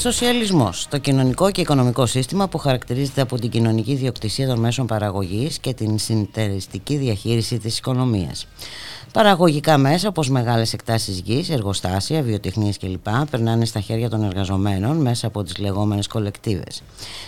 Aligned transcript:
Σοσιαλισμός, 0.00 0.86
το 0.90 0.98
κοινωνικό 0.98 1.50
και 1.50 1.60
οικονομικό 1.60 2.06
σύστημα 2.06 2.48
που 2.48 2.58
χαρακτηρίζεται 2.58 3.20
από 3.20 3.38
την 3.38 3.50
κοινωνική 3.50 3.94
διοκτησία 3.94 4.46
των 4.46 4.58
μέσων 4.58 4.86
παραγωγής 4.86 5.58
και 5.58 5.74
την 5.74 5.98
συνεταιριστική 5.98 6.96
διαχείριση 6.96 7.58
της 7.58 7.78
οικονομίας. 7.78 8.46
Παραγωγικά 9.12 9.78
μέσα 9.78 10.08
όπως 10.08 10.28
μεγάλες 10.28 10.72
εκτάσεις 10.72 11.20
γης, 11.24 11.50
εργοστάσια, 11.50 12.22
βιοτεχνίες 12.22 12.78
κλπ. 12.78 13.08
περνάνε 13.30 13.64
στα 13.64 13.80
χέρια 13.80 14.10
των 14.10 14.24
εργαζομένων 14.24 14.96
μέσα 14.96 15.26
από 15.26 15.42
τις 15.42 15.58
λεγόμενες 15.58 16.06
κολεκτίβες. 16.06 16.82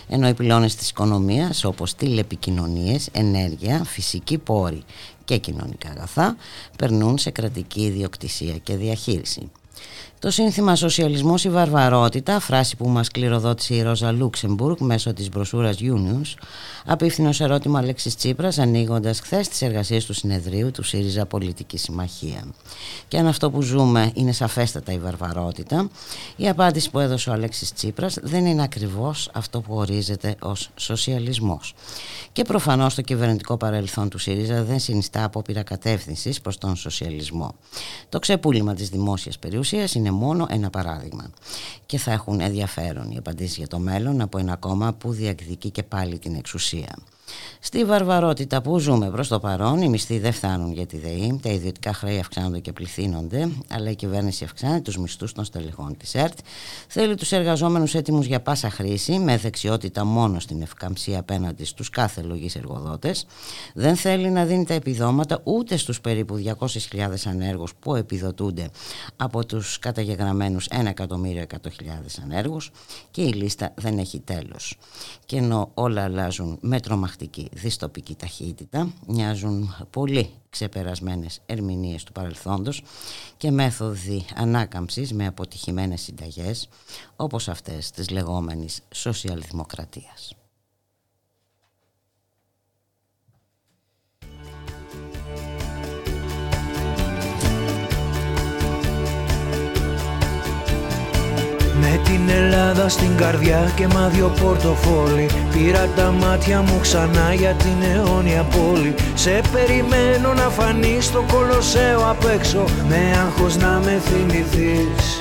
Ενώ 0.09 0.29
οι 0.29 0.35
πυλώνες 0.35 0.75
της 0.75 0.91
οικονομίας 0.91 1.65
όπως 1.65 1.95
τηλεπικοινωνίες, 1.95 3.09
ενέργεια, 3.13 3.85
φυσική 3.85 4.39
πόρη 4.39 4.83
και 5.25 5.37
κοινωνικά 5.37 5.89
αγαθά 5.91 6.37
περνούν 6.79 7.19
σε 7.19 7.31
κρατική 7.31 7.81
ιδιοκτησία 7.81 8.57
και 8.63 8.77
διαχείριση. 8.77 9.51
Το 10.23 10.31
σύνθημα 10.31 10.77
Σοσιαλισμός 10.77 11.45
η 11.45 11.51
Βαρβαρότητα, 11.51 12.41
φράση 12.41 12.77
που 12.77 12.89
μας 12.89 13.09
κληροδότησε 13.09 13.75
η 13.75 13.83
Ρόζα 13.83 14.13
Λούξεμπουργκ 14.13 14.77
μέσω 14.81 15.13
της 15.13 15.29
μπροσούρας 15.29 15.77
Unions, 15.81 16.35
απίφθηνο 16.87 17.31
ερώτημα 17.39 17.79
Αλέξης 17.79 18.17
Τσίπρας, 18.17 18.59
ανοίγοντας 18.59 19.21
χθες 19.21 19.49
τις 19.49 19.63
εργασίες 19.63 20.05
του 20.05 20.13
συνεδρίου 20.13 20.71
του 20.71 20.83
ΣΥΡΙΖΑ 20.83 21.27
Πολιτική 21.27 21.79
Συμμαχία. 21.79 22.45
Και 23.09 23.19
αν 23.19 23.27
αυτό 23.27 23.51
που 23.51 23.63
ζούμε 23.63 24.11
είναι 24.15 24.33
σαφέστατα 24.33 24.93
η 24.93 24.99
βαρβαρότητα, 24.99 25.89
η 26.37 26.49
απάντηση 26.49 26.91
που 26.91 26.99
έδωσε 26.99 27.31
ο 27.31 27.33
Αλέξης 27.33 27.73
Τσίπρας 27.73 28.19
δεν 28.23 28.47
είναι 28.47 28.63
ακριβώς 28.63 29.31
αυτό 29.33 29.61
που 29.61 29.75
ορίζεται 29.75 30.37
ως 30.41 30.71
σοσιαλισμός. 30.77 31.75
Και 32.33 32.43
προφανώς 32.43 32.95
το 32.95 33.03
κυβερνητικό 33.03 33.57
παρελθόν 33.57 34.09
του 34.09 34.19
ΣΥΡΙΖΑ 34.19 34.63
δεν 34.63 34.79
συνιστά 34.79 35.25
απόπειρα 35.25 35.63
κατεύθυνσης 35.63 36.41
προς 36.41 36.59
τον 36.59 36.77
σοσιαλισμό. 36.77 37.55
Το 38.09 38.19
ξεπούλημα 38.19 38.75
της 38.75 38.89
δημόσιας 38.89 39.39
περιουσίας 39.39 39.95
είναι 39.95 40.11
μόνο 40.13 40.47
ένα 40.51 40.71
παράδειγμα. 40.71 41.31
Και 41.87 41.99
θα 41.99 42.13
έχουν 42.13 42.41
ενδιαφέρον 42.41 43.11
οι 43.11 43.17
απαντήσεις 43.17 43.57
για 43.57 43.69
το 43.69 43.79
μέλλον 43.79 44.21
από 44.21 44.39
ένα 44.39 44.57
κόμμα 44.57 44.93
που 44.93 45.13
διεκδικεί 45.13 45.71
και 45.71 45.83
πάλι 45.83 46.19
την 46.19 46.35
εξουσία. 46.35 46.97
Στη 47.65 47.85
βαρβαρότητα 47.85 48.63
που 48.63 48.79
ζούμε 48.79 49.11
προς 49.11 49.29
το 49.29 49.41
παρόν, 49.41 49.83
οι 49.83 49.89
μισθοί 49.89 50.19
δεν 50.19 50.33
φτάνουν 50.33 50.73
για 50.73 50.87
τη 50.87 50.99
ΔΕΗ, 50.99 51.41
τα 51.43 51.51
ιδιωτικά 51.51 51.93
χρέη 51.93 52.19
αυξάνονται 52.19 52.59
και 52.59 52.73
πληθύνονται, 52.73 53.49
αλλά 53.69 53.91
η 53.91 53.95
κυβέρνηση 53.95 54.45
αυξάνει 54.45 54.81
τους 54.81 54.99
μισθούς 54.99 55.33
των 55.33 55.45
στελεχών 55.45 55.97
της 55.97 56.15
ΕΡΤ. 56.15 56.39
Θέλει 56.89 57.15
τους 57.15 57.33
εργαζόμενους 57.33 57.95
έτοιμους 57.95 58.27
για 58.27 58.41
πάσα 58.41 58.71
χρήση, 58.71 59.19
με 59.19 59.37
δεξιότητα 59.37 60.05
μόνο 60.05 60.41
στην 60.41 60.63
ευκαμψία 60.63 61.19
απέναντι 61.19 61.65
στους 61.65 61.91
κάθε 61.91 62.23
λογή 62.23 62.51
εργοδότες. 62.55 63.27
Δεν 63.75 63.97
θέλει 63.97 64.31
να 64.31 64.45
δίνει 64.45 64.65
τα 64.65 64.75
επιδόματα 64.75 65.41
ούτε 65.43 65.77
στους 65.77 66.01
περίπου 66.01 66.43
200.000 66.59 67.09
ανέργους 67.27 67.75
που 67.75 67.95
επιδοτούνται 67.95 68.71
από 69.17 69.47
τους 69.47 69.79
καταγεγραμμένους 69.79 70.69
1.100.000 70.71 71.07
ανέργους 72.23 72.71
και 73.11 73.23
η 73.23 73.33
λίστα 73.33 73.75
δεν 73.75 73.99
έχει 73.99 74.21
τέλος. 74.21 74.79
Και 75.27 75.37
ενώ 75.37 75.71
όλα 75.75 76.03
αλλάζουν 76.03 76.59
με 76.61 76.81
τρομακτική 76.81 77.22
δυστοπική 77.53 78.15
ταχύτητα 78.15 78.93
μοιάζουν 79.07 79.75
πολύ 79.91 80.31
ξεπερασμένες 80.51 81.41
ερμηνείες 81.47 82.05
του 82.05 82.13
παρελθόντος 82.13 82.83
και 83.37 83.51
μέθοδοι 83.51 84.25
ανάκαμψης 84.35 85.13
με 85.13 85.27
αποτυχημένες 85.27 86.01
συνταγές 86.01 86.69
όπως 87.17 87.49
αυτές 87.49 87.91
της 87.91 88.11
λεγόμενης 88.11 88.81
σοσιαλδημοκρατίας. 88.91 90.35
Με 101.85 102.01
την 102.05 102.29
Ελλάδα 102.29 102.89
στην 102.89 103.17
καρδιά 103.17 103.73
και 103.75 103.87
μα 103.87 104.09
δυο 104.09 104.33
πορτοφόλι. 104.43 105.27
Πήρα 105.53 105.89
τα 105.97 106.11
μάτια 106.11 106.63
μου 106.63 106.79
ξανά 106.81 107.35
για 107.35 107.53
την 107.53 107.77
αιώνια 107.93 108.43
πόλη. 108.43 108.95
Σε 109.15 109.41
περιμένω 109.53 110.35
να 110.35 110.49
φανείς 110.49 111.05
στο 111.05 111.25
κολοσσέο 111.33 112.11
απ' 112.11 112.25
έξω. 112.35 112.65
Με 112.89 113.01
άγχος 113.25 113.57
να 113.57 113.81
με 113.85 114.01
θυμηθείς. 114.05 115.21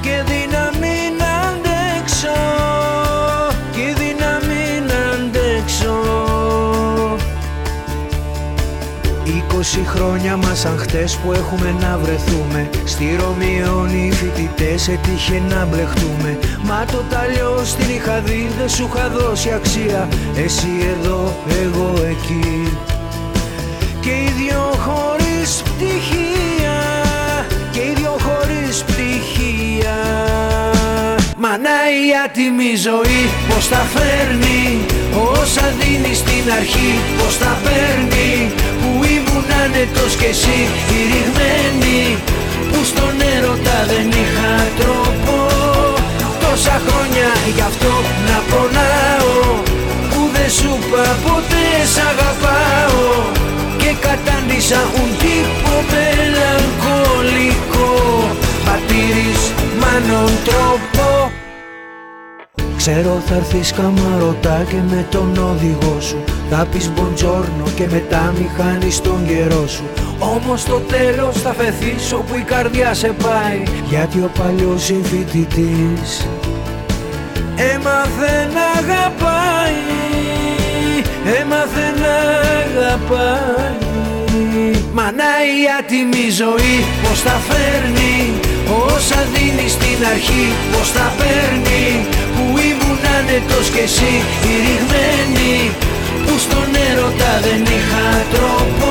Και 0.00 0.22
δύναμη 0.26 0.98
να 1.18 1.30
αντέξω 1.48 2.36
Είκοσι 9.66 9.86
χρόνια 9.86 10.36
μας 10.36 10.58
σαν 10.58 10.78
χτες 10.78 11.16
που 11.16 11.32
έχουμε 11.32 11.76
να 11.80 11.98
βρεθούμε. 11.98 12.70
Στη 12.84 13.16
Ρωμιόνι 13.20 14.06
οι 14.06 14.12
φοιτητές 14.12 14.88
έτυχε 14.88 15.42
να 15.48 15.64
μπλεχτούμε. 15.64 16.38
Μα 16.62 16.84
το 16.92 17.04
ταλιό 17.10 17.62
στην 17.64 17.94
είχα 17.94 18.20
δει 18.20 18.50
δεν 18.58 18.68
σου 18.68 18.90
είχα 18.92 19.08
δώσει 19.08 19.50
αξία. 19.52 20.08
Εσύ 20.36 20.68
εδώ, 20.92 21.36
εγώ 21.62 21.94
εκεί. 22.08 22.78
Και 24.00 24.10
οι 24.10 24.32
δυο 24.38 24.72
χωρίς 24.86 25.62
πτυχία 25.62 26.78
Και 27.70 27.80
οι 27.80 27.92
δυο 27.96 28.16
χωρίς 28.26 28.84
πτυχία. 28.84 29.96
Μανά 31.36 31.78
η 32.04 32.06
άτιμη 32.24 32.76
ζωή 32.76 33.22
πως 33.48 33.68
τα 33.68 33.82
φέρνει 33.94 34.86
Όσα 35.24 35.74
δίνει 35.78 36.14
στην 36.14 36.52
αρχή 36.58 36.92
πως 37.18 37.38
τα 37.38 37.58
παίρνει. 37.64 38.52
Που 38.80 39.04
ήμουν 39.36 39.52
άνετος 39.64 40.16
κι 40.16 40.24
εσύ 40.24 40.58
η 40.96 41.00
ρηγμένη 41.10 42.18
Που 42.70 42.84
στον 42.84 43.05
Ξέρω 62.88 63.22
θα 63.26 63.34
έρθεις 63.34 63.72
καμαρωτά 63.72 64.64
και 64.68 64.76
με 64.90 65.06
τον 65.10 65.36
οδηγό 65.38 66.00
σου. 66.00 66.24
Θα 66.50 66.66
πεις 66.70 66.90
μποντζόρνο 66.90 67.64
και 67.76 67.86
μετά 67.90 68.34
μη 68.38 68.50
χάνεις 68.56 69.00
τον 69.00 69.26
καιρό 69.26 69.66
σου. 69.66 69.84
Όμως 70.18 70.60
στο 70.60 70.80
τέλος 70.80 71.40
θα 71.40 71.52
φεθείς 71.52 72.12
όπου 72.12 72.36
η 72.36 72.40
καρδιά 72.40 72.94
σε 72.94 73.14
πάει. 73.22 73.62
Γιατί 73.88 74.18
ο 74.18 74.30
παλιός 74.38 74.84
συμφοιτητής 74.84 76.28
Έμαθε 77.74 78.50
να 78.54 78.64
αγαπάει 78.78 79.82
Έμαθε 81.40 81.94
να 82.00 82.14
αγαπάει. 82.60 83.76
Μανά 84.92 85.32
η 85.58 85.62
άτιμη 85.78 86.30
ζωή 86.30 86.84
πως 87.02 87.22
τα 87.22 87.40
φέρνει 87.48 88.45
Όσα 88.74 89.26
δίνεις 89.32 89.72
στην 89.72 89.98
αρχή 90.12 90.46
πως 90.72 90.92
τα 90.92 91.06
παίρνει 91.18 91.84
Που 92.34 92.44
ήμουν 92.68 93.00
άνετος 93.16 93.66
κι 93.74 93.82
εσύ 93.88 94.12
η 94.50 94.52
ρηγμένη 94.64 95.54
Που 96.24 96.34
στον 96.44 96.68
έρωτα 96.88 97.32
δεν 97.46 97.62
είχα 97.74 98.06
τρόπο. 98.34 98.90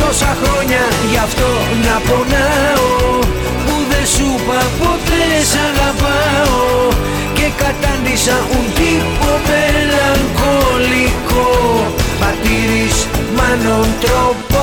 Τόσα 0.00 0.32
χρόνια 0.40 0.82
γι' 1.10 1.22
αυτό 1.26 1.50
να 1.86 1.96
πονάω 2.08 2.90
Που 3.64 3.74
δεν 3.90 4.06
σου 4.14 4.28
είπα 4.36 4.60
ποτέ 4.80 5.24
σ' 5.50 5.58
αγαπάω. 5.68 6.66
Και 7.36 7.46
κατάντησα 7.62 8.36
ουν 8.52 8.66
τύπο 8.76 9.30
μελαγχολικό 9.48 11.46
Πατήρης 12.20 12.96
μάνον 13.36 13.88
τρόπο. 14.04 14.62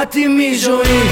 Άτιμη 0.00 0.50
ζωή 0.66 1.04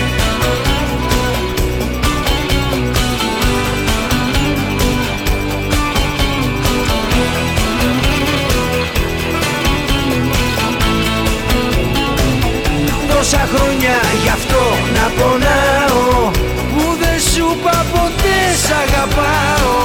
τόσα 13.31 13.49
χρόνια 13.55 13.97
γι' 14.23 14.33
αυτό 14.39 14.63
να 14.97 15.05
πονάω 15.17 16.31
Που 16.73 16.85
δεν 17.03 17.19
σου 17.31 17.47
είπα 17.55 17.77
ποτέ 17.93 18.39
σ' 18.65 18.73
αγαπάω. 18.85 19.79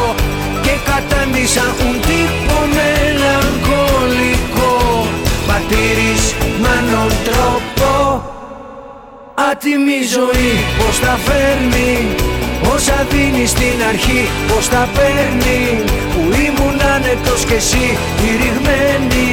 Και 0.65 0.75
κατάντησα 0.89 1.65
ουν 1.83 1.95
τύπο 2.07 2.57
μελαγχολικό 2.77 4.75
Πατήρης 5.47 6.23
μάνον 6.63 7.11
τρόπο. 7.27 7.91
Άτιμη 9.49 9.99
ζωή 10.15 10.53
πως 10.77 10.95
τα 11.03 11.15
φέρνει 11.25 11.93
Όσα 12.73 12.99
δίνει 13.11 13.45
στην 13.53 13.77
αρχή 13.91 14.21
πως 14.49 14.65
τα 14.73 14.83
παίρνει. 14.95 15.61
Που 16.11 16.21
ήμουν 16.45 16.77
άνετος 16.95 17.41
κι 17.47 17.57
εσύ 17.61 17.87
τηριγμένη 18.17 19.31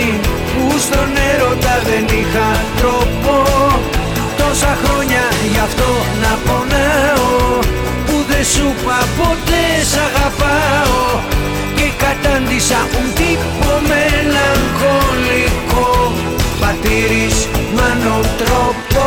Που 0.55 0.79
στον 0.87 1.11
έρωτα 1.31 1.75
δεν 1.89 2.05
είχα 2.19 2.49
τρόπο. 2.79 3.37
Τόσα 4.61 4.79
χρόνια 4.85 5.25
γι' 5.53 5.63
αυτό 5.69 5.91
να 6.23 6.33
πονάω. 6.47 7.37
Που 8.07 8.17
δεν 8.31 8.45
σου 8.45 8.67
είπα 8.81 8.99
ποτέ 9.19 9.65
σ' 9.91 10.01
αγαπάω. 10.09 11.03
Και 11.77 11.89
κατάντησα 12.05 12.81
un 12.99 13.07
τύπο 13.19 13.73
μελαγχολικό. 13.91 15.89
Πατήρης 16.61 17.37
μάνο 17.77 18.17
τρόπο 18.41 19.05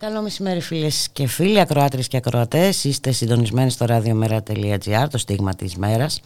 Καλό 0.00 0.22
μεσημέρι 0.22 0.60
φίλες 0.60 1.08
και 1.12 1.26
φίλοι, 1.26 1.60
ακροάτρες 1.60 2.08
και 2.08 2.16
ακροατές. 2.16 2.84
Είστε 2.84 3.10
συντονισμένοι 3.10 3.70
στο 3.70 3.86
radiomera.gr, 3.88 5.06
το 5.10 5.18
στίγμα 5.18 5.54
της 5.54 5.76
μέρας. 5.76 6.20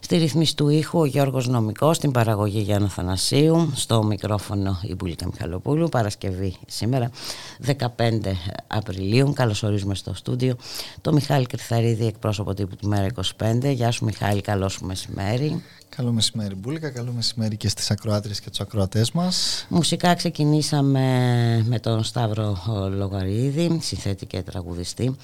Στη 0.00 0.16
ρυθμίση 0.16 0.56
του 0.56 0.68
ήχου 0.68 0.98
ο 0.98 1.04
Γιώργος 1.04 1.48
Νομικός, 1.48 1.96
στην 1.96 2.10
παραγωγή 2.10 2.60
Γιάννα 2.60 2.88
Θανασίου, 2.88 3.72
στο 3.74 4.02
μικρόφωνο 4.02 4.80
η 4.82 4.94
Μπουλίκα 4.94 5.26
Μιχαλοπούλου, 5.26 5.88
Παρασκευή 5.88 6.56
σήμερα 6.66 7.10
15 7.58 8.36
Απριλίου. 8.66 9.32
Καλωσορίζουμε 9.32 9.94
στο 9.94 10.14
στούντιο 10.14 10.56
το 11.00 11.12
Μιχάλη 11.12 11.46
Κρυθαρίδη, 11.46 12.06
εκπρόσωπο 12.06 12.54
τύπου 12.54 12.76
του 12.76 12.88
Μέρα 12.88 13.06
25. 13.38 13.72
Γεια 13.72 13.90
σου 13.90 14.04
Μιχάλη, 14.04 14.40
καλό 14.40 14.68
σου 14.68 14.84
μεσημέρι. 14.84 15.62
Καλό 15.96 16.12
μεσημέρι 16.12 16.54
Μπούλικα, 16.54 16.90
καλό 16.90 17.12
μεσημέρι 17.12 17.56
και 17.56 17.68
στις 17.68 17.90
ακροάτρες 17.90 18.40
και 18.40 18.50
τους 18.50 18.60
ακροατές 18.60 19.12
μας. 19.12 19.66
Μουσικά 19.68 20.14
ξεκινήσαμε 20.14 21.64
με 21.68 21.78
τον 21.78 22.04
Σταύρο 22.04 22.58
Λογαρίδη, 22.96 23.78
συνθέτη 23.82 24.26
και 24.26 24.42
τραγουδιστή. 24.42 25.16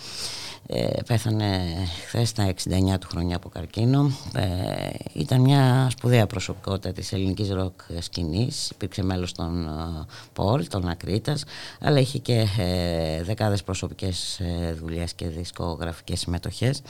Ε, 0.68 0.86
πέθανε 1.06 1.60
χθες 2.06 2.28
στα 2.28 2.54
69 2.94 2.98
του 3.00 3.06
χρόνια 3.10 3.36
από 3.36 3.48
καρκίνο. 3.48 4.10
Ε, 4.34 4.44
ήταν 5.12 5.40
μια 5.40 5.88
σπουδαία 5.90 6.26
προσωπικότητα 6.26 6.92
της 6.92 7.12
ελληνικής 7.12 7.50
ροκ 7.50 7.80
σκηνής. 7.98 8.70
Υπήρξε 8.70 9.02
μέλος 9.02 9.32
των 9.32 9.68
Πολ, 10.32 10.66
των 10.68 10.88
Ακρίτας, 10.88 11.44
αλλά 11.80 11.98
είχε 11.98 12.18
και 12.18 12.46
ε, 12.58 13.22
δεκάδες 13.22 13.62
προσωπικές 13.62 14.40
ε, 14.40 14.72
δουλειές 14.80 15.12
και 15.14 15.26
δισκογραφικές 15.28 16.20
συμμετοχές. 16.20 16.82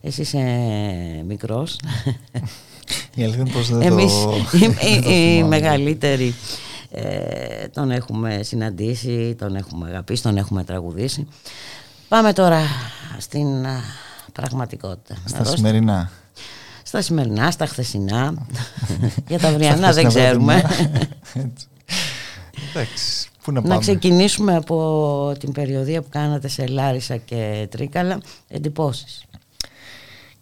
Εσύ 0.00 0.20
είσαι 0.20 0.38
μικρός. 1.26 1.78
Η 3.14 3.22
αλήθεια 3.22 3.40
είναι 3.40 3.50
πως 3.50 3.68
δεν 3.68 3.82
Εμείς, 3.82 4.12
το... 4.12 4.34
οι, 5.08 5.36
οι 5.36 5.42
μεγαλύτεροι 5.42 6.34
ε, 6.90 7.68
τον 7.68 7.90
έχουμε 7.90 8.42
συναντήσει, 8.42 9.34
τον 9.38 9.56
έχουμε 9.56 9.88
αγαπήσει, 9.88 10.22
τον 10.22 10.36
έχουμε 10.36 10.64
τραγουδήσει. 10.64 11.28
Πάμε 12.08 12.32
τώρα 12.32 12.60
στην 13.18 13.66
α, 13.66 13.80
πραγματικότητα. 14.32 15.16
Στα 15.24 15.44
σημερινά. 15.44 16.10
Στα 16.82 17.02
σημερινά, 17.02 17.50
στα 17.50 17.66
χθεσινά. 17.66 18.34
Για 19.28 19.38
τα 19.38 19.48
αυριανά 19.48 19.92
δεν 19.92 20.08
ξέρουμε. 20.08 20.62
Εντάξει, 22.70 23.28
πού 23.42 23.52
να 23.52 23.60
Να 23.60 23.68
πάμε. 23.68 23.80
ξεκινήσουμε 23.80 24.56
από 24.56 25.34
την 25.38 25.52
περιοδία 25.52 26.02
που 26.02 26.08
κάνατε 26.10 26.48
σε 26.48 26.66
Λάρισα 26.66 27.16
και 27.16 27.66
Τρίκαλα. 27.70 28.20
Εντυπώσεις. 28.48 29.24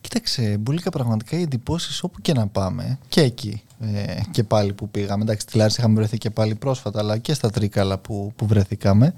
Κοίταξε, 0.00 0.56
Μπουλίκα, 0.60 0.90
πραγματικά 0.90 1.38
οι 1.38 1.42
εντυπώσεις 1.42 2.02
όπου 2.02 2.20
και 2.20 2.32
να 2.32 2.46
πάμε, 2.46 2.98
και 3.08 3.20
εκεί 3.20 3.62
ε, 3.80 4.20
και 4.30 4.42
πάλι 4.42 4.72
που 4.72 4.88
πήγαμε. 4.88 5.22
Εντάξει, 5.22 5.46
στη 5.48 5.56
Λάρισα 5.56 5.76
είχαμε 5.78 5.94
βρεθεί 5.94 6.18
και 6.18 6.30
πάλι 6.30 6.54
πρόσφατα, 6.54 6.98
αλλά 6.98 7.18
και 7.18 7.34
στα 7.34 7.50
Τρίκαλα 7.50 7.98
που, 7.98 8.32
που 8.36 8.46
βρεθήκαμε, 8.46 9.14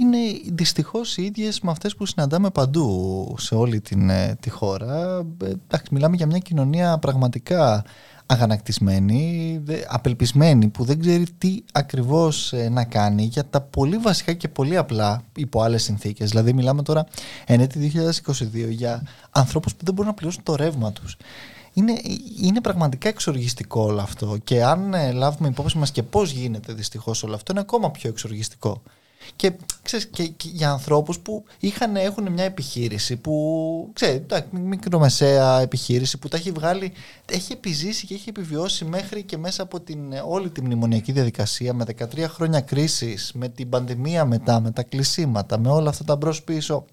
είναι 0.00 0.18
δυστυχώς 0.52 1.16
οι 1.16 1.22
ίδιες 1.22 1.60
με 1.60 1.70
αυτές 1.70 1.94
που 1.96 2.06
συναντάμε 2.06 2.50
παντού 2.50 3.34
σε 3.38 3.54
όλη 3.54 3.80
την, 3.80 4.10
ε, 4.10 4.36
τη 4.40 4.50
χώρα. 4.50 5.24
Ε, 5.44 5.46
εντάξει, 5.46 5.94
μιλάμε 5.94 6.16
για 6.16 6.26
μια 6.26 6.38
κοινωνία 6.38 6.98
πραγματικά 6.98 7.84
αγανακτισμένη, 8.26 9.60
δε- 9.64 9.82
απελπισμένη 9.88 10.68
που 10.68 10.84
δεν 10.84 11.00
ξέρει 11.00 11.26
τι 11.38 11.62
ακριβώς 11.72 12.52
ε, 12.52 12.68
να 12.68 12.84
κάνει 12.84 13.22
για 13.22 13.44
τα 13.44 13.60
πολύ 13.60 13.96
βασικά 13.96 14.32
και 14.32 14.48
πολύ 14.48 14.76
απλά 14.76 15.22
υπό 15.36 15.62
άλλες 15.62 15.82
συνθήκες. 15.82 16.30
Δηλαδή 16.30 16.52
μιλάμε 16.52 16.82
τώρα 16.82 17.06
εν 17.46 17.60
έτη 17.60 17.78
2022 17.78 18.70
για 18.70 19.02
ανθρώπους 19.30 19.74
που 19.74 19.84
δεν 19.84 19.94
μπορούν 19.94 20.10
να 20.10 20.16
πληρώσουν 20.16 20.42
το 20.42 20.54
ρεύμα 20.54 20.92
τους. 20.92 21.16
Είναι, 21.72 21.92
είναι 22.42 22.60
πραγματικά 22.60 23.08
εξοργιστικό 23.08 23.82
όλο 23.82 24.00
αυτό 24.00 24.36
και 24.44 24.64
αν 24.64 24.94
ε, 24.94 25.12
λάβουμε 25.12 25.48
υπόψη 25.48 25.78
μας 25.78 25.90
και 25.90 26.02
πώς 26.02 26.30
γίνεται 26.30 26.72
δυστυχώς 26.72 27.22
όλο 27.22 27.34
αυτό 27.34 27.52
είναι 27.52 27.60
ακόμα 27.60 27.90
πιο 27.90 28.08
εξοργιστικό. 28.10 28.82
Και, 29.36 29.52
ξέρεις, 29.82 30.06
και, 30.06 30.26
και 30.26 30.48
για 30.52 30.70
ανθρώπους 30.70 31.18
που 31.18 31.44
είχαν, 31.58 31.96
έχουν 31.96 32.32
μια 32.32 32.44
επιχείρηση 32.44 33.16
που, 33.16 33.90
ξέρεις, 33.92 34.16
εντάξει, 34.16 34.48
μικρομεσαία 34.52 35.60
επιχείρηση 35.60 36.18
που 36.18 36.28
τα 36.28 36.36
έχει 36.36 36.50
βγάλει, 36.50 36.92
έχει 37.32 37.52
επιζήσει 37.52 38.06
και 38.06 38.14
έχει 38.14 38.28
επιβιώσει 38.28 38.84
μέχρι 38.84 39.22
και 39.22 39.36
μέσα 39.36 39.62
από 39.62 39.80
την, 39.80 40.12
ε, 40.12 40.22
όλη 40.26 40.50
τη 40.50 40.62
μνημονιακή 40.62 41.12
διαδικασία 41.12 41.74
με 41.74 41.84
13 41.84 42.28
χρόνια 42.28 42.60
κρίσης, 42.60 43.32
με 43.34 43.48
την 43.48 43.68
πανδημία 43.68 44.24
μετά, 44.24 44.60
με 44.60 44.70
τα 44.70 44.82
κλεισίματα, 44.82 45.58
με 45.58 45.70
όλα 45.70 45.88
αυτά 45.88 46.04
τα 46.04 46.16
μπρος 46.16 46.42
πίσω 46.42 46.84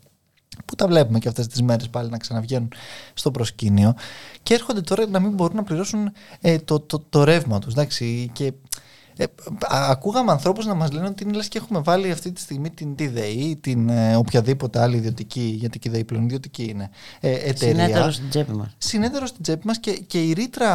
που 0.65 0.75
τα 0.75 0.88
βλέπουμε 0.88 1.20
και 1.20 1.27
αυτές 1.27 1.48
τις 1.48 1.62
μέρες 1.62 1.89
πάλι 1.89 2.10
να 2.10 2.18
ξαναβγαίνουν 2.18 2.72
στο 3.13 3.32
προσκήνιο. 3.32 3.96
Και 4.44 4.54
έρχονται 4.54 4.82
τώρα 4.82 5.08
να 5.08 5.20
μην 5.20 5.32
μπορούν 5.32 5.56
να 5.56 5.63
πληρώσουν 5.63 6.12
ε, 6.42 6.58
το, 6.60 6.80
το, 6.80 7.04
το 7.10 7.24
ρεύμα 7.24 7.60
τους 7.60 7.74
εντάξει, 7.74 8.30
και 8.34 8.54
ε, 9.17 9.24
α- 9.67 9.89
ακούγαμε 9.89 10.31
ανθρώπους 10.31 10.65
να 10.65 10.74
μας 10.74 10.91
λένε 10.91 11.07
ότι 11.07 11.24
είναι 11.24 11.34
λες 11.34 11.48
και 11.48 11.57
έχουμε 11.57 11.79
βάλει 11.79 12.12
αυτή 12.12 12.31
τη 12.31 12.41
στιγμή 12.41 12.69
την 12.69 12.95
TDI, 13.00 13.53
την 13.62 13.89
ε, 13.89 14.15
οποιαδήποτε 14.15 14.81
άλλη 14.81 14.95
ιδιωτική, 14.98 15.55
γιατί 15.60 15.77
η 15.77 15.91
TDI 15.93 16.05
πλέον 16.05 16.24
ιδιωτική 16.24 16.63
είναι, 16.63 16.89
ε, 17.19 17.31
εταιρεία 17.31 17.55
Συνέτερος 17.86 18.15
στην 18.15 18.29
τσέπη 18.29 18.51
μας. 18.51 18.75
συνέδερο 18.77 19.25
στην 19.25 19.41
τσέπη 19.43 19.67
μας 19.67 19.79
και, 19.79 19.91
και 19.91 20.24
η 20.24 20.34
ρήτρα 20.34 20.69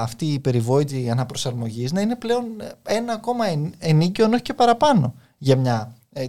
αυτή 0.00 0.24
η 0.32 0.38
περιβόητη 0.38 1.10
αναπροσαρμογής 1.10 1.92
να 1.92 2.00
είναι 2.00 2.16
πλέον 2.16 2.44
ένα 2.82 3.12
ακόμα 3.12 3.46
εν- 3.46 3.74
ενίκιο 3.78 4.24
αν 4.24 4.32
όχι 4.32 4.42
και 4.42 4.54
παραπάνω 4.54 5.14
για 5.38 5.56
μια 5.56 5.94
ε, 6.12 6.22
α- 6.22 6.28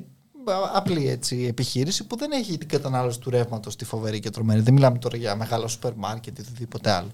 απλή 0.74 1.10
έτσι, 1.10 1.46
επιχείρηση 1.50 2.04
που 2.08 2.18
δεν 2.18 2.32
έχει 2.32 2.58
την 2.58 2.68
κατανάλωση 2.68 3.20
του 3.20 3.30
ρεύματος 3.30 3.76
τη 3.76 3.86
φοβερή 3.86 4.20
και 4.20 4.30
τρομερή. 4.30 4.60
Δεν 4.62 4.74
μιλάμε 4.74 4.98
τώρα 4.98 5.18
για 5.18 5.36
μεγάλο 5.36 5.68
σούπερ 5.68 5.94
μάρκετ 5.96 6.38
ή 6.38 6.42
οτιδήποτε 6.42 6.92
άλλο. 6.92 7.10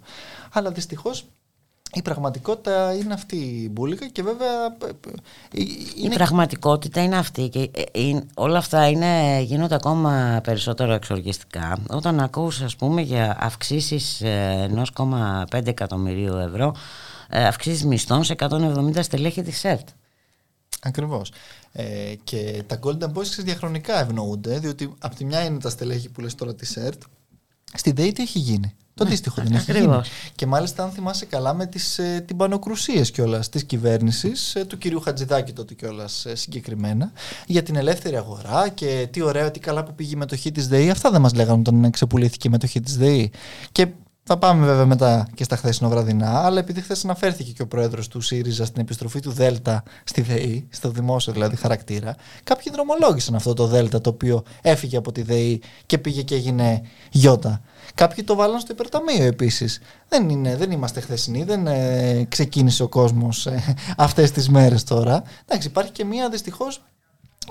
Αλλά 0.51 0.71
δυστυχώς 0.71 1.25
η 1.93 2.01
πραγματικότητα 2.01 2.93
είναι 2.93 3.13
αυτή 3.13 3.35
η 3.35 3.69
μπουλίκα 3.71 4.07
και 4.07 4.23
βέβαια 4.23 4.65
ε, 4.65 4.87
ε, 4.87 5.61
Η 5.61 5.93
είναι 5.95 6.13
πραγματικότητα 6.13 7.03
είναι 7.03 7.17
αυτή 7.17 7.49
και 7.49 7.69
ε, 7.73 8.09
ε, 8.09 8.23
όλα 8.33 8.57
αυτά 8.57 8.87
είναι, 8.87 9.41
γίνονται 9.41 9.75
ακόμα 9.75 10.41
περισσότερο 10.43 10.93
εξοργιστικά 10.93 11.77
όταν 11.89 12.19
ακούς 12.19 12.61
ας 12.61 12.75
πούμε 12.75 13.01
για 13.01 13.37
αυξήσεις 13.39 14.21
ε, 14.21 14.85
1,5 14.95 15.67
εκατομμυρίου 15.67 16.35
ευρώ 16.35 16.75
ε, 17.29 17.45
αυξήσεις 17.45 17.85
μισθών 17.85 18.23
σε 18.23 18.35
170 18.37 18.99
στελέχη 19.01 19.41
της 19.41 19.63
ΕΡΤ. 19.63 19.87
Ακριβώς. 20.81 21.31
Ε, 21.71 22.13
και 22.23 22.63
τα 22.67 22.79
Golden 22.83 23.07
Boys 23.07 23.21
ξέρεις, 23.21 23.43
διαχρονικά 23.43 23.99
ευνοούνται, 23.99 24.59
διότι 24.59 24.93
από 24.99 25.15
τη 25.15 25.25
μια 25.25 25.43
είναι 25.43 25.59
τα 25.59 25.69
στελέχη 25.69 26.09
που 26.09 26.21
λες 26.21 26.35
τώρα 26.35 26.55
της 26.55 26.77
ΕΡΤ, 26.77 27.01
στην 27.73 27.95
ΔΕΗ 27.95 28.11
τι 28.11 28.21
έχει 28.21 28.39
γίνει. 28.39 28.75
Το 28.95 29.03
αντίστοιχο 29.03 29.41
δεν 29.43 29.53
έχει 29.53 29.71
γίνει. 29.71 29.77
ακριβώς. 29.77 30.09
Και 30.35 30.45
μάλιστα, 30.45 30.83
αν 30.83 30.91
θυμάσαι 30.91 31.25
καλά, 31.25 31.53
με 31.53 31.65
τις 31.65 31.99
ε, 31.99 32.23
τυμπανοκρουσίες 32.27 33.11
κιόλας 33.11 33.49
της 33.49 33.63
κυβέρνησης, 33.63 34.55
ε, 34.55 34.65
του 34.65 34.77
κυρίου 34.77 34.99
Χατζηδάκη 35.01 35.53
τότε 35.53 35.73
κιόλας 35.73 36.25
ε, 36.25 36.35
συγκεκριμένα, 36.35 37.11
για 37.47 37.63
την 37.63 37.75
ελεύθερη 37.75 38.15
αγορά 38.15 38.69
και 38.69 39.07
τι 39.11 39.21
ωραία, 39.21 39.51
τι 39.51 39.59
καλά 39.59 39.83
που 39.83 39.93
πήγε 39.93 40.13
η 40.13 40.17
μετοχή 40.17 40.51
της 40.51 40.67
ΔΕΗ. 40.67 40.89
Αυτά 40.89 41.11
δεν 41.11 41.21
μας 41.21 41.33
λέγανε 41.33 41.59
όταν 41.59 41.91
ξεπουλήθηκε 41.91 42.47
η 42.47 42.51
μετοχή 42.51 42.79
της 42.79 42.97
ΔΕΗ. 42.97 43.31
Και 43.71 43.87
Θα 44.25 44.37
πάμε 44.37 44.65
βέβαια 44.65 44.85
μετά 44.85 45.27
και 45.35 45.43
στα 45.43 45.55
χθεσινοβραδινά, 45.55 46.45
αλλά 46.45 46.59
επειδή 46.59 46.81
χθες 46.81 47.03
αναφέρθηκε 47.03 47.51
και 47.51 47.61
ο 47.61 47.67
πρόεδρος 47.67 48.07
του 48.07 48.21
ΣΥΡΙΖΑ 48.21 48.65
στην 48.65 48.81
επιστροφή 48.81 49.19
του 49.19 49.31
ΔΕΛΤΑ 49.31 49.83
στη 50.03 50.21
ΔΕΗ, 50.21 50.67
στο 50.69 50.89
δημόσιο 50.89 51.33
δηλαδή 51.33 51.55
χαρακτήρα, 51.55 52.15
κάποιοι 52.43 52.71
δρομολόγησαν 52.71 53.35
αυτό 53.35 53.53
το 53.53 53.67
ΔΕΛΤΑ 53.67 54.01
το 54.01 54.09
οποίο 54.09 54.43
έφυγε 54.61 54.97
από 54.97 55.11
τη 55.11 55.21
ΔΕΗ 55.21 55.61
και 55.85 55.97
πήγε 55.97 56.21
και 56.21 56.35
έγινε 56.35 56.81
ΙΟΤΑ. 57.11 57.61
Κάποιοι 57.95 58.23
το 58.23 58.35
βάλαν 58.35 58.59
στο 58.59 58.71
υπερταμείο 58.73 59.23
επίσης. 59.23 59.81
Δεν, 60.09 60.43
δεν 60.57 60.71
είμαστε 60.71 60.99
χθεσινοί, 60.99 61.43
δεν 61.43 61.67
ε, 61.67 62.25
ξεκίνησε 62.29 62.83
ο 62.83 62.87
κόσμος 62.87 63.45
ε, 63.45 63.75
αυτές 63.97 64.31
τις 64.31 64.49
μέρες 64.49 64.83
τώρα. 64.83 65.23
Εντάξει, 65.45 65.67
υπάρχει 65.67 65.91
και 65.91 66.05
μία 66.05 66.29
δυστυχώς 66.29 66.81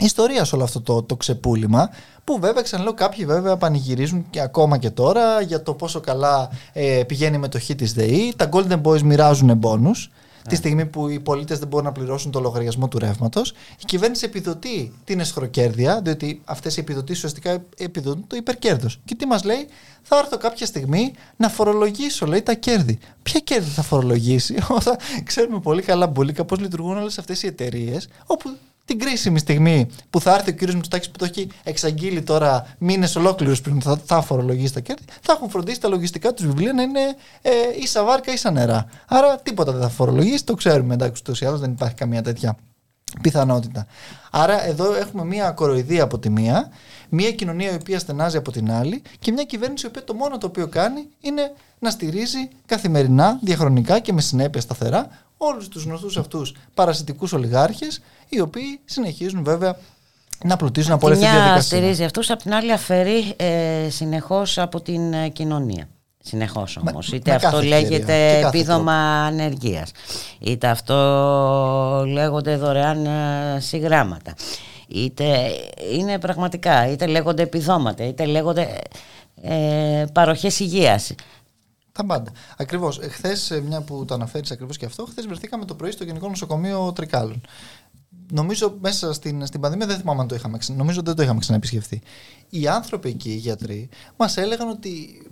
ιστορίας 0.01 0.49
σε 0.49 0.55
όλο 0.55 0.65
αυτό 0.65 0.81
το, 0.81 1.03
το 1.03 1.17
ξεπούλημα 1.17 1.91
που 2.25 2.39
βέβαια 2.41 2.63
ξαναλέω 2.63 2.95
κάποιοι 2.95 3.25
βέβαια 3.25 3.57
πανηγυρίζουν 3.57 4.27
και 4.31 4.41
ακόμα 4.41 4.79
και 4.79 4.91
τώρα 4.91 5.41
για 5.41 5.63
το 5.63 5.75
πόσο 5.75 6.01
καλά 6.01 6.51
ε, 6.73 7.03
πηγαίνει 7.07 7.37
η 7.37 7.39
μετοχή 7.39 7.75
της 7.75 7.93
ΔΕΗ 7.93 8.33
τα 8.37 8.49
Golden 8.53 8.81
Boys 8.83 9.01
μοιράζουν 9.01 9.57
μπόνους 9.57 10.11
Τη 10.49 10.57
στιγμή 10.57 10.87
που 10.87 11.09
οι 11.09 11.21
πολίτες 11.21 11.59
δεν 11.59 11.69
μπορούν 11.69 11.87
να 11.87 11.93
πληρώσουν 11.93 12.31
το 12.31 12.41
λογαριασμό 12.41 12.89
του 12.89 12.99
ρεύματος, 12.99 13.51
η 13.51 13.85
κυβέρνηση 13.85 14.25
επιδοτεί 14.25 14.93
την 15.05 15.21
εσχροκέρδεια, 15.21 16.01
διότι 16.03 16.41
αυτές 16.45 16.77
οι 16.77 16.81
επιδοτήσεις 16.81 17.25
ουσιαστικά 17.25 17.65
επιδοτούν 17.77 18.25
το 18.27 18.37
υπερκέρδος. 18.37 19.01
Και 19.05 19.15
τι 19.15 19.27
μας 19.27 19.45
λέει, 19.45 19.69
θα 20.03 20.19
έρθω 20.19 20.37
κάποια 20.37 20.67
στιγμή 20.67 21.13
να 21.37 21.49
φορολογήσω, 21.49 22.27
λέει, 22.27 22.43
τα 22.43 22.55
κέρδη. 22.55 22.99
Ποια 23.23 23.41
κέρδη 23.41 23.71
θα 23.71 23.83
φορολογήσει, 23.83 24.57
όταν 24.79 24.97
ξέρουμε 25.25 25.61
πολύ 25.61 25.83
καλά 25.83 26.07
μπουλίκα 26.07 26.45
πώς 26.45 26.61
λειτουργούν 26.61 26.97
όλες 26.97 27.19
αυτές 27.19 27.43
οι 27.43 27.47
εταιρείες, 27.47 28.09
όπου 28.27 28.51
την 28.85 28.99
κρίσιμη 28.99 29.39
στιγμή 29.39 29.89
που 30.11 30.21
θα 30.21 30.35
έρθει 30.35 30.51
ο 30.51 30.53
κύριος 30.53 30.75
Μητσοτάκης 30.75 31.11
που 31.11 31.19
το 31.19 31.25
έχει 31.25 31.49
εξαγγείλει 31.63 32.23
τώρα 32.23 32.75
μήνες 32.79 33.17
ολόκληρους 33.17 33.61
πριν 33.61 33.81
θα, 33.81 34.01
θα 34.05 34.23
φορολογήσει 34.23 34.73
τα 34.73 34.81
κέρδη, 34.81 35.03
θα 35.21 35.33
έχουν 35.33 35.51
φροντίσει 35.51 35.81
τα 35.81 35.89
λογιστικά 35.89 36.33
τους 36.33 36.47
βιβλία 36.47 36.73
να 36.73 36.83
είναι 36.83 37.01
ε, 37.43 37.51
ίσα 37.83 38.05
βάρκα 38.05 38.33
ίσα 38.33 38.51
νερά. 38.51 38.87
Άρα 39.09 39.37
τίποτα 39.37 39.73
δεν 39.73 39.81
θα 39.81 39.89
φορολογήσει, 39.89 40.45
το 40.45 40.55
ξέρουμε 40.55 40.95
εντάξει, 40.95 41.23
ούτως 41.25 41.41
ή 41.41 41.47
άλλως 41.47 41.61
δεν 41.61 41.71
υπάρχει 41.71 41.95
καμία 41.95 42.23
τέτοια 42.23 42.57
πιθανότητα. 43.21 43.87
Άρα 44.31 44.67
εδώ 44.67 44.95
έχουμε 44.95 45.25
μία 45.25 45.51
κοροϊδία 45.51 46.03
από 46.03 46.19
τη 46.19 46.31
μία, 46.31 46.69
μία 47.09 47.33
κοινωνία 47.33 47.71
η 47.71 47.75
οποία 47.75 47.99
στενάζει 47.99 48.37
από 48.37 48.53
την 48.53 48.71
άλλη 48.71 49.03
και 49.19 49.33
μια 49.33 49.45
κυβέρνηση 49.45 49.87
η 49.87 49.89
οποία 49.89 50.05
το 50.05 50.15
μόνο 50.15 50.39
το 50.39 50.47
οποίο 50.47 50.67
κάνει 50.67 51.09
είναι 51.21 51.53
να 51.79 51.91
στηρίζει 51.91 52.49
καθημερινά, 52.67 53.39
διαχρονικά 53.43 53.99
και 53.99 54.13
με 54.13 54.21
συνέπεια 54.21 54.61
σταθερά 54.61 55.09
όλους 55.47 55.69
τους 55.69 55.85
γνωστούς 55.85 56.17
αυτούς 56.17 56.55
παρασιτικούς 56.75 57.33
ολιγάρχες 57.33 58.01
οι 58.29 58.41
οποίοι 58.41 58.81
συνεχίζουν 58.85 59.45
βέβαια 59.45 59.77
να 60.45 60.57
πλουτίζουν 60.57 60.93
από 60.93 61.07
όλη 61.07 61.15
αυτή 61.15 61.27
τη 61.27 61.33
διαδικασία. 61.33 61.63
στηρίζει 61.63 62.05
αυτούς, 62.05 62.31
απ' 62.31 62.43
την 62.43 62.55
άλλη 62.55 62.73
αφαιρεί 62.73 63.35
ε, 63.37 63.87
συνεχώς 63.91 64.59
από 64.59 64.81
την 64.81 65.13
ε, 65.13 65.29
κοινωνία. 65.29 65.89
Συνεχώς 66.25 66.77
όμως. 66.77 67.13
Είτε 67.13 67.35
αυτό 67.35 67.63
λέγεται 67.63 68.47
επίδομα 68.47 69.25
ανεργίας, 69.25 69.91
είτε 70.41 70.67
αυτό 70.67 70.95
λέγονται 72.07 72.57
δωρεάν 72.57 73.07
ε, 73.07 73.61
συγγράμματα, 73.61 74.35
είτε 74.89 75.51
είναι 75.93 76.19
πραγματικά, 76.19 76.91
είτε 76.91 77.07
λέγονται 77.07 77.43
επιδόματα, 77.43 78.07
είτε 78.07 78.25
λέγονται 78.25 78.79
ε, 79.43 80.05
παροχές 80.13 80.61
υγείας. 80.61 81.15
Τα 81.93 82.05
πάντα. 82.05 82.31
Ακριβώς. 82.57 83.01
Χθε, 83.03 83.61
μια 83.67 83.81
που 83.81 84.05
το 84.05 84.15
αναφέρεις 84.15 84.51
ακριβώς 84.51 84.77
και 84.77 84.85
αυτό, 84.85 85.05
χθες 85.05 85.27
βρεθήκαμε 85.27 85.65
το 85.65 85.75
πρωί 85.75 85.91
στο 85.91 86.05
Γενικό 86.05 86.29
Νοσοκομείο 86.29 86.93
Τρικάλων. 86.93 87.41
Νομίζω 88.33 88.77
μέσα 88.81 89.13
στην, 89.13 89.47
στην 89.47 89.61
πανδημία 89.61 89.87
δεν 89.87 89.99
θυμάμαι 89.99 90.21
αν 90.21 90.29
το 90.29 90.35
είχαμε 90.35 90.59
Νομίζω 90.77 91.03
δεν 91.03 91.15
το 91.15 91.23
είχαμε 91.23 91.41
ξαναεπισκεφθεί. 91.41 92.03
Οι 92.55 92.69
άνθρωποι 92.69 93.09
εκεί, 93.09 93.31
οι 93.31 93.37
γιατροί, 93.37 93.89
μας 94.17 94.37
έλεγαν 94.37 94.69
ότι 94.69 95.23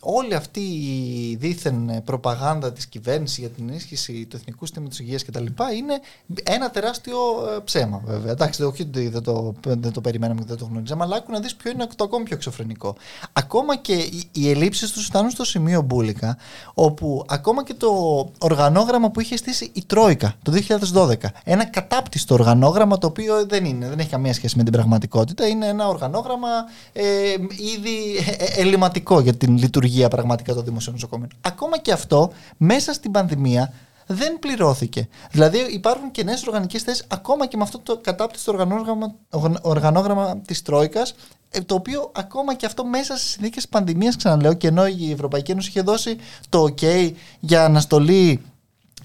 όλη 0.00 0.34
αυτή 0.34 0.60
η 0.60 1.36
δίθεν 1.40 2.02
προπαγάνδα 2.04 2.72
της 2.72 2.86
κυβέρνησης 2.86 3.38
για 3.38 3.48
την 3.48 3.68
ενίσχυση 3.68 4.26
του 4.30 4.36
εθνικού 4.36 4.66
συστήματος 4.66 4.98
υγείας 4.98 5.24
κτλ. 5.24 5.46
είναι 5.76 6.00
ένα 6.42 6.70
τεράστιο 6.70 7.16
ε, 7.56 7.60
ψέμα, 7.64 8.02
βέβαια. 8.04 8.32
Εντάξει, 8.32 8.62
όχι 8.62 8.82
ότι 8.82 9.08
δεν 9.08 9.22
το, 9.22 9.54
δεν 9.62 9.92
το 9.92 10.00
περιμέναμε 10.00 10.40
και 10.40 10.46
δεν 10.46 10.56
το 10.56 10.64
γνωρίζαμε, 10.64 11.04
αλλά 11.04 11.16
άκου 11.16 11.32
να 11.32 11.40
δεις 11.40 11.56
ποιο 11.56 11.70
είναι 11.70 11.86
το 11.96 12.04
ακόμη 12.04 12.24
πιο 12.24 12.36
εξωφρενικό. 12.36 12.96
Ακόμα 13.32 13.76
και 13.76 13.94
οι, 13.94 14.28
οι 14.32 14.50
ελλείψεις 14.50 14.90
τους 14.90 15.04
φτάνουν 15.04 15.30
στο 15.30 15.44
σημείο 15.44 15.82
μπουλικα, 15.82 16.36
όπου 16.74 17.24
ακόμα 17.28 17.64
και 17.64 17.74
το 17.74 17.90
οργανόγραμμα 18.38 19.10
που 19.10 19.20
είχε 19.20 19.36
στήσει 19.36 19.70
η 19.72 19.84
Τρόικα 19.86 20.34
το 20.42 20.52
2012, 20.94 21.14
ένα 21.44 21.64
κατάπτυστο 21.64 22.34
οργανόγραμμα 22.34 22.98
το 22.98 23.06
οποίο 23.06 23.46
δεν 23.46 23.64
είναι, 23.64 23.88
δεν 23.88 23.98
έχει 23.98 24.10
καμία 24.10 24.32
σχέση 24.32 24.56
με 24.56 24.62
την 24.62 24.72
πραγματικότητα, 24.72 25.46
είναι 25.46 25.66
ένα 25.66 25.88
οργανόγραμμα 25.88 26.55
ε, 26.92 27.30
ήδη 27.76 28.16
ε, 28.26 28.44
ε, 28.44 28.60
ελληματικό 28.60 29.20
για 29.20 29.34
την 29.34 29.58
λειτουργία 29.58 30.08
πραγματικά 30.08 30.54
των 30.54 30.64
δημοσίων 30.64 30.94
νοσοκομείων. 30.94 31.30
Ακόμα 31.40 31.78
και 31.78 31.92
αυτό 31.92 32.32
μέσα 32.56 32.92
στην 32.92 33.10
πανδημία 33.10 33.72
δεν 34.06 34.38
πληρώθηκε. 34.38 35.08
Δηλαδή 35.30 35.58
υπάρχουν 35.58 36.10
και 36.10 36.24
νέες 36.24 36.46
οργανικές 36.46 36.82
θέσεις 36.82 37.04
ακόμα 37.08 37.46
και 37.46 37.56
με 37.56 37.62
αυτό 37.62 37.78
το 37.78 37.98
κατάπτυστο 37.98 38.52
οργανόγραμμα, 38.52 39.14
οργανόγραμμα 39.62 40.38
της 40.46 40.62
Τρόικας, 40.62 41.14
ε, 41.50 41.60
το 41.60 41.74
οποίο 41.74 42.10
ακόμα 42.14 42.54
και 42.54 42.66
αυτό 42.66 42.84
μέσα 42.84 43.16
στις 43.16 43.30
συνθήκες 43.30 43.68
πανδημίας, 43.68 44.16
ξαναλέω, 44.16 44.54
και 44.54 44.66
ενώ 44.66 44.86
η 44.86 45.10
Ευρωπαϊκή 45.12 45.50
Ένωση 45.50 45.68
είχε 45.68 45.80
δώσει 45.80 46.16
το 46.48 46.62
OK 46.62 47.12
για 47.40 47.64
αναστολή 47.64 48.42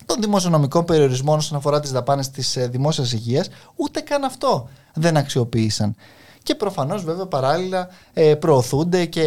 των 0.06 0.22
δημοσιονομικών 0.22 0.86
περιορισμών 0.86 1.38
όσον 1.38 1.58
αφορά 1.58 1.80
τις 1.80 1.92
δαπάνες 1.92 2.30
της 2.30 2.58
δημόσιας 2.70 3.12
υγείας, 3.12 3.50
ούτε 3.76 4.00
καν 4.00 4.24
αυτό 4.24 4.70
δεν 4.94 5.18
αξιοποίησαν 5.18 5.96
και 6.44 6.56
προφανώς 6.56 7.04
βέβαια 7.04 7.26
παράλληλα 7.26 7.90
ε, 8.14 8.36
προωθούνται 8.36 9.06
και 9.06 9.26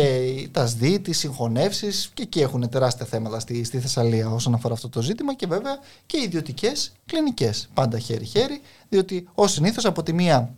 τα 0.51 0.67
ΣΔΙ, 0.67 1.01
τις 1.01 1.19
συγχωνεύσεις 1.19 2.11
και 2.15 2.23
εκεί 2.23 2.41
έχουν 2.41 2.69
τεράστια 2.69 3.07
θέματα 3.07 3.41
στη, 3.41 3.65
στη 3.65 3.81
Θεσσαλία 3.81 4.29
όσον 4.31 4.55
αφορά 4.55 4.75
αυτό 4.75 4.89
το 4.89 5.03
ζήτημα 5.03 5.35
και 5.35 5.47
βέβαια 5.47 5.79
και 6.07 6.21
ιδιωτικές 6.21 6.93
κλινικές. 7.07 7.69
Πάντα 7.75 7.99
χέρι-χέρι, 7.99 8.61
διότι 8.89 9.29
ως 9.35 9.53
συνήθως 9.53 9.85
από 9.85 10.03
τη 10.03 10.13
μία 10.13 10.55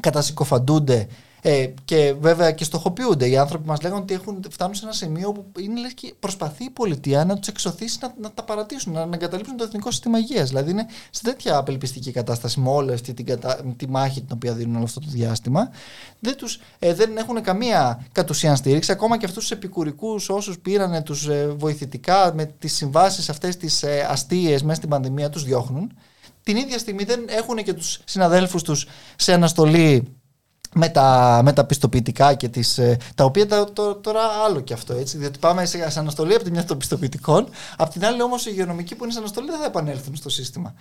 κατασυκοφαντούνται 0.00 1.06
ε, 1.42 1.66
και 1.84 2.14
βέβαια 2.20 2.52
και 2.52 2.64
στοχοποιούνται. 2.64 3.28
Οι 3.28 3.36
άνθρωποι 3.36 3.68
μας 3.68 3.82
λέγανε 3.82 4.00
ότι 4.00 4.14
έχουν, 4.14 4.44
φτάνουν 4.50 4.74
σε 4.74 4.84
ένα 4.84 4.92
σημείο 4.92 5.32
που 5.32 5.60
είναι 5.60 5.80
λες 5.80 5.94
και 5.94 6.14
προσπαθεί 6.20 6.64
η 6.64 6.70
πολιτεία 6.70 7.24
να 7.24 7.38
τους 7.38 7.48
εξωθήσει 7.48 7.98
να, 8.00 8.14
να 8.20 8.30
τα 8.30 8.42
παρατήσουν, 8.42 8.92
να, 8.92 9.06
να 9.06 9.14
εγκαταλείψουν 9.14 9.56
το 9.56 9.64
εθνικό 9.64 9.90
σύστημα 9.90 10.18
υγείας. 10.18 10.48
Δηλαδή 10.48 10.70
είναι 10.70 10.86
σε 11.10 11.22
τέτοια 11.22 11.56
απελπιστική 11.56 12.12
κατάσταση 12.12 12.60
με 12.60 12.68
όλη 12.68 12.92
αυτή 12.92 13.14
την 13.14 13.24
κατα... 13.24 13.60
τη 13.76 13.88
μάχη 13.88 14.20
την 14.20 14.30
οποία 14.34 14.52
δίνουν 14.52 14.74
όλο 14.76 14.84
αυτό 14.84 15.00
το 15.00 15.06
διάστημα. 15.10 15.70
Δεν, 16.20 16.36
τους, 16.36 16.60
ε, 16.78 16.94
δεν 16.94 17.16
έχουν 17.16 17.42
καμία 17.42 18.06
κατ' 18.12 18.30
ουσίαν 18.30 18.56
στήριξη. 18.56 18.92
Ακόμα 18.92 19.18
και 19.18 19.24
αυτούς 19.24 19.42
τους 19.42 19.50
επικουρικούς 19.50 20.28
όσους 20.28 20.58
πήραν 20.58 21.02
τους 21.02 21.28
ε, 21.28 21.54
βοηθητικά 21.56 22.34
με 22.34 22.44
τις 22.44 22.74
συμβάσεις 22.74 23.28
αυτές 23.28 23.56
τις 23.56 23.82
ε, 23.82 24.06
αστείες 24.10 24.62
μέσα 24.62 24.74
στην 24.74 24.88
πανδημία 24.88 25.30
τους 25.30 25.44
διώχνουν. 25.44 25.92
Την 26.42 26.56
ίδια 26.56 26.78
στιγμή 26.78 27.04
δεν 27.04 27.24
έχουν 27.28 27.56
και 27.56 27.72
τους 27.72 28.00
συναδέλφους 28.04 28.62
τους 28.62 28.86
σε 29.16 29.32
αναστολή 29.32 30.19
με 30.74 30.88
τα, 30.88 31.40
με 31.44 31.52
τα 31.52 31.64
πιστοποιητικά 31.64 32.34
και 32.34 32.48
τις, 32.48 32.78
ε, 32.78 32.96
τα 33.14 33.24
οποία 33.24 33.46
τα, 33.46 33.72
τώρα 34.00 34.20
άλλο 34.44 34.60
και 34.60 34.72
αυτό 34.72 34.94
έτσι. 34.94 35.18
Διότι 35.18 35.38
πάμε 35.38 35.66
σε, 35.66 35.92
αναστολή 35.96 36.34
από 36.34 36.44
τη 36.44 36.50
μια 36.50 36.64
των 36.64 36.78
πιστοποιητικών 36.78 37.48
απ' 37.76 37.90
την 37.90 38.04
άλλη 38.04 38.22
όμως 38.22 38.46
οι 38.46 38.50
υγειονομικοί 38.52 38.94
που 38.94 39.04
είναι 39.04 39.12
σε 39.12 39.18
αναστολή 39.18 39.50
δεν 39.50 39.58
θα 39.58 39.64
επανέλθουν 39.64 40.16
στο 40.16 40.28
σύστημα. 40.28 40.74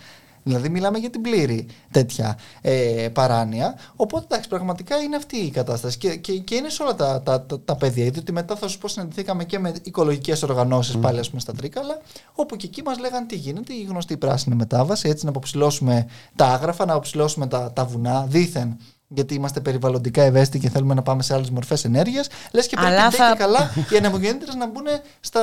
Δηλαδή 0.44 0.70
μιλάμε 0.70 0.98
για 0.98 1.10
την 1.10 1.22
πλήρη 1.22 1.68
τέτοια 1.92 2.38
ε, 2.62 3.08
παράνοια. 3.14 3.76
Οπότε 3.96 4.24
εντάξει 4.24 4.50
πραγματικά 4.50 4.98
είναι 4.98 5.16
αυτή 5.16 5.38
η 5.38 5.50
κατάσταση. 5.50 5.98
Και, 5.98 6.16
και, 6.16 6.38
και 6.38 6.56
είναι 6.56 6.70
σε 6.70 6.84
όλα 6.84 6.96
τα, 6.96 7.22
τα, 7.22 7.42
τα, 7.42 7.60
τα 7.60 7.76
παιδιά 7.76 8.10
διότι 8.10 8.32
μετά 8.32 8.56
θα 8.56 8.68
σου 8.68 8.78
πω 8.78 8.88
συναντηθήκαμε 8.88 9.44
και 9.46 9.60
με 9.60 9.74
οικολογικές 9.84 10.44
οργανώσεις 10.44 10.96
mm. 10.96 11.02
πάλι 11.02 11.20
ας 11.20 11.30
πούμε 11.30 11.42
στα 11.42 11.54
Τρίκαλα 11.54 11.98
όπου 12.34 12.56
και 12.56 12.66
εκεί 12.66 12.82
μας 12.82 13.00
λέγανε 13.00 13.26
τι 13.26 13.36
γίνεται 13.36 13.74
η 13.74 13.86
γνωστή 13.90 14.18
πράσινη 14.18 14.56
μετάβαση 14.56 15.10
έτσι 15.10 15.24
να 15.24 15.30
αποψηλώσουμε 15.30 16.08
τα 16.36 16.46
άγραφα 16.46 16.86
να 16.86 16.94
αποψηλώσουμε 16.94 17.48
τα, 17.48 17.72
τα 17.74 17.86
βουνά 17.86 18.26
δήθεν 18.30 18.78
γιατί 19.12 19.34
είμαστε 19.34 19.60
περιβαλλοντικά 19.60 20.22
ευαίσθητοι 20.22 20.60
και 20.60 20.70
θέλουμε 20.70 20.94
να 20.94 21.02
πάμε 21.02 21.24
σε 21.24 21.34
άλλες 21.34 21.50
μορφές 21.50 21.84
ενέργειας. 21.84 22.28
Λες 22.52 22.68
και 22.68 22.76
πρέπει 22.76 22.96
να 22.96 23.12
θα... 23.12 23.32
και 23.32 23.38
καλά 23.38 23.72
οι 23.90 23.98
ανεμογεννήτρε 23.98 24.54
να 24.58 24.68
μπουν 24.68 24.86
στα, 25.20 25.42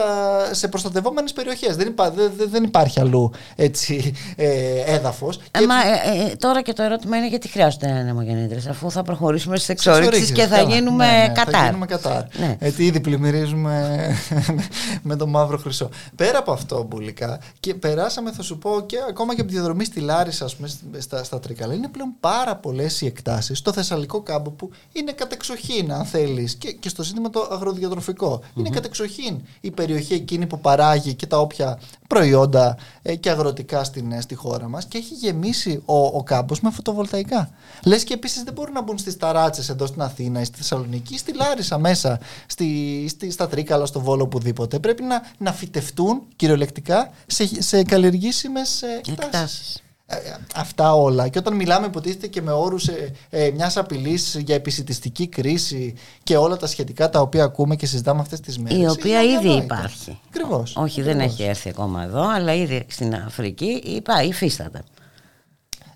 σε 0.51 0.69
προστατευόμενες 0.69 1.33
περιοχές. 1.33 1.77
Δεν, 1.77 1.87
υπά, 1.87 2.11
δεν, 2.11 2.33
δεν, 2.51 2.65
υπάρχει 2.65 3.01
αλλού 3.01 3.33
έτσι, 3.57 4.15
ε, 4.37 4.95
έδαφος. 4.95 5.37
Ε, 5.51 5.59
και... 5.59 5.67
Μα, 5.67 5.75
ε, 5.75 6.31
ε, 6.31 6.37
τώρα 6.37 6.63
και 6.63 6.73
το 6.73 6.83
ερώτημα 6.83 7.17
είναι 7.17 7.29
γιατί 7.29 7.49
χρειάζονται 7.49 7.91
ανεμογεννήτρε, 7.91 8.71
αφού 8.71 8.91
θα 8.91 9.03
προχωρήσουμε 9.03 9.57
στις 9.57 9.69
εξορίξεις 9.69 10.33
και 10.33 10.47
θα 10.47 10.61
γίνουμε 10.61 11.07
ναι, 11.07 11.27
ναι, 11.27 11.29
κατάρ. 11.29 11.55
Θα 11.55 11.65
γίνουμε 11.65 11.87
κατάρ. 11.87 12.23
Ναι. 12.39 12.57
Γιατί 12.61 12.87
ήδη 12.87 13.01
πλημμυρίζουμε 13.01 14.07
με 15.03 15.17
το 15.17 15.27
μαύρο 15.27 15.59
χρυσό. 15.59 15.89
Πέρα 16.17 16.39
από 16.39 16.53
αυτό, 16.53 16.83
μπουλικά, 16.83 17.41
και 17.61 17.75
περάσαμε, 17.75 18.33
θα 18.33 18.43
σου 18.43 18.59
πω, 18.59 18.81
και 18.87 18.97
ακόμα 19.09 19.35
και 19.35 19.41
από 19.41 19.51
τη 19.51 19.57
διαδρομή 19.57 19.85
στη 19.85 20.01
Λάρισα, 20.01 20.49
πούμε, 20.57 20.69
στα, 20.99 21.25
στα 21.25 21.41
Τρίκαλα, 21.41 21.75
είναι 21.75 21.89
πλέον 21.89 22.15
πάρα 22.21 22.57
πολλές 22.57 23.01
οι 23.01 23.07
εκτάσεις 23.07 23.56
στο 23.57 23.73
Θεσσαλικό 23.73 24.21
κάμπο 24.21 24.51
που 24.51 24.71
είναι 24.93 25.13
κατεξοχήν, 25.13 25.93
αν 25.93 26.05
θέλεις, 26.05 26.55
και, 26.55 26.73
και 26.73 26.89
στο 26.89 27.03
ζήτημα 27.03 27.31
το 27.31 27.49
αγροδιατροφικό. 27.51 28.41
Είναι 28.55 28.69
κατεξοχήν 28.69 29.41
η 29.61 29.71
περιοχή 29.71 30.15
εκείνη 30.15 30.47
που 30.47 30.61
παράγει 30.61 31.15
και 31.15 31.27
τα 31.27 31.39
όποια 31.39 31.79
προϊόντα 32.07 32.77
ε, 33.03 33.15
και 33.15 33.31
αγροτικά 33.31 33.85
στην, 33.85 34.13
ε, 34.13 34.21
στη 34.21 34.35
χώρα 34.35 34.69
μας 34.69 34.87
και 34.87 34.99
έχει 34.99 35.15
γεμίσει 35.15 35.83
ο, 35.85 35.97
ο 36.07 36.23
κάμπος 36.23 36.61
με 36.61 36.71
φωτοβολταϊκά. 36.71 37.51
Λες 37.85 38.05
και 38.05 38.15
επίσης 38.15 38.43
δεν 38.43 38.53
μπορούν 38.53 38.73
να 38.73 38.83
μπουν 38.83 38.99
στις 38.99 39.17
ταράτσες 39.17 39.69
εδώ 39.69 39.87
στην 39.87 40.03
Αθήνα 40.03 40.41
ή 40.41 40.45
στη 40.45 40.57
Θεσσαλονίκη, 40.57 41.19
στη 41.19 41.35
Λάρισα 41.35 41.79
μέσα, 41.79 42.21
στη, 42.47 43.07
στη, 43.09 43.31
στα 43.31 43.49
Τρίκαλα, 43.49 43.87
στο 43.87 44.01
Βόλο, 44.01 44.23
οπουδήποτε. 44.23 44.79
Πρέπει 44.79 45.03
να, 45.03 45.23
να 45.39 45.53
φυτευτούν 45.53 46.23
κυριολεκτικά 46.37 47.11
σε, 47.27 47.63
σε 47.63 47.83
καλλιεργήσιμες 47.83 48.83
εκτάσεις. 49.07 49.81
Ε, 50.09 50.17
αυτά 50.55 50.95
όλα. 50.95 51.29
Και 51.29 51.39
όταν 51.39 51.55
μιλάμε, 51.55 51.87
υποτίθεται 51.87 52.27
και 52.27 52.43
με 52.43 52.53
όρους 52.53 52.89
ε, 52.89 53.13
ε, 53.31 53.51
μιας 53.51 53.77
απειλής 53.77 54.37
για 54.45 54.55
επισητιστική 54.55 55.27
κρίση 55.27 55.95
και 56.23 56.37
όλα 56.37 56.57
τα 56.57 56.67
σχετικά 56.67 57.11
τα 57.11 57.21
οποία 57.21 57.45
ακούμε 57.45 57.77
και 57.77 57.87
συζητάμε 57.87 58.21
αυτές 58.21 58.41
τις 58.41 58.59
μέρες. 58.59 58.79
Η 58.79 58.87
οποία 58.87 59.23
ήδη 59.23 59.49
υπάρχει. 59.49 60.19
Ακριβώς. 60.29 60.77
Όχι, 60.77 61.03
δεν 61.03 61.21
έχει 61.21 61.43
έρθει 61.43 61.69
ακόμα 61.69 62.03
εδώ, 62.03 62.29
αλλά 62.29 62.55
ήδη 62.55 62.85
στην 62.89 63.15
Αφρική 63.15 63.83
υπάρχει, 63.85 64.29
υφίσταται. 64.29 64.83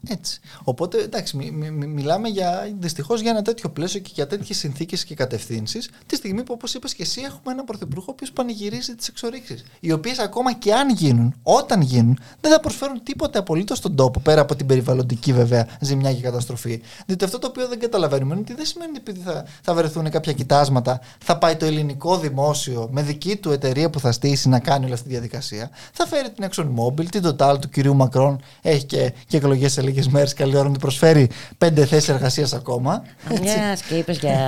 Έτσι. 0.09 0.41
Οπότε 0.65 0.99
εντάξει, 0.99 1.37
μιλάμε 1.71 2.29
για, 2.29 2.73
δυστυχώς 2.79 3.21
για 3.21 3.31
ένα 3.31 3.43
τέτοιο 3.43 3.71
πλαίσιο 3.71 4.01
και 4.01 4.11
για 4.15 4.27
τέτοιες 4.27 4.59
συνθήκες 4.59 5.05
και 5.05 5.15
κατευθύνσεις, 5.15 5.91
τη 6.07 6.17
στιγμή 6.17 6.43
που, 6.43 6.53
όπως 6.53 6.75
είπες 6.75 6.95
και 6.95 7.03
εσύ, 7.03 7.21
έχουμε 7.21 7.53
έναν 7.53 7.65
πρωθυπουργό 7.65 8.13
που 8.13 8.27
πανηγυρίζει 8.35 8.95
τις 8.95 9.09
εξορίξεις. 9.09 9.65
Οι 9.81 9.93
οποίες 9.93 10.19
ακόμα 10.19 10.53
και 10.53 10.75
αν 10.75 10.91
γίνουν, 10.91 11.35
όταν 11.43 11.81
γίνουν, 11.81 12.19
δεν 12.41 12.53
θα 12.53 12.61
προσφέρουν 12.61 13.03
τίποτε 13.03 13.39
απολύτως 13.39 13.79
στον 13.79 13.97
τόπο, 13.97 14.21
πέρα 14.21 14.41
από 14.41 14.57
την 14.57 14.67
περιβαλλοντική 14.67 15.33
βέβαια 15.33 15.67
ζημιά 15.81 16.15
και 16.15 16.21
καταστροφή. 16.21 16.81
Διότι 17.07 17.25
αυτό 17.25 17.39
το 17.39 17.47
οποίο 17.47 17.69
δεν 17.69 17.79
καταλαβαίνουμε 17.79 18.33
είναι 18.33 18.43
ότι 18.43 18.55
δεν 18.55 18.65
σημαίνει 18.65 18.91
ότι 18.91 19.01
επειδή 19.01 19.21
θα, 19.21 19.45
θα 19.63 19.75
βρεθούν 19.75 20.11
κάποια 20.11 20.33
κοιτάσματα, 20.33 21.01
θα 21.19 21.39
πάει 21.39 21.57
το 21.57 21.65
ελληνικό 21.65 22.19
δημόσιο 22.19 22.89
με 22.91 23.03
δική 23.03 23.37
του 23.37 23.51
εταιρεία 23.51 23.91
που 23.91 24.01
θα 24.01 24.13
στήσει 24.13 24.49
να 24.49 24.59
κάνει 24.59 24.85
όλη 24.85 24.93
αυτή 24.93 25.05
τη 25.05 25.11
διαδικασία. 25.11 25.71
Θα 25.93 26.07
φέρει 26.07 26.31
την 26.31 26.49
ExxonMobil, 26.51 27.07
την 27.11 27.23
Total 27.27 27.57
του 27.61 27.69
κυρίου 27.69 27.95
Μακρόν, 27.95 28.41
έχει 28.63 28.85
και, 28.85 29.13
και 29.27 29.37
εκλογές 29.37 29.73
σε 29.73 29.83
λίγες 29.91 30.09
μέρες, 30.09 30.35
καλή 30.35 30.57
ώρα 30.57 30.67
να 30.69 30.73
του 30.75 30.81
προσφέρει 30.81 31.31
πέντε 31.59 31.87
θέσεις 31.87 32.09
εργασίας 32.09 32.53
ακόμα. 32.53 33.05
Μιας 33.41 33.83
και 33.83 33.95
είπες 33.95 34.19
για 34.19 34.39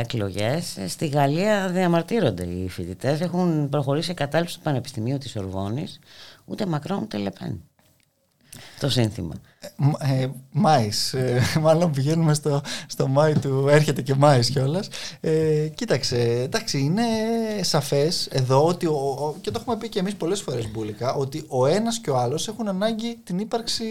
εκλογές. 0.00 0.76
Στη 0.86 1.06
Γαλλία 1.06 1.68
διαμαρτύρονται 1.68 2.42
οι 2.42 2.68
φοιτητές. 2.68 3.20
Έχουν 3.20 3.68
προχωρήσει 3.68 4.06
σε 4.06 4.12
κατάληψη 4.14 4.56
του 4.56 4.62
Πανεπιστημίου 4.62 5.18
της 5.18 5.36
Ορβόνης. 5.36 5.98
Ούτε 6.44 6.66
Μακρόν 6.66 6.98
ούτε 7.02 7.16
Λεπέν. 7.18 7.62
Το 8.80 8.88
σύνθημα. 8.88 9.34
Ε, 9.98 10.26
Μάης, 10.50 11.12
ε, 11.12 11.42
μάλλον 11.60 11.90
πηγαίνουμε 11.90 12.34
στο, 12.34 12.60
στο 12.86 13.06
Μάη 13.06 13.32
του, 13.32 13.66
έρχεται 13.70 14.02
και 14.02 14.14
Μάης 14.14 14.50
κιόλας. 14.50 14.88
Ε, 15.20 15.30
κοίταξε, 15.74 16.16
εντάξει, 16.44 16.78
είναι 16.78 17.02
σαφές 17.60 18.28
εδώ 18.30 18.66
ότι, 18.66 18.86
ο, 18.86 19.34
και 19.40 19.50
το 19.50 19.58
έχουμε 19.60 19.76
πει 19.76 19.88
και 19.88 19.98
εμείς 19.98 20.14
πολλές 20.14 20.40
φορές 20.40 20.70
μπουλικά, 20.70 21.14
ότι 21.14 21.44
ο 21.48 21.66
ένας 21.66 21.98
και 21.98 22.10
ο 22.10 22.18
άλλος 22.18 22.48
έχουν 22.48 22.68
ανάγκη 22.68 23.18
την 23.24 23.38
ύπαρξη 23.38 23.84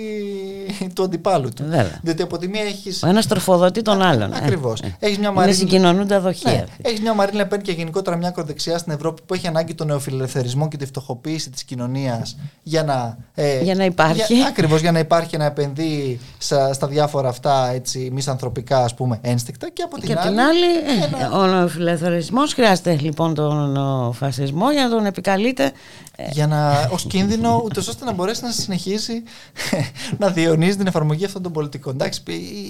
του 0.94 1.04
αντιπάλου 1.04 1.50
του. 1.50 1.64
Βέβαια. 1.64 2.00
Διότι 2.02 2.22
από 2.22 2.38
τη 2.38 2.48
μία 2.48 2.64
έχεις... 2.64 3.04
Ο 3.04 3.08
ένας 3.08 3.28
τροφοδοτεί 3.28 3.82
τον 3.82 4.02
άλλον. 4.02 4.34
Ακριβώς. 4.34 4.82
Ε, 4.82 4.96
έχεις 5.00 5.18
μια 5.18 5.32
Μαρίν... 5.32 5.50
Είναι 5.50 5.60
συγκοινωνούντα 5.60 6.20
δοχεία. 6.20 6.52
Ναι. 6.52 6.66
Έχεις 6.82 7.00
μια 7.02 7.14
Μαρίν 7.14 7.36
Λεπέν 7.36 7.62
και 7.62 7.72
γενικότερα 7.72 8.16
μια 8.16 8.28
ακροδεξιά 8.28 8.78
στην 8.78 8.92
Ευρώπη 8.92 9.22
που 9.26 9.34
έχει 9.34 9.48
ανάγκη 9.48 9.74
τον 9.74 9.88
νεοφιλελευθερισμό 9.88 10.68
και 10.68 10.78
τη 10.78 10.86
φτωχοποίηση 10.86 11.50
της 11.50 11.64
κοινωνίας 11.64 12.38
για 12.64 12.84
να... 12.84 13.18
Ε, 13.34 13.62
για 13.62 13.76
να 13.76 13.86
υπάρχει. 13.86 14.34
Για, 14.36 14.48
ακριβώς, 14.48 14.82
για 14.82 14.92
να 14.92 15.00
υπάρχει 15.00 15.38
να 15.38 15.46
επενδύει 15.64 16.20
στα, 16.38 16.74
στα 16.74 16.88
διάφορα 16.88 17.30
αυτά 17.30 17.70
έτσι, 17.70 18.10
μισανθρωπικά 18.14 18.84
ας 18.84 18.94
πούμε 18.94 19.20
ένστικτα 19.22 19.70
και 19.70 19.82
από 19.82 19.96
την 19.96 20.08
και 20.08 20.16
άλλη, 20.20 20.30
την 20.30 20.40
άλλη 20.40 20.66
ένα... 21.04 21.64
ο 21.64 21.68
φιλελευθερισμός 21.68 22.54
χρειάζεται 22.54 22.98
λοιπόν 23.02 23.34
τον 23.34 24.14
φασισμός 24.14 24.74
για 24.74 24.84
να 24.84 24.90
τον 24.90 25.06
επικαλείται 25.06 25.72
ε, 26.16 26.28
για 26.32 26.48
να, 26.48 26.90
ως 26.92 27.06
κίνδυνο 27.06 27.62
ούτως 27.66 27.88
ώστε 27.88 28.06
να 28.06 28.14
μπορέσει 28.14 28.44
να 28.44 28.52
συνεχίσει 28.52 29.24
να 30.20 30.30
διαιωνίζει 30.30 30.78
την 30.78 30.88
εφαρμογή 30.88 31.26
αυτών 31.26 31.42
των 31.42 31.52
πολιτικών 31.52 31.94
εντάξει 31.94 32.22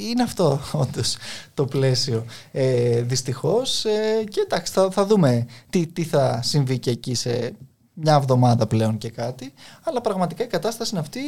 είναι 0.09 0.23
αυτό 0.23 0.59
όντως 0.81 1.17
το 1.53 1.65
πλαίσιο 1.65 2.25
ε, 2.51 3.01
δυστυχώς 3.01 3.85
ε, 3.85 4.23
και 4.29 4.41
εντάξει 4.43 4.73
θα, 4.73 4.91
θα 4.91 5.05
δούμε 5.05 5.45
τι, 5.69 5.87
τι 5.87 6.03
θα 6.03 6.39
συμβεί 6.43 6.79
και 6.79 6.89
εκεί 6.89 7.15
σε 7.15 7.53
μια 7.93 8.15
εβδομάδα 8.15 8.67
πλέον 8.67 8.97
και 8.97 9.09
κάτι. 9.09 9.53
Αλλά 9.85 10.01
πραγματικά 10.01 10.43
η 10.43 10.47
κατάσταση 10.47 10.89
είναι 10.91 10.99
αυτή 10.99 11.19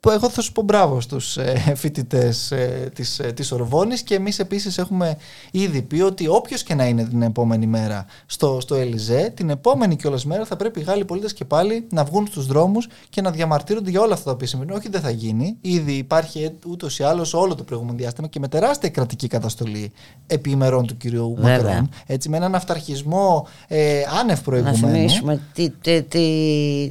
που 0.00 0.10
εγώ 0.10 0.28
θα 0.28 0.40
σου 0.40 0.52
πω 0.52 0.62
μπράβο 0.62 1.00
στους 1.00 1.36
ε, 1.36 1.72
φοιτητές 1.76 2.50
ε, 2.50 2.90
της, 2.94 3.18
ε, 3.18 3.32
της 3.32 3.52
Ορβόνης 3.52 4.02
και 4.02 4.14
εμείς 4.14 4.38
επίσης 4.38 4.78
έχουμε 4.78 5.16
ήδη 5.50 5.82
πει 5.82 6.00
ότι 6.00 6.28
όποιος 6.28 6.62
και 6.62 6.74
να 6.74 6.86
είναι 6.86 7.04
την 7.04 7.22
επόμενη 7.22 7.66
μέρα 7.66 8.06
στο, 8.26 8.58
στο 8.60 8.74
Ελιζέ, 8.74 9.32
την 9.36 9.50
επόμενη 9.50 9.96
κιόλας 9.96 10.24
μέρα 10.24 10.44
θα 10.44 10.56
πρέπει 10.56 10.80
οι 10.80 10.82
Γάλλοι 10.82 11.04
πολίτες 11.04 11.32
και 11.32 11.44
πάλι 11.44 11.86
να 11.90 12.04
βγουν 12.04 12.26
στους 12.26 12.46
δρόμους 12.46 12.88
και 13.08 13.20
να 13.20 13.30
διαμαρτύρονται 13.30 13.90
για 13.90 14.00
όλα 14.00 14.12
αυτά 14.12 14.24
τα 14.24 14.30
οποία 14.30 14.46
συμβαίνουν. 14.46 14.76
Όχι 14.76 14.88
δεν 14.88 15.00
θα 15.00 15.10
γίνει. 15.10 15.56
Ήδη 15.60 15.92
υπάρχει 15.92 16.50
ούτως 16.66 16.98
ή 16.98 17.02
άλλως 17.02 17.34
όλο 17.34 17.54
το 17.54 17.62
προηγούμενο 17.62 17.96
διάστημα 17.98 18.28
και 18.28 18.38
με 18.38 18.48
τεράστια 18.48 18.88
κρατική 18.88 19.26
καταστολή 19.26 19.92
επί 20.26 20.50
ημερών 20.50 20.86
του 20.86 20.96
κυρίου 20.96 21.36
Μακρόν. 21.40 21.88
Έτσι 22.06 22.28
με 22.28 22.36
έναν 22.36 22.54
αυταρχισμό 22.54 23.46
ε, 23.68 24.02
άνευ 24.20 24.40
προηγουμένου. 24.40 24.80
Να 24.80 24.88
θυμίσουμε 24.88 25.40
τι, 25.52 25.70
τι, 25.70 26.02
τι 26.02 26.24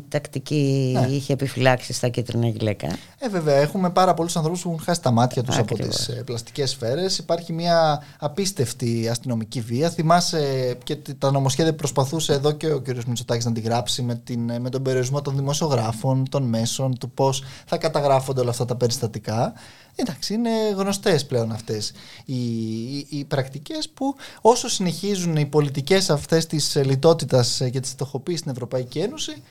τακτική 0.10 0.95
ναι. 1.08 1.13
είχε 1.13 1.34
επιφυλάξει 1.34 1.94
στα 1.94 2.10
κίτρινα 2.10 2.48
γυλαίκα. 2.48 2.88
Ε, 3.20 3.30
βέβαια, 3.30 3.56
έχουμε 3.56 3.89
πάρα 3.89 4.13
πολλούς 4.13 4.36
ανθρώπους 4.36 4.62
που 4.62 4.70
έχουν 4.70 4.82
χάσει 4.84 5.02
τα 5.02 5.12
μάτια 5.12 5.44
τους 5.44 5.58
από 5.58 5.76
τις 5.78 6.08
ε, 6.08 6.24
πλαστικές 6.26 6.70
σφαίρες. 6.70 7.18
Υπάρχει 7.18 7.54
μια 7.54 8.04
απίστευτη 8.20 9.08
αστυνομική 9.10 9.62
βία. 9.62 9.89
Θυμάσαι 9.89 10.78
και 10.84 10.96
τα 10.96 11.32
νομοσχέδια 11.32 11.72
που 11.72 11.78
προσπαθούσε 11.78 12.34
εδώ 12.34 12.52
και 12.52 12.72
ο 12.72 12.82
κ. 12.82 12.88
Μητσοτάκης 13.08 13.46
να 13.46 13.52
τη 13.52 13.60
γράψει 13.60 14.02
με, 14.02 14.16
την, 14.16 14.62
με 14.62 14.70
τον 14.70 14.82
περιορισμό 14.82 15.22
των 15.22 15.36
δημοσιογράφων, 15.36 16.30
των 16.30 16.44
μέσων, 16.44 16.98
του 16.98 17.12
πώς 17.12 17.44
θα 17.66 17.78
καταγράφονται 17.78 18.42
όλα 18.42 18.50
αυτά 18.50 18.66
τα 18.66 18.76
περιστατικά. 18.76 19.54
Εντάξει, 19.96 20.34
είναι 20.34 20.50
γνωστές 20.76 21.26
πλέον 21.26 21.52
αυτές 21.52 21.92
οι, 22.26 22.34
οι, 22.36 23.08
οι 23.10 23.24
πρακτικές 23.24 23.89
που 23.89 24.16
όσο 24.42 24.70
συνεχίζουν 24.70 25.36
οι 25.36 25.46
πολιτικές 25.46 26.10
αυτές 26.10 26.46
της 26.46 26.76
λιτότητας 26.76 27.62
και 27.72 27.80
της 27.80 27.89
στοχοποίησης 27.89 28.39
στην 28.39 28.52
Ευρωπαϊκή 28.52 29.00
Ένωση, 29.00 29.44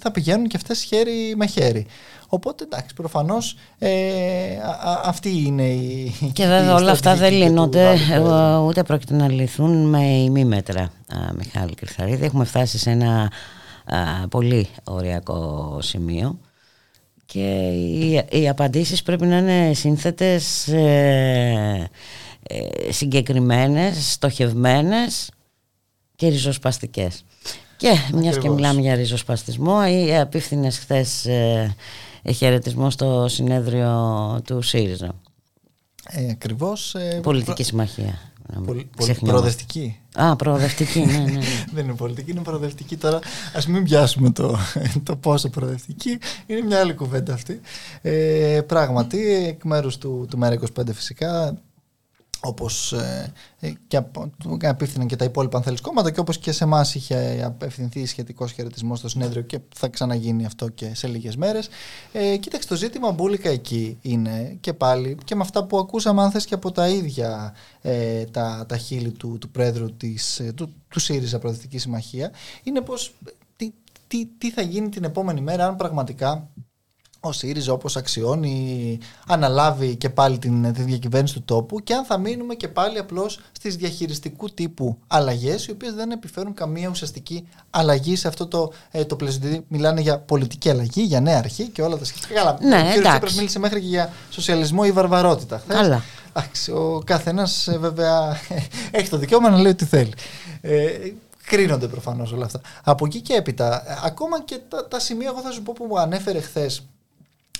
θα 0.00 0.10
πηγαίνουν 0.10 0.46
και 0.46 0.56
αυτές 0.56 0.82
χέρι 0.82 1.34
με 1.36 1.46
χέρι. 1.46 1.86
Οπότε 2.28 2.64
εντάξει, 2.64 2.94
προφανώς 2.94 3.56
ε, 3.78 3.88
αυτή 5.02 5.44
είναι 5.46 5.66
η. 5.66 6.14
Και 6.32 6.46
βέβαια 6.46 6.74
όλα 6.74 6.90
αυτά 6.90 7.14
δεν 7.14 7.32
λύνονται, 7.32 7.96
ούτε 8.66 8.82
πρόκειται 8.82 9.14
να 9.14 9.28
λυθούν 9.28 9.88
με 9.88 10.04
ημίμετρα, 10.04 10.92
Μιχάλη 11.36 11.74
Κρυθαρίδη. 11.74 12.24
Έχουμε 12.24 12.44
φτάσει 12.44 12.78
σε 12.78 12.90
ένα 12.90 13.30
α, 13.84 14.28
πολύ 14.28 14.68
οριακό 14.84 15.78
σημείο 15.82 16.38
και 17.26 17.68
οι, 17.68 18.24
οι 18.30 18.48
απαντήσεις 18.48 19.02
πρέπει 19.02 19.26
να 19.26 19.36
είναι 19.36 19.74
σύνθετες, 19.74 20.68
ε, 20.68 21.90
ε, 22.42 22.92
συγκεκριμένες, 22.92 24.12
στοχευμένες 24.12 25.30
και 26.16 26.28
ριζοσπαστικές. 26.28 27.24
Και 27.76 27.92
μιας 28.12 28.38
και 28.38 28.50
μιλάμε 28.50 28.80
για 28.80 28.94
ριζοσπαστισμό, 28.94 29.78
οι 29.88 30.18
απίφθινε 30.18 30.70
χθες 30.70 31.26
ε, 31.26 31.74
χαιρετισμό 32.34 32.90
στο 32.90 33.26
συνέδριο 33.28 34.40
του 34.44 34.62
ΣΥΡΙΖΑ. 34.62 35.14
Ε, 36.10 36.30
Ακριβώς. 36.30 36.94
Ε, 36.94 37.20
πολιτική 37.22 37.62
συμμαχία. 37.62 38.18
Πολ, 38.64 38.84
προοδευτική. 39.20 40.00
Α, 40.14 40.36
προοδευτική, 40.36 41.00
ναι, 41.00 41.12
ναι. 41.12 41.18
ναι. 41.18 41.40
Δεν 41.74 41.84
είναι 41.84 41.94
πολιτική, 41.94 42.30
είναι 42.30 42.42
προοδευτική. 42.42 42.96
Τώρα 42.96 43.18
ας 43.54 43.66
μην 43.66 43.84
πιάσουμε 43.84 44.30
το, 44.30 44.58
το 45.02 45.16
πόσο 45.16 45.48
προοδευτική. 45.48 46.18
Είναι 46.46 46.60
μια 46.60 46.80
άλλη 46.80 46.94
κουβέντα 46.94 47.34
αυτή. 47.34 47.60
Ε, 48.02 48.60
πράγματι, 48.66 49.34
εκ 49.34 49.64
μέρους 49.64 49.98
του, 49.98 50.26
του 50.30 50.38
ΜΕΡΑ25 50.42 50.84
φυσικά, 50.92 51.56
όπως 52.44 52.92
ε, 52.92 53.32
ε, 53.60 53.72
και 53.86 54.02
απίφθηναν 54.66 55.06
και 55.06 55.16
τα 55.16 55.24
υπόλοιπα 55.24 55.56
αν 55.56 55.62
θέλεις 55.62 55.80
κόμματα 55.80 56.10
και 56.10 56.20
όπως 56.20 56.38
και 56.38 56.52
σε 56.52 56.64
εμάς 56.64 56.94
είχε 56.94 57.42
απευθυνθεί 57.44 58.06
σχετικός 58.06 58.52
χαιρετισμός 58.52 58.98
στο 58.98 59.08
συνέδριο 59.08 59.42
και 59.42 59.60
θα 59.74 59.88
ξαναγίνει 59.88 60.44
αυτό 60.44 60.68
και 60.68 60.94
σε 60.94 61.06
λίγες 61.06 61.36
μέρες. 61.36 61.68
Ε, 62.12 62.36
κοίταξε 62.36 62.68
το 62.68 62.76
ζήτημα 62.76 63.12
μπουλικα 63.12 63.48
εκεί 63.48 63.98
είναι 64.00 64.56
και 64.60 64.72
πάλι 64.72 65.16
και 65.24 65.34
με 65.34 65.40
αυτά 65.40 65.64
που 65.64 65.78
ακούσαμε 65.78 66.22
αν 66.22 66.30
θες 66.30 66.44
και 66.44 66.54
από 66.54 66.72
τα 66.72 66.88
ίδια 66.88 67.54
ε, 67.80 68.24
τα, 68.24 68.64
τα 68.68 68.76
χείλη 68.76 69.10
του, 69.10 69.38
του 69.40 69.50
πρόεδρου 69.50 69.96
της, 69.96 70.38
ε, 70.40 70.52
του, 70.52 70.74
του 70.88 71.00
ΣΥΡΙΖΑ 71.00 71.38
Προοδευτική 71.38 71.78
Συμμαχία 71.78 72.32
είναι 72.62 72.80
πως 72.80 73.14
τι, 73.56 73.72
τι, 74.06 74.26
τι 74.38 74.50
θα 74.50 74.62
γίνει 74.62 74.88
την 74.88 75.04
επόμενη 75.04 75.40
μέρα 75.40 75.66
αν 75.66 75.76
πραγματικά 75.76 76.48
ο 77.28 77.32
ΣΥΡΙΖΑ 77.32 77.72
όπως 77.72 77.96
αξιώνει 77.96 78.98
αναλάβει 79.26 79.96
και 79.96 80.08
πάλι 80.08 80.38
την, 80.38 80.72
την 80.72 80.84
διακυβέρνηση 80.84 81.34
του 81.34 81.42
τόπου 81.44 81.80
και 81.80 81.94
αν 81.94 82.04
θα 82.04 82.18
μείνουμε 82.18 82.54
και 82.54 82.68
πάλι 82.68 82.98
απλώς 82.98 83.40
στις 83.52 83.76
διαχειριστικού 83.76 84.50
τύπου 84.50 84.98
αλλαγές 85.06 85.66
οι 85.66 85.70
οποίες 85.70 85.94
δεν 85.94 86.10
επιφέρουν 86.10 86.54
καμία 86.54 86.88
ουσιαστική 86.88 87.48
αλλαγή 87.70 88.16
σε 88.16 88.28
αυτό 88.28 88.46
το, 88.46 88.72
ε, 88.90 89.04
το 89.04 89.16
πλαίσιο. 89.16 89.40
Δηλαδή 89.40 89.64
μιλάνε 89.68 90.00
για 90.00 90.18
πολιτική 90.18 90.70
αλλαγή, 90.70 91.02
για 91.02 91.20
νέα 91.20 91.38
αρχή 91.38 91.68
και 91.68 91.82
όλα 91.82 91.96
τα 91.96 92.04
σχετικά. 92.04 92.34
Καλά, 92.34 92.58
ναι, 92.62 92.92
ο 92.96 93.00
κ. 93.00 93.08
Τσίπρας 93.08 93.34
μίλησε 93.34 93.58
μέχρι 93.58 93.80
και 93.80 93.86
για 93.86 94.12
σοσιαλισμό 94.30 94.82
ή 94.84 94.92
βαρβαρότητα. 94.92 95.62
Καλά. 95.68 96.02
Εντάξει, 96.36 96.70
ο 96.70 97.02
καθένας 97.06 97.68
βέβαια 97.78 98.40
έχει 98.90 99.08
το 99.08 99.16
δικαίωμα 99.16 99.50
να 99.50 99.58
λέει 99.58 99.72
ό,τι 99.72 99.84
θέλει. 99.84 100.12
Ε, 100.60 100.90
κρίνονται 101.44 101.86
προφανώς 101.86 102.32
όλα 102.32 102.44
αυτά. 102.44 102.60
Από 102.84 103.06
εκεί 103.06 103.20
και 103.20 103.34
έπειτα, 103.34 103.82
ακόμα 104.04 104.42
και 104.42 104.58
τα, 104.68 104.88
τα 104.88 105.00
σημεία, 105.00 105.28
εγώ 105.28 105.40
θα 105.40 105.50
σου 105.50 105.62
πω 105.62 105.72
που 105.72 105.84
μου 105.84 105.98
ανέφερε 105.98 106.40
χθες 106.40 106.86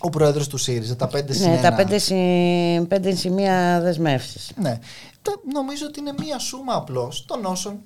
ο 0.00 0.08
πρόεδρος 0.08 0.48
του 0.48 0.56
ΣΥΡΙΖΑ, 0.56 0.96
τα 0.96 1.06
πέντε 1.06 1.38
Ναι, 1.38 1.60
τα 1.62 1.74
πέντε, 1.74 2.00
πέντε 2.88 3.14
σημεία 3.14 3.80
δεσμεύσεις. 3.80 4.52
Ναι. 4.56 4.78
Νομίζω 5.52 5.86
ότι 5.86 6.00
είναι 6.00 6.14
μία 6.18 6.38
σούμα 6.38 6.74
απλώς 6.74 7.24
των 7.24 7.44
όσων 7.44 7.82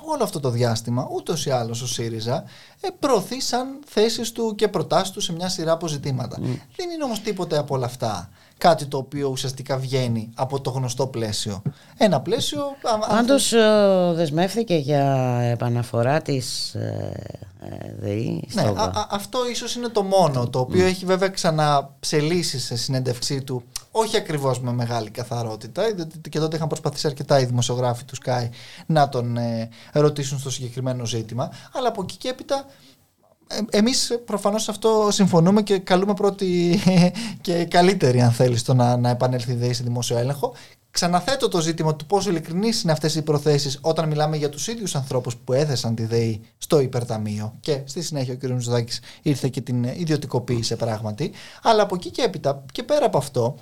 όλο 0.00 0.22
αυτό 0.22 0.40
το 0.40 0.50
διάστημα, 0.50 1.08
ούτως 1.12 1.46
ή 1.46 1.50
άλλως 1.50 1.82
ο 1.82 1.86
ΣΥΡΙΖΑ 1.86 2.44
ε, 2.80 2.88
προωθεί 2.98 3.40
σαν 3.40 3.66
θέσεις 3.86 4.32
του 4.32 4.54
και 4.54 4.68
προτάσεις 4.68 5.10
του 5.10 5.20
σε 5.20 5.32
μια 5.32 5.48
σειρά 5.48 5.72
από 5.72 5.88
ζητήματα. 5.88 6.38
Δεν 6.76 6.90
είναι 6.90 7.04
όμως 7.04 7.20
τίποτε 7.20 7.58
από 7.58 7.74
όλα 7.74 7.86
αυτά 7.86 8.30
κάτι 8.58 8.86
το 8.86 8.96
οποίο 8.96 9.28
ουσιαστικά 9.28 9.76
βγαίνει 9.76 10.30
από 10.34 10.60
το 10.60 10.70
γνωστό 10.70 11.06
πλαίσιο. 11.06 11.62
Ένα 11.96 12.20
πλαίσιο... 12.20 12.62
Πάντως 13.08 13.52
ε, 13.52 14.12
δεσμεύθηκε 14.14 14.74
για 14.74 15.38
επαναφορά 15.42 16.22
της 16.22 16.74
ε, 16.74 17.12
ε 17.60 17.94
ΔΕΗ 17.98 18.48
ναι, 18.52 18.72
αυτό 19.10 19.48
ίσως 19.50 19.74
είναι 19.74 19.88
το 19.88 20.02
μόνο, 20.02 20.48
το 20.48 20.58
οποίο 20.58 20.86
έχει 20.86 21.04
βέβαια 21.04 21.28
ξαναψελίσει 21.28 22.58
σε 22.58 22.76
συνέντευξή 22.76 23.42
του, 23.42 23.62
όχι 23.90 24.16
ακριβώς 24.16 24.60
με 24.60 24.72
μεγάλη 24.72 25.10
καθαρότητα, 25.10 25.82
και 26.30 26.38
τότε 26.38 26.56
είχαν 26.56 26.68
προσπαθήσει 26.68 27.06
αρκετά 27.06 27.40
οι 27.40 27.44
δημοσιογράφοι 27.44 28.04
του 28.04 28.14
Sky 28.24 28.48
να 28.86 29.08
τον 29.08 29.36
ε, 29.36 29.68
ρωτήσουν 29.92 30.38
στο 30.38 30.50
συγκεκριμένο 30.50 31.06
ζήτημα, 31.06 31.50
αλλά 31.72 31.88
από 31.88 32.02
εκεί 32.02 32.16
και 32.16 32.28
έπειτα 32.28 32.64
ε, 33.48 33.78
εμείς 33.78 34.18
προφανώς 34.24 34.68
αυτό 34.68 35.08
συμφωνούμε 35.10 35.62
και 35.62 35.78
καλούμε 35.78 36.14
πρώτη 36.14 36.80
και 37.40 37.64
καλύτερη 37.64 38.20
αν 38.20 38.32
θέλεις 38.32 38.62
το 38.62 38.74
να, 38.74 38.96
να 38.96 39.08
επανέλθει 39.08 39.52
η 39.52 39.54
ΔΕΗ 39.54 39.72
σε 39.72 39.82
δημόσιο 39.82 40.18
έλεγχο. 40.18 40.54
Ξαναθέτω 40.90 41.48
το 41.48 41.60
ζήτημα 41.60 41.96
του 41.96 42.06
πόσο 42.06 42.30
ειλικρινείς 42.30 42.82
είναι 42.82 42.92
αυτές 42.92 43.14
οι 43.14 43.22
προθέσεις 43.22 43.78
όταν 43.80 44.08
μιλάμε 44.08 44.36
για 44.36 44.48
τους 44.48 44.68
ίδιους 44.68 44.94
ανθρώπους 44.94 45.36
που 45.36 45.52
έθεσαν 45.52 45.94
τη 45.94 46.04
ΔΕΗ 46.04 46.40
στο 46.58 46.80
υπερταμείο. 46.80 47.54
Και 47.60 47.80
στη 47.84 48.02
συνέχεια 48.02 48.34
ο 48.34 48.36
κ. 48.36 48.50
Μητσοδάκη 48.50 48.98
ήρθε 49.22 49.48
και 49.48 49.60
την 49.60 49.84
ιδιωτικοποίησε 49.84 50.76
πράγματι. 50.76 51.32
Αλλά 51.62 51.82
από 51.82 51.94
εκεί 51.94 52.10
και 52.10 52.22
έπειτα 52.22 52.64
και 52.72 52.82
πέρα 52.82 53.06
από 53.06 53.18
αυτό, 53.18 53.56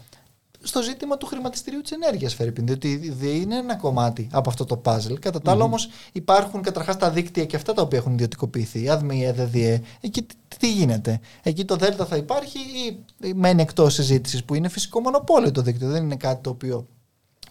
στο 0.65 0.83
ζήτημα 0.83 1.17
του 1.17 1.27
χρηματιστηρίου 1.27 1.81
της 1.81 1.91
ενέργειας, 1.91 2.35
Φερρυπίν. 2.35 2.67
Διότι 2.67 3.15
δεν 3.19 3.35
είναι 3.35 3.57
ένα 3.57 3.77
κομμάτι 3.77 4.29
από 4.33 4.51
αυτό 4.51 4.65
το 4.65 4.81
puzzle. 4.85 5.19
Κατά 5.21 5.41
τα 5.41 5.51
άλλα, 5.51 5.65
όμως, 5.65 5.89
υπάρχουν 6.13 6.63
καταρχάς 6.63 6.97
τα 6.97 7.11
δίκτυα 7.11 7.45
και 7.45 7.57
αυτά 7.57 7.73
τα 7.73 7.83
οποία 7.83 7.99
έχουν 7.99 8.13
ιδιωτικοποιηθεί. 8.13 8.89
ΑΔΜΙΕ, 8.89 9.33
ΔΔΕ. 9.33 9.81
Εκεί 10.01 10.27
τι 10.59 10.73
γίνεται; 10.73 11.21
Εκεί 11.43 11.65
το 11.65 11.77
ΔΕΛΤΑ 11.77 12.07
θα 12.07 12.17
υπάρχει 12.17 12.59
ή 13.21 13.33
μένει 13.35 13.63
εκτός 13.63 13.95
συζήτησης 13.95 14.45
που 14.45 14.55
είναι 14.55 14.69
φυσικό 14.69 15.01
μονοπόλιο 15.01 15.51
το 15.51 15.63
δίκτυο. 15.63 15.89
Δεν 15.89 16.03
είναι 16.03 16.17
κάτι 16.17 16.43
το 16.43 16.51
οποίο 16.51 16.87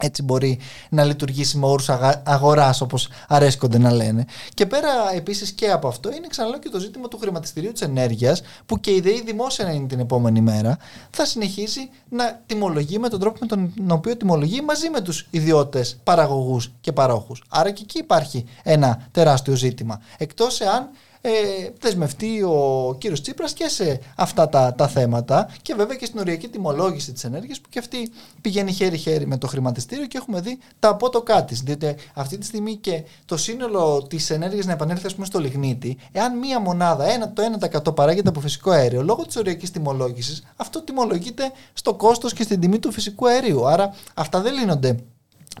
έτσι 0.00 0.22
μπορεί 0.22 0.58
να 0.88 1.04
λειτουργήσει 1.04 1.58
με 1.58 1.66
όρους 1.66 1.88
αγοράς 2.22 2.80
όπως 2.80 3.08
αρέσκονται 3.28 3.78
να 3.78 3.92
λένε. 3.92 4.24
Και 4.54 4.66
πέρα 4.66 4.90
επίσης 5.14 5.52
και 5.52 5.70
από 5.70 5.88
αυτό 5.88 6.12
είναι 6.12 6.26
ξαναλέω 6.26 6.58
και 6.58 6.68
το 6.68 6.78
ζήτημα 6.78 7.08
του 7.08 7.18
χρηματιστηρίου 7.18 7.72
της 7.72 7.80
ενέργειας 7.80 8.42
που 8.66 8.80
και 8.80 8.90
η 8.90 9.00
ΔΕΗ 9.00 9.22
δημόσια 9.22 9.72
είναι 9.72 9.86
την 9.86 10.00
επόμενη 10.00 10.40
μέρα 10.40 10.78
θα 11.10 11.24
συνεχίσει 11.24 11.90
να 12.08 12.40
τιμολογεί 12.46 12.98
με 12.98 13.08
τον 13.08 13.20
τρόπο 13.20 13.38
με 13.40 13.46
τον 13.46 13.72
οποίο 13.90 14.16
τιμολογεί 14.16 14.60
μαζί 14.60 14.90
με 14.90 15.00
τους 15.00 15.26
ιδιώτες 15.30 16.00
παραγωγούς 16.04 16.72
και 16.80 16.92
παρόχους. 16.92 17.42
Άρα 17.48 17.70
και 17.70 17.82
εκεί 17.82 17.98
υπάρχει 17.98 18.44
ένα 18.62 19.08
τεράστιο 19.10 19.54
ζήτημα. 19.54 20.00
Εκτός 20.18 20.60
εάν 20.60 20.90
ε, 21.26 21.70
δεσμευτεί 21.80 22.42
ο 22.42 22.96
κύριος 22.98 23.20
Τσίπρας 23.20 23.52
και 23.52 23.68
σε 23.68 24.00
αυτά 24.16 24.48
τα, 24.48 24.74
τα 24.74 24.88
θέματα 24.88 25.48
και 25.62 25.74
βέβαια 25.74 25.96
και 25.96 26.04
στην 26.04 26.20
οριακή 26.20 26.48
τιμολόγηση 26.48 27.12
της 27.12 27.24
ενέργειας 27.24 27.60
που 27.60 27.68
και 27.68 27.78
αυτή 27.78 28.10
πηγαίνει 28.40 28.72
χέρι-χέρι 28.72 29.26
με 29.26 29.38
το 29.38 29.46
χρηματιστήριο 29.46 30.06
και 30.06 30.16
έχουμε 30.18 30.40
δει 30.40 30.58
τα 30.78 30.88
από 30.88 31.08
το 31.10 31.22
κάτι. 31.22 31.54
Διότι 31.54 31.94
αυτή 32.14 32.38
τη 32.38 32.46
στιγμή 32.46 32.76
και 32.76 33.02
το 33.24 33.36
σύνολο 33.36 34.06
της 34.08 34.30
ενέργειας 34.30 34.66
να 34.66 34.72
επανέλθει 34.72 35.06
ας 35.06 35.14
πούμε, 35.14 35.26
στο 35.26 35.38
λιγνίτη, 35.38 35.96
εάν 36.12 36.38
μία 36.38 36.60
μονάδα, 36.60 37.04
ένα, 37.12 37.32
το 37.32 37.42
1% 37.88 37.94
παράγεται 37.94 38.28
από 38.28 38.40
φυσικό 38.40 38.70
αέριο, 38.70 39.02
λόγω 39.02 39.26
της 39.26 39.36
οριακής 39.36 39.70
τιμολόγησης, 39.70 40.42
αυτό 40.56 40.82
τιμολογείται 40.82 41.52
στο 41.72 41.94
κόστος 41.94 42.32
και 42.32 42.42
στην 42.42 42.60
τιμή 42.60 42.78
του 42.78 42.92
φυσικού 42.92 43.28
αερίου. 43.28 43.68
Άρα 43.68 43.94
αυτά 44.14 44.40
δεν 44.40 44.54
λύνονται 44.54 44.96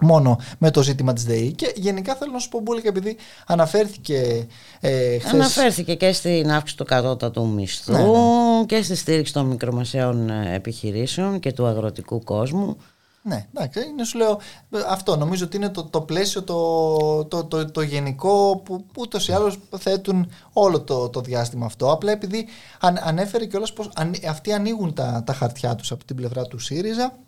μόνο 0.00 0.38
με 0.58 0.70
το 0.70 0.82
ζήτημα 0.82 1.12
της 1.12 1.24
ΔΕΗ 1.24 1.52
και 1.52 1.72
γενικά 1.76 2.14
θέλω 2.14 2.32
να 2.32 2.38
σου 2.38 2.48
πω 2.48 2.80
και 2.80 2.88
επειδή 2.88 3.16
αναφέρθηκε 3.46 4.46
ε, 4.80 5.18
χθες... 5.18 5.32
Αναφέρθηκε 5.32 5.94
και 5.94 6.12
στην 6.12 6.50
αύξηση 6.50 6.76
του 6.76 6.84
κατώτατου 6.84 7.48
μισθού 7.48 7.92
ναι, 7.92 7.98
ναι. 7.98 8.64
και 8.66 8.82
στη 8.82 8.96
στήριξη 8.96 9.32
των 9.32 9.46
μικρομεσαίων 9.46 10.30
ε, 10.30 10.54
επιχειρήσεων 10.54 11.40
και 11.40 11.52
του 11.52 11.66
αγροτικού 11.66 12.22
κόσμου 12.24 12.76
ναι, 13.26 13.46
εντάξει, 13.54 13.88
είναι, 13.88 14.04
σου 14.04 14.18
λέω 14.18 14.40
αυτό. 14.88 15.16
Νομίζω 15.16 15.44
ότι 15.44 15.56
είναι 15.56 15.68
το, 15.68 15.84
το 15.84 16.00
πλαίσιο 16.00 16.42
το, 16.42 17.24
το, 17.24 17.44
το, 17.44 17.70
το 17.70 17.82
γενικό 17.82 18.62
που 18.64 18.84
ούτως 18.96 19.28
ή 19.28 19.32
άλλως 19.32 19.58
θέτουν 19.78 20.30
όλο 20.52 20.80
το, 20.80 21.08
το 21.08 21.20
διάστημα 21.20 21.66
αυτό. 21.66 21.92
Απλά 21.92 22.12
επειδή 22.12 22.46
αν, 22.80 22.98
ανέφερε 23.02 23.46
κιόλας 23.46 23.72
πως 23.72 23.90
αυτοί 24.28 24.52
ανοίγουν 24.52 24.94
τα, 24.94 25.22
τα 25.26 25.32
χαρτιά 25.32 25.74
τους 25.74 25.92
από 25.92 26.04
την 26.04 26.16
πλευρά 26.16 26.44
του 26.46 26.58
ΣΥΡΙΖΑ 26.58 27.18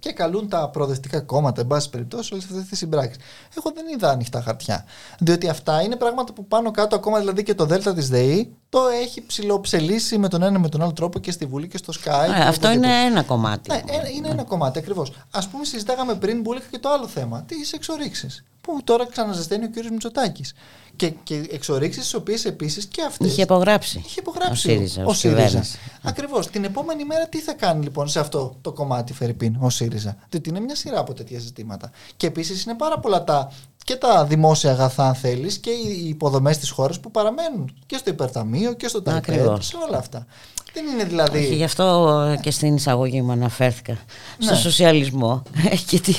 και 0.00 0.12
καλούν 0.12 0.48
τα 0.48 0.68
προοδευτικά 0.68 1.20
κόμματα, 1.20 1.60
εν 1.60 1.66
πάση 1.66 1.90
περιπτώσει, 1.90 2.32
όλες 2.32 2.44
αυτές 2.44 2.64
τις 2.64 2.78
συμπράξεις. 2.78 3.22
Εγώ 3.56 3.72
δεν 3.74 3.84
είδα 3.94 4.10
ανοιχτά 4.10 4.42
χαρτιά. 4.42 4.84
Διότι 5.18 5.48
αυτά 5.48 5.82
είναι 5.82 5.96
πράγματα 5.96 6.32
που 6.32 6.46
πάνω 6.46 6.70
κάτω, 6.70 6.96
ακόμα 6.96 7.18
δηλαδή 7.18 7.42
και 7.42 7.54
το 7.54 7.64
Δέλτα 7.64 7.94
της 7.94 8.08
ΔΕΗ, 8.08 8.54
το 8.68 8.80
έχει 9.02 9.26
ψηλοψελίσει 9.26 10.18
με 10.18 10.28
τον 10.28 10.42
ένα 10.42 10.58
με 10.58 10.68
τον 10.68 10.82
άλλο 10.82 10.92
τρόπο 10.92 11.18
και 11.18 11.30
στη 11.30 11.46
Βουλή 11.46 11.68
και 11.68 11.76
στο 11.76 11.92
Sky. 12.04 12.28
Ε, 12.38 12.46
αυτό 12.46 12.70
είναι 12.70 13.04
ένα 13.04 13.22
κομμάτι. 13.22 13.70
Ναι, 13.70 14.08
είναι 14.16 14.28
ένα 14.28 14.44
κομμάτι 14.44 14.78
ακριβώς. 14.78 15.12
Α 15.30 15.48
πούμε, 15.48 15.64
συζητάγαμε 15.64 16.14
πριν 16.14 16.42
που 16.42 16.54
και 16.70 16.78
το 16.78 16.88
άλλο 16.88 17.06
θέμα, 17.06 17.42
τις 17.42 17.72
εξορίξεις. 17.72 18.44
Που 18.60 18.80
τώρα 18.84 19.06
ξαναζεσταίνει 19.06 19.64
ο 19.64 19.70
κ. 19.70 19.90
Μητσοτάκης. 19.90 20.54
Και, 20.96 21.10
και 21.10 21.46
εξορίξεις 21.50 22.10
τι 22.10 22.16
οποίες 22.16 22.44
επίσης 22.44 22.86
και 22.86 23.02
αυτές. 23.02 23.30
Είχε 23.30 23.42
υπογράψει. 23.42 24.02
Είχε 24.06 24.20
υπογράψει. 24.20 24.68
Ο 24.68 24.72
ΣΥΡΙΖΑ. 24.72 25.04
Ο 25.04 25.12
ΣΥΡΙΖΑ. 25.12 25.64
Ακριβώς. 26.02 26.46
Την 26.46 26.64
επόμενη 26.64 27.04
μέρα 27.04 27.26
τι 27.26 27.40
θα 27.40 27.52
κάνει 27.52 27.82
λοιπόν 27.82 28.08
σε 28.08 28.20
αυτό 28.20 28.56
το 28.60 28.72
κομμάτι 28.72 29.12
Φερρυπίν 29.12 29.56
ο 29.60 29.70
ΣΥΡΙΖΑ; 29.70 30.16
Διότι 30.28 30.48
είναι 30.48 30.60
μια 30.60 30.74
σειρά 30.74 30.98
από 30.98 31.14
τέτοια 31.14 31.38
ζητήματα. 31.38 31.90
Και 32.16 32.26
επίσης 32.26 32.64
είναι 32.64 32.74
πάρα 32.74 32.98
πολλά 32.98 33.24
τα 33.24 33.52
και 33.84 33.96
τα 33.96 34.24
δημόσια 34.24 34.70
αγαθά, 34.70 35.06
αν 35.08 35.14
θέλεις, 35.14 35.58
και 35.58 35.70
οι 35.70 36.08
υποδομές 36.08 36.58
της 36.58 36.70
χώρας 36.70 37.00
που 37.00 37.10
παραμένουν 37.10 37.74
και 37.86 37.96
στο 37.96 38.10
υπερταμείο 38.10 38.72
και 38.72 38.88
στο 38.88 39.02
ταχυδρομείο, 39.02 39.60
σε 39.60 39.76
όλα 39.88 39.98
αυτά. 39.98 40.26
Δεν 40.72 40.86
είναι 40.86 41.04
δηλαδή. 41.04 41.38
Όχι, 41.38 41.54
γι' 41.54 41.64
αυτό 41.64 42.36
και 42.40 42.50
στην 42.50 42.74
εισαγωγή 42.74 43.22
μου 43.22 43.32
αναφέρθηκα. 43.32 43.96
Στο 44.38 44.52
ναι. 44.52 44.58
σοσιαλισμό. 44.58 45.42
Γιατί... 45.88 46.14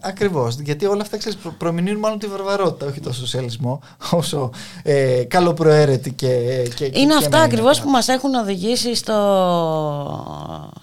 Ακριβώς. 0.00 0.54
Γιατί 0.60 0.86
όλα 0.86 1.02
αυτά 1.02 1.16
ξέρεις, 1.16 1.38
προ, 1.38 1.54
προμηνύουν 1.58 1.98
μάλλον 1.98 2.18
τη 2.18 2.26
βαρβαρότητα, 2.26 2.86
όχι 2.86 3.00
το 3.00 3.12
σοσιαλισμό, 3.12 3.80
όσο 4.10 4.50
ε, 4.82 5.24
καλοπροαίρετη 5.28 6.12
και. 6.12 6.62
και 6.74 6.84
είναι 6.84 7.18
και 7.18 7.24
αυτά 7.24 7.40
ακριβώς 7.40 7.80
που 7.80 7.90
μας 7.90 8.08
έχουν 8.08 8.34
οδηγήσει 8.34 8.94
στο, 8.94 9.16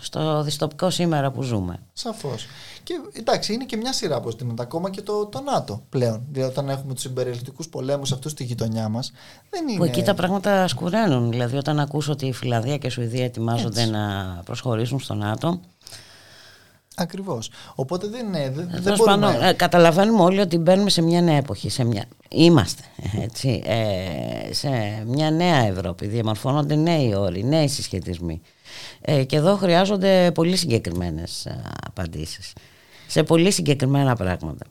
στο 0.01 0.43
δυστοπικό 0.43 0.89
σήμερα 0.89 1.31
που 1.31 1.41
ζούμε. 1.41 1.79
Σαφώς. 1.93 2.47
Και 2.83 2.93
εντάξει, 3.13 3.53
είναι 3.53 3.65
και 3.65 3.77
μια 3.77 3.93
σειρά 3.93 4.15
από 4.15 4.29
ζητήματα. 4.29 4.63
Ακόμα 4.63 4.89
και 4.89 5.01
το, 5.01 5.25
το 5.25 5.41
ΝΑΤΟ 5.41 5.83
πλέον. 5.89 6.25
Δηλαδή, 6.31 6.51
όταν 6.51 6.69
έχουμε 6.69 6.93
τους 6.93 7.01
συμπεριελιστικού 7.01 7.63
πολέμους 7.63 8.11
αυτούς 8.11 8.31
στη 8.31 8.43
γειτονιά 8.43 8.89
μας, 8.89 9.11
δεν 9.49 9.67
είναι. 9.67 9.77
Που 9.77 9.83
εκεί 9.83 10.03
τα 10.03 10.13
πράγματα 10.13 10.67
σκουραίνουν. 10.67 11.31
Δηλαδή, 11.31 11.57
όταν 11.57 11.79
ακούσω 11.79 12.11
ότι 12.11 12.25
η 12.25 12.33
Φιλανδία 12.33 12.77
και 12.77 12.87
η 12.87 12.89
Σουηδία 12.89 13.25
ετοιμάζονται 13.25 13.81
Έτσι. 13.81 13.91
να 13.91 14.41
προσχωρήσουν 14.45 14.99
στο 14.99 15.13
ΝΑΤΟ. 15.13 15.59
Ακριβώς. 16.95 17.49
Οπότε 17.75 18.07
δεν 18.07 18.25
είναι. 18.25 18.51
Δεν, 18.55 18.69
δεν 18.71 18.95
μπορούμε... 18.95 19.27
πάνω, 19.27 19.45
ε, 19.45 19.53
καταλαβαίνουμε 19.53 20.21
όλοι 20.21 20.39
ότι 20.39 20.57
μπαίνουμε 20.57 20.89
σε 20.89 21.01
μια 21.01 21.21
νέα 21.21 21.37
εποχή. 21.37 21.69
Σε 21.69 21.83
μια... 21.83 22.05
Είμαστε 22.29 22.83
έτσι, 23.21 23.63
ε, 23.65 24.53
σε 24.53 24.69
μια 25.05 25.31
νέα 25.31 25.57
Ευρώπη. 25.57 26.07
Διαμορφώνονται 26.07 26.75
νέοι 26.75 27.15
όροι, 27.15 27.43
νέοι 27.43 27.67
συσχετισμοί. 27.67 28.41
Ε, 29.01 29.23
και 29.23 29.35
εδώ 29.35 29.55
χρειάζονται 29.55 30.31
πολύ 30.33 30.55
συγκεκριμένες 30.55 31.47
απαντήσεις 31.87 32.53
σε 33.13 33.23
πολύ 33.23 33.52
συγκεκριμένα 33.52 34.15
πράγματα. 34.15 34.65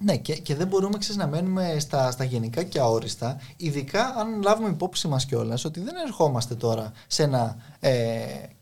Ναι, 0.00 0.16
και, 0.16 0.34
και 0.34 0.54
δεν 0.54 0.66
μπορούμε 0.66 0.98
ξέρεις, 0.98 1.16
να 1.16 1.26
μένουμε 1.26 1.76
στα, 1.78 2.10
στα 2.10 2.24
γενικά 2.24 2.62
και 2.62 2.78
αόριστα, 2.78 3.40
ειδικά 3.56 4.04
αν 4.04 4.42
λάβουμε 4.42 4.68
υπόψη 4.68 5.08
μας 5.08 5.24
κιόλας 5.26 5.64
ότι 5.64 5.80
δεν 5.80 5.94
ερχόμαστε 6.06 6.54
τώρα 6.54 6.92
σε 7.06 7.22
ένα 7.22 7.56
ε, 7.80 7.92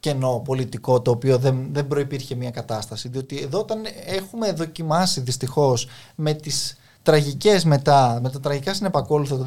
κενό 0.00 0.42
πολιτικό 0.44 1.00
το 1.00 1.10
οποίο 1.10 1.38
δεν, 1.38 1.68
δεν 1.72 1.86
προϋπήρχε 1.86 2.34
μια 2.34 2.50
κατάσταση. 2.50 3.08
Διότι 3.08 3.38
εδώ 3.38 3.58
όταν 3.58 3.82
έχουμε 4.06 4.52
δοκιμάσει 4.52 5.20
δυστυχώς 5.20 5.88
με 6.14 6.32
τις 6.32 6.76
τραγικές 7.02 7.64
μετά, 7.64 8.18
με 8.22 8.30
τα 8.30 8.40
τραγικά 8.40 8.74
συνεπακόλουθα 8.74 9.36
το 9.36 9.44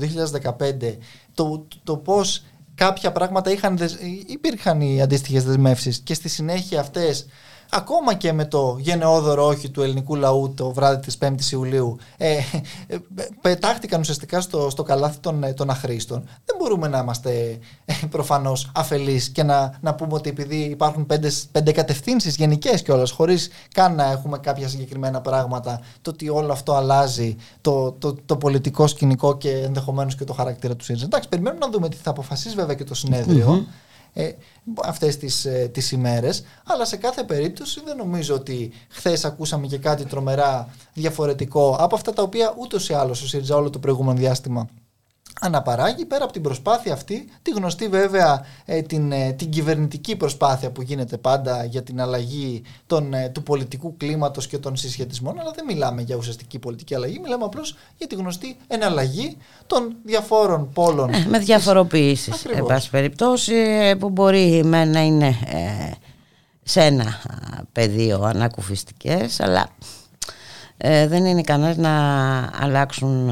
2015, 0.60 0.98
το, 1.34 1.68
το 1.84 1.98
πώς 1.98 2.44
κάποια 2.76 3.12
πράγματα 3.12 3.52
είχαν, 3.52 3.80
υπήρχαν 4.28 4.82
οι 4.82 5.02
αντίστοιχες 5.02 5.44
δεσμεύσεις 5.44 6.00
και 6.00 6.14
στη 6.14 6.30
συνέχεια 6.30 6.80
αυτές 6.80 7.26
ακόμα 7.76 8.14
και 8.14 8.34
με 8.34 8.46
το 8.46 8.78
γενναιόδωρο 8.80 9.46
όχι 9.46 9.70
του 9.70 9.82
ελληνικού 9.82 10.16
λαού 10.16 10.54
το 10.54 10.72
βράδυ 10.72 11.00
της 11.00 11.18
5ης 11.22 11.52
Ιουλίου 11.52 11.98
ε, 12.18 12.38
ε, 12.88 12.98
πετάχτηκαν 13.42 14.00
ουσιαστικά 14.00 14.42
στο, 14.42 14.70
στο 14.70 14.84
καλάθι 14.84 15.20
των, 15.20 15.44
ε, 15.44 15.54
των 15.54 15.70
αχρήστων. 15.70 16.24
Δεν 16.46 16.56
μπορούμε 16.60 16.88
να 16.88 16.98
είμαστε 16.98 17.60
ε, 17.86 17.94
προφανώς 18.10 18.72
αφελείς 18.76 19.30
και 19.30 19.44
να, 19.44 19.78
να 19.82 19.96
πούμε 19.96 20.14
ότι 20.14 20.30
επειδή 20.30 20.56
υπάρχουν 20.56 21.06
πέντε, 21.06 21.32
πέντε 21.52 21.72
κατευθύνσεις 21.72 22.36
γενικές 22.36 22.82
κιόλας 22.82 23.12
χωρίς 23.12 23.50
καν 23.74 23.96
να 23.96 24.12
έχουμε 24.12 24.38
κάποια 24.38 24.68
συγκεκριμένα 24.68 25.22
πράγματα 25.22 25.80
το 26.02 26.10
ότι 26.10 26.30
όλο 26.30 26.52
αυτό 26.52 26.74
αλλάζει 26.74 27.36
το, 27.62 27.92
το, 27.92 28.16
το 28.26 28.38
πολιτικό 28.38 28.88
σκηνικό 28.88 29.38
και 29.38 29.50
ενδεχομένως 29.50 30.16
και 30.16 30.24
το 30.24 30.34
χαρακτήρα 30.34 30.76
του 30.76 30.84
ΣΥΡΙΖΑ. 30.84 31.06
Εντάξει, 31.06 31.30
περιμένουμε 31.30 31.66
να 31.66 31.72
δούμε 31.72 31.90
τι 31.90 31.98
θα 32.04 32.10
αποφασίσει 32.10 32.56
βέβαια 32.56 32.76
και 32.76 32.84
το 32.84 32.96
συνεδριο 32.96 33.66
ε, 34.14 34.32
αυτές 34.84 35.18
τις, 35.18 35.46
ε, 35.46 35.70
τις 35.74 35.92
ημέρες. 35.92 36.44
Αλλά 36.66 36.86
σε 36.86 36.98
κάθε 36.98 37.24
περίπτωση 37.24 37.82
δεν 37.86 37.98
νομίζω 37.98 38.36
ότι 38.36 38.72
χθες 38.90 39.26
ακούσαμε 39.26 39.68
και 39.68 39.78
κάτι 39.78 40.06
τρομερά 40.06 40.74
διαφορετικό 40.94 41.76
από 41.80 41.96
αυτά 41.96 42.14
τα 42.14 42.22
οποία 42.22 42.56
ούτως 42.60 42.90
ή 42.90 42.94
άλλως 42.94 43.22
ο 43.22 43.28
ΣΥΡΙΖΑ 43.28 43.56
όλο 43.56 43.70
το 43.70 43.80
προηγούμενο 43.80 44.18
διάστημα 44.20 44.70
αναπαράγει 45.42 46.06
πέρα 46.06 46.24
από 46.24 46.34
την 46.34 46.42
προσπάθεια 46.42 46.94
αυτή, 46.94 47.30
τη 47.42 47.52
γνωστή 47.52 47.88
βέβαια 47.88 48.46
ε, 48.66 48.82
την, 48.82 49.12
ε, 49.12 49.32
την 49.32 49.50
κυβερνητική 49.50 50.16
προσπάθεια 50.16 50.72
που 50.72 50.82
γίνεται 50.82 51.18
πάντα 51.18 51.66
για 51.66 51.84
την 51.84 52.02
αλλαγή 52.02 52.62
των, 52.88 53.14
ε, 53.14 53.30
του 53.30 53.44
πολιτικού 53.44 53.98
κλίματος 53.98 54.48
και 54.48 54.58
των 54.58 54.76
συσχετισμών, 54.76 55.40
αλλά 55.40 55.52
δεν 55.56 55.66
μιλάμε 55.66 56.02
για 56.02 56.16
ουσιαστική 56.16 56.60
πολιτική 56.60 56.96
αλλαγή, 56.96 57.20
μιλάμε 57.20 57.44
απλώς 57.44 57.76
για 57.98 58.08
τη 58.08 58.16
γνωστή 58.16 58.58
εναλλαγή 58.68 59.38
των 59.68 59.96
διαφόρων 60.04 60.70
πόλων. 60.74 61.10
με 61.30 61.40
διαφοροποιήσεις, 61.40 62.46
εν 62.46 62.66
πάση 62.66 62.90
περιπτώσει, 62.90 63.54
που 64.00 64.10
μπορεί 64.10 64.62
με 64.64 64.86
να 64.86 65.02
είναι 65.02 65.36
σε 66.64 66.82
ένα 66.82 67.22
πεδίο 67.72 68.22
ανακουφιστικές, 68.24 69.40
αλλά 69.40 69.70
δεν 71.08 71.26
είναι 71.26 71.40
ικανές 71.40 71.78
να 71.78 71.92
αλλάξουν 72.60 73.30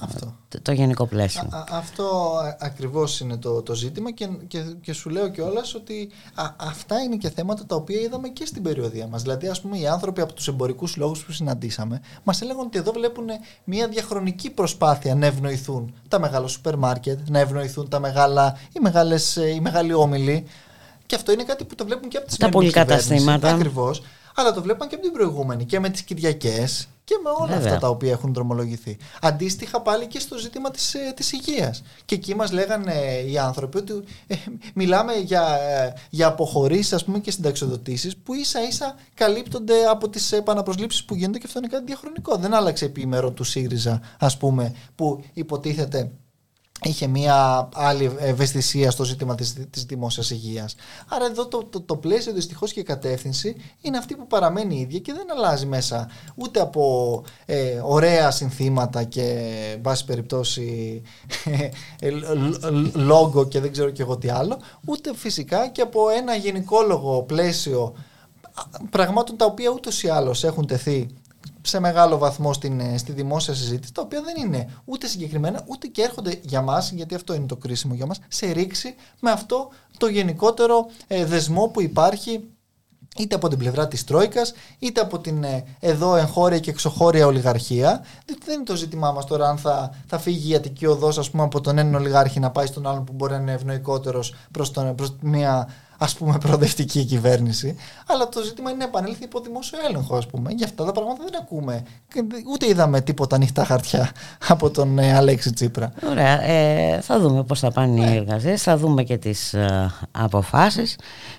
Αυτό 0.00 0.34
το 0.62 0.72
γενικό 0.72 1.06
πλαίσιο. 1.06 1.48
αυτό 1.70 2.36
ακριβώς 2.58 3.20
είναι 3.20 3.36
το, 3.36 3.62
το 3.62 3.74
ζήτημα 3.74 4.10
και, 4.10 4.28
και, 4.48 4.58
και 4.80 4.92
σου 4.92 5.10
λέω 5.10 5.28
κιόλας 5.28 5.74
ότι 5.74 6.10
αυτά 6.56 7.00
είναι 7.00 7.16
και 7.16 7.30
θέματα 7.30 7.66
τα 7.66 7.76
οποία 7.76 8.00
είδαμε 8.00 8.28
και 8.28 8.46
στην 8.46 8.62
περιοδία 8.62 9.06
μας. 9.06 9.22
Δηλαδή 9.22 9.48
ας 9.48 9.60
πούμε 9.60 9.78
οι 9.78 9.86
άνθρωποι 9.86 10.20
από 10.20 10.32
τους 10.32 10.48
εμπορικούς 10.48 10.96
λόγους 10.96 11.24
που 11.24 11.32
συναντήσαμε 11.32 12.00
μας 12.22 12.42
έλεγαν 12.42 12.66
ότι 12.66 12.78
εδώ 12.78 12.92
βλέπουν 12.92 13.26
μια 13.64 13.88
διαχρονική 13.88 14.50
προσπάθεια 14.50 15.14
να 15.14 15.26
ευνοηθούν 15.26 15.94
τα 16.08 16.20
μεγάλα 16.20 16.46
σούπερ 16.46 16.76
μάρκετ, 16.76 17.18
να 17.28 17.38
ευνοηθούν 17.38 17.88
τα 17.88 18.00
μεγάλα, 18.00 18.58
οι, 18.72 18.80
μεγάλες, 18.80 19.36
οι 19.36 19.60
μεγάλοι 19.60 19.92
όμιλοι 19.92 20.46
και 21.06 21.14
αυτό 21.14 21.32
είναι 21.32 21.44
κάτι 21.44 21.64
που 21.64 21.74
το 21.74 21.84
βλέπουν 21.84 22.08
και 22.08 22.16
από 22.16 22.26
τις 22.26 22.36
τα 22.36 22.48
πολυκαταστήματα. 22.48 23.48
Ακριβώς 23.48 24.02
αλλά 24.36 24.52
το 24.52 24.62
βλέπαν 24.62 24.88
και 24.88 24.94
από 24.94 25.04
την 25.04 25.12
προηγούμενη 25.12 25.64
και 25.64 25.80
με 25.80 25.88
τις 25.88 26.02
Κυριακές 26.02 26.88
και 27.06 27.20
με 27.22 27.30
όλα 27.30 27.56
αυτά 27.56 27.78
τα 27.78 27.88
οποία 27.88 28.12
έχουν 28.12 28.34
δρομολογηθεί. 28.34 28.96
Αντίστοιχα 29.20 29.80
πάλι 29.80 30.06
και 30.06 30.18
στο 30.18 30.38
ζήτημα 30.38 30.70
της, 30.70 30.94
ε, 30.94 31.12
της 31.16 31.32
υγείας. 31.32 31.82
Και 32.04 32.14
εκεί 32.14 32.34
μας 32.34 32.52
λέγανε 32.52 32.94
οι 33.28 33.38
άνθρωποι 33.38 33.78
ότι 33.78 33.92
ε, 34.26 34.34
μιλάμε 34.74 35.12
για, 35.12 35.58
ε, 35.60 35.92
για 36.10 36.26
αποχωρήσεις 36.26 36.92
ας 36.92 37.04
πούμε 37.04 37.18
και 37.18 37.30
συνταξιοδοτήσεις 37.30 38.16
που 38.16 38.34
ίσα 38.34 38.62
ίσα 38.62 38.94
καλύπτονται 39.14 39.84
από 39.84 40.08
τις 40.08 40.32
επαναπροσλήψεις 40.32 41.04
που 41.04 41.14
γίνονται 41.14 41.38
και 41.38 41.44
αυτό 41.46 41.58
είναι 41.58 41.68
κάτι 41.68 41.84
διαχρονικό. 41.84 42.36
Δεν 42.36 42.54
άλλαξε 42.54 42.84
επίμερο 42.84 43.30
του 43.30 43.44
ΣΥΡΙΖΑ 43.44 44.00
ας 44.18 44.36
πούμε 44.36 44.74
που 44.94 45.24
υποτίθεται 45.32 46.10
είχε 46.82 47.06
μια 47.06 47.68
άλλη 47.74 48.16
ευαισθησία 48.18 48.90
στο 48.90 49.04
ζήτημα 49.04 49.34
της, 49.34 49.54
της 49.70 49.84
δημόσιας 49.84 50.30
υγείας. 50.30 50.74
Άρα 51.08 51.24
εδώ 51.26 51.46
το, 51.46 51.64
το, 51.64 51.80
το 51.80 51.96
πλαίσιο 51.96 52.32
δυστυχώς 52.32 52.72
και 52.72 52.80
η 52.80 52.82
κατεύθυνση 52.82 53.56
είναι 53.80 53.98
αυτή 53.98 54.14
που 54.14 54.26
παραμένει 54.26 54.76
η 54.76 54.80
ίδια 54.80 54.98
και 54.98 55.12
δεν 55.12 55.26
αλλάζει 55.36 55.66
μέσα 55.66 56.10
ούτε 56.34 56.60
από 56.60 57.22
ε, 57.46 57.80
ωραία 57.82 58.30
συνθήματα 58.30 59.04
και 59.04 59.78
βάση 59.82 60.04
περιπτώσει 60.04 61.02
ε, 62.00 62.10
λόγο 62.94 63.46
και 63.48 63.60
δεν 63.60 63.72
ξέρω 63.72 63.90
και 63.90 64.02
εγώ 64.02 64.16
τι 64.16 64.28
άλλο, 64.28 64.58
ούτε 64.84 65.14
φυσικά 65.14 65.68
και 65.68 65.82
από 65.82 66.08
ένα 66.08 66.34
γενικόλογο 66.34 67.22
πλαίσιο 67.22 67.94
πραγμάτων 68.90 69.36
τα 69.36 69.44
οποία 69.44 69.70
ούτως 69.70 70.02
ή 70.02 70.08
άλλως 70.08 70.44
έχουν 70.44 70.66
τεθεί 70.66 71.08
σε 71.62 71.80
μεγάλο 71.80 72.18
βαθμό 72.18 72.52
στην, 72.52 72.80
ε, 72.80 72.98
στη 72.98 73.12
δημόσια 73.12 73.54
συζήτηση, 73.54 73.92
τα 73.92 74.02
οποία 74.02 74.22
δεν 74.22 74.34
είναι 74.44 74.68
ούτε 74.84 75.06
συγκεκριμένα, 75.06 75.62
ούτε 75.66 75.86
και 75.86 76.02
έρχονται 76.02 76.40
για 76.42 76.62
μας, 76.62 76.90
γιατί 76.90 77.14
αυτό 77.14 77.34
είναι 77.34 77.46
το 77.46 77.56
κρίσιμο 77.56 77.94
για 77.94 78.06
μας, 78.06 78.18
σε 78.28 78.50
ρήξη 78.50 78.94
με 79.20 79.30
αυτό 79.30 79.68
το 79.98 80.06
γενικότερο 80.06 80.86
ε, 81.06 81.24
δεσμό 81.24 81.68
που 81.68 81.82
υπάρχει 81.82 82.50
είτε 83.16 83.34
από 83.34 83.48
την 83.48 83.58
πλευρά 83.58 83.88
της 83.88 84.04
Τρόικας, 84.04 84.52
είτε 84.78 85.00
από 85.00 85.18
την 85.18 85.44
ε, 85.44 85.64
εδώ 85.80 86.16
εγχώρια 86.16 86.58
και 86.58 86.70
εξωχώρια 86.70 87.26
ολιγαρχία. 87.26 88.04
Δεν 88.26 88.54
είναι 88.54 88.64
το 88.64 88.76
ζήτημά 88.76 89.12
μας 89.12 89.24
τώρα 89.24 89.48
αν 89.48 89.58
θα, 89.58 89.94
θα 90.06 90.18
φύγει 90.18 90.52
η 90.52 90.54
Αττική 90.54 90.86
οδός 90.86 91.18
ας 91.18 91.30
πούμε, 91.30 91.42
από 91.42 91.60
τον 91.60 91.78
έναν 91.78 91.94
ολιγάρχη 91.94 92.40
να 92.40 92.50
πάει 92.50 92.66
στον 92.66 92.86
άλλον 92.86 93.04
που 93.04 93.12
μπορεί 93.12 93.32
να 93.32 93.38
είναι 93.38 93.52
ευνοϊκότερος 93.52 94.34
προς, 94.50 94.70
τον, 94.70 94.94
προς 94.94 95.16
μια 95.20 95.68
ας 95.98 96.14
πούμε 96.14 96.38
προοδευτική 96.38 97.04
κυβέρνηση 97.04 97.76
αλλά 98.06 98.28
το 98.28 98.42
ζήτημα 98.42 98.70
είναι 98.70 98.78
να 98.78 98.84
επανέλθει 98.84 99.24
υπό 99.24 99.40
δημόσιο 99.40 99.78
έλεγχο 99.88 100.16
ας 100.16 100.26
πούμε. 100.26 100.52
Γι' 100.52 100.64
αυτά 100.64 100.84
τα 100.84 100.92
πράγματα 100.92 101.24
δεν 101.24 101.40
ακούμε. 101.40 101.82
Ούτε 102.52 102.68
είδαμε 102.68 103.00
τίποτα 103.00 103.36
ανοιχτά 103.36 103.64
χαρτιά 103.64 104.10
από 104.48 104.70
τον 104.70 104.98
ε, 104.98 105.14
Αλέξη 105.16 105.52
Τσίπρα. 105.52 105.92
Ωραία, 106.10 106.42
ε, 106.42 107.00
θα 107.00 107.20
δούμε 107.20 107.44
πώς 107.44 107.58
θα 107.58 107.70
πάνε 107.70 108.00
οι 108.00 108.04
ναι. 108.04 108.16
εργασίες 108.16 108.62
θα 108.62 108.76
δούμε 108.76 109.02
και 109.02 109.18
τις 109.18 109.54
ε, 109.54 109.92
αποφάσεις 110.10 110.96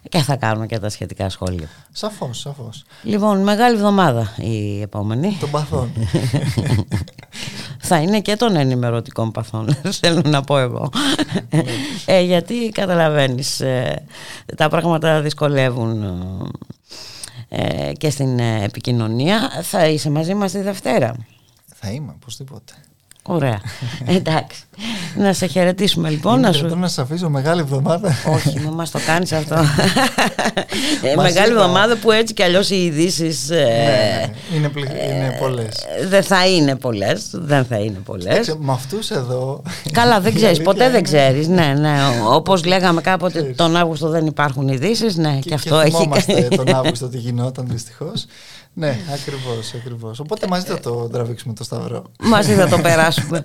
και 0.09 0.17
θα 0.17 0.35
κάνουμε 0.35 0.65
και 0.65 0.79
τα 0.79 0.89
σχετικά 0.89 1.29
σχόλια. 1.29 1.69
Σαφώς, 1.91 2.39
σαφώς. 2.39 2.83
Λοιπόν, 3.03 3.43
μεγάλη 3.43 3.75
εβδομάδα 3.75 4.33
η 4.37 4.81
επόμενη. 4.81 5.37
Των 5.39 5.51
παθών. 5.51 5.91
Θα 7.79 7.97
είναι 7.97 8.21
και 8.21 8.35
των 8.35 8.55
ενημερωτικών 8.55 9.31
παθών 9.31 9.77
θέλω 10.01 10.21
να 10.25 10.41
πω 10.41 10.57
εγώ. 10.57 10.89
Ναι. 11.49 11.63
ε, 12.05 12.21
γιατί 12.21 12.69
καταλαβαίνεις 12.69 13.59
ε, 13.59 14.05
τα 14.55 14.69
πράγματα 14.69 15.21
δυσκολεύουν 15.21 16.03
ε, 17.49 17.91
και 17.93 18.09
στην 18.09 18.39
ε, 18.39 18.63
επικοινωνία. 18.63 19.49
Θα 19.61 19.87
είσαι 19.87 20.09
μαζί 20.09 20.33
μας 20.33 20.51
τη 20.51 20.61
Δευτέρα. 20.61 21.15
Θα 21.75 21.89
είμαι, 21.91 22.13
οπωσδήποτε. 22.15 22.73
Ωραία. 23.29 23.61
Εντάξει. 24.17 24.61
να 25.17 25.33
σε 25.33 25.45
χαιρετήσουμε 25.45 26.09
λοιπόν. 26.09 26.37
Είναι 26.37 26.47
να 26.47 26.53
σου... 26.53 26.77
να 26.77 26.87
σε 26.87 27.01
αφήσω 27.01 27.29
μεγάλη 27.29 27.61
εβδομάδα. 27.61 28.15
Όχι, 28.25 28.59
μην 28.59 28.69
μας 28.69 28.91
το 28.91 28.99
κάνεις 29.05 29.31
αυτό. 29.31 29.55
ε, 31.11 31.15
μεγάλη 31.15 31.51
εβδομάδα 31.51 31.97
που 31.97 32.11
έτσι 32.11 32.33
κι 32.33 32.43
αλλιώς 32.43 32.69
οι 32.69 32.83
ειδήσεις. 32.85 33.49
Ε, 33.49 33.55
ναι, 33.55 33.63
ναι, 33.63 34.57
είναι, 34.57 34.69
πλη... 34.69 34.81
είναι 34.81 35.37
πολλές. 35.39 35.85
Ε, 35.99 36.07
δεν 36.07 36.23
θα 36.23 36.47
είναι 36.47 36.75
πολλές. 36.75 37.29
Δεν 37.31 37.65
θα 37.65 37.77
είναι 37.77 37.99
πολλές. 38.05 38.55
Με 38.59 38.71
αυτούς 38.71 39.09
εδώ. 39.09 39.61
Καλά, 39.91 40.19
δεν 40.19 40.35
ξέρεις. 40.35 40.61
Ποτέ 40.61 40.89
δεν 40.89 41.03
ξέρεις. 41.03 41.47
Ναι, 41.47 41.73
ναι. 41.77 41.95
Όπως 42.29 42.65
λέγαμε 42.65 43.01
κάποτε, 43.01 43.41
τον 43.41 43.75
Αύγουστο 43.75 44.09
δεν 44.09 44.25
υπάρχουν 44.25 44.67
ειδήσεις. 44.67 45.15
Ναι, 45.15 45.39
και, 45.39 45.49
και 45.49 45.53
αυτό 45.53 45.81
και 45.83 46.33
έχει. 46.33 46.47
τον 46.47 46.75
Αύγουστο 46.75 47.07
τι 47.07 47.17
γινόταν 47.17 47.67
δυστυχώς. 47.69 48.25
Ναι, 48.79 48.97
ακριβώς, 49.13 49.73
ακριβώς. 49.73 50.19
Οπότε 50.19 50.47
μαζί 50.47 50.65
θα 50.65 50.79
το 50.79 51.09
τραβήξουμε 51.11 51.53
το 51.53 51.63
Σταυρό. 51.63 52.03
Μαζί 52.19 52.53
θα 52.53 52.67
το 52.67 52.77
περάσουμε. 52.77 53.43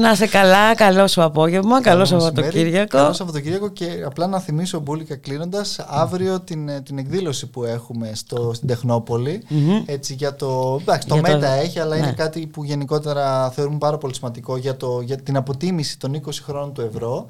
να 0.00 0.14
σε 0.14 0.26
καλά, 0.26 0.74
καλό 0.74 1.06
σου 1.06 1.22
απόγευμα, 1.22 1.80
καλό 1.80 2.04
Σαββατοκύριακο. 2.04 2.96
Καλό 2.98 3.12
Σαββατοκύριακο 3.12 3.68
και 3.68 4.02
απλά 4.06 4.26
να 4.26 4.40
θυμίσω 4.40 4.80
Μπούλικα 4.80 5.16
κλείνοντας 5.16 5.78
αύριο 5.78 6.40
την, 6.40 6.82
την 6.82 6.98
εκδήλωση 6.98 7.46
που 7.46 7.64
έχουμε 7.64 8.10
στο, 8.14 8.52
στην 8.54 8.68
τεχνοπολη 8.68 9.42
Έτσι, 9.86 10.14
για 10.14 10.34
το, 10.34 10.78
εντάξει, 10.80 11.08
το 11.08 11.16
ΜΕΤΑ 11.16 11.52
έχει, 11.52 11.78
αλλά 11.78 11.96
είναι 11.96 12.06
ναι. 12.06 12.12
κάτι 12.12 12.46
που 12.46 12.64
γενικότερα 12.64 13.50
θεωρούμε 13.50 13.78
πάρα 13.78 13.98
πολύ 13.98 14.14
σημαντικό 14.14 14.56
για, 14.56 14.76
το, 14.76 15.00
για 15.00 15.16
την 15.16 15.36
αποτίμηση 15.36 15.98
των 15.98 16.20
20 16.26 16.30
χρόνων 16.42 16.72
του 16.72 16.80
ευρώ. 16.80 17.26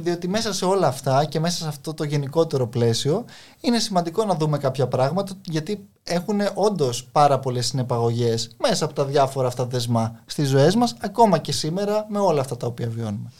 Διότι 0.00 0.28
μέσα 0.28 0.52
σε 0.52 0.64
όλα 0.64 0.86
αυτά 0.86 1.24
και 1.24 1.40
μέσα 1.40 1.56
σε 1.56 1.68
αυτό 1.68 1.94
το 1.94 2.04
γενικότερο 2.04 2.66
πλαίσιο 2.66 3.24
είναι 3.60 3.78
σημαντικό 3.78 4.24
να 4.24 4.34
δούμε 4.34 4.58
κάποια 4.58 4.86
πράγματα 4.86 5.32
γιατί 5.44 5.86
έχουν 6.04 6.41
όντως 6.54 7.04
πάρα 7.12 7.38
πολλές 7.38 7.66
συνεπαγωγές 7.66 8.50
μέσα 8.58 8.84
από 8.84 8.94
τα 8.94 9.04
διάφορα 9.04 9.46
αυτά 9.48 9.66
δεσμά 9.66 10.20
στις 10.26 10.48
ζωές 10.48 10.74
μας, 10.74 10.96
ακόμα 11.00 11.38
και 11.38 11.52
σήμερα 11.52 12.06
με 12.08 12.18
όλα 12.18 12.40
αυτά 12.40 12.56
τα 12.56 12.66
οποία 12.66 12.88
βιώνουμε. 12.88 13.32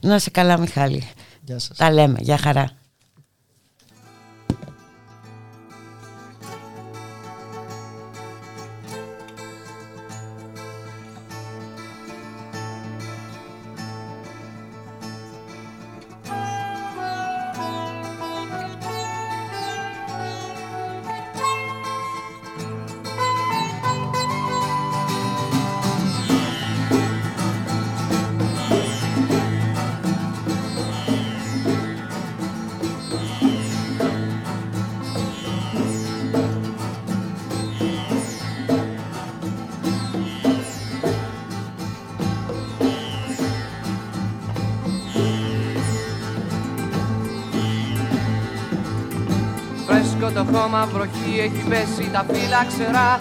Να 0.00 0.18
σε 0.18 0.30
καλά, 0.30 0.58
Μιχάλη. 0.58 1.08
Γεια 1.44 1.58
σας. 1.58 1.76
Τα 1.76 1.92
λέμε. 1.92 2.18
Γεια 2.20 2.38
χαρά. 2.38 2.70
Λίγο 50.68 50.76
το 50.76 50.76
χώμα 50.76 50.86
βροχή 50.92 51.40
έχει 51.40 51.62
πέσει 51.68 52.10
τα 52.12 52.24
φύλλα 52.30 52.64
ξερά. 52.68 53.20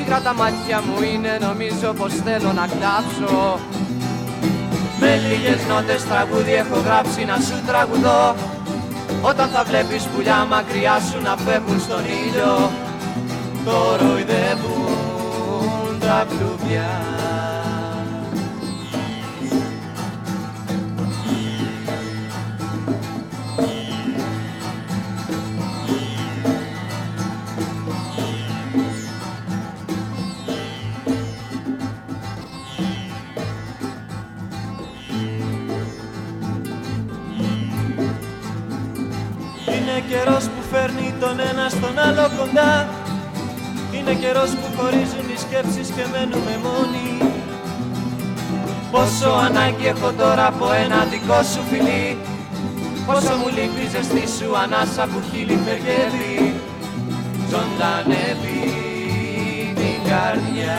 Ήγρα 0.00 0.20
τα 0.20 0.34
μάτια 0.34 0.82
μου 0.86 1.02
είναι 1.12 1.38
νομίζω 1.40 1.92
πως 1.92 2.12
θέλω 2.24 2.52
να 2.52 2.66
κλάψω. 2.66 3.60
Με 5.00 5.16
λίγες 5.16 5.60
νότες 5.68 6.04
τραγούδι 6.04 6.54
έχω 6.54 6.78
γράψει 6.86 7.24
να 7.24 7.36
σου 7.36 7.62
τραγουδώ. 7.66 8.34
Όταν 9.22 9.48
θα 9.48 9.64
βλέπεις 9.64 10.02
πουλιά 10.04 10.46
μακριά 10.50 11.00
σου 11.10 11.22
να 11.22 11.36
φεύγουν 11.36 11.80
στον 11.80 12.02
ήλιο 12.22 12.70
Κοροϊδεύουν 13.64 14.88
τα 16.00 16.26
κλουβιά 16.28 16.92
Πόσο 49.78 49.86
ανάγκη 49.86 49.98
έχω 49.98 50.12
τώρα 50.12 50.46
από 50.46 50.72
ένα 50.72 51.04
δικό 51.04 51.42
σου 51.42 51.60
φιλί. 51.70 52.16
Πόσο 53.06 53.36
μου 53.36 53.48
λείπει 53.48 53.82
η 53.82 53.88
ζεστή 53.88 54.28
σου 54.38 54.56
ανάσα 54.56 55.06
που 55.06 55.22
χείλη 55.30 55.58
φεργεύει 55.64 56.54
Ζωντανεύει 57.50 58.60
την 59.74 60.10
καρδιά 60.10 60.78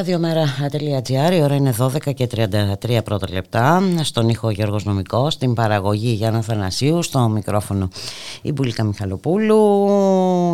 Ραδιομέρα.gr, 0.00 1.32
η 1.32 1.42
ώρα 1.42 1.54
είναι 1.54 1.74
12 1.78 2.14
και 2.14 2.28
33 2.82 2.98
πρώτα 3.04 3.26
λεπτά. 3.32 3.82
Στον 4.02 4.28
ήχο 4.28 4.50
Γιώργος 4.50 4.84
Νομικός, 4.84 5.32
στην 5.32 5.54
παραγωγή 5.54 6.10
Γιάννα 6.10 6.42
Θανασίου, 6.42 7.02
στο 7.02 7.28
μικρόφωνο 7.28 7.88
η 8.42 8.52
Μπουλίκα 8.52 8.84
Μιχαλοπούλου 8.84 9.88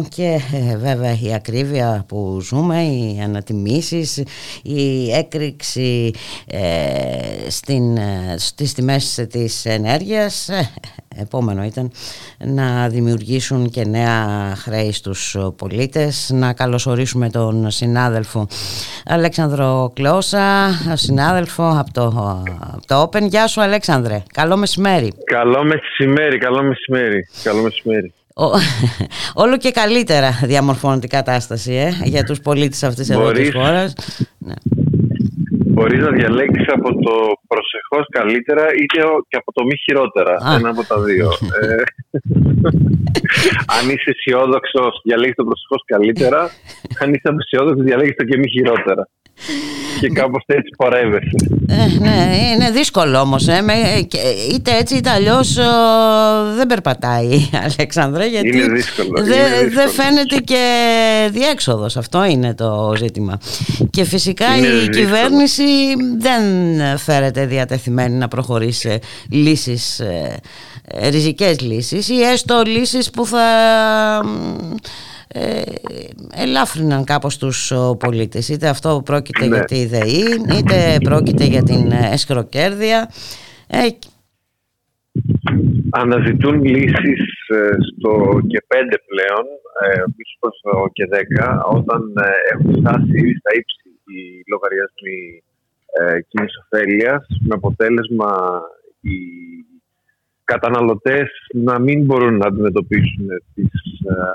και 0.03 0.41
ε, 0.53 0.77
βέβαια 0.77 1.19
η 1.23 1.35
ακρίβεια 1.35 2.05
που 2.09 2.41
ζούμε, 2.43 2.83
οι 2.83 3.21
ανατιμήσεις, 3.25 4.23
η 4.63 5.13
έκρηξη 5.13 6.11
ε, 6.47 7.51
στην, 7.51 7.97
ε, 7.97 8.35
στις 8.39 8.75
τιμές 8.75 9.27
της 9.31 9.65
ενέργειας 9.65 10.49
ε, 10.49 10.71
επόμενο 11.17 11.65
ήταν 11.65 11.91
να 12.39 12.89
δημιουργήσουν 12.89 13.71
και 13.71 13.85
νέα 13.85 14.53
χρέη 14.57 14.93
στους 14.93 15.37
πολίτες. 15.57 16.31
Να 16.35 16.53
καλωσορίσουμε 16.53 17.31
τον 17.31 17.71
συνάδελφο 17.71 18.49
Αλέξανδρο 19.05 19.93
Κλώσα 19.95 20.71
συνάδελφο 20.93 21.77
από 21.79 21.93
το, 21.93 22.07
από 22.61 22.87
το 22.87 23.03
Open. 23.03 23.23
Γεια 23.29 23.47
σου 23.47 23.61
Αλέξανδρε, 23.61 24.23
καλό 24.33 24.57
μεσημέρι. 24.57 25.13
Καλό 25.25 25.65
μεσημέρι, 25.65 26.39
καλό 26.39 26.63
μεσημέρι, 26.63 27.29
καλό 27.43 27.63
μεσημέρι. 27.63 28.15
όλο 29.43 29.57
και 29.57 29.71
καλύτερα 29.71 30.31
διαμορφώνεται 30.43 31.07
η 31.07 31.09
κατάσταση 31.09 31.73
ε, 31.73 31.91
για 32.05 32.25
τους 32.25 32.41
πολίτες 32.41 32.83
αυτής 32.83 33.11
εδώ 33.11 33.33
της 33.33 33.53
χώρας. 33.53 33.95
Ναι. 34.39 34.55
Μπορείς 35.67 36.01
να 36.01 36.11
διαλέξεις 36.11 36.69
από 36.69 36.89
το 36.89 37.15
προσεχώς 37.47 38.07
καλύτερα 38.11 38.65
ή 38.81 38.85
και 39.29 39.37
από 39.37 39.53
το 39.53 39.65
μη 39.65 39.77
χειρότερα. 39.85 40.35
Ένα 40.59 40.69
από 40.69 40.85
τα 40.85 41.01
δύο. 41.01 41.29
ε, 41.61 41.83
αν 43.77 43.85
είσαι 43.91 44.11
αισιόδοξος, 44.11 45.01
διαλέγεις 45.05 45.35
το 45.35 45.45
προσεχώς 45.45 45.83
καλύτερα. 45.87 46.51
Αν 47.01 47.15
είσαι 47.15 47.29
απεσιόδοξο, 47.29 47.83
διαλέγεις 47.83 48.17
το 48.17 48.25
και 48.25 48.39
μη 48.39 48.49
χειρότερα 48.51 49.09
και 50.01 50.09
κάπως 50.09 50.43
έτσι 50.47 50.71
πορεύεσαι. 50.77 51.31
Ε, 51.69 51.99
ναι, 51.99 52.37
είναι 52.55 52.71
δύσκολο 52.71 53.19
όμως. 53.19 53.49
Ε, 53.49 53.63
είτε 54.55 54.77
έτσι 54.77 54.97
είτε 54.97 55.11
αλλιώς 55.11 55.55
δεν 56.57 56.67
περπατάει 56.67 57.49
Αλεξάνδρα 57.69 58.25
γιατί 58.25 58.61
δεν 59.75 59.89
φαίνεται 59.89 60.37
και 60.45 60.65
διέξοδος. 61.33 61.97
Αυτό 61.97 62.25
είναι 62.25 62.55
το 62.55 62.95
ζήτημα. 62.97 63.39
Και 63.91 64.05
φυσικά 64.05 64.47
η 64.57 64.89
κυβέρνηση 64.89 65.65
δεν 66.19 66.43
φέρεται 66.99 67.47
διατεθειμένη 67.47 68.15
να 68.15 68.29
προχωρήσει 68.29 68.99
λύσεις, 69.31 70.01
ε, 70.01 70.41
ριζικές 71.09 71.61
λύσεις 71.61 72.09
ή 72.09 72.23
έστω 72.23 72.63
λύσεις 72.67 73.11
που 73.11 73.27
θα 73.27 73.45
ε, 75.37 75.63
ελάφρυναν 76.43 77.05
κάπως 77.05 77.39
τους 77.39 77.73
πολίτες 77.99 78.49
είτε 78.49 78.69
αυτό 78.69 79.03
πρόκειται 79.05 79.47
ναι. 79.47 79.57
για 79.57 79.65
τη 79.65 79.87
ΔΕΗ 79.87 80.25
είτε 80.59 80.97
πρόκειται 81.05 81.45
για 81.45 81.63
την 81.63 81.93
εσκροκέρδεια 82.13 83.11
ε, 83.67 83.89
Αναζητούν 85.91 86.65
λύσεις 86.65 87.23
ε, 87.49 87.77
στο 87.89 88.41
και 88.47 88.65
πέντε 88.67 88.97
πλέον 89.11 89.45
ε, 89.83 90.03
πίσω 90.17 90.37
προς 90.41 90.61
το 90.63 90.89
και 90.93 91.07
δέκα 91.07 91.65
όταν 91.65 92.03
έχουν 92.53 92.71
φτάσει 92.79 93.21
στα 93.39 93.51
ύψη 93.61 93.89
οι 94.13 94.21
λογαριασμοί 94.53 95.21
ε, 95.99 96.21
κοινής 96.29 96.55
με 97.49 97.55
αποτέλεσμα 97.55 98.33
οι 99.01 99.19
καταναλωτές 100.53 101.29
να 101.53 101.79
μην 101.79 102.05
μπορούν 102.05 102.37
να 102.37 102.47
αντιμετωπίσουν 102.47 103.27
τις 103.55 103.73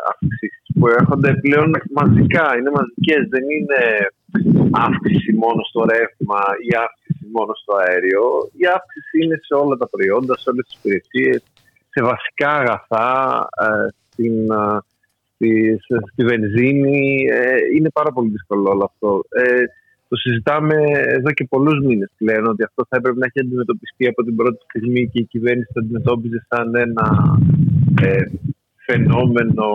αυξήσεις 0.09 0.65
που 0.79 0.87
έρχονται 0.87 1.31
πλέον 1.33 1.69
μαζικά, 1.99 2.45
είναι 2.57 2.71
μαζικές, 2.79 3.21
δεν 3.33 3.45
είναι 3.55 3.81
αύξηση 4.71 5.31
μόνο 5.43 5.61
στο 5.69 5.79
ρεύμα 5.91 6.41
ή 6.67 6.69
αύξηση 6.85 7.25
μόνο 7.37 7.51
στο 7.61 7.73
αέριο. 7.83 8.23
Η 8.61 8.63
αύξηση 8.75 9.15
είναι 9.23 9.37
σε 9.47 9.53
όλα 9.53 9.75
τα 9.81 9.87
προϊόντα, 9.89 10.33
σε 10.37 10.49
όλες 10.49 10.65
τις 10.67 10.77
υπηρεσίες, 10.79 11.41
σε 11.93 11.99
βασικά 12.11 12.51
αγαθά, 12.61 13.09
ε, 13.65 13.87
στην, 14.09 14.35
ε, 14.51 14.79
στη, 15.33 15.49
στη 16.11 16.23
βενζίνη. 16.23 17.27
Ε, 17.31 17.57
είναι 17.75 17.89
πάρα 17.89 18.11
πολύ 18.11 18.29
δύσκολο 18.29 18.69
όλο 18.69 18.83
αυτό. 18.91 19.21
Το 20.11 20.17
συζητάμε 20.17 20.75
εδώ 21.17 21.31
και 21.37 21.45
πολλούς 21.53 21.79
μήνες 21.87 22.11
πλέον 22.17 22.45
ότι 22.47 22.63
αυτό 22.63 22.81
θα 22.89 22.95
έπρεπε 22.97 23.17
να 23.19 23.25
έχει 23.25 23.39
αντιμετωπιστεί 23.45 24.07
από 24.07 24.23
την 24.23 24.35
πρώτη 24.35 24.59
στιγμή 24.67 25.09
και 25.11 25.19
η 25.19 25.27
κυβέρνηση 25.33 25.69
το 25.73 25.79
αντιμετώπιζε 25.83 26.39
σαν 26.49 26.75
ένα 26.75 27.07
φαινόμενο 28.87 29.67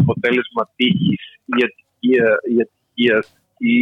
αποτέλεσμα 0.00 0.62
τύχης 0.76 1.24
η 1.54 1.58
ατυχία, 1.66 2.28
η 2.52 2.56
ατυχίας 2.64 3.26
ή 3.72 3.76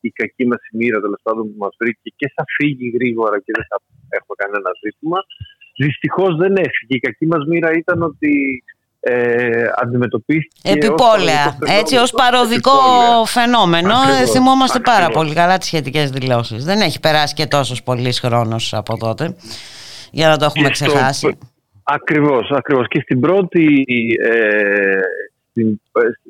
η 0.00 0.10
κακή 0.20 0.44
μας 0.46 0.62
μοίρα 0.78 0.98
τέλος 1.00 1.20
πάντων 1.22 1.44
που 1.50 1.58
μας 1.64 1.74
βρήκε 1.80 2.08
και 2.18 2.32
θα 2.34 2.44
φύγει 2.56 2.88
γρήγορα 2.96 3.36
και 3.44 3.52
δεν 3.56 3.66
θα 3.70 3.76
έχουμε 4.18 4.36
κανένα 4.42 4.70
ζήτημα. 4.84 5.18
Δυστυχώς 5.84 6.32
δεν 6.42 6.52
έφυγε. 6.66 6.94
Η 7.00 7.04
κακή 7.06 7.26
μας 7.32 7.42
μοίρα 7.50 7.70
ήταν 7.82 7.98
ότι 8.10 8.32
ε, 9.08 9.66
αντιμετωπίστηκε 9.82 10.70
επιπόλαια, 10.70 11.58
ως 11.62 11.70
έτσι 11.78 11.96
ως 11.96 12.10
παροδικό 12.10 12.70
επιπόλαια. 12.70 13.24
φαινόμενο 13.24 13.94
ακριβώς, 13.94 14.30
θυμόμαστε 14.30 14.78
ακριβώς. 14.78 14.98
πάρα 14.98 15.12
πολύ 15.12 15.34
καλά 15.34 15.58
τις 15.58 15.66
σχετικές 15.66 16.10
δηλώσεις 16.10 16.64
δεν 16.64 16.80
έχει 16.80 17.00
περάσει 17.00 17.34
και 17.34 17.46
τόσος 17.46 17.82
πολύς 17.82 18.20
χρόνος 18.20 18.74
από 18.74 18.96
τότε 18.96 19.36
για 20.10 20.28
να 20.28 20.36
το 20.36 20.44
έχουμε 20.44 20.66
και 20.66 20.72
ξεχάσει 20.72 21.18
στο, 21.18 21.38
ακριβώς, 21.82 22.50
ακριβώς 22.50 22.88
και 22.88 23.00
στην 23.00 23.20
πρώτη 23.20 23.84
ε, 24.22 25.00
στην, 25.50 25.80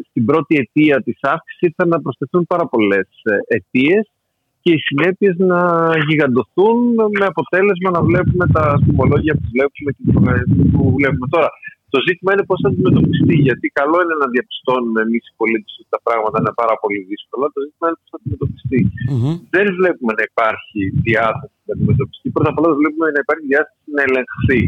στην, 0.08 0.24
πρώτη 0.24 0.56
αιτία 0.56 1.02
της 1.02 1.18
αύξησης 1.20 1.60
ήρθαν 1.60 1.88
να 1.88 2.00
προσθεθούν 2.00 2.46
πάρα 2.46 2.66
πολλές 2.66 3.08
ε, 3.22 3.56
αιτίες 3.56 4.10
και 4.60 4.72
οι 4.72 4.78
συνέπειες 4.78 5.36
να 5.38 5.90
γιγαντωθούν 6.06 6.94
με 7.18 7.26
αποτέλεσμα 7.26 7.90
να 7.90 8.02
βλέπουμε 8.02 8.46
τα 8.52 8.78
θυμολόγια 8.84 9.34
που 9.34 9.48
βλέπουμε 9.52 9.90
και 9.96 10.68
που 10.72 10.94
βλέπουμε 10.96 11.26
τώρα. 11.30 11.50
Το 11.94 11.98
ζήτημα 12.06 12.30
είναι 12.32 12.46
πώς 12.50 12.58
θα 12.62 12.68
αντιμετωπιστεί. 12.70 13.34
Γιατί 13.46 13.66
καλό 13.80 13.96
είναι 14.02 14.16
να 14.22 14.28
διαπιστώνουμε 14.34 15.00
εμείς 15.06 15.22
οι 15.28 15.34
πολίτες 15.40 15.72
ότι 15.80 15.90
τα 15.96 16.00
πράγματα 16.06 16.36
είναι 16.40 16.54
πάρα 16.62 16.76
πολύ 16.82 17.00
δύσκολα. 17.10 17.46
Το 17.54 17.60
ζήτημα 17.66 17.86
είναι 17.88 17.98
πώς 18.00 18.10
θα 18.12 18.18
αντιμετωπιστεί. 18.20 18.80
Mm-hmm. 19.10 19.34
Δεν 19.54 19.66
βλέπουμε 19.78 20.12
να 20.18 20.24
υπάρχει 20.30 20.80
διάθεση 21.08 21.58
να 21.68 21.72
αντιμετωπιστεί. 21.76 22.26
Πρώτα 22.36 22.50
απ' 22.52 22.58
όλα 22.60 22.70
βλέπουμε 22.80 23.06
να 23.16 23.20
υπάρχει 23.24 23.46
διάθεση 23.52 23.88
να 23.96 24.02
ελεγχθεί 24.08 24.60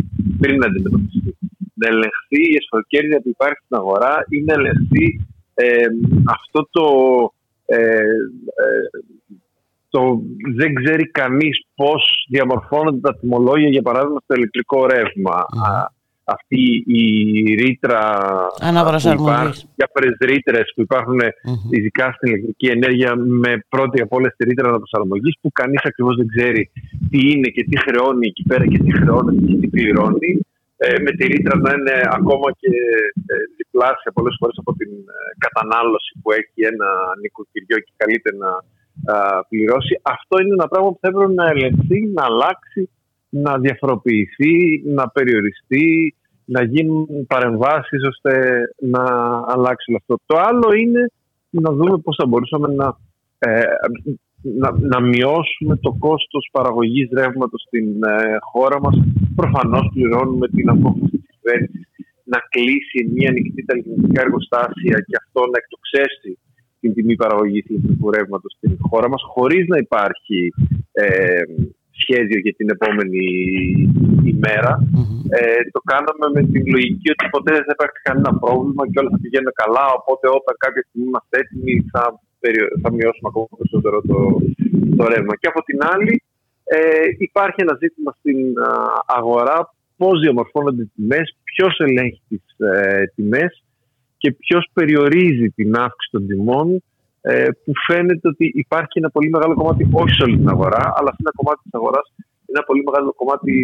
πριν 0.42 0.54
να 0.60 0.66
αντιμετωπιστεί. 0.70 1.30
Να 1.80 1.86
ελεγχθεί 1.92 2.40
η 2.52 2.56
εσωτερική 2.60 3.20
που 3.22 3.30
υπάρχει 3.36 3.60
στην 3.64 3.76
αγορά 3.80 4.14
ή 4.34 4.36
να 4.48 4.52
ελεγχθεί 4.58 5.06
ε, 5.64 5.88
αυτό 6.36 6.60
το. 6.74 6.86
Ε, 7.66 8.10
ε, 8.62 8.86
το 9.90 10.00
δεν 10.58 10.70
ξέρει 10.74 11.04
κανείς 11.20 11.56
πώς 11.74 12.02
διαμορφώνονται 12.30 13.00
τα 13.00 13.18
τιμολόγια 13.18 13.68
για 13.68 13.82
παράδειγμα 13.82 14.20
στο 14.24 14.34
ηλεκτρικό 14.34 14.86
ρεύμα 14.86 15.36
αυτή 16.34 16.62
η 16.86 17.04
ρήτρα 17.62 18.00
αναπροσαρμογής. 18.60 19.66
Διάφορες 19.80 20.16
ρήτρες 20.30 20.66
που 20.74 20.80
υπάρχουν 20.86 21.20
mm-hmm. 21.22 21.72
ειδικά 21.76 22.06
στην 22.16 22.28
ηλεκτρική 22.28 22.66
ενέργεια 22.76 23.16
με 23.16 23.52
πρώτη 23.68 24.00
από 24.00 24.16
όλε 24.16 24.28
τη 24.36 24.42
ρήτρα 24.48 24.68
αναπροσαρμογής 24.68 25.34
που 25.40 25.48
κανείς 25.52 25.82
ακριβώς 25.84 26.16
δεν 26.16 26.28
ξέρει 26.34 26.70
τι 27.10 27.18
είναι 27.30 27.48
και 27.54 27.64
τι 27.68 27.76
χρεώνει 27.84 28.26
εκεί 28.26 28.42
πέρα 28.50 28.64
και 28.66 28.78
τι 28.84 28.90
χρεώνει 28.98 29.36
και 29.46 29.56
τι 29.60 29.68
πληρώνει. 29.68 30.32
Ε, 30.80 31.00
με 31.04 31.10
τη 31.16 31.24
ρήτρα 31.32 31.54
να 31.64 31.70
είναι 31.76 31.96
ακόμα 32.18 32.48
και 32.60 32.72
ε, 33.32 33.34
διπλάσια 33.56 34.10
πολλές 34.16 34.36
φορές 34.38 34.56
από 34.62 34.72
την 34.80 34.90
ε, 35.16 35.20
κατανάλωση 35.44 36.12
που 36.22 36.28
έχει 36.40 36.60
ένα 36.72 36.88
νοικοκυριό 37.22 37.78
και 37.84 37.92
καλείται 37.96 38.30
να 38.42 38.50
πληρώσει. 39.48 39.94
Αυτό 40.02 40.34
είναι 40.40 40.54
ένα 40.58 40.68
πράγμα 40.68 40.88
που 40.90 40.98
θα 41.00 41.08
έπρεπε 41.08 41.32
να 41.40 41.46
ελεγχθεί, 41.52 41.98
να 42.16 42.24
αλλάξει 42.30 42.82
να 43.28 43.58
διαφοροποιηθεί, 43.58 44.82
να 44.98 45.08
περιοριστεί, 45.08 46.14
να 46.54 46.62
γίνουν 46.64 47.06
παρεμβάσεις 47.26 48.00
ώστε 48.12 48.32
να 48.94 49.04
αλλάξει 49.46 49.90
όλο 49.90 49.98
αυτό. 50.02 50.14
Το 50.26 50.36
άλλο 50.48 50.68
είναι 50.82 51.02
να 51.50 51.70
δούμε 51.72 51.98
πώς 51.98 52.16
θα 52.18 52.26
μπορούσαμε 52.26 52.68
να, 52.74 52.96
ε, 53.38 53.62
να, 54.62 54.68
να, 54.92 55.00
μειώσουμε 55.00 55.76
το 55.76 55.96
κόστος 55.98 56.48
παραγωγής 56.52 57.08
ρεύματος 57.12 57.62
στην 57.66 58.02
ε, 58.02 58.36
χώρα 58.52 58.80
μας. 58.80 58.96
Προφανώς 59.36 59.90
πληρώνουμε 59.94 60.48
την 60.48 60.68
απόφαση 60.70 61.16
της 61.18 61.36
κυβέρνησης 61.40 61.86
να 62.32 62.38
κλείσει 62.54 62.98
μια 63.14 63.28
ανοιχτή 63.30 63.64
τα 63.64 63.74
εργοστάσια 64.24 64.96
και 65.06 65.16
αυτό 65.22 65.40
να 65.52 65.58
εκτοξέσει 65.62 66.38
την 66.80 66.94
τιμή 66.94 67.14
παραγωγής 67.16 67.64
ηλεκτρικού 67.68 68.10
ρεύματος 68.10 68.52
στην 68.56 68.76
χώρα 68.88 69.08
μας 69.08 69.22
χωρίς 69.34 69.66
να 69.66 69.78
υπάρχει 69.78 70.52
ε, 70.92 71.42
σχέδιο 72.02 72.38
για 72.44 72.54
την 72.58 72.68
επόμενη 72.76 73.24
Ε, 75.38 75.60
το 75.74 75.80
κάναμε 75.92 76.26
με 76.36 76.42
την 76.52 76.62
λογική 76.74 77.08
ότι 77.14 77.24
ποτέ 77.34 77.50
δεν 77.56 77.64
θα 77.68 77.74
υπάρχει 77.76 78.00
κανένα 78.08 78.32
πρόβλημα 78.42 78.82
και 78.90 78.98
όλα 79.00 79.10
θα 79.14 79.20
πηγαίνουν 79.22 79.54
καλά. 79.62 79.84
Οπότε 79.98 80.24
όταν 80.38 80.54
κάποια 80.64 80.82
στιγμή 80.86 81.08
είμαστε 81.10 81.34
έτοιμοι 81.42 81.72
θα, 81.92 82.02
θα 82.82 82.88
μειώσουμε 82.96 83.28
ακόμα 83.32 83.48
περισσότερο 83.58 83.96
το, 84.10 84.18
το 84.98 85.04
ρεύμα. 85.12 85.34
Και 85.40 85.50
από 85.52 85.60
την 85.68 85.78
άλλη 85.92 86.14
ε, 86.76 87.06
υπάρχει 87.28 87.58
ένα 87.66 87.74
ζήτημα 87.82 88.10
στην 88.18 88.38
αγορά 89.18 89.58
πώς 89.96 90.20
διαμορφώνονται 90.20 90.82
οι 90.82 90.90
τιμές, 90.94 91.36
ποιος 91.44 91.78
ελέγχει 91.78 92.22
τις 92.28 92.42
ε, 92.68 93.04
τιμές 93.14 93.62
και 94.16 94.32
ποιος 94.32 94.70
περιορίζει 94.72 95.48
την 95.48 95.76
αύξηση 95.76 96.10
των 96.10 96.26
τιμών 96.26 96.68
ε, 96.74 96.82
που 97.64 97.72
φαίνεται 97.86 98.28
ότι 98.28 98.46
υπάρχει 98.54 98.98
ένα 98.98 99.10
πολύ 99.10 99.28
μεγάλο 99.30 99.54
κομμάτι, 99.54 99.88
όχι 99.92 100.14
σε 100.14 100.22
όλη 100.22 100.36
την 100.36 100.48
αγορά, 100.48 100.84
αλλά 100.96 101.10
σε 101.14 101.20
ένα 101.24 101.32
κομμάτι 101.38 101.60
της 101.62 101.74
αγοράς, 101.74 102.06
ένα 102.52 102.62
πολύ 102.68 102.82
μεγάλο 102.88 103.12
κομμάτι 103.20 103.54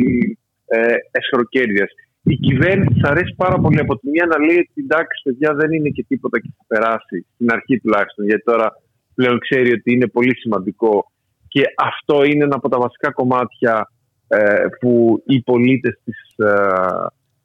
ε, 0.66 0.94
εσχροκέρδειας. 1.10 1.90
Η 2.22 2.36
κυβέρνηση 2.46 3.00
αρέσει 3.02 3.34
πάρα 3.36 3.56
πολύ 3.58 3.78
από 3.80 3.98
τη 3.98 4.08
μία 4.08 4.26
να 4.26 4.38
λέει 4.46 4.58
ότι 4.64 4.80
εντάξει, 4.86 5.22
παιδιά 5.24 5.54
δεν 5.54 5.72
είναι 5.72 5.88
και 5.88 6.04
τίποτα 6.08 6.40
και 6.40 6.50
θα 6.56 6.64
περάσει, 6.66 7.26
στην 7.34 7.48
αρχή 7.52 7.80
τουλάχιστον, 7.80 8.24
γιατί 8.24 8.42
τώρα 8.42 8.72
πλέον 9.14 9.38
ξέρει 9.38 9.72
ότι 9.72 9.92
είναι 9.92 10.06
πολύ 10.06 10.36
σημαντικό. 10.36 11.12
Και 11.48 11.62
αυτό 11.76 12.24
είναι 12.24 12.44
ένα 12.44 12.56
από 12.56 12.68
τα 12.68 12.78
βασικά 12.78 13.10
κομμάτια 13.10 13.90
ε, 14.28 14.66
που 14.80 15.22
οι 15.26 15.42
πολίτες 15.42 16.00
της 16.04 16.18
ε, 16.36 16.52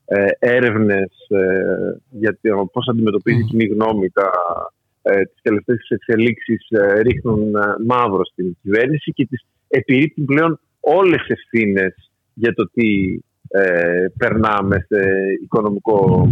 ε, 0.06 0.30
έρευνες 0.40 1.12
ε, 1.28 2.02
για 2.10 2.38
το 2.42 2.66
πώς 2.74 2.88
αντιμετωπίζει 2.88 3.40
η 3.40 3.44
κοινή 3.44 3.66
γνώμη 3.66 4.10
τα, 4.10 4.32
ε, 5.12 5.24
τις 5.24 5.42
τελευταίες 5.42 5.88
εξελίξεις 5.90 6.68
ε, 6.70 7.02
ρίχνουν 7.02 7.56
ε, 7.56 7.62
μαύρο 7.88 8.26
στην 8.26 8.58
κυβέρνηση 8.62 9.12
και 9.12 9.26
τις 9.26 9.46
επιρρύπτουν 9.68 10.26
πλέον 10.26 10.60
όλες 10.80 11.20
τις 11.22 11.36
ευθύνες 11.38 12.12
για 12.34 12.54
το 12.54 12.64
τι 12.74 13.20
ε, 13.52 14.06
περνάμε 14.18 14.76
σε 14.90 15.02
οικονομικό 15.44 16.30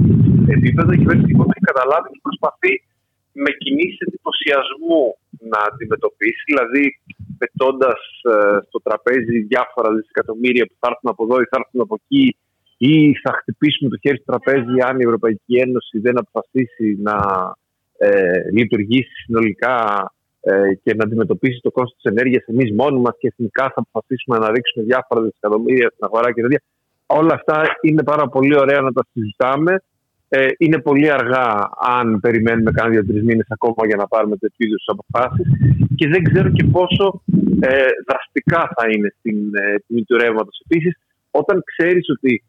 επίπεδο. 0.48 0.92
Η 0.92 0.98
κυβέρνηση 0.98 1.30
λοιπόν 1.32 1.48
έχει 1.54 1.70
καταλάβει 1.72 2.10
και 2.14 2.20
προσπαθεί 2.28 2.74
με 3.44 3.52
κινήσεις 3.62 4.00
εντυπωσιασμού 4.06 5.04
να 5.52 5.60
αντιμετωπίσει, 5.70 6.44
δηλαδή 6.52 6.84
πετώντας 7.42 8.02
ε, 8.34 8.58
στο 8.68 8.80
τραπέζι 8.88 9.36
διάφορα 9.52 9.90
δισεκατομμύρια 9.96 10.66
που 10.66 10.76
θα 10.80 10.88
έρθουν 10.92 11.10
από 11.14 11.24
εδώ 11.26 11.36
ή 11.42 11.46
θα 11.52 11.58
έρθουν 11.62 11.82
από 11.86 11.96
εκεί 12.02 12.26
ή 12.78 12.94
θα 13.24 13.32
χτυπήσουμε 13.40 13.90
το 13.90 13.98
χέρι 14.04 14.18
στο 14.18 14.30
τραπέζι 14.32 14.76
αν 14.88 14.96
η 15.00 15.06
Ευρωπαϊκή 15.10 15.54
Ένωση 15.66 15.96
δεν 16.06 16.16
αποφασίσει 16.22 16.88
να 17.08 17.16
ε, 17.98 18.10
λειτουργήσει 18.52 19.14
συνολικά 19.26 19.78
ε, 20.41 20.74
και 20.84 20.93
να 20.95 21.04
αντιμετωπίσει 21.04 21.60
το 21.62 21.72
κόστος 21.72 22.02
της 22.02 22.12
ενέργειας 22.12 22.43
εμείς 22.45 22.72
μόνοι 22.72 23.00
μας 23.00 23.16
και 23.20 23.28
εθνικά 23.28 23.64
θα 23.64 23.84
αποφασίσουμε 23.86 24.38
να 24.38 24.52
ρίξουμε 24.52 24.86
διάφορα 24.86 25.22
δισεκατομμύρια 25.22 25.89
στην 25.93 26.06
αγορά 26.06 26.34
και 26.34 26.41
τέτοια. 26.41 26.62
Όλα 27.06 27.34
αυτά 27.34 27.62
είναι 27.82 28.04
πάρα 28.04 28.28
πολύ 28.28 28.56
ωραία 28.58 28.82
να 28.82 28.91
τα 28.91 29.06
συζητάμε. 29.12 29.74
Ε, 30.30 30.48
είναι 30.58 30.80
πολύ 30.82 31.12
αργά 31.12 31.70
αν 31.98 32.20
περιμένουμε 32.20 32.72
κάνα 32.72 32.89
δύο-τρεις 32.89 33.24
μήνες 33.24 33.45
ακόμα 33.50 33.88
για 33.88 33.95
να 33.95 34.08
πάρουμε 34.08 34.38
τέτοιου 34.38 34.68
είδους 34.68 34.86
αποφάσεις. 34.88 35.48
Και 35.95 36.08
δεν 36.08 36.24
ξέρω 36.24 36.50
και 36.50 36.64
πόσο 36.64 37.22
ε, 37.60 37.86
δραστικά 38.08 38.72
θα 38.76 38.84
είναι 38.91 39.14
στην 39.20 39.38
ε, 39.56 39.76
τιμή 39.88 40.04
του 40.04 40.18
ρεύματος. 40.18 40.62
Επίσης, 40.66 40.93
όταν 41.32 41.64
ξέρεις 41.66 42.10
ότι 42.10 42.43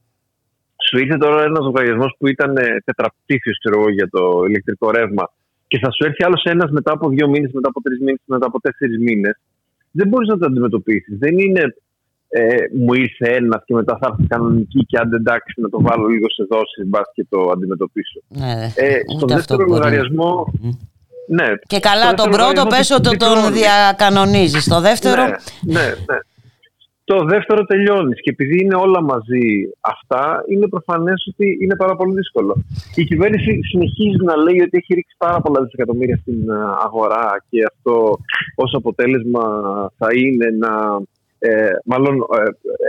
σου 0.88 0.98
ήρθε 0.98 1.16
τώρα 1.16 1.42
ένας 1.42 1.64
λογαριασμός 1.64 2.14
που 2.18 2.26
ήταν 2.28 2.56
ε, 2.56 2.82
τετραπτύχιο 2.84 3.52
για 3.94 4.08
το 4.10 4.44
ηλεκτρικό 4.48 4.90
ρεύμα 4.90 5.32
και 5.66 5.78
θα 5.78 5.90
σου 5.90 6.04
έρθει 6.04 6.24
άλλος 6.24 6.42
ένας 6.44 6.70
μετά 6.70 6.92
από 6.92 7.08
δύο 7.08 7.28
μήνες, 7.28 7.50
μετά 7.52 7.68
από 7.68 7.80
τρεις 7.80 7.98
μήνες, 7.98 8.20
μετά 8.24 8.46
από 8.46 8.60
τέσσερις 8.60 8.98
μήνες, 8.98 9.40
δεν 9.90 10.08
μπορείς 10.08 10.28
να 10.28 10.38
το 10.38 10.46
αντιμετωπίσεις. 10.46 11.18
Δεν 11.18 11.38
είναι 11.38 11.74
ε, 12.28 12.56
μου 12.78 12.92
ήρθε 12.92 13.34
ένας 13.34 13.62
και 13.64 13.74
μετά 13.74 13.98
θα 14.00 14.08
έρθει 14.10 14.26
κανονική 14.26 14.84
και 14.86 14.98
αν 14.98 15.12
εντάξει 15.12 15.60
να 15.60 15.68
το 15.68 15.78
βάλω 15.80 16.06
λίγο 16.06 16.30
σε 16.30 16.46
δόσει, 16.50 16.84
μπας 16.84 17.10
και 17.14 17.26
το 17.28 17.50
αντιμετωπίσω. 17.52 18.20
Ναι, 18.28 18.72
ε, 18.74 18.98
στον 19.16 19.28
δεύτερο 19.28 19.64
λογαριασμό. 19.64 20.52
Ναι, 21.28 21.46
και 21.66 21.78
καλά 21.80 22.14
τον 22.14 22.30
πρώτο 22.30 22.66
πες 22.66 22.90
ότι 22.90 23.16
τον 23.16 23.52
διακανονίζεις. 23.52 24.64
Το 24.68 24.80
δεύτερο... 24.80 25.22
Ναι, 25.24 25.80
ναι, 25.80 25.80
ναι. 25.80 26.18
Το 27.12 27.24
δεύτερο 27.24 27.64
τελειώνεις. 27.64 28.20
Και 28.20 28.30
επειδή 28.30 28.56
είναι 28.62 28.74
όλα 28.74 29.02
μαζί 29.02 29.46
αυτά, 29.80 30.44
είναι 30.48 30.68
προφανές 30.68 31.28
ότι 31.30 31.58
είναι 31.60 31.76
πάρα 31.76 31.96
πολύ 31.96 32.14
δύσκολο. 32.14 32.64
Η 32.94 33.04
κυβέρνηση 33.04 33.60
συνεχίζει 33.62 34.24
να 34.24 34.36
λέει 34.36 34.60
ότι 34.60 34.76
έχει 34.80 34.94
ρίξει 34.94 35.14
πάρα 35.18 35.40
πολλά 35.40 35.62
δισεκατομμύρια 35.62 36.16
στην 36.16 36.50
ε, 36.50 36.54
αγορά 36.86 37.44
και 37.48 37.58
αυτό 37.72 38.18
ως 38.54 38.74
αποτέλεσμα 38.74 39.44
θα 39.98 40.08
είναι 40.14 40.46
να. 40.58 40.72
Ε, 41.38 41.70
μάλλον 41.84 42.14
ε, 42.16 42.42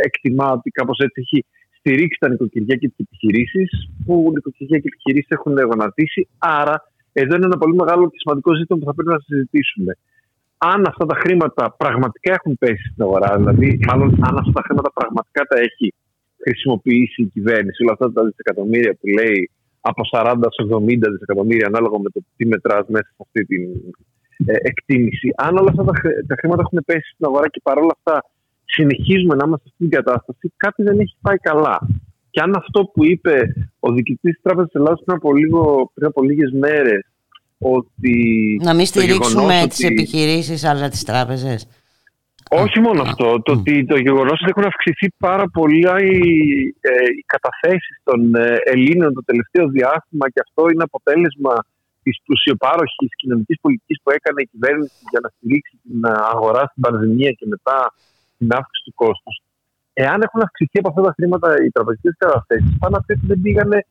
εκτιμά 0.05 0.51
ότι 0.51 0.69
κάπως 0.69 0.97
έτσι 0.97 1.19
έχει 1.25 1.45
στηρίξει 1.77 2.17
τα 2.19 2.29
νοικοκυριά 2.29 2.75
και 2.75 2.87
τις 2.87 3.05
επιχειρήσεις, 3.05 3.89
που 4.05 4.31
νοικοκυριά 4.33 4.77
και 4.79 4.89
επιχειρήσεις 4.93 5.29
έχουν 5.29 5.53
γονατίσει. 5.71 6.27
Άρα, 6.37 6.75
εδώ 7.13 7.35
είναι 7.35 7.45
ένα 7.45 7.57
πολύ 7.57 7.75
μεγάλο 7.75 8.09
και 8.09 8.17
σημαντικό 8.19 8.55
ζήτημα 8.55 8.79
που 8.79 8.85
θα 8.85 8.93
πρέπει 8.93 9.09
να 9.09 9.19
συζητήσουμε 9.19 9.93
αν 10.61 10.79
αυτά 10.87 11.05
τα 11.05 11.15
χρήματα 11.15 11.63
πραγματικά 11.77 12.31
έχουν 12.37 12.57
πέσει 12.57 12.85
στην 12.91 13.03
αγορά, 13.03 13.37
δηλαδή 13.37 13.79
μάλλον 13.87 14.09
αν 14.27 14.37
αυτά 14.37 14.51
τα 14.51 14.63
χρήματα 14.67 14.89
πραγματικά 14.99 15.41
τα 15.51 15.57
έχει 15.67 15.93
χρησιμοποιήσει 16.43 17.21
η 17.21 17.29
κυβέρνηση, 17.35 17.83
όλα 17.83 17.93
αυτά 17.97 18.11
τα 18.11 18.21
δισεκατομμύρια 18.27 18.93
που 18.99 19.07
λέει 19.07 19.39
από 19.81 20.01
40 20.11 20.35
σε 20.55 20.61
70 20.75 21.11
δισεκατομμύρια 21.13 21.67
ανάλογα 21.67 21.97
με 21.99 22.09
το 22.13 22.19
τι 22.35 22.45
μετράς 22.45 22.85
μέσα 22.87 23.09
σε 23.15 23.21
αυτή 23.25 23.45
την 23.45 23.63
ε, 24.45 24.53
εκτίμηση. 24.71 25.27
Αν 25.35 25.57
όλα 25.57 25.69
αυτά 25.69 25.83
τα, 25.83 25.93
τα 26.27 26.35
χρήματα 26.39 26.61
έχουν 26.65 26.79
πέσει 26.85 27.09
στην 27.13 27.25
αγορά 27.29 27.47
και 27.49 27.61
παρόλα 27.63 27.93
αυτά 27.97 28.15
συνεχίζουμε 28.65 29.35
να 29.35 29.43
είμαστε 29.45 29.67
σε 29.67 29.73
αυτή 29.73 29.83
την 29.87 29.93
κατάσταση, 29.99 30.53
κάτι 30.57 30.83
δεν 30.83 30.99
έχει 30.99 31.15
πάει 31.21 31.37
καλά. 31.37 31.77
Και 32.29 32.39
αν 32.41 32.55
αυτό 32.55 32.79
που 32.93 33.05
είπε 33.05 33.35
ο 33.79 33.91
διοικητής 33.91 34.33
της 34.33 34.41
Τράπεζας 34.41 34.71
Ελλάδα 34.73 34.95
πριν 35.05 35.17
από, 35.17 35.33
λίγο, 35.33 35.91
πριν 35.93 36.07
από 36.07 36.23
λίγες 36.23 36.51
μέρες, 36.51 37.01
ότι. 37.59 38.15
Να 38.63 38.73
μην 38.73 38.85
στηρίξουμε 38.85 39.65
τις 39.69 39.83
ότι... 39.83 39.93
επιχειρήσεις 39.93 40.63
αλλά 40.63 40.89
τις 40.89 41.03
τράπεζες. 41.03 41.67
Όχι 42.49 42.79
μόνο 42.79 43.01
αυτό. 43.01 43.41
Το 43.41 43.51
ότι 43.51 43.85
το 43.85 43.97
γεγονός 43.97 44.37
ότι 44.41 44.49
έχουν 44.55 44.65
αυξηθεί 44.71 45.07
πάρα 45.17 45.45
πολύ 45.57 45.79
οι, 45.79 46.19
ε, 46.79 46.91
οι 47.17 47.23
καταθέσεις 47.33 47.95
των 48.03 48.35
ε, 48.35 48.57
Ελλήνων 48.63 49.13
το 49.13 49.23
τελευταίο 49.23 49.67
διάστημα 49.67 50.29
και 50.29 50.41
αυτό 50.45 50.69
είναι 50.71 50.83
αποτέλεσμα 50.83 51.53
της 52.03 52.21
πλουσιοπάροχης 52.25 53.11
κοινωνικής 53.15 53.57
πολιτικής 53.61 53.97
που 54.03 54.11
έκανε 54.17 54.41
η 54.41 54.49
κυβέρνηση 54.51 55.01
για 55.11 55.19
να 55.23 55.29
στηρίξει 55.35 55.75
την 55.83 55.99
αγορά 56.33 56.63
στην 56.71 56.81
πανδημία 56.85 57.31
και 57.31 57.45
μετά 57.53 57.93
την 58.37 58.47
αύξηση 58.57 58.83
του 58.85 58.93
κόστους. 59.01 59.35
Εάν 59.93 60.21
έχουν 60.21 60.41
αυξηθεί 60.41 60.77
από 60.79 60.89
αυτά 60.91 61.01
τα 61.01 61.13
χρήματα 61.17 61.47
οι 61.63 61.69
τραπεζικές 61.75 62.15
καταθέσεις, 62.17 62.71
πάνω 62.79 62.97
απ' 62.97 63.05
δεν 63.29 63.39
πήγανε 63.41 63.85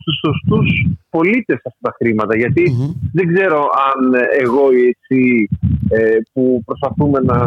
στους 0.00 0.16
σωστούς 0.24 0.68
πολίτες 1.14 1.58
αυτά 1.68 1.80
τα 1.86 1.92
χρήματα. 1.98 2.32
δεν 3.16 3.26
ξέρω 3.32 3.60
αν 3.88 4.00
εγώ 4.44 4.64
ή 4.80 4.82
εσύ 4.92 5.22
ε, 5.88 6.16
που 6.32 6.62
προσπαθούμε 6.68 7.18
να 7.30 7.38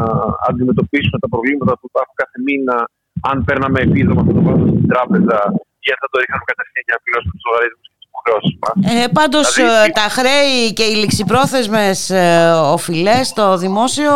αντιμετωπίσουμε 0.50 1.18
τα 1.24 1.30
προβλήματα 1.34 1.74
που 1.80 1.86
υπάρχουν 1.92 2.16
κάθε 2.24 2.38
μήνα, 2.48 2.78
αν 3.30 3.38
παίρναμε 3.48 3.80
επίδομα 3.88 4.22
αυτό 4.22 4.34
το 4.38 4.42
βάζουμε 4.48 4.72
στην 4.78 4.88
τράπεζα 4.94 5.38
ή 5.86 5.88
αν 5.94 6.00
θα 6.04 6.08
το 6.12 6.16
ρίχναμε 6.22 6.46
κατευθείαν 6.52 6.84
για 6.88 6.96
να 6.98 7.02
πληρώσουμε 7.04 7.34
τους 7.38 7.46
λογαριασμούς 7.50 7.88
και 7.90 7.96
τις 8.00 8.08
υποχρεώσεις 8.12 8.54
μας. 8.62 8.76
Ε, 8.92 9.08
Πάντως 9.20 9.48
δηλαδή, 9.54 9.90
ε, 9.90 9.98
τα 10.00 10.08
χρέη 10.18 10.56
και 10.78 10.86
οι 10.90 10.96
ληξιπρόθεσμες 11.02 11.98
ε, 12.10 12.26
οφειλές 12.76 13.24
στο 13.34 13.46
δημόσιο 13.64 14.14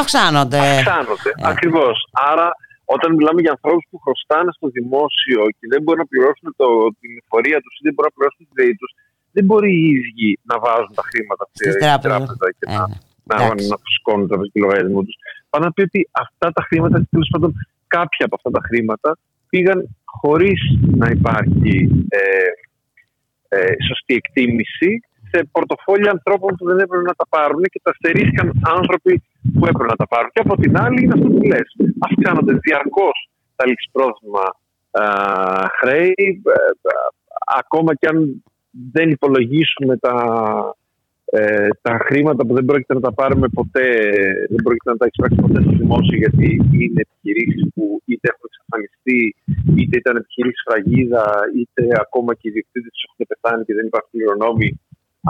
αυξάνονται. 0.00 0.62
Αυξάνονται, 0.78 1.30
ε. 1.36 1.48
ακριβώς. 1.52 1.96
Άρα 2.30 2.48
όταν 2.94 3.08
μιλάμε 3.16 3.40
για 3.44 3.52
ανθρώπους 3.56 3.84
που 3.90 3.98
χρωστάνε 4.04 4.50
στο 4.58 4.68
δημόσιο 4.78 5.40
και 5.58 5.66
δεν 5.72 5.80
μπορούν 5.82 6.00
να 6.04 6.10
πληρώσουν 6.12 6.46
το, 6.60 6.68
την 7.00 7.12
εφορία 7.22 7.58
τους 7.64 7.74
ή 7.78 7.80
δεν 7.86 7.92
μπορούν 7.94 8.10
να 8.10 8.16
πληρώσουν 8.16 8.42
τη 8.48 8.52
ΔΕΗ 8.58 8.74
τους, 8.80 8.92
δεν 9.36 9.44
μπορεί 9.48 9.72
οι 9.80 9.86
ίδιοι 9.98 10.30
να 10.50 10.56
βάζουν 10.64 10.92
τα 10.98 11.04
χρήματα 11.10 11.42
στη 11.52 11.78
τράπεζα 12.06 12.46
και 12.58 12.66
να, 12.76 12.82
να, 13.30 13.36
να 13.72 13.76
φουσκώνουν 13.82 14.26
τα 14.30 14.36
λογαριασμό 14.62 15.00
τους. 15.06 15.16
Πάνω 15.50 15.64
να 15.64 15.72
πει 15.74 15.82
ότι 15.90 16.00
αυτά 16.24 16.48
τα 16.56 16.62
χρήματα, 16.68 16.96
τέλος 17.12 17.28
πάντων 17.32 17.50
κάποια 17.96 18.24
από 18.28 18.34
αυτά 18.38 18.50
τα 18.56 18.60
χρήματα, 18.68 19.10
πήγαν 19.50 19.78
χωρίς 20.20 20.60
να 21.02 21.06
υπάρχει 21.16 21.74
ε, 22.08 22.20
ε, 23.56 23.74
σωστή 23.88 24.14
εκτίμηση 24.20 24.90
σε 25.30 25.48
πορτοφόλια 25.52 26.10
ανθρώπων 26.10 26.50
που 26.56 26.64
δεν 26.70 26.78
έπρεπε 26.84 27.04
να 27.10 27.14
τα 27.20 27.26
πάρουν 27.34 27.62
και 27.72 27.80
τα 27.82 27.92
στερήθηκαν 27.98 28.46
άνθρωποι 28.76 29.22
που 29.52 29.66
έπρεπε 29.66 29.90
να 29.94 29.96
τα 29.96 30.06
πάρουν. 30.06 30.30
Και 30.32 30.42
από 30.44 30.56
την 30.56 30.78
άλλη 30.84 31.02
είναι 31.02 31.14
αυτό 31.16 31.28
που 31.28 31.42
λες. 31.52 31.68
Αυξάνονται 31.98 32.54
διαρκώς 32.66 33.16
τα 33.56 33.66
ληξιπρόθεσμα 33.66 34.46
χρέη, 35.80 36.42
ε, 36.44 36.56
ακόμα 37.60 37.94
και 37.94 38.08
αν 38.08 38.44
δεν 38.92 39.10
υπολογίσουμε 39.10 39.96
τα, 39.96 40.16
ε, 41.24 41.68
τα 41.82 41.98
χρήματα 42.06 42.46
που 42.46 42.54
δεν 42.54 42.64
πρόκειται 42.64 42.94
να 42.94 43.00
τα 43.00 43.12
πάρουμε 43.12 43.48
ποτέ, 43.48 43.88
δεν 44.52 44.60
πρόκειται 44.64 44.90
να 44.90 44.96
τα 44.96 45.06
εισπράξουμε 45.06 45.46
ποτέ 45.46 45.60
στο 45.62 45.76
δημόσιο, 45.82 46.16
γιατί 46.24 46.46
είναι 46.82 47.00
επιχειρήσεις 47.06 47.64
που 47.74 48.02
είτε 48.04 48.26
έχουν 48.32 48.46
εξαφανιστεί, 48.50 49.20
είτε 49.80 49.94
ήταν 50.02 50.16
επιχειρήσεις 50.16 50.62
φραγίδα, 50.68 51.24
είτε 51.58 51.82
ακόμα 52.04 52.34
και 52.34 52.48
οι 52.48 52.52
διοκτήτε 52.54 52.88
τους 52.92 53.04
έχουν 53.08 53.20
πεθάνει 53.30 53.64
και 53.64 53.74
δεν 53.78 53.86
υπάρχουν 53.86 54.10
κληρονόμοι 54.14 54.68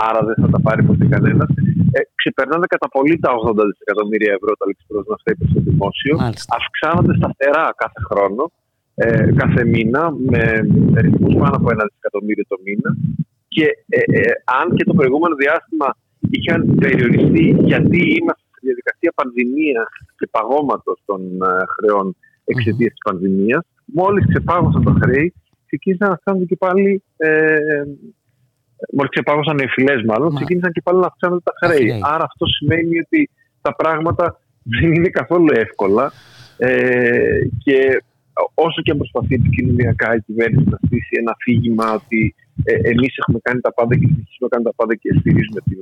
άρα 0.07 0.21
δεν 0.29 0.37
θα 0.43 0.49
τα 0.55 0.61
πάρει 0.67 0.83
ποτέ 0.89 1.05
κανένας. 1.15 1.51
Ε, 1.97 2.01
ξεπερνάνε 2.21 2.67
κατά 2.75 2.89
πολύ 2.97 3.17
τα 3.25 3.31
80 3.33 3.65
δισεκατομμύρια 3.71 4.33
ευρώ 4.39 4.53
τα 4.61 4.65
ληξιπρόθεσμα 4.69 5.17
χρέη 5.23 5.37
στο 5.51 5.61
δημόσιο. 5.71 6.15
Μάλιστα. 6.25 6.57
Αυξάνονται 6.59 7.15
σταθερά 7.21 7.65
κάθε 7.83 8.01
χρόνο, 8.09 8.43
ε, 8.95 9.29
κάθε 9.41 9.63
μήνα, 9.73 10.03
με 10.31 10.43
ρυθμούς 11.05 11.35
πάνω 11.43 11.55
από 11.61 11.69
ένα 11.75 11.85
δισεκατομμύριο 11.89 12.45
το 12.53 12.57
μήνα. 12.65 12.91
Και 13.55 13.67
ε, 13.89 14.01
ε, 14.19 14.21
αν 14.59 14.67
και 14.77 14.85
το 14.89 14.95
προηγούμενο 14.99 15.35
διάστημα 15.43 15.89
είχαν 16.37 16.61
περιοριστεί 16.83 17.47
γιατί 17.71 18.01
είμαστε 18.19 18.45
στη 18.51 18.61
διαδικασία 18.69 19.13
πανδημίας 19.19 19.91
και 20.19 20.27
παγώματος 20.37 20.99
των 21.09 21.21
ε, 21.43 21.51
χρεών 21.75 22.07
εξαιτίας 22.45 22.93
mm. 22.93 22.95
τη 22.97 23.01
πανδημίας, 23.09 23.65
μόλις 23.85 24.25
ξεπάγωσαν 24.29 24.85
τα 24.85 24.95
χρέη, 25.03 25.27
ξεκίνησαν 25.67 26.09
να 26.11 26.17
φτάνουν 26.17 26.47
και 26.47 26.57
πάλι 26.57 27.03
ε, 27.17 27.59
μόλις 28.97 29.11
ξεπάγωσαν 29.11 29.59
οι 29.59 29.69
φυλέ, 29.69 30.05
μάλλον, 30.05 30.29
Μα... 30.33 30.39
ξεκίνησαν 30.39 30.73
και 30.73 30.83
πάλι 30.85 30.99
να 31.01 31.07
αυξάνονται 31.07 31.45
τα 31.49 31.55
χρέη. 31.61 32.01
Άρα 32.13 32.25
αυτό 32.31 32.47
σημαίνει 32.47 32.99
ότι 33.05 33.31
τα 33.63 33.75
πράγματα 33.75 34.25
δεν 34.81 34.93
είναι 34.95 35.09
καθόλου 35.09 35.49
εύκολα. 35.65 36.13
Ε, 36.57 37.39
και 37.65 37.79
όσο 38.55 38.83
και 38.83 38.91
αν 38.91 38.99
προσπαθεί 39.03 39.35
επικοινωνιακά 39.35 40.15
η 40.15 40.21
κυβέρνηση 40.21 40.69
να 40.71 40.79
στήσει 40.87 41.15
ένα 41.21 41.31
αφήγημα 41.37 41.87
ότι 41.93 42.35
ε, 42.65 42.75
εμείς 42.93 43.13
έχουμε 43.21 43.39
κάνει 43.43 43.61
τα 43.61 43.73
πάντα 43.73 43.95
και 43.95 44.07
συνεχίζουμε 44.11 44.47
να 44.47 44.53
κάνουμε 44.53 44.71
τα 44.71 44.77
πάντα 44.81 44.95
και 44.95 45.09
στηρίζουμε 45.19 45.61
την 45.69 45.79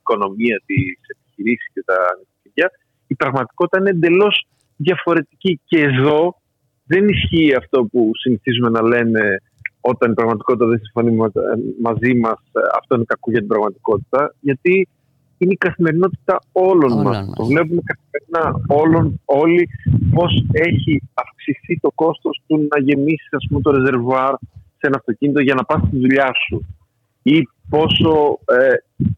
οικονομία, 0.00 0.56
τις 0.66 1.00
επιχειρήσεις 1.14 1.68
και 1.74 1.82
τα 1.90 1.98
νοικοκυριά, 2.18 2.68
η 3.06 3.14
πραγματικότητα 3.14 3.78
είναι 3.80 3.90
εντελώς 3.96 4.36
διαφορετική. 4.76 5.60
Και 5.64 5.78
εδώ 5.90 6.20
δεν 6.92 7.08
ισχύει 7.08 7.54
αυτό 7.54 7.78
που 7.90 8.10
συνηθίζουμε 8.22 8.70
να 8.76 8.82
λένε 8.92 9.22
όταν 9.92 10.10
η 10.10 10.14
πραγματικότητα 10.14 10.66
δεν 10.66 10.80
συμφωνεί 10.82 11.10
μαζί 11.82 12.12
μας, 12.22 12.38
ε, 12.52 12.60
αυτό 12.78 12.94
είναι 12.94 13.04
κακό 13.12 13.30
για 13.30 13.40
την 13.40 13.48
πραγματικότητα. 13.48 14.34
Γιατί 14.40 14.88
είναι 15.38 15.52
η 15.52 15.56
καθημερινότητα 15.56 16.38
όλων 16.52 17.02
μας. 17.02 17.16
Το 17.36 17.44
βλέπουμε 17.44 17.80
καθημερινά 17.90 18.44
όλων, 18.66 19.20
όλοι 19.24 19.68
πώς 20.14 20.44
έχει 20.52 21.02
αυξηθεί 21.14 21.80
το 21.80 21.90
κόστος 21.94 22.42
του 22.46 22.66
να 22.70 22.80
γεμίσεις 22.80 23.28
το 23.62 23.70
ρεζερβουάρ 23.70 24.34
σε 24.78 24.86
ένα 24.86 24.96
αυτοκίνητο 24.96 25.40
για 25.40 25.54
να 25.54 25.64
πας 25.64 25.80
στη 25.86 25.98
δουλειά 25.98 26.30
σου. 26.46 26.66
Ή 27.22 27.48
πόσο. 27.68 28.38
Ε, 28.44 28.68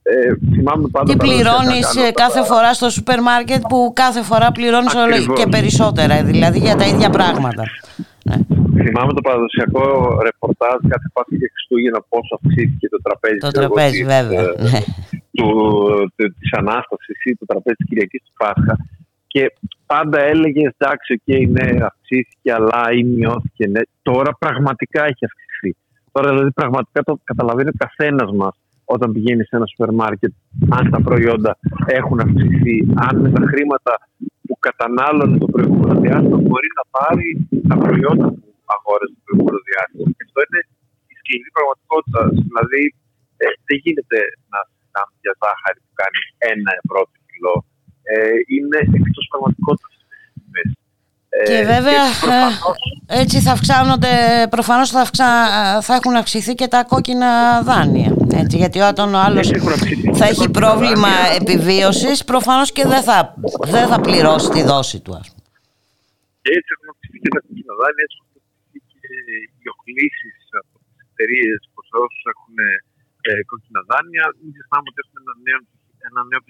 ε, 0.02 0.34
θυμάμαι 0.54 0.88
πάντα. 0.88 1.12
Τι 1.12 1.16
πληρώνεις 1.16 1.96
ε, 1.96 2.10
κάθε 2.10 2.42
φορά 2.44 2.74
στο 2.74 2.90
σούπερ 2.90 3.22
μάρκετ 3.22 3.62
που 3.68 3.92
κάθε 3.94 4.22
φορά 4.22 4.52
πληρώνεις 4.52 4.94
όλο 4.94 5.34
και 5.34 5.46
περισσότερα, 5.46 6.24
δηλαδή 6.24 6.58
για 6.58 6.76
τα 6.76 6.86
ίδια 6.86 7.10
πράγματα. 7.10 7.62
Ναι. 8.28 8.38
Θυμάμαι 8.84 9.12
το 9.18 9.22
παραδοσιακό 9.28 9.84
ρεπορτάζ 10.28 10.78
κάθε 10.92 11.08
Πάσχα 11.14 11.34
και 11.40 11.48
Χριστούγεννα 11.54 12.00
πόσο 12.12 12.32
αυξήθηκε 12.38 12.86
το 12.94 13.00
τραπέζι. 13.06 13.38
Το 13.48 13.54
τραπέζι, 13.60 14.02
της, 14.02 14.12
βέβαια. 14.14 14.42
Ε, 14.42 14.62
ναι. 14.70 14.80
Του, 15.36 15.50
της 16.38 16.50
Ανάστασης 16.60 17.18
ή 17.28 17.30
το 17.40 17.44
τραπέζι 17.50 17.76
της 17.80 17.88
Κυριακής 17.88 18.22
του 18.26 18.34
Πάσχα. 18.40 18.74
Και 19.32 19.42
πάντα 19.86 20.18
έλεγε 20.32 20.62
εντάξει, 20.72 21.10
okay, 21.18 21.42
ναι, 21.56 21.68
αυξήθηκε, 21.88 22.48
αλλά 22.58 22.80
ή 22.98 23.02
μειώθηκε. 23.04 23.64
Ναι. 23.74 23.82
Τώρα 24.08 24.30
πραγματικά 24.44 25.00
έχει 25.10 25.24
αυξηθεί. 25.30 25.70
Τώρα 26.12 26.28
δηλαδή 26.34 26.50
πραγματικά 26.60 27.00
το 27.02 27.12
καταλαβαίνει 27.30 27.70
ο 27.74 27.78
καθένας 27.84 28.30
μας 28.40 28.54
όταν 28.94 29.12
πηγαίνει 29.12 29.44
σε 29.44 29.56
ένα 29.56 29.66
σούπερ 29.66 29.90
μάρκετ, 29.94 30.32
αν 30.68 30.90
τα 30.90 31.00
προϊόντα 31.06 31.52
έχουν 31.86 32.20
αυξηθεί, 32.20 32.76
αν 32.94 33.20
με 33.20 33.30
τα 33.30 33.42
χρήματα 33.50 33.92
που 34.37 34.37
κατανάλωνε 34.66 35.36
το 35.42 35.48
προηγούμενο 35.54 35.94
διάστημα 36.04 36.38
μπορεί 36.48 36.68
να 36.78 36.84
πάρει 36.96 37.28
τα 37.70 37.76
προϊόντα 37.82 38.26
που 38.38 38.48
αγόρασε 38.74 39.12
το 39.16 39.22
προηγούμενο 39.26 39.60
διάστημα. 39.68 40.06
Και 40.16 40.24
αυτό 40.28 40.38
είναι 40.46 40.60
η 41.12 41.14
σκληρή 41.20 41.48
πραγματικότητα. 41.56 42.20
Δηλαδή, 42.48 42.82
ε, 43.42 43.46
δεν 43.66 43.76
γίνεται 43.84 44.20
να 44.52 44.58
συζητάμε 44.68 45.12
για 45.24 45.34
ζάχαρη 45.40 45.78
που 45.84 45.92
κάνει 46.00 46.20
ένα 46.52 46.70
ευρώ 46.80 47.00
το 47.12 47.18
κιλό. 47.28 47.56
Ε, 48.12 48.38
είναι 48.54 48.78
εκτός 48.98 49.26
πραγματικότητας 49.32 49.94
και 51.46 51.56
ε, 51.62 51.64
βέβαια 51.74 52.04
ε, 53.08 53.20
έτσι 53.20 53.36
θα 53.40 53.52
αυξάνονται, 53.52 54.12
προφανώς 54.50 54.90
θα, 54.90 55.00
αυξα, 55.00 55.28
θα 55.86 55.94
έχουν 55.94 56.14
αυξηθεί 56.16 56.54
και 56.54 56.68
τα 56.74 56.80
κόκκινα 56.92 57.62
δάνεια. 57.62 58.10
Έτσι, 58.42 58.56
γιατί 58.62 58.78
όταν 58.92 59.14
ο 59.14 59.20
άλλος 59.26 59.46
θα 60.18 60.24
έχει 60.32 60.46
πρόβλημα 60.58 61.12
επιβίωσης, 61.40 62.24
προφανώς 62.32 62.68
και 62.76 62.84
δεν 62.92 63.02
θα, 63.08 63.34
δεν 63.74 63.84
θα 63.90 63.98
πληρώσει 64.06 64.48
τη 64.56 64.62
δόση 64.70 64.98
του. 65.04 65.12
Ας. 65.20 65.26
Και 66.42 66.50
έτσι 66.56 66.70
έχουν 66.74 66.88
αυξηθεί 66.94 67.18
και 67.24 67.30
τα 67.34 67.40
κόκκινα 67.46 67.74
δάνεια, 67.80 68.02
έτσι 68.06 68.16
έχουν 68.20 68.36
αυξηθεί 68.40 68.78
και 68.90 69.06
οι 69.60 69.66
οχλήσεις 69.74 70.38
από 70.60 70.74
τις 70.84 70.98
εταιρείες 71.10 71.60
προς 71.74 71.88
όσους 72.04 72.22
έχουν 72.32 72.54
ε, 73.28 73.32
κόκκινα 73.50 73.82
δάνεια. 73.90 74.24
Μην 74.42 74.50
ξεχνάμε 74.54 74.86
ότι 74.90 75.00
έχουμε 75.04 75.20
ένα 75.24 75.34
νέο, 75.46 75.60
ένα 76.08 76.20
νέο 76.30 76.40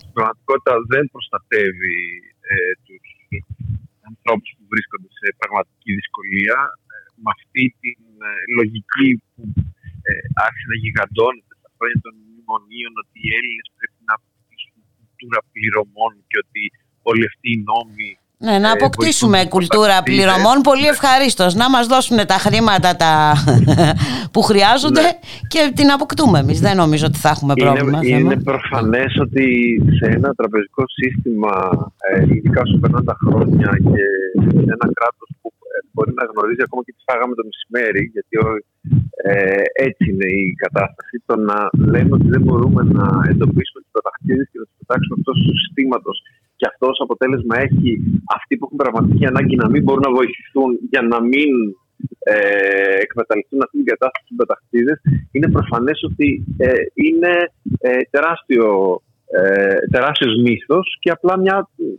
Στην 0.00 0.12
πραγματικότητα 0.16 0.74
δεν 0.92 1.04
προστατεύει 1.12 1.98
ε, 2.52 2.56
τους 2.84 3.07
ανθρώπους 4.10 4.50
που 4.56 4.64
βρίσκονται 4.72 5.10
σε 5.20 5.26
πραγματική 5.40 5.90
δυσκολία 6.00 6.58
ε, 6.92 6.96
με 7.22 7.30
αυτή 7.36 7.64
τη 7.80 7.90
ε, 8.26 8.28
λογική 8.58 9.08
που 9.32 9.42
ε, 10.08 10.12
άρχισε 10.44 10.66
να 10.72 10.76
γιγαντώνεται 10.82 11.54
στα 11.60 11.70
χρόνια 11.76 11.98
των 12.04 12.12
μνημονίων 12.22 12.92
ότι 13.02 13.16
οι 13.24 13.30
Έλληνες 13.38 13.68
πρέπει 13.76 14.00
να 14.08 14.14
αποκτήσουν 14.18 14.78
κουλτούρα 14.94 15.40
πληρωμών 15.52 16.12
και 16.28 16.38
ότι 16.44 16.64
όλοι 17.10 17.24
αυτοί 17.30 17.48
οι 17.54 17.60
νόμοι 17.70 18.10
Ναι, 18.46 18.54
να 18.64 18.70
αποκτήσουμε 18.76 19.38
κουλτούρα 19.54 19.96
πληρωμών 20.08 20.56
πολύ 20.68 20.86
ευχαρίστως. 20.94 21.50
Να 21.62 21.66
μας 21.74 21.86
δώσουν 21.92 22.18
τα 22.32 22.38
χρήματα 22.44 22.90
τα... 23.02 23.12
που 24.32 24.40
χρειάζονται 24.48 25.04
ναι. 25.06 25.12
και 25.52 25.62
την 25.78 25.88
αποκτούμε 25.96 26.38
εμείς. 26.44 26.58
Δεν 26.66 26.76
νομίζω 26.82 27.04
ότι 27.10 27.18
θα 27.24 27.30
έχουμε 27.34 27.54
πρόβλημα. 27.62 27.98
Είναι, 28.02 28.18
είναι 28.18 28.36
προφανές 28.50 29.12
ότι 29.26 29.46
σε 29.98 30.06
ένα 30.16 30.28
τραπεζικό 30.40 30.82
σύστημα, 30.98 31.54
ε, 32.08 32.34
ειδικά 32.34 32.60
όσο 32.66 32.76
περνάνε 32.82 33.04
τα 33.12 33.16
χρόνια 33.24 33.70
και 33.92 34.04
σε 34.44 34.70
ένα 34.76 34.86
κράτος 34.98 35.28
που 35.40 35.48
ε, 35.72 35.76
μπορεί 35.92 36.12
να 36.20 36.24
γνωρίζει 36.30 36.62
ακόμα 36.66 36.82
και 36.86 36.92
τις 36.96 37.04
φάγαμε 37.08 37.34
το 37.38 37.44
μεσημέρι, 37.50 38.02
γιατί 38.14 38.34
ε, 39.30 39.62
έτσι 39.86 40.04
είναι 40.10 40.28
η 40.42 40.44
κατάσταση, 40.64 41.14
το 41.28 41.34
να 41.50 41.58
λέμε 41.92 42.12
ότι 42.18 42.28
δεν 42.34 42.42
μπορούμε 42.46 42.82
να 42.98 43.06
εντοπίσουμε 43.30 43.80
τις 43.82 43.92
πρωταχτήρε 43.94 44.42
και 44.50 44.58
να 44.60 44.66
τις 44.68 44.76
πετάξουμε 44.80 45.14
εκτό 45.20 45.32
του 45.44 45.54
συστήματος 45.62 46.16
και 46.58 46.66
αυτό 46.70 46.84
ως 46.92 47.00
αποτέλεσμα 47.06 47.54
έχει 47.66 47.90
αυτοί 48.36 48.52
που 48.56 48.64
έχουν 48.66 48.78
πραγματική 48.82 49.24
ανάγκη 49.26 49.56
να 49.56 49.68
μην 49.72 49.82
μπορούν 49.82 50.04
να 50.08 50.16
βοηθηθούν 50.18 50.70
για 50.92 51.02
να 51.12 51.18
μην 51.30 51.50
ε, 52.18 52.34
εκμεταλλευτούν 53.06 53.62
αυτή 53.62 53.76
την 53.76 53.88
κατάσταση 53.92 54.26
του 54.28 54.38
πεταχτίδε, 54.40 54.94
είναι 55.32 55.48
προφανές 55.56 55.98
ότι 56.10 56.28
ε, 56.56 56.70
είναι 57.06 57.32
ε, 57.78 58.00
τεράστιο, 58.10 58.66
ε, 59.38 59.78
τεράστιος 59.94 60.34
μύθος 60.44 60.86
και 61.00 61.10
απλά 61.10 61.38
μια 61.38 61.56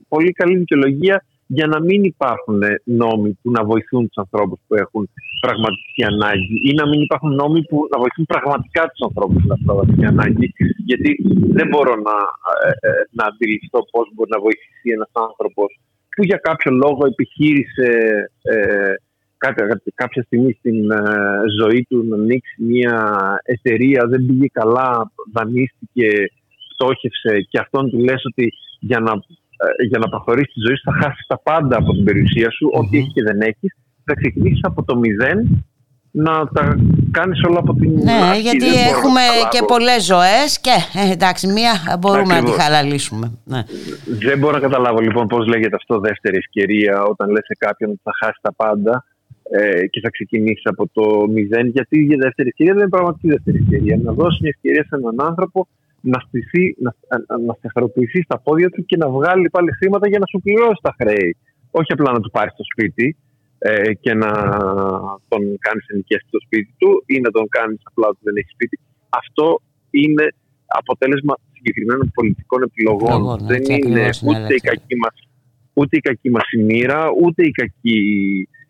πολύ 0.07 0.31
καλή 0.31 0.55
δικαιολογία 0.57 1.25
για 1.57 1.67
να 1.67 1.79
μην 1.87 2.03
υπάρχουν 2.03 2.61
νόμοι 2.83 3.29
που 3.41 3.51
να 3.51 3.61
βοηθούν 3.63 4.03
τους 4.07 4.17
ανθρώπους 4.23 4.59
που 4.67 4.75
έχουν 4.75 5.03
πραγματική 5.45 6.03
ανάγκη 6.11 6.55
ή 6.69 6.71
να 6.79 6.85
μην 6.87 6.99
υπάρχουν 7.01 7.31
νόμοι 7.41 7.61
που 7.69 7.77
να 7.91 7.97
βοηθούν 8.03 8.25
πραγματικά 8.33 8.81
τους 8.89 9.01
ανθρώπους 9.07 9.39
που 9.41 9.51
έχουν 9.53 9.65
πραγματική 9.69 10.05
ανάγκη. 10.13 10.47
Γιατί 10.89 11.09
δεν 11.57 11.67
μπορώ 11.67 11.93
να, 12.07 12.15
ε, 12.65 12.69
ε, 12.87 12.91
να 13.17 13.23
αντιληφθώ 13.29 13.79
πώς 13.91 14.05
μπορεί 14.13 14.29
να 14.35 14.39
βοηθήσει 14.45 14.87
ένας 14.97 15.11
άνθρωπος 15.27 15.69
που 16.15 16.23
για 16.23 16.39
κάποιο 16.47 16.71
λόγο 16.83 17.01
επιχείρησε 17.13 17.89
ε, 18.41 18.93
κάποια 20.01 20.23
στιγμή 20.23 20.51
στην 20.59 20.91
ε, 20.91 21.03
ζωή 21.59 21.85
του 21.89 22.05
να 22.09 22.15
ανοίξει 22.15 22.55
μια 22.63 22.97
εταιρεία, 23.43 24.01
δεν 24.07 24.25
πήγε 24.25 24.47
καλά, 24.51 25.11
δανείστηκε, 25.33 26.09
στόχευσε 26.73 27.33
και 27.49 27.59
αυτόν 27.59 27.89
του 27.89 27.99
λες 27.99 28.21
ότι 28.25 28.53
για 28.79 28.99
να 28.99 29.11
ε, 29.11 29.48
για 29.89 29.99
να 29.99 30.09
προχωρήσεις 30.09 30.53
τη 30.53 30.59
ζωή 30.67 30.75
σου 30.75 30.91
θα 30.91 30.93
χάσεις 31.01 31.25
τα 31.27 31.39
πάντα 31.39 31.77
από 31.77 31.91
την 31.93 32.03
περιουσία 32.03 32.51
σου, 32.51 32.69
ό,τι 32.73 32.97
έχεις 32.97 33.13
και 33.13 33.23
δεν 33.23 33.41
έχεις. 33.41 33.71
Θα 34.03 34.13
ξεκινήσεις 34.13 34.59
από 34.63 34.83
το 34.83 34.97
μηδέν 34.97 35.65
να 36.11 36.47
τα 36.47 36.75
κάνεις 37.11 37.43
όλα 37.43 37.59
από 37.59 37.73
την 37.73 37.91
Ναι, 37.91 38.39
γιατί 38.41 38.67
έχουμε 38.93 39.21
και 39.49 39.61
πολλές 39.67 40.05
ζωές 40.05 40.59
και 40.61 40.75
ε, 40.99 41.11
εντάξει, 41.11 41.47
μία 41.47 41.73
μπορούμε 41.99 42.33
να 42.39 42.43
τη 42.43 42.51
χαλαλίσουμε. 42.51 43.31
Ναι. 43.43 43.63
Δεν 44.19 44.39
μπορώ 44.39 44.53
να 44.53 44.59
καταλάβω 44.59 44.99
λοιπόν 44.99 45.27
πώς 45.27 45.47
λέγεται 45.47 45.75
αυτό 45.75 45.99
δεύτερη 45.99 46.37
ευκαιρία 46.37 47.03
όταν 47.03 47.29
λες 47.29 47.45
σε 47.45 47.55
κάποιον 47.57 47.89
ότι 47.89 48.01
θα 48.03 48.11
χάσεις 48.19 48.41
τα 48.41 48.53
πάντα 48.53 49.05
ε, 49.51 49.87
και 49.87 49.99
θα 49.99 50.09
ξεκινήσεις 50.09 50.65
από 50.65 50.89
το 50.93 51.27
μηδέν. 51.27 51.67
Γιατί 51.67 51.99
η 51.99 52.15
δεύτερη 52.15 52.47
ευκαιρία 52.47 52.73
δεν 52.73 52.81
είναι 52.81 52.89
πραγματική 52.89 53.27
δεύτερη 53.27 53.57
ευκαιρία. 53.57 53.99
Να 54.03 54.11
δώσεις 54.11 54.39
μια 54.39 54.51
ευκαιρία 54.55 54.83
σε 54.83 54.95
έναν 54.95 55.27
άνθρωπο 55.29 55.67
να, 56.01 56.19
στηθεί, 56.19 56.75
να, 56.79 56.91
να 57.47 57.53
σταθεροποιηθεί 57.53 58.21
στα 58.21 58.39
πόδια 58.39 58.69
του 58.69 58.85
και 58.85 58.97
να 58.97 59.09
βγάλει 59.09 59.49
πάλι 59.49 59.71
χρήματα 59.71 60.07
για 60.07 60.19
να 60.19 60.25
σου 60.25 60.39
πληρώσει 60.43 60.81
τα 60.81 60.95
χρέη. 60.99 61.37
Όχι 61.71 61.93
απλά 61.93 62.11
να 62.11 62.19
του 62.19 62.29
πάρεις 62.29 62.53
στο 62.53 62.63
σπίτι 62.71 63.17
ε, 63.57 63.93
και 63.93 64.13
να 64.13 64.31
τον 65.27 65.41
κάνεις 65.59 65.85
ενοικιαστή 65.87 66.27
στο 66.27 66.39
σπίτι 66.45 66.73
του 66.77 67.03
ή 67.05 67.19
να 67.19 67.31
τον 67.31 67.47
κάνεις 67.49 67.79
απλά 67.83 68.07
ότι 68.07 68.19
δεν 68.21 68.35
έχει 68.37 68.49
σπίτι. 68.49 68.79
Αυτό 69.09 69.61
είναι 69.89 70.25
αποτέλεσμα 70.65 71.35
συγκεκριμένων 71.53 72.11
πολιτικών 72.13 72.61
επιλογών. 72.63 73.19
Ναι, 73.21 73.47
δεν 73.51 73.63
είναι 73.77 74.09
ούτε 74.23 74.53
η, 74.53 74.61
κακή 74.69 74.95
μας, 74.95 75.15
ούτε 75.73 75.97
η 75.97 75.99
κακή 75.99 76.29
μας 76.29 76.47
μοίρα, 76.65 77.01
ούτε 77.23 77.43
η 77.43 77.51
κακή 77.51 77.99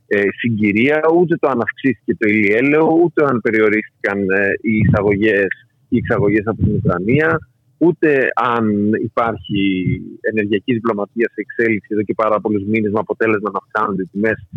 ε, 0.08 0.22
συγκυρία, 0.40 1.02
ούτε 1.16 1.36
το 1.36 1.48
αν 1.50 1.62
αυξήθηκε 1.62 2.16
το 2.16 2.30
ηλιέλαιο, 2.30 2.86
ούτε 3.04 3.26
αν 3.26 3.42
περιορίστηκαν 3.42 4.30
ε, 4.30 4.50
οι 4.62 4.74
εισαγωγές 4.78 5.48
οι 5.90 5.98
εξαγωγές 5.98 6.46
από 6.46 6.64
την 6.64 6.76
Ουκρανία, 6.76 7.40
ούτε 7.78 8.28
αν 8.36 8.94
υπάρχει 8.94 9.62
ενεργειακή 10.22 10.74
διπλωματία 10.74 11.28
σε 11.34 11.42
εξέλιξη 11.46 11.88
εδώ 11.92 12.04
και 12.04 12.14
πάρα 12.14 12.40
πολλούς 12.40 12.64
μήνες 12.64 12.92
με 12.92 13.00
αποτέλεσμα 13.00 13.50
να 13.54 13.60
αυξάνονται 13.64 14.02
οι 14.02 14.10
τιμές 14.12 14.48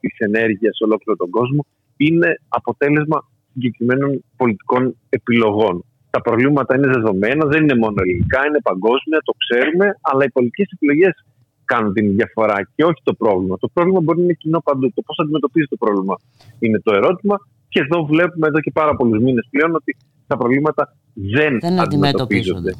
της 0.00 0.18
ενέργειας 0.18 0.76
σε 0.76 0.84
ολόκληρο 0.84 1.16
τον 1.16 1.30
κόσμο, 1.30 1.66
είναι 1.96 2.40
αποτέλεσμα 2.48 3.28
συγκεκριμένων 3.52 4.24
πολιτικών 4.36 4.96
επιλογών. 5.08 5.84
Τα 6.10 6.20
προβλήματα 6.20 6.76
είναι 6.76 6.86
δεδομένα, 6.86 7.46
δεν 7.46 7.62
είναι 7.62 7.76
μόνο 7.76 7.94
ελληνικά, 7.98 8.40
είναι 8.46 8.60
παγκόσμια, 8.62 9.18
το 9.24 9.32
ξέρουμε, 9.42 9.86
αλλά 10.00 10.24
οι 10.24 10.30
πολιτικές 10.30 10.68
επιλογές 10.74 11.24
κάνουν 11.64 11.92
την 11.92 12.14
διαφορά 12.14 12.70
και 12.74 12.84
όχι 12.84 13.00
το 13.02 13.14
πρόβλημα. 13.14 13.58
Το 13.58 13.68
πρόβλημα 13.72 14.00
μπορεί 14.00 14.18
να 14.18 14.24
είναι 14.24 14.32
κοινό 14.32 14.60
παντού. 14.60 14.92
Το 14.94 15.02
πώς 15.02 15.18
αντιμετωπίζει 15.18 15.66
το 15.66 15.76
πρόβλημα 15.76 16.14
είναι 16.58 16.80
το 16.80 16.94
ερώτημα 16.94 17.36
και 17.74 17.80
εδώ 17.80 18.04
βλέπουμε 18.04 18.46
εδώ 18.46 18.60
και 18.60 18.70
πάρα 18.70 18.96
πολλούς 18.96 19.22
μήνες 19.22 19.46
πλέον 19.50 19.74
ότι 19.74 19.96
τα 20.26 20.36
προβλήματα 20.36 20.96
δεν, 21.14 21.58
δεν 21.60 21.80
αντιμετωπίζονται. 21.80 22.74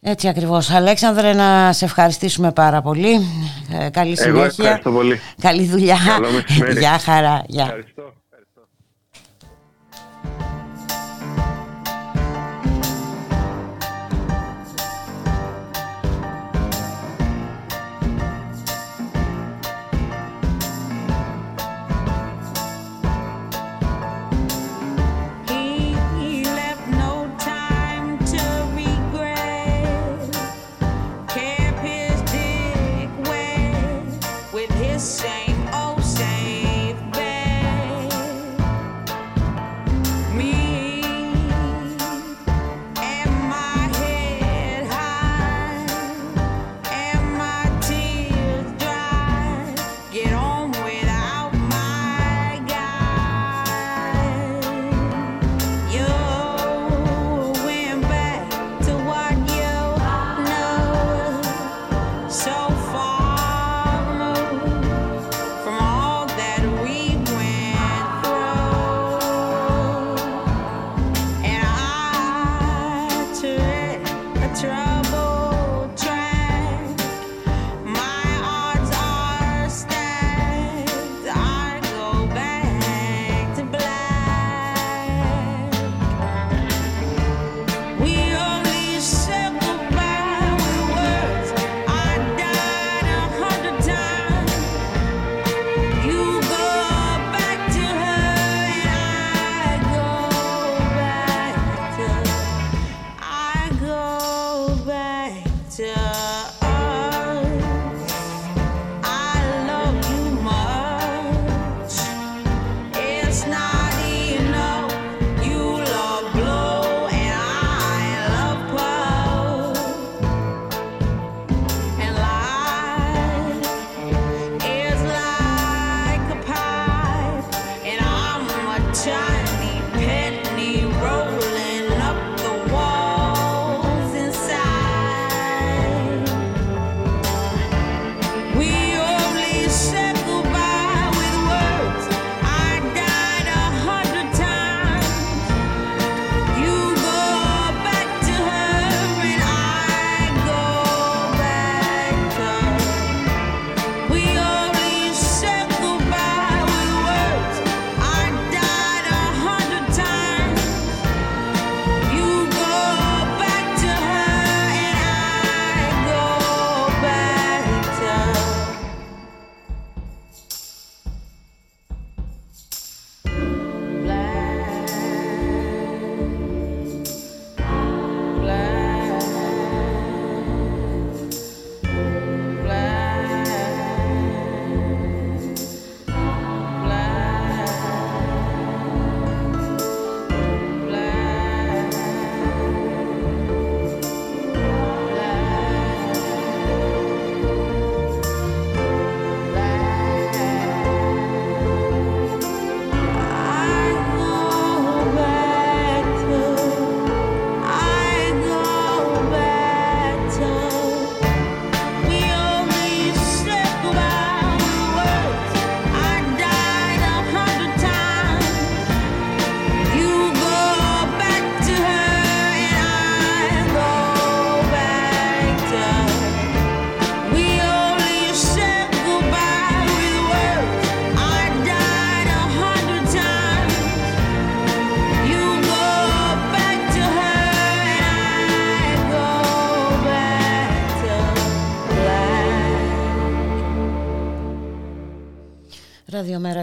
Έτσι 0.00 0.28
ακριβώς. 0.28 0.70
Αλέξανδρε, 0.70 1.32
να 1.32 1.72
σε 1.72 1.84
ευχαριστήσουμε 1.84 2.52
πάρα 2.52 2.82
πολύ. 2.82 3.14
Ε, 3.80 3.90
καλή 3.90 4.16
συνέχεια. 4.16 4.40
Εγώ 4.40 4.44
ευχαριστώ 4.44 4.92
πολύ. 4.92 5.18
Καλή 5.40 5.64
δουλειά. 5.64 5.96
Γεια 6.78 6.98
χαρά. 6.98 7.44
Γεια. 7.46 7.62
Ευχαριστώ. 7.62 8.12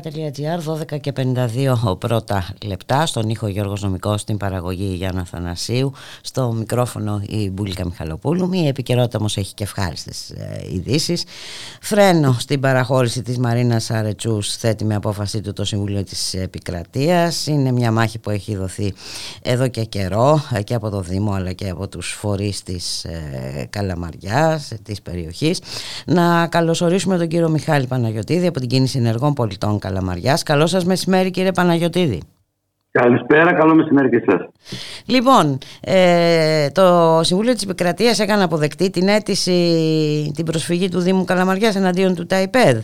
Ραδιομέρα.gr 0.04 0.95
12 0.95 0.99
και 0.99 1.14
52 1.16 1.97
πρώτα 1.97 2.47
λεπτά. 2.66 3.06
Στον 3.06 3.30
ήχο 3.30 3.47
Γιώργος 3.47 3.82
Νομικός 3.82 4.22
στην 4.22 4.38
παραγωγή 4.38 4.93
Γιάννα 4.95 5.26
Θανασίου. 5.26 5.91
Στο 6.22 6.51
μικρόφωνο 6.51 7.22
η 7.28 7.49
Μπουλίκα 7.49 7.86
Μιχαλοπούλου. 7.86 8.49
Η 8.54 8.68
επικαιρότητα 8.68 9.18
όμως 9.18 9.38
έχει 9.38 9.54
και 9.54 9.64
ευχάριστες 9.64 10.30
ε, 10.30 10.68
ειδήσεις. 10.74 11.24
φρένο 11.82 12.36
στην 12.39 12.60
παραχώρηση 12.60 13.22
της 13.22 13.38
Μαρίνας 13.38 13.91
Αρετσούς 13.91 14.56
θέτει 14.56 14.86
με 14.86 14.95
απόφαση 14.95 15.41
του 15.41 15.54
το 15.54 15.66
Συμβούλιο 15.66 16.04
της 16.04 16.34
Επικρατείας. 16.34 17.47
Είναι 17.47 17.72
μια 17.72 17.91
μάχη 17.91 18.20
που 18.20 18.30
έχει 18.30 18.56
δοθεί 18.56 18.93
εδώ 19.41 19.68
και 19.68 19.84
καιρό 19.84 20.41
ε, 20.54 20.62
και 20.62 20.74
από 20.74 20.89
το 20.89 21.01
Δήμο 21.01 21.32
αλλά 21.32 21.51
και 21.54 21.70
από 21.70 21.88
τους 21.88 22.12
φορείς 22.12 22.64
της 22.64 23.04
ε, 23.04 23.68
Καλαμαριάς 23.70 24.72
της 24.84 25.01
περιοχής. 25.01 25.62
Να 26.06 26.47
καλωσορίσουμε 26.47 27.18
τον 27.18 27.28
κύριο 27.28 27.49
Μιχάλη 27.49 27.88
Παναγιωτήδη 27.88 28.47
από 28.47 28.60
την 28.60 28.70
κίνηση 28.70 28.97
ενεργών 28.97 29.34
πολιτών 29.34 29.80
Καλαμαριάς. 29.94 30.44
Καλό 30.44 30.68
σας 30.68 30.86
μεσημέρι 30.86 31.32
κύριε 31.32 31.52
Παναγιωτήδη. 31.52 32.22
Καλησπέρα, 32.91 33.54
καλό 33.54 33.76
μεσημέρι 33.76 34.10
και 34.10 34.24
εσάς. 34.28 34.48
Λοιπόν, 35.06 35.58
ε, 35.82 36.70
το 36.70 37.20
Συμβούλιο 37.24 37.54
της 37.54 37.64
Επικρατείας 37.64 38.20
έκανε 38.20 38.44
αποδεκτή 38.44 38.89
την 38.89 39.08
αίτηση, 39.08 39.52
την 40.36 40.46
προσφυγή 40.46 40.89
του 40.89 41.00
Δήμου 41.00 41.24
Καλαμαριάς 41.24 41.76
εναντίον 41.76 42.16
του 42.16 42.26
ΤΑΙΠΕΔ. 42.26 42.84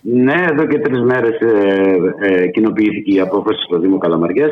Ναι, 0.00 0.44
εδώ 0.50 0.66
και 0.66 0.78
τρεις 0.78 1.00
μέρες 1.00 1.40
ε, 1.40 1.96
ε, 2.20 2.48
κοινοποιήθηκε 2.48 3.14
η 3.14 3.20
απόφαση 3.20 3.62
στο 3.66 3.78
Δήμο 3.78 3.98
Καλαμαριάς. 3.98 4.50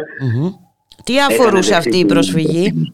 Τι 1.04 1.20
αφορούσε 1.20 1.74
αυτή 1.74 1.96
η 1.96 2.04
προσφυγή, 2.04 2.92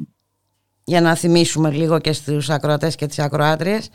για 0.84 1.00
να 1.00 1.14
θυμίσουμε 1.14 1.70
λίγο 1.70 1.98
και 1.98 2.12
στους 2.12 2.50
ακροατές 2.50 2.96
και 2.96 3.06
τις 3.06 3.18
ακροάτριες; 3.18 3.90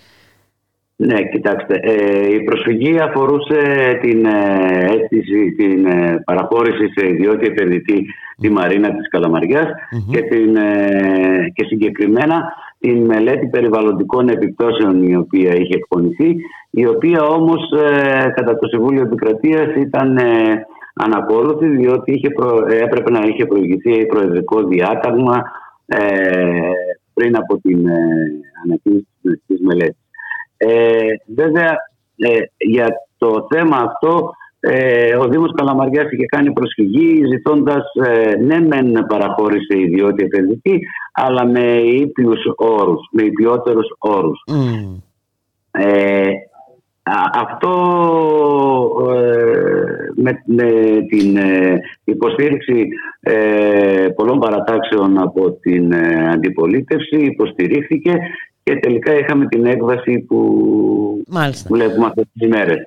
Ναι, 1.01 1.23
κοιτάξτε, 1.23 1.79
ε, 1.81 2.33
η 2.33 2.43
προσφυγή 2.43 2.99
αφορούσε 2.99 3.59
την 4.01 4.25
ε, 4.25 4.85
αίτηση, 4.89 5.51
την 5.57 5.85
ε, 5.85 6.21
παραχώρηση 6.25 6.91
σε 6.95 7.07
ιδιότητα 7.07 7.51
επενδυτή 7.51 8.05
τη 8.41 8.49
Μαρίνα 8.49 8.95
της 8.95 9.09
καλαμαριας 9.09 9.67
και, 10.11 10.21
την, 10.21 10.53
και 11.53 11.65
συγκεκριμένα 11.65 12.53
την 12.79 13.05
μελέτη 13.05 13.47
περιβαλλοντικών 13.47 14.29
επιπτώσεων 14.29 15.03
η 15.03 15.15
οποία 15.15 15.53
είχε 15.55 15.75
εκπονηθεί, 15.75 16.35
η 16.69 16.85
οποία 16.85 17.21
όμως 17.21 17.61
κατά 18.35 18.57
το 18.57 18.67
Συμβούλιο 18.67 19.01
Επικρατείας 19.01 19.75
ήταν 19.75 20.19
ανακόλουθη 20.93 21.67
διότι 21.67 22.13
είχε 22.13 22.27
έπρεπε 22.83 23.11
να 23.11 23.19
είχε 23.25 23.45
προηγηθεί 23.45 24.05
προεδρικό 24.05 24.63
διάταγμα 24.63 25.41
πριν 27.13 27.35
από 27.35 27.57
την 27.57 27.85
ανακοίνωση 28.63 29.41
της 29.47 29.59
μελέτης. 29.61 30.08
Ε, 30.61 31.07
βέβαια, 31.35 31.77
ε, 32.17 32.39
για 32.57 32.87
το 33.17 33.47
θέμα 33.49 33.77
αυτό 33.77 34.33
ε, 34.59 35.15
ο 35.15 35.27
Δήμος 35.27 35.51
Καλαμαριάς 35.55 36.11
είχε 36.11 36.25
κάνει 36.25 36.51
προσφυγή 36.51 37.21
ζητώντας 37.31 37.83
ε, 38.05 38.35
ναι 38.35 38.59
μεν 38.59 39.05
παραχώρησε 39.07 39.79
ιδιότητα 39.79 40.25
επενδυτή 40.25 40.79
αλλά 41.13 41.45
με 41.45 41.77
ήπιους 41.77 42.39
όρους, 42.55 43.07
με 43.11 43.23
υπιότερους 43.23 43.87
όρους. 43.99 44.43
Ε, 45.71 46.27
αυτό 47.33 47.73
με, 50.15 50.43
με 50.45 50.71
την 51.09 51.37
υποστήριξη 52.03 52.87
πολλών 54.15 54.39
παρατάξεων 54.39 55.17
από 55.17 55.51
την 55.51 55.95
αντιπολίτευση 56.33 57.17
υποστηρίχθηκε 57.17 58.19
και 58.69 58.79
τελικά 58.79 59.13
είχαμε 59.19 59.45
την 59.45 59.65
έκβαση 59.65 60.19
που 60.19 60.37
Μάλιστα. 61.27 61.69
βλέπουμε 61.71 62.05
αυτές 62.05 62.25
τις 62.33 62.47
ημέρες. 62.47 62.77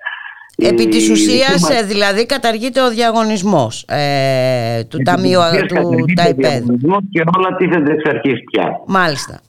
Επί 0.56 0.88
της 0.88 1.10
ουσίας 1.10 1.70
ε, 1.70 1.82
δηλαδή 1.82 2.26
καταργείται 2.26 2.80
ο 2.80 2.90
διαγωνισμός 2.90 3.84
ε, 3.88 4.84
του 4.84 4.98
Ταμείου 4.98 5.40
του 5.68 6.04
ΤΑΙΠΕΔ. 6.14 6.64
Και 7.10 7.22
όλα 7.36 7.56
τίθενται 7.56 7.92
εξ 7.92 8.08
αρχής 8.08 8.44
πια. 8.52 8.80
Μάλιστα. 8.86 9.40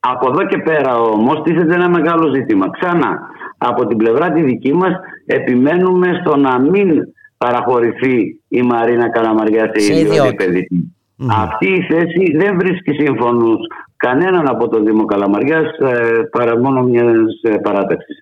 Από 0.00 0.28
εδώ 0.30 0.46
και 0.46 0.58
πέρα 0.58 1.00
όμως 1.00 1.42
τίθεται 1.42 1.74
ένα 1.74 1.88
μεγάλο 1.88 2.34
ζήτημα. 2.34 2.70
Ξανά, 2.70 3.20
από 3.58 3.86
την 3.86 3.96
πλευρά 3.96 4.32
τη 4.32 4.42
δική 4.42 4.72
μας 4.72 4.92
επιμένουμε 5.26 6.20
στο 6.20 6.36
να 6.36 6.58
μην 6.58 6.88
παραχωρηθεί 7.38 8.40
η 8.48 8.62
Μαρίνα 8.62 9.10
Καλαμαριάς 9.10 9.70
σε, 9.72 9.80
σε 9.80 10.00
ιδιότητα 10.00 10.26
επενδυτή. 10.26 10.92
Αυτή 11.30 11.66
η 11.66 11.86
θέση 11.90 12.36
δεν 12.36 12.58
βρίσκει 12.58 12.92
σύμφωνους 12.92 13.58
κανέναν 13.98 14.48
από 14.48 14.68
το 14.68 14.82
Δήμο 14.82 15.04
Καλαμαριάς 15.04 15.78
ε, 15.78 16.22
παρά 16.30 16.58
μόνο 16.58 16.82
μιας 16.82 17.40
ε, 17.42 17.56
παράταξης. 17.56 18.18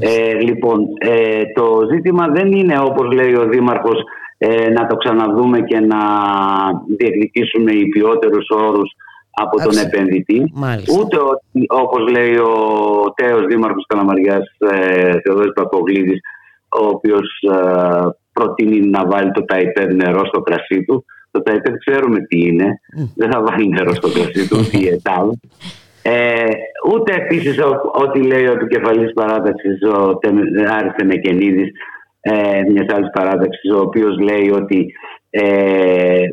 Ε, 0.00 0.34
λοιπόν, 0.34 0.78
ε, 0.98 1.42
το 1.54 1.88
ζήτημα 1.92 2.26
δεν 2.28 2.52
είναι 2.52 2.78
όπως 2.78 3.12
λέει 3.12 3.34
ο 3.34 3.44
Δήμαρχος 3.44 4.02
ε, 4.38 4.70
να 4.70 4.86
το 4.86 4.96
ξαναδούμε 4.96 5.60
και 5.60 5.80
να 5.80 5.98
διεκδικήσουμε 6.98 7.72
ποιότερους 7.92 8.46
όρους 8.48 8.90
από 9.30 9.56
τον 9.56 9.76
επενδυτή. 9.86 10.52
Μάλιστα. 10.54 11.00
Ούτε 11.00 11.16
όπως 11.68 12.10
λέει 12.10 12.36
ο 12.36 12.54
τέος 13.14 13.46
Δήμαρχος 13.46 13.84
Καλαμαριάς 13.86 14.56
ε, 14.58 15.20
Θεοδόρης 15.20 15.52
Παπογλίδης 15.52 16.20
ο 16.68 16.86
οποίος 16.86 17.28
προτείνει 18.38 18.80
να 18.80 19.06
βάλει 19.06 19.30
το 19.30 19.44
ΤΑΙΠΕΔ 19.44 19.94
νερό 19.94 20.26
στο 20.26 20.40
κρασί 20.40 20.84
του 20.84 21.04
το 21.36 21.42
ΤΑΙΠΕΔ 21.42 21.74
ξέρουμε 21.86 22.20
τι 22.20 22.38
είναι. 22.40 22.80
Δεν 23.14 23.30
θα 23.30 23.42
βάλει 23.42 23.68
νερό 23.68 23.94
στο 23.94 24.08
κρασί 24.08 24.48
του, 24.48 24.58
η 24.80 24.88
ΕΤΑΒ. 24.88 25.30
Ε, 26.02 26.44
ούτε 26.92 27.14
επίσης 27.14 27.58
ό,τι 27.92 28.22
λέει 28.22 28.46
ο 28.46 28.52
επικεφαλή 28.52 29.12
παράταξης, 29.12 29.82
ο 29.82 30.18
Άρης 30.78 30.92
Τεμεκενίδης, 30.96 31.70
ε, 32.20 32.62
μιας 32.68 32.86
άλλης 32.94 33.10
παράταξης, 33.12 33.70
ο 33.70 33.80
οποίος 33.80 34.18
λέει 34.18 34.50
ότι 34.50 34.92
ε, 35.30 36.24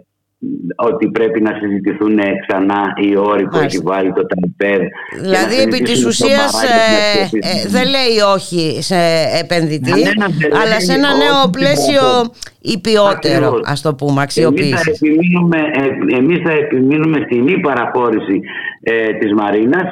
ότι 0.75 1.07
πρέπει 1.07 1.41
να 1.41 1.51
συζητηθούν 1.61 2.19
ξανά 2.47 2.93
οι 3.01 3.17
όροι 3.17 3.47
που 3.47 3.57
έχει 3.57 3.79
βάλει 3.83 4.13
το 4.13 4.25
ΤΑΙΠΕΔ. 4.25 4.81
Δηλαδή 5.21 5.61
επί 5.61 5.81
της 5.81 6.05
ουσίας 6.05 6.63
ε, 6.63 7.37
ε, 7.39 7.67
δεν 7.67 7.85
λέει 7.89 8.19
όχι 8.35 8.77
σε 8.81 8.95
επενδυτή 9.41 9.91
αλλά 10.61 10.79
σε 10.79 10.93
ένα 10.93 11.15
νέο 11.15 11.49
πλαίσιο 11.51 12.01
υπιότερο 12.61 13.59
ας 13.63 13.81
το 13.81 13.95
πούμε 13.95 14.21
αξιοποίηση. 14.21 14.71
Εμείς 14.71 14.81
θα 14.81 14.91
επιμείνουμε, 14.91 15.57
ε, 15.57 16.17
εμείς 16.17 16.39
θα 16.43 16.51
επιμείνουμε 16.51 17.19
στην 17.25 17.43
μη 17.43 17.59
παραχώρηση 17.59 18.41
ε, 18.81 19.13
της 19.13 19.33
Μαρίνας 19.33 19.87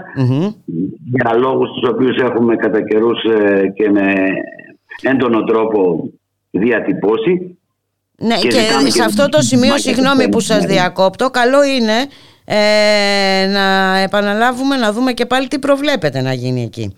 για 1.03 1.33
λόγους 1.37 1.69
τους 1.71 1.89
οποίους 1.89 2.17
έχουμε 2.17 2.55
κατά 2.55 2.81
καιρούς 2.81 3.19
και 3.73 3.89
με 3.89 4.13
έντονο 5.01 5.43
τρόπο 5.43 6.09
διατυπώσει 6.51 7.60
ναι, 8.21 8.35
και, 8.35 8.89
σε 8.89 9.03
αυτό 9.03 9.29
το 9.29 9.41
σημείο, 9.41 9.77
συγγνώμη 9.77 10.29
που 10.29 10.39
σας 10.39 10.65
διακόπτω, 10.65 11.29
καλό 11.29 11.63
είναι 11.63 11.97
ε, 12.45 13.47
να 13.47 13.97
επαναλάβουμε, 13.97 14.75
να 14.75 14.91
δούμε 14.91 15.11
και 15.11 15.25
πάλι 15.25 15.47
τι 15.47 15.59
προβλέπετε 15.59 16.21
να 16.21 16.33
γίνει 16.33 16.63
εκεί. 16.63 16.95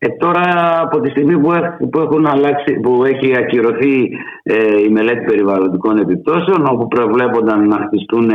Ε, 0.00 0.08
τώρα 0.08 0.80
από 0.80 1.00
τη 1.00 1.10
στιγμή 1.10 1.38
που, 1.38 1.50
που, 1.90 2.00
έχουν 2.00 2.26
αλλάξει, 2.26 2.72
που 2.82 3.04
έχει 3.04 3.36
ακυρωθεί 3.36 4.08
ε, 4.42 4.82
η 4.86 4.88
μελέτη 4.88 5.24
περιβαλλοντικών 5.24 5.98
επιπτώσεων 5.98 6.66
όπου 6.66 6.88
προβλέπονταν 6.88 7.68
να 7.68 7.76
χτιστούν 7.86 8.30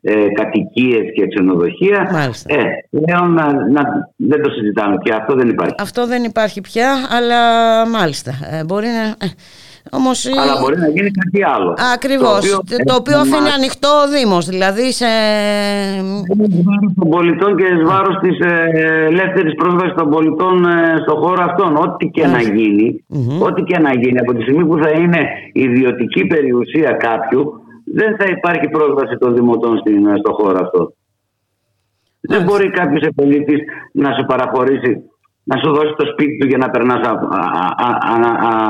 ε, 0.00 0.14
κατοικίες 0.34 1.02
και 1.14 1.26
ξενοδοχεία 1.26 2.30
ε, 2.46 2.62
πλέον 2.90 3.32
να, 3.32 3.52
να, 3.52 3.82
δεν 4.16 4.42
το 4.42 4.50
συζητάμε 4.50 4.96
πια, 5.02 5.16
αυτό 5.16 5.34
δεν 5.34 5.48
υπάρχει. 5.48 5.74
Αυτό 5.78 6.06
δεν 6.06 6.24
υπάρχει 6.24 6.60
πια 6.60 6.94
αλλά 7.10 7.40
μάλιστα 7.88 8.32
ε, 8.50 8.64
μπορεί 8.64 8.86
να... 8.86 9.26
Όμως 9.90 10.26
Αλλά 10.42 10.54
μπορεί 10.60 10.76
να 10.78 10.88
γίνει 10.88 11.10
κάτι 11.10 11.44
άλλο. 11.44 11.74
Ακριβώς. 11.94 12.50
Το 12.50 12.56
οποίο, 12.62 12.76
το 12.84 12.94
οποίο 12.94 13.18
αφήνει 13.18 13.50
ανοιχτό 13.58 13.88
ο 13.88 14.08
Δήμος. 14.14 14.46
Δηλαδή 14.46 14.92
σε... 14.92 15.10
βάρος 16.68 16.92
των 16.98 17.08
πολιτών 17.08 17.56
και 17.56 17.64
εις 17.64 17.82
βάρος 17.90 18.16
της 18.22 18.38
ε, 18.38 19.06
ελεύθερης 19.10 19.54
πρόσβασης 19.54 19.94
των 19.94 20.10
πολιτών 20.10 20.64
ε, 20.64 20.96
στον 21.02 21.16
χώρο 21.22 21.44
αυτόν. 21.48 21.76
Ό,τι 21.76 22.06
και 22.06 22.26
να 22.26 22.40
γινει 22.40 23.04
ό,τι 23.40 23.62
και 23.62 23.78
να 23.78 23.92
γίνει 23.94 24.18
από 24.18 24.34
τη 24.34 24.42
στιγμή 24.42 24.64
που 24.66 24.78
θα 24.82 24.90
είναι 24.90 25.20
ιδιωτική 25.52 26.26
περιουσία 26.26 26.90
κάποιου 26.92 27.42
δεν 27.94 28.16
θα 28.18 28.24
υπάρχει 28.36 28.68
πρόσβαση 28.68 29.16
των 29.18 29.34
δημοτών 29.34 29.72
ε, 29.76 30.16
στον 30.18 30.34
χώρο 30.34 30.58
αυτό. 30.62 30.92
Δεν 32.20 32.42
μπορεί 32.42 32.70
κάποιος 32.70 33.02
επενδυτής 33.02 33.60
να 33.92 34.12
σου 34.12 34.24
παραχωρήσει, 34.24 35.02
να 35.44 35.56
σου 35.56 35.72
δώσει 35.72 35.94
το 35.96 36.06
σπίτι 36.12 36.38
του 36.38 36.46
για 36.46 36.58
να 36.58 36.70
περνάς 36.70 37.00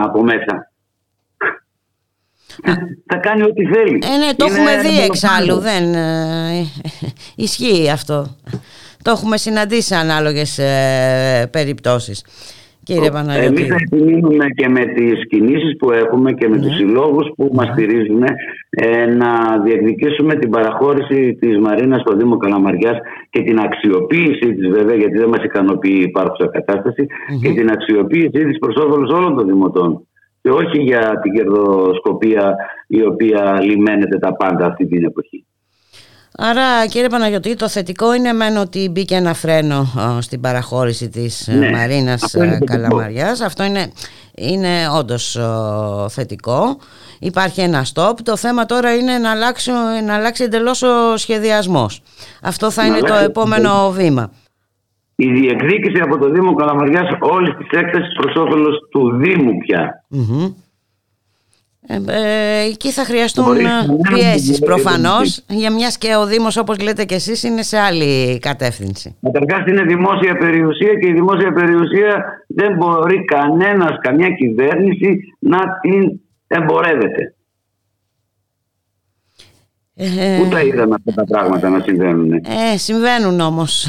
από 0.04 0.22
μέσα 0.22 0.67
θα 3.06 3.16
κάνει 3.16 3.42
ό,τι 3.42 3.64
θέλει. 3.64 3.98
Ε, 4.02 4.16
ναι, 4.16 4.34
το 4.36 4.44
έχουμε 4.44 4.80
δει 4.80 5.04
εξάλλου. 5.04 5.58
Δεν, 5.58 5.94
ε, 5.94 6.66
ισχύει 7.36 7.90
αυτό. 7.90 8.36
Το 9.02 9.10
έχουμε 9.10 9.36
συναντήσει 9.36 9.86
σε 9.86 9.96
ανάλογες 9.96 10.58
ε, 10.58 11.48
περιπτώσεις. 11.52 12.24
Κύριε 12.88 13.10
Εμείς 13.44 13.66
θα 13.66 13.76
επιμείνουμε 13.90 14.46
και 14.56 14.68
με 14.68 14.84
τις 14.84 15.26
κινήσεις 15.28 15.76
που 15.78 15.92
έχουμε 15.92 16.32
και 16.32 16.48
με 16.48 16.56
ναι. 16.56 16.62
τους 16.62 16.76
συλλόγους 16.76 17.30
που 17.36 17.50
μας 17.52 17.68
στηρίζουν 17.68 18.22
ε, 18.70 19.06
να 19.06 19.60
διεκδικήσουμε 19.64 20.34
την 20.34 20.50
παραχώρηση 20.50 21.36
της 21.40 21.58
Μαρίνας 21.58 22.00
στο 22.00 22.16
Δήμο 22.16 22.36
Καλαμαριάς 22.36 22.98
και 23.30 23.42
την 23.42 23.58
αξιοποίησή 23.58 24.54
της 24.54 24.68
βέβαια 24.68 24.96
γιατί 24.96 25.18
δεν 25.18 25.28
μας 25.28 25.44
ικανοποιεί 25.44 25.96
η 25.98 26.02
υπάρχουσα 26.02 26.50
και 27.42 27.50
την 27.50 27.70
αξιοποίησή 27.70 28.44
της 28.44 28.58
προς 28.58 28.76
όφελος 28.76 29.10
όλων 29.10 29.36
των 29.36 29.46
δημοτών 29.46 30.07
και 30.40 30.50
όχι 30.50 30.78
για 30.78 31.20
την 31.22 31.32
κερδοσκοπία 31.32 32.56
η 32.86 33.02
οποία 33.02 33.58
λιμένεται 33.62 34.18
τα 34.18 34.36
πάντα 34.36 34.66
αυτή 34.66 34.86
την 34.86 35.04
εποχή. 35.04 35.46
Άρα 36.40 36.86
κύριε 36.86 37.08
Παναγιώτη 37.08 37.54
το 37.54 37.68
θετικό 37.68 38.14
είναι 38.14 38.32
μεν 38.32 38.56
ότι 38.56 38.88
μπήκε 38.88 39.14
ένα 39.14 39.34
φρένο 39.34 39.86
στην 40.20 40.40
παραχώρηση 40.40 41.08
της 41.08 41.48
ε, 41.48 41.52
ναι, 41.52 41.70
Μαρίνας 41.70 42.34
ε, 42.34 42.58
Καλαμαριάς. 42.64 43.40
Αυτό 43.40 43.64
είναι, 43.64 43.92
είναι 44.34 44.88
όντως 44.98 45.38
θετικό. 46.08 46.78
Υπάρχει 47.20 47.60
ένα 47.60 47.86
stop. 47.94 48.12
Το 48.22 48.36
θέμα 48.36 48.66
τώρα 48.66 48.94
είναι 48.94 49.18
να 49.18 49.30
αλλάξει, 49.30 49.70
να 50.04 50.14
αλλάξει 50.14 50.44
εντελώς 50.44 50.82
ο 50.82 51.16
σχεδιασμός. 51.16 52.02
Αυτό 52.42 52.70
θα 52.70 52.86
είναι 52.86 52.98
το 52.98 53.14
επόμενο 53.14 53.90
βήμα. 53.90 54.30
Η 55.20 55.32
διεκδίκηση 55.32 56.00
από 56.00 56.18
το 56.18 56.30
Δήμο 56.30 56.54
Καλαμαριάς 56.54 57.16
όλη 57.20 57.54
της 57.54 57.66
έκταση 57.70 58.08
προς 58.18 58.34
όφελος 58.36 58.88
του 58.90 59.16
Δήμου 59.16 59.58
πια. 59.58 60.04
Ε, 61.86 61.96
ε, 62.06 62.64
εκεί 62.70 62.90
θα 62.90 63.04
χρειαστούν 63.04 63.56
πιέσεις 64.12 64.58
προφανώς, 64.58 65.44
για 65.48 65.72
μιας 65.72 65.98
και 65.98 66.16
ο 66.16 66.26
Δήμος, 66.26 66.56
όπως 66.56 66.80
λέτε 66.82 67.04
και 67.04 67.14
εσείς, 67.14 67.42
είναι 67.42 67.62
σε 67.62 67.78
άλλη 67.78 68.38
κατεύθυνση. 68.38 69.16
Καταρχάς, 69.22 69.66
είναι 69.66 69.82
δημόσια 69.82 70.36
περιουσία 70.36 70.94
και 70.94 71.08
η 71.08 71.12
δημόσια 71.12 71.52
περιουσία 71.52 72.24
δεν 72.46 72.76
μπορεί 72.76 73.24
κανένας, 73.24 73.98
καμιά 74.00 74.28
κυβέρνηση 74.30 75.34
να 75.38 75.58
την 75.80 76.20
εμπορεύεται. 76.46 77.34
Ε, 80.00 80.38
Πού 80.42 80.48
τα 80.50 80.60
είδαμε 80.60 80.94
αυτά 80.94 81.12
τα 81.12 81.24
πράγματα 81.24 81.68
να 81.68 81.80
συμβαίνουν. 81.80 82.32
Ε, 82.32 82.76
συμβαίνουν 82.76 83.40
όμως. 83.40 83.86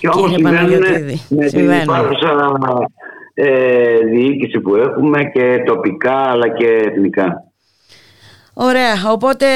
Και 0.00 0.08
όμως 0.08 0.30
συμβαίνουν 0.30 0.82
με 1.28 1.46
την 1.46 1.70
υπάρχουσα 1.70 2.52
ε, 3.34 3.98
διοίκηση 4.12 4.60
που 4.60 4.74
έχουμε 4.76 5.24
και 5.34 5.62
τοπικά 5.66 6.16
αλλά 6.16 6.48
και 6.48 6.66
εθνικά. 6.66 7.44
Ωραία, 8.54 8.94
οπότε 9.12 9.46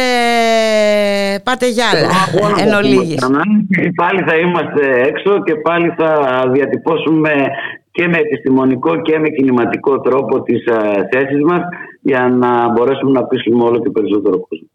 πάτε 1.44 1.68
για 1.68 1.84
άλλα 1.92 2.08
εν 2.62 2.74
ολίγης. 2.74 3.28
Πάλι 3.94 4.22
θα 4.26 4.36
είμαστε 4.36 5.02
έξω 5.02 5.42
και 5.42 5.54
πάλι 5.54 5.94
θα 5.96 6.42
διατυπώσουμε 6.52 7.30
και 7.90 8.08
με 8.08 8.18
επιστημονικό 8.18 9.00
και 9.00 9.18
με 9.18 9.28
κινηματικό 9.28 10.00
τρόπο 10.00 10.42
τις 10.42 10.64
θέσεις 11.12 11.42
μας 11.42 11.60
για 12.00 12.28
να 12.28 12.72
μπορέσουμε 12.72 13.10
να 13.10 13.24
πείσουμε 13.24 13.64
όλο 13.64 13.80
και 13.80 13.90
περισσότερο 13.90 14.38
κόσμο. 14.48 14.68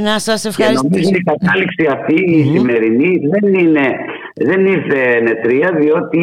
Να 0.00 0.18
σας 0.18 0.44
ευχαριστήσω. 0.44 0.82
Και 0.82 0.88
νομίζω 0.90 1.10
η 1.14 1.22
κατάληξη 1.22 1.86
αυτή 1.90 2.14
η 2.14 2.56
σημερινή 2.56 3.20
δεν, 3.32 3.54
είναι, 3.54 3.86
δεν 4.34 4.66
ήρθε 4.66 5.20
νετρία 5.20 5.72
διότι 5.80 6.18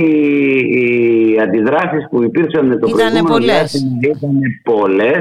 οι 0.76 1.40
αντιδράσεις 1.40 2.08
που 2.10 2.24
υπήρξαν 2.24 2.80
το 2.80 2.88
ήταν 2.88 3.12
προηγούμενο 3.12 3.38
διάστημα 3.38 3.98
ήταν 4.02 4.40
πολλές 4.64 5.18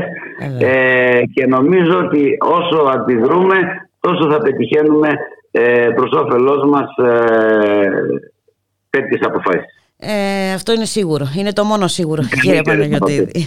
ε, 0.61 1.21
και 1.35 1.47
νομίζω 1.47 1.99
ότι 1.99 2.37
όσο 2.41 2.83
αντιδρούμε 2.95 3.57
τόσο 4.01 4.31
θα 4.31 4.39
πετυχαίνουμε 4.39 5.09
ε, 5.51 5.89
προς 5.95 6.11
όφελός 6.13 6.69
μας 6.69 6.89
ε, 6.97 7.91
τέτοιες 8.91 9.21
αποφάσεις. 9.23 9.65
Ε, 10.01 10.53
αυτό 10.53 10.73
είναι 10.73 10.85
σίγουρο. 10.85 11.29
Είναι 11.37 11.53
το 11.53 11.65
μόνο 11.65 11.87
σίγουρο, 11.87 12.23
κύριε 12.43 12.63
Παναγιωτήδη. 12.63 13.47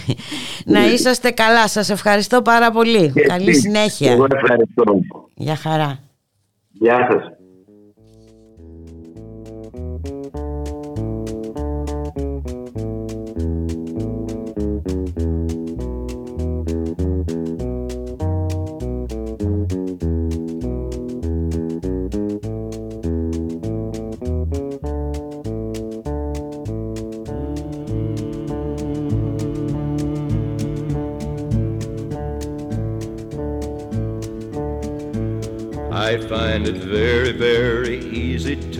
να 0.64 0.86
είσαστε 0.86 1.30
καλά. 1.30 1.68
Σας 1.68 1.90
ευχαριστώ 1.90 2.42
πάρα 2.42 2.70
πολύ. 2.70 3.12
Καλή 3.26 3.54
συνέχεια. 3.54 4.12
Εγώ 4.12 4.26
ευχαριστώ. 4.34 4.84
Γεια 5.34 5.56
χαρά. 5.56 5.98
Γεια 6.72 7.08
σας. 7.10 7.41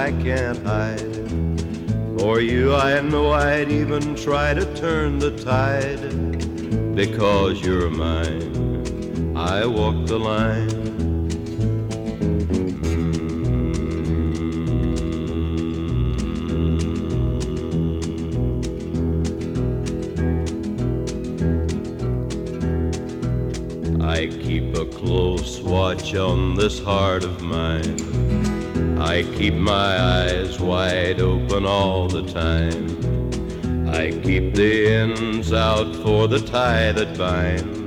I 0.00 0.12
can't 0.12 0.56
hide. 0.64 1.16
For 2.18 2.40
you, 2.40 2.74
I 2.74 3.02
know 3.02 3.32
I'd 3.32 3.70
even 3.70 4.14
try 4.16 4.54
to 4.54 4.64
turn 4.74 5.18
the 5.18 5.32
tide. 5.36 6.00
Because 6.94 7.60
you're 7.60 7.90
mine, 7.90 9.36
I 9.36 9.66
walk 9.66 10.06
the 10.06 10.18
line. 10.18 10.70
Mm. 23.82 24.02
I 24.02 24.28
keep 24.28 24.74
a 24.76 24.86
close 24.86 25.60
watch 25.60 26.14
on 26.14 26.54
this 26.54 26.78
heart 26.82 27.22
of 27.22 27.42
mine. 27.42 27.99
Keep 29.40 29.54
my 29.54 29.98
eyes 29.98 30.60
wide 30.60 31.18
open 31.18 31.64
all 31.64 32.08
the 32.08 32.22
time. 32.24 33.88
I 33.88 34.10
keep 34.10 34.54
the 34.54 34.86
ends 34.86 35.50
out 35.54 35.96
for 36.02 36.28
the 36.28 36.40
tie 36.40 36.92
that 36.92 37.16
binds. 37.16 37.79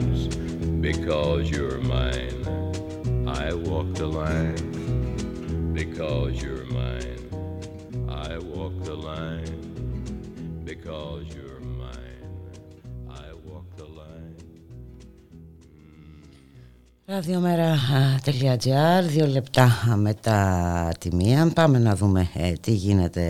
Ραδιομέρα.gr, 17.06 19.04
δύο 19.08 19.28
λεπτά 19.28 19.96
μετά 19.96 20.90
τη 21.00 21.16
μία. 21.16 21.52
Πάμε 21.54 21.80
να 21.80 21.96
δούμε 21.96 22.30
ε, 22.34 22.52
τι 22.52 22.72
γίνεται 22.72 23.26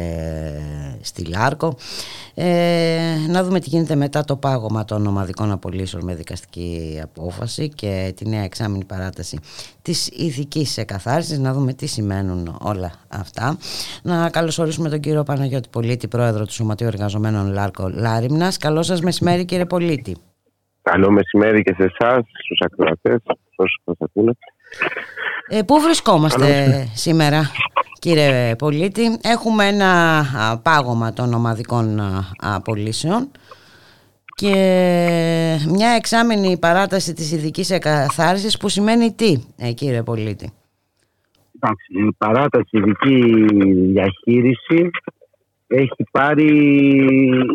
στη 1.01 1.25
Λάρκο. 1.25 1.75
Ε, 2.33 3.15
να 3.27 3.43
δούμε 3.43 3.59
τι 3.59 3.69
γίνεται 3.69 3.95
μετά 3.95 4.23
το 4.23 4.35
πάγωμα 4.35 4.85
των 4.85 5.07
ομαδικών 5.07 5.51
απολύσεων 5.51 6.03
με 6.03 6.15
δικαστική 6.15 6.99
απόφαση 7.03 7.69
και 7.69 8.13
τη 8.15 8.29
νέα 8.29 8.43
εξάμεινη 8.43 8.85
παράταση 8.85 9.39
της 9.81 10.07
ηθικής 10.07 10.77
εκαθάρισης. 10.77 11.39
Να 11.39 11.53
δούμε 11.53 11.73
τι 11.73 11.85
σημαίνουν 11.85 12.57
όλα 12.61 12.91
αυτά. 13.07 13.57
Να 14.01 14.29
καλωσορίσουμε 14.29 14.89
τον 14.89 14.99
κύριο 14.99 15.23
Παναγιώτη 15.23 15.69
Πολίτη, 15.69 16.07
πρόεδρο 16.07 16.45
του 16.45 16.53
Σωματείου 16.53 16.87
Εργαζομένων 16.87 17.51
Λάρκο 17.51 17.89
Λάριμνας. 17.89 18.57
Καλό 18.57 18.83
σας 18.83 19.01
μεσημέρι 19.01 19.45
κύριε 19.45 19.65
Πολίτη. 19.65 20.17
Καλό 20.83 21.11
μεσημέρι 21.11 21.61
και 21.61 21.75
σε 21.77 21.83
εσάς, 21.83 22.23
στους 22.43 22.59
ακροατές, 22.65 23.17
όσους 23.55 23.81
μας 23.85 23.95
ακούνε. 23.99 24.31
Ε, 25.47 25.61
πού 25.61 25.79
βρισκόμαστε 25.79 26.73
σήμερα 26.93 27.51
κύριε 27.99 28.55
Πολίτη; 28.55 29.19
Έχουμε 29.21 29.67
ένα 29.67 30.23
πάγωμα 30.63 31.13
των 31.13 31.33
ομαδικών 31.33 31.99
απολύσεων 32.37 33.31
και 34.35 34.53
μια 35.69 35.89
εξάμεινη 35.89 36.57
παράταση 36.57 37.13
της 37.13 37.31
ειδικής 37.31 37.69
εκαθάρισης 37.69 38.57
που 38.57 38.69
σημαίνει 38.69 39.13
τι 39.13 39.43
ε, 39.57 39.71
κύριε 39.71 40.03
Πολίτη; 40.03 40.53
Εντάξει, 41.55 42.07
η 42.07 42.15
παράταση 42.17 42.77
ειδική 42.77 43.45
διαχείριση 43.91 44.89
έχει 45.67 46.03
πάρει, 46.11 46.47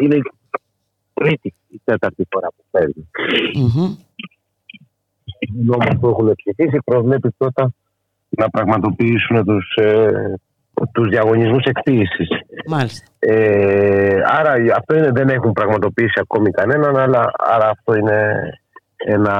είναι 0.02 0.18
τρίτη 1.18 1.54
ή 1.68 1.80
τέταρτη 1.84 2.26
φορά 2.30 2.48
που 2.48 2.64
παίρνει. 2.70 3.10
Mm-hmm. 3.58 3.90
που 6.00 6.08
έχουν 6.08 6.32
ψηφίσει 6.34 6.78
προβλέπεις 6.84 7.30
τότε 7.36 7.68
να 8.28 8.50
πραγματοποιήσουν 8.50 9.44
τους, 9.44 9.74
ε, 9.74 10.34
τους 10.92 11.08
διαγωνισμούς 11.08 11.64
εκτίμησης. 11.64 12.28
Μάλιστα. 12.66 13.06
Ε, 13.18 14.20
άρα 14.24 14.52
αυτό 14.76 14.96
είναι, 14.96 15.10
δεν 15.10 15.28
έχουν 15.28 15.52
πραγματοποιήσει 15.52 16.20
ακόμη 16.20 16.50
κανέναν, 16.50 16.96
αλλά 16.96 17.30
άρα 17.38 17.68
αυτό 17.68 17.94
είναι 17.94 18.50
ένα, 18.96 19.34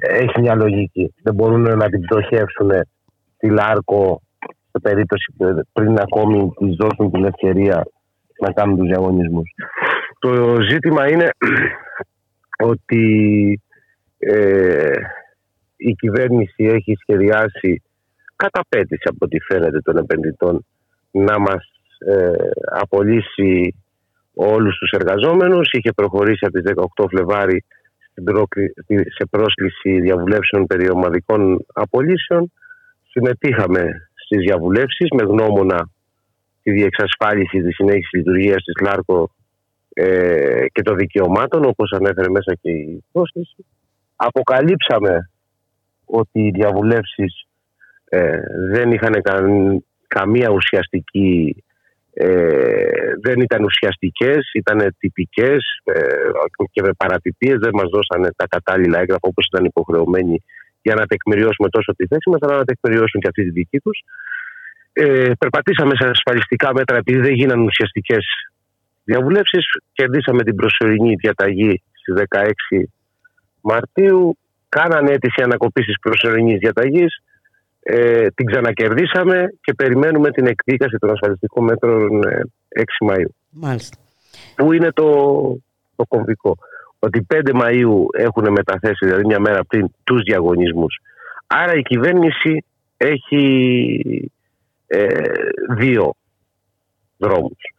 έχει 0.00 0.40
μια 0.40 0.54
λογική. 0.54 1.14
Δεν 1.22 1.34
μπορούν 1.34 1.62
να 1.62 1.88
την 1.88 2.00
πτωχεύσουν 2.00 2.70
τη 3.38 3.48
Λάρκο 3.48 4.22
σε 4.70 4.80
περίπτωση 4.82 5.34
πριν 5.72 5.98
ακόμη 5.98 6.52
της 6.58 6.76
δώσουν 6.76 7.10
την 7.10 7.24
ευκαιρία 7.24 7.86
να 8.40 8.52
κάνουν 8.52 8.76
τους 8.76 8.86
διαγωνισμούς. 8.86 9.54
Το 10.24 10.56
ζήτημα 10.70 11.08
είναι 11.08 11.28
ότι 12.72 13.04
ε, 14.18 14.92
η 15.76 15.92
κυβέρνηση 15.92 16.64
έχει 16.64 16.96
σχεδιάσει 17.00 17.82
κατά 18.36 18.60
πέτηση 18.68 19.02
από 19.04 19.18
ό,τι 19.20 19.40
φαίνεται 19.40 19.80
των 19.80 19.96
επενδυτών 19.96 20.66
να 21.10 21.38
μας 21.38 21.64
ε, 21.98 22.32
απολύσει 22.70 23.74
όλους 24.34 24.78
τους 24.78 24.90
εργαζόμενους. 24.90 25.72
Είχε 25.72 25.92
προχωρήσει 25.92 26.46
από 26.46 26.60
τις 26.60 26.72
18 26.96 27.04
Φλεβάρι 27.08 27.64
σε 29.16 29.26
πρόσκληση 29.30 30.00
διαβουλεύσεων 30.00 30.66
περί 30.66 30.90
ομαδικών 30.90 31.64
απολύσεων. 31.72 32.52
Συμμετείχαμε 33.10 34.10
στις 34.14 34.38
διαβουλεύσεις 34.38 35.08
με 35.14 35.22
γνώμονα 35.22 35.88
τη 36.62 36.70
διεξασφάλιση 36.70 37.62
της 37.62 37.74
συνέχισης 37.74 38.12
λειτουργίας 38.12 38.62
της 38.64 38.86
ΛΑΡΚΟ 38.86 39.30
ε, 39.94 40.64
και 40.72 40.82
των 40.82 40.96
δικαιωμάτων 40.96 41.64
όπως 41.64 41.92
ανέφερε 41.92 42.28
μέσα 42.30 42.54
και 42.60 42.70
η 42.70 43.04
πρόσκληση. 43.12 43.66
Αποκαλύψαμε 44.16 45.30
ότι 46.04 46.40
οι 46.40 46.50
διαβουλεύσεις 46.50 47.46
ε, 48.04 48.38
δεν 48.70 48.92
είχαν 48.92 49.22
καμία 50.06 50.50
ουσιαστική 50.50 51.64
ε, 52.16 53.14
δεν 53.20 53.40
ήταν 53.40 53.64
ουσιαστικές, 53.64 54.50
ήταν 54.54 54.94
τυπικές 54.98 55.62
ε, 55.84 56.00
και 56.70 56.82
με 56.82 56.92
παρατυπίες 56.96 57.58
δεν 57.58 57.70
μας 57.72 57.88
δώσανε 57.90 58.28
τα 58.36 58.46
κατάλληλα 58.48 58.98
έγγραφα 58.98 59.28
όπως 59.28 59.46
ήταν 59.46 59.64
υποχρεωμένοι 59.64 60.42
για 60.82 60.94
να 60.94 61.06
τεκμηριώσουμε 61.06 61.68
τόσο 61.68 61.94
τη 61.96 62.06
θέση 62.06 62.30
μας 62.30 62.40
αλλά 62.42 62.56
να 62.56 62.64
τεκμηριώσουν 62.64 63.20
και 63.20 63.28
αυτή 63.28 63.42
τη 63.44 63.50
δική 63.50 63.78
τους. 63.78 63.98
Ε, 64.92 65.30
περπατήσαμε 65.38 65.94
σε 65.96 66.08
ασφαλιστικά 66.08 66.72
μέτρα 66.74 66.96
επειδή 66.96 67.20
δεν 67.20 67.34
γίνανε 67.34 67.62
ουσιαστικές 67.62 68.24
διαβουλεύσεις. 69.04 69.66
Κερδίσαμε 69.92 70.42
την 70.42 70.54
προσωρινή 70.54 71.14
διαταγή 71.14 71.82
στις 71.92 72.14
16 72.14 72.84
Μαρτίου. 73.60 74.38
Κάνανε 74.68 75.10
αίτηση 75.12 75.42
ανακοπής 75.42 75.84
της 75.86 75.98
προσωρινής 76.00 76.58
διαταγής. 76.58 77.22
Ε, 77.80 78.26
την 78.26 78.46
ξανακερδίσαμε 78.46 79.48
και 79.60 79.74
περιμένουμε 79.74 80.30
την 80.30 80.46
εκδίκαση 80.46 80.96
των 80.96 81.10
ασφαλιστικών 81.10 81.64
μέτρων 81.64 82.22
6 82.22 82.26
ε, 82.68 82.82
Μαΐου. 83.08 83.28
Μάλιστα. 83.50 83.96
Πού 84.56 84.72
είναι 84.72 84.90
το, 84.92 85.10
το 85.96 86.04
κομβικό; 86.08 86.56
Ότι 86.98 87.26
5 87.34 87.40
Μαΐου 87.54 88.18
έχουν 88.18 88.50
μεταθέσει, 88.50 89.06
δηλαδή 89.06 89.26
μια 89.26 89.40
μέρα 89.40 89.64
πριν, 89.64 89.86
τους 90.04 90.22
διαγωνισμούς. 90.22 90.98
Άρα 91.46 91.72
η 91.74 91.82
κυβέρνηση 91.82 92.64
έχει 92.96 94.30
ε, 94.86 95.06
δύο 95.76 96.14
δρόμους. 97.16 97.73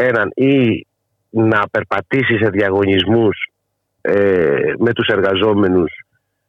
Έναν 0.00 0.30
ή 0.34 0.86
να 1.30 1.68
περπατήσει 1.70 2.36
σε 2.36 2.48
διαγωνισμούς 2.50 3.50
ε, 4.00 4.72
με 4.78 4.92
τους 4.92 5.06
εργαζόμενους 5.06 5.92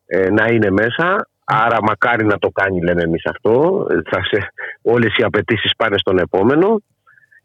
ε, 0.06 0.30
να 0.30 0.46
είναι 0.54 0.72
μέσα. 0.72 1.28
Άρα 1.44 1.78
μακάρι 1.84 2.26
να 2.26 2.38
το 2.38 2.50
κάνει 2.50 2.82
λέμε 2.82 3.02
εμείς 3.02 3.26
αυτό. 3.26 3.86
Θα 4.10 4.24
σε, 4.24 4.52
όλες 4.82 5.18
οι 5.18 5.24
απαιτήσεις 5.24 5.76
πάνε 5.78 5.98
στον 5.98 6.18
επόμενο. 6.18 6.82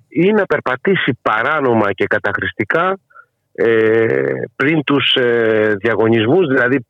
Ή 0.08 0.32
να 0.32 0.46
περπατήσει 0.46 1.18
παράνομα 1.22 1.92
και 1.92 2.04
καταχρηστικά 2.04 2.98
ε, 3.52 4.32
πριν 4.56 4.84
τους 4.84 5.14
ε, 5.14 5.74
διαγωνισμούς, 5.78 6.46
δηλαδή 6.46 6.84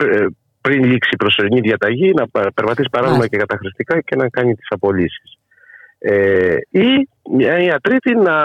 πριν 0.60 0.84
λήξει 0.84 1.10
η 1.12 1.16
προσωρινή 1.16 1.60
διαταγή, 1.60 2.12
να 2.12 2.50
περπατήσει 2.54 2.88
παράνομα 2.90 3.26
και 3.26 3.36
καταχρηστικά 3.36 4.00
και 4.00 4.16
να 4.16 4.28
κάνει 4.28 4.54
τις 4.54 4.66
απολύσεις. 4.68 5.38
Ε, 5.98 6.56
ή 6.70 7.08
μια 7.30 7.78
τρίτη 7.82 8.14
να, 8.14 8.36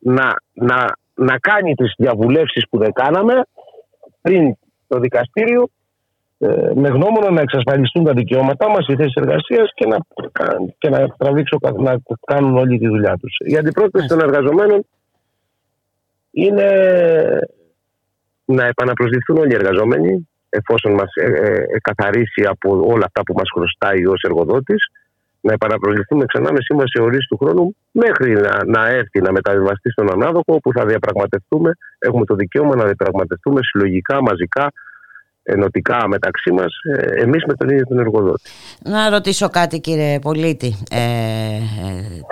να, 0.00 0.34
να, 0.52 0.96
να 1.14 1.38
κάνει 1.38 1.74
τις 1.74 1.94
διαβουλεύσεις 1.96 2.68
που 2.70 2.78
δεν 2.78 2.92
κάναμε 2.92 3.42
πριν 4.20 4.56
το 4.88 4.98
δικαστήριο 4.98 5.68
ε, 6.38 6.70
με 6.74 6.88
γνώμονα 6.88 7.30
να 7.30 7.40
εξασφαλιστούν 7.40 8.04
τα 8.04 8.12
δικαιώματά 8.12 8.68
μας, 8.68 8.86
οι 8.88 8.96
θέσεις 8.96 9.14
εργασίας 9.14 9.70
και 9.74 9.86
να, 9.86 9.98
και 10.78 10.88
να 10.88 11.08
τραβήξω 11.08 11.58
να 11.76 12.00
κάνουν 12.26 12.56
όλη 12.56 12.78
τη 12.78 12.86
δουλειά 12.86 13.16
τους. 13.20 13.36
Η 13.46 13.56
αντιπρόθεση 13.56 14.06
των 14.06 14.20
εργαζομένων 14.20 14.86
είναι 16.30 16.68
να 18.44 18.66
επαναπροσδιθούν 18.66 19.36
όλοι 19.36 19.52
οι 19.52 19.58
εργαζόμενοι 19.60 20.28
εφόσον 20.48 20.92
μας 20.92 21.10
ε, 21.14 21.26
ε, 21.26 21.78
καθαρίσει 21.80 22.42
από 22.48 22.70
όλα 22.70 23.04
αυτά 23.06 23.22
που 23.22 23.34
μας 23.36 23.50
χρωστάει 23.54 24.06
ως 24.06 24.22
εργοδότης 24.22 24.90
να 25.40 25.52
επαναπροσληφθούμε 25.52 26.24
ξανά 26.24 26.52
με 26.52 26.58
σύμβαση 26.60 27.00
ορίστου 27.00 27.36
του 27.36 27.44
χρόνου 27.44 27.76
μέχρι 27.90 28.32
να, 28.32 28.64
να 28.64 28.88
έρθει 28.88 29.20
να 29.20 29.32
μεταβιβαστεί 29.32 29.90
στον 29.90 30.10
ανάδοχο 30.12 30.54
όπου 30.54 30.72
θα 30.72 30.84
διαπραγματευτούμε, 30.84 31.70
έχουμε 31.98 32.24
το 32.24 32.34
δικαίωμα 32.34 32.74
να 32.76 32.84
διαπραγματευτούμε 32.84 33.60
συλλογικά, 33.62 34.22
μαζικά, 34.22 34.72
ενωτικά 35.42 36.08
μεταξύ 36.08 36.52
μας, 36.52 36.72
ε, 36.96 37.22
εμείς 37.22 37.44
με 37.46 37.54
τον 37.54 37.68
ίδιο 37.68 37.86
τον 37.86 37.98
εργοδότη. 37.98 38.50
Να 38.84 39.10
ρωτήσω 39.10 39.48
κάτι 39.48 39.80
κύριε 39.80 40.18
Πολίτη. 40.18 40.74
Ε, 40.90 41.58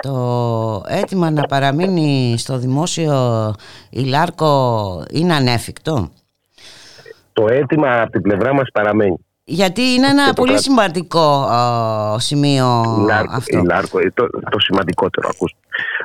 το 0.01 0.83
αίτημα 0.87 1.31
να 1.31 1.43
παραμείνει 1.43 2.35
στο 2.37 2.57
δημόσιο 2.57 3.13
η 3.89 4.03
Λάρκο 4.03 5.03
είναι 5.11 5.33
ανέφικτο; 5.33 6.09
Το 7.33 7.45
αίτημα 7.49 8.01
από 8.01 8.11
την 8.11 8.21
πλευρά 8.21 8.53
μας 8.53 8.69
παραμένει. 8.73 9.17
Γιατί 9.51 9.81
είναι 9.81 10.07
ένα 10.07 10.33
πολύ 10.33 10.59
σημαντικό 10.59 11.47
σημείο 12.17 12.65
Λάρκο, 13.07 13.35
αυτό. 13.35 13.61
Λάρκο, 13.63 13.99
το, 14.13 14.29
το 14.29 14.59
σημαντικότερο. 14.59 15.29
Ακούστε. 15.31 15.57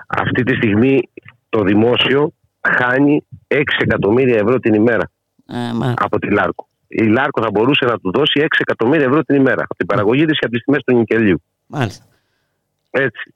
Αυτή 0.07 0.42
τη 0.42 0.55
στιγμή 0.55 1.09
το 1.49 1.62
δημόσιο 1.62 2.32
χάνει 2.78 3.26
6 3.49 3.62
εκατομμύρια 3.78 4.36
ευρώ 4.36 4.59
την 4.59 4.74
ημέρα 4.74 5.11
ε, 5.47 5.95
από 5.97 6.18
τη 6.18 6.30
Λάρκο. 6.30 6.68
Η 6.86 7.05
Λάρκο 7.05 7.42
θα 7.42 7.51
μπορούσε 7.51 7.84
να 7.84 7.99
του 7.99 8.11
δώσει 8.11 8.40
6 8.40 8.47
εκατομμύρια 8.59 9.07
ευρώ 9.07 9.22
την 9.22 9.36
ημέρα 9.36 9.62
από 9.62 9.74
την 9.74 9.86
παραγωγή 9.86 10.24
της 10.24 10.38
και 10.38 10.45
από 10.45 10.55
τις 10.55 10.64
τιμές 10.64 10.82
του 10.84 10.97
νικελίου. 10.97 11.42
Μάλιστα. 11.66 12.05
Έτσι. 12.90 13.34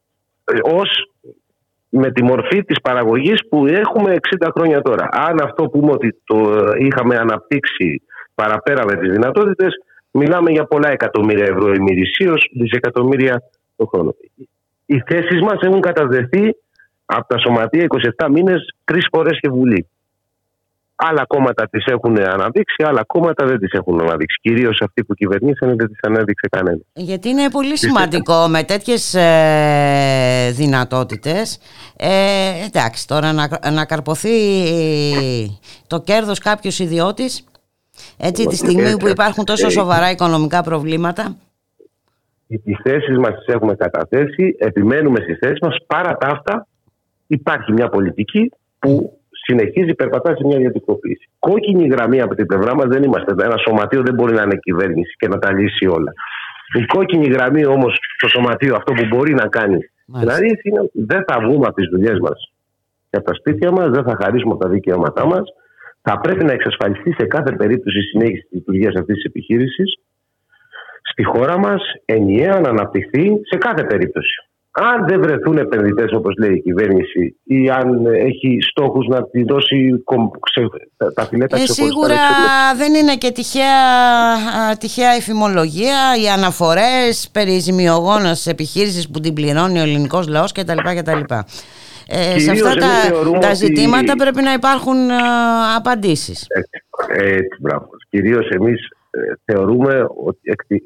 Ως 0.62 0.90
με 1.88 2.12
τη 2.12 2.22
μορφή 2.22 2.64
της 2.64 2.80
παραγωγής 2.80 3.48
που 3.48 3.66
έχουμε 3.66 4.16
60 4.40 4.48
χρόνια 4.54 4.82
τώρα. 4.82 5.08
Αν 5.12 5.40
αυτό 5.42 5.68
πούμε 5.68 5.92
ότι 5.92 6.22
το 6.24 6.36
είχαμε 6.78 7.16
αναπτύξει 7.16 8.02
παραπέρα 8.34 8.84
με 8.84 8.96
τις 8.96 9.10
δυνατότητες, 9.10 9.72
Μιλάμε 10.18 10.50
για 10.50 10.64
πολλά 10.64 10.90
εκατομμύρια 10.90 11.44
ευρώ 11.44 11.72
ημερησίως, 11.72 12.50
δισεκατομμύρια 12.54 13.42
το 13.76 13.86
χρόνο. 13.86 14.14
Οι 14.86 15.02
θέσεις 15.06 15.40
μας 15.40 15.60
έχουν 15.60 15.80
καταδεθεί 15.80 16.56
από 17.04 17.26
τα 17.28 17.38
σωματεία 17.38 17.86
27 18.18 18.28
μήνες 18.30 18.74
τρεις 18.84 19.06
φορές 19.12 19.38
και 19.40 19.48
βουλή. 19.48 19.88
Άλλα 20.94 21.24
κόμματα 21.26 21.68
τις 21.68 21.84
έχουν 21.84 22.18
αναδείξει, 22.18 22.82
άλλα 22.86 23.04
κόμματα 23.06 23.46
δεν 23.46 23.58
τις 23.58 23.72
έχουν 23.72 24.00
αναδείξει. 24.00 24.38
Κυρίως 24.40 24.80
αυτοί 24.80 25.04
που 25.04 25.14
κυβερνήσαν 25.14 25.76
δεν 25.76 25.88
τις 25.88 25.98
ανέδειξε 26.02 26.48
κανένα. 26.50 26.80
Γιατί 26.92 27.28
είναι 27.28 27.50
πολύ 27.50 27.78
σημαντικό 27.78 28.48
με 28.48 28.62
τέτοιες 28.62 29.14
ε, 29.14 30.50
δυνατότητες. 30.52 31.58
Ε, 31.96 32.64
εντάξει, 32.66 33.06
τώρα 33.06 33.32
να, 33.32 33.48
να 33.72 33.84
καρποθεί 33.84 34.30
το 35.86 36.00
κέρδος 36.00 36.38
κάποιος 36.38 36.78
ιδιώτης, 36.78 37.44
έτσι 38.16 38.46
τη 38.46 38.56
στιγμή 38.56 38.96
που 38.96 39.08
υπάρχουν 39.08 39.44
τόσο 39.44 39.68
σοβαρά 39.68 40.10
οικονομικά 40.10 40.62
προβλήματα. 40.62 41.36
Τι 42.64 42.74
θέσεις 42.82 43.18
μας 43.18 43.34
τις 43.34 43.54
έχουμε 43.54 43.74
καταθέσει, 43.74 44.56
επιμένουμε 44.58 45.20
στις 45.20 45.38
θέσεις 45.38 45.58
μας. 45.60 45.76
Παρά 45.86 46.16
τα 46.16 46.26
αυτά, 46.26 46.66
υπάρχει 47.26 47.72
μια 47.72 47.88
πολιτική 47.88 48.52
που 48.78 49.18
συνεχίζει, 49.30 49.94
περπατά 49.94 50.36
σε 50.36 50.46
μια 50.46 50.56
ιδιωτικοποίηση. 50.56 51.28
Κόκκινη 51.38 51.86
γραμμή 51.86 52.20
από 52.20 52.34
την 52.34 52.46
πλευρά 52.46 52.74
μας 52.74 52.86
δεν 52.86 53.02
είμαστε. 53.02 53.34
Ένα 53.44 53.56
σωματείο 53.56 54.02
δεν 54.02 54.14
μπορεί 54.14 54.34
να 54.34 54.42
είναι 54.42 54.56
κυβέρνηση 54.56 55.14
και 55.18 55.28
να 55.28 55.38
τα 55.38 55.52
λύσει 55.52 55.86
όλα. 55.86 56.12
Η 56.80 56.84
κόκκινη 56.84 57.26
γραμμή 57.26 57.64
όμως 57.66 57.98
στο 58.16 58.28
σωματείο, 58.28 58.74
αυτό 58.74 58.92
που 58.92 59.06
μπορεί 59.06 59.34
να 59.34 59.46
κάνει 59.48 59.78
δηλαδή 60.16 60.58
είναι 60.62 60.80
ότι 60.80 61.04
δεν 61.04 61.24
θα 61.26 61.40
βγούμε 61.40 61.66
από 61.66 61.74
τις 61.74 61.88
δουλειές 61.88 62.18
μας 62.18 62.52
και 63.10 63.16
από 63.16 63.26
τα 63.26 63.34
σπίτια 63.34 63.70
μας, 63.70 63.90
δεν 63.90 64.04
θα 64.04 64.16
χαρίσουμε 64.22 64.56
τα 64.56 64.68
δικαιώματά 64.68 65.26
μας. 65.26 65.42
Θα 66.10 66.20
πρέπει 66.20 66.44
να 66.44 66.52
εξασφαλιστεί 66.52 67.12
σε 67.18 67.26
κάθε 67.26 67.52
περίπτωση 67.52 67.98
η 67.98 68.02
συνέχιση 68.02 68.42
της 68.42 68.50
λειτουργίας 68.52 68.94
αυτής 68.94 69.14
της 69.14 69.24
επιχείρησης 69.24 69.98
στη 71.10 71.22
χώρα 71.24 71.58
μας 71.58 71.82
ενιαία 72.04 72.60
να 72.60 72.68
αναπτυχθεί 72.68 73.30
σε 73.50 73.56
κάθε 73.58 73.84
περίπτωση. 73.84 74.34
Αν 74.70 75.06
δεν 75.06 75.20
βρεθούν 75.20 75.58
επενδυτές, 75.58 76.12
όπως 76.12 76.34
λέει 76.38 76.54
η 76.54 76.60
κυβέρνηση, 76.60 77.36
ή 77.44 77.70
αν 77.70 78.06
έχει 78.06 78.58
στόχους 78.60 79.06
να 79.06 79.28
τη 79.28 79.42
δώσει 79.42 80.04
τα 81.14 81.26
φιλέτα 81.26 81.56
ε, 81.56 81.66
Σίγουρα 81.66 82.16
δεν 82.76 82.94
είναι 82.94 83.16
και 83.16 83.30
τυχαία, 83.30 84.76
τυχαία 84.78 85.10
εφημολογία, 85.10 85.98
οι 86.22 86.28
αναφορές 86.28 87.28
περί 87.32 87.58
ζημιογόνα 87.58 88.36
επιχείρησης 88.44 89.10
που 89.10 89.20
την 89.20 89.34
πληρώνει 89.34 89.78
ο 89.78 89.82
ελληνικός 89.82 90.28
λαός 90.28 90.52
κτλ. 90.52 90.78
κτλ. 90.96 91.34
Ε, 92.10 92.38
σε 92.38 92.50
αυτά 92.50 92.74
τα, 92.74 93.38
τα 93.38 93.54
ζητήματα 93.54 94.16
πρέπει 94.16 94.42
να 94.42 94.52
υπάρχουν 94.52 95.10
α, 95.10 95.20
απαντήσεις. 95.76 96.46
Ε, 97.08 97.24
έτσι, 97.24 97.56
μπράβο. 97.60 97.88
Κυρίως 98.10 98.48
εμείς 98.48 98.88
ε, 99.10 99.20
θεωρούμε 99.44 100.06
ότι 100.24 100.38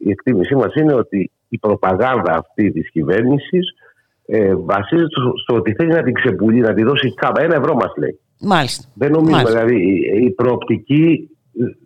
η 0.04 0.10
εκτίμησή 0.10 0.54
μας 0.54 0.74
είναι 0.74 0.94
ότι 0.94 1.30
η 1.48 1.58
προπαγάνδα 1.58 2.32
αυτή 2.32 2.72
της 2.72 2.90
κυβέρνησης 2.90 3.74
ε, 4.26 4.54
βασίζεται 4.54 5.08
στο, 5.42 5.54
ότι 5.54 5.74
θέλει 5.74 5.92
να 5.92 6.02
την 6.02 6.14
ξεπουλεί, 6.14 6.60
να 6.60 6.74
τη 6.74 6.82
δώσει 6.82 7.14
τσάμπα. 7.20 7.42
Ένα 7.42 7.54
ευρώ 7.54 7.74
μας 7.74 7.92
λέει. 7.96 8.20
Μάλιστα. 8.40 8.88
Δεν 8.94 9.10
νομίζουμε, 9.10 9.50
δηλαδή 9.50 9.76
η, 9.76 10.24
η 10.24 10.30
προοπτική 10.30 11.30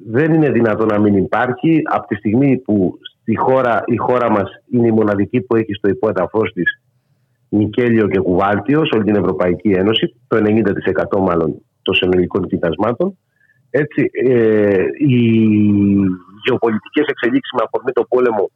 δεν 0.06 0.34
είναι 0.34 0.50
δυνατόν 0.50 0.86
να 0.86 0.98
μην 0.98 1.16
υπάρχει 1.16 1.80
από 1.84 2.06
τη 2.06 2.14
στιγμή 2.14 2.56
που 2.56 2.98
στη 3.20 3.36
χώρα, 3.36 3.82
η 3.86 3.96
χώρα 3.96 4.30
μας 4.30 4.50
είναι 4.70 4.86
η 4.86 4.90
μοναδική 4.90 5.40
που 5.40 5.56
έχει 5.56 5.74
στο 5.74 5.88
υπόταφός 5.88 6.52
της 6.52 6.80
νικέλιο 7.48 8.08
και 8.08 8.18
κουβάλτιος 8.18 8.88
σε 8.88 8.96
όλη 8.96 9.04
την 9.04 9.16
Ευρωπαϊκή 9.16 9.70
Ένωση, 9.70 10.14
το 10.26 10.36
90% 10.36 11.18
μάλλον 11.20 11.62
των 11.82 11.94
συνολικών 11.94 12.46
κοιτασμάτων. 12.46 13.18
Έτσι, 13.70 14.10
ε, 14.12 14.84
οι 14.98 15.16
γεωπολιτικές 16.44 17.06
εξελίξεις 17.06 17.52
με 17.52 17.62
αφορμή 17.64 17.92
το 17.92 18.04
πόλεμο 18.08 18.50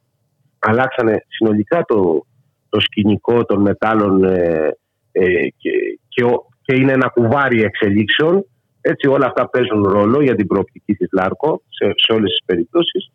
αλλάξανε 0.59 1.25
συνολικά 1.27 1.83
το, 1.87 2.25
το 2.69 2.79
σκηνικό 2.79 3.45
των 3.45 3.61
μετάλλων 3.61 4.23
ε, 4.23 4.77
ε, 5.11 5.47
και, 5.57 5.71
και, 6.07 6.23
και, 6.61 6.75
είναι 6.75 6.91
ένα 6.91 7.07
κουβάρι 7.07 7.61
εξελίξεων. 7.61 8.45
Έτσι 8.81 9.07
όλα 9.07 9.25
αυτά 9.25 9.49
παίζουν 9.49 9.83
ρόλο 9.83 10.21
για 10.21 10.35
την 10.35 10.47
προοπτική 10.47 10.93
της 10.93 11.07
ΛΑΡΚΟ 11.11 11.61
σε, 11.69 11.91
σε 11.95 12.13
όλες 12.13 12.29
τις 12.29 12.45
περιπτώσεις. 12.45 13.11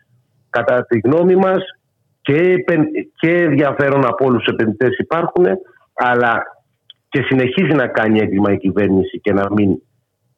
Κατά 0.50 0.86
τη 0.86 0.98
γνώμη 0.98 1.36
μας 1.36 1.62
και, 2.26 2.64
και 3.16 3.30
ενδιαφέρον 3.30 4.06
από 4.06 4.24
όλους 4.26 4.42
τους 4.42 4.52
επενδυτές 4.52 4.98
υπάρχουν 4.98 5.46
αλλά 5.94 6.42
και 7.08 7.22
συνεχίζει 7.22 7.74
να 7.74 7.86
κάνει 7.86 8.18
έγκλημα 8.18 8.52
η 8.52 8.58
κυβέρνηση 8.58 9.20
και 9.20 9.32
να 9.32 9.46
μην 9.52 9.82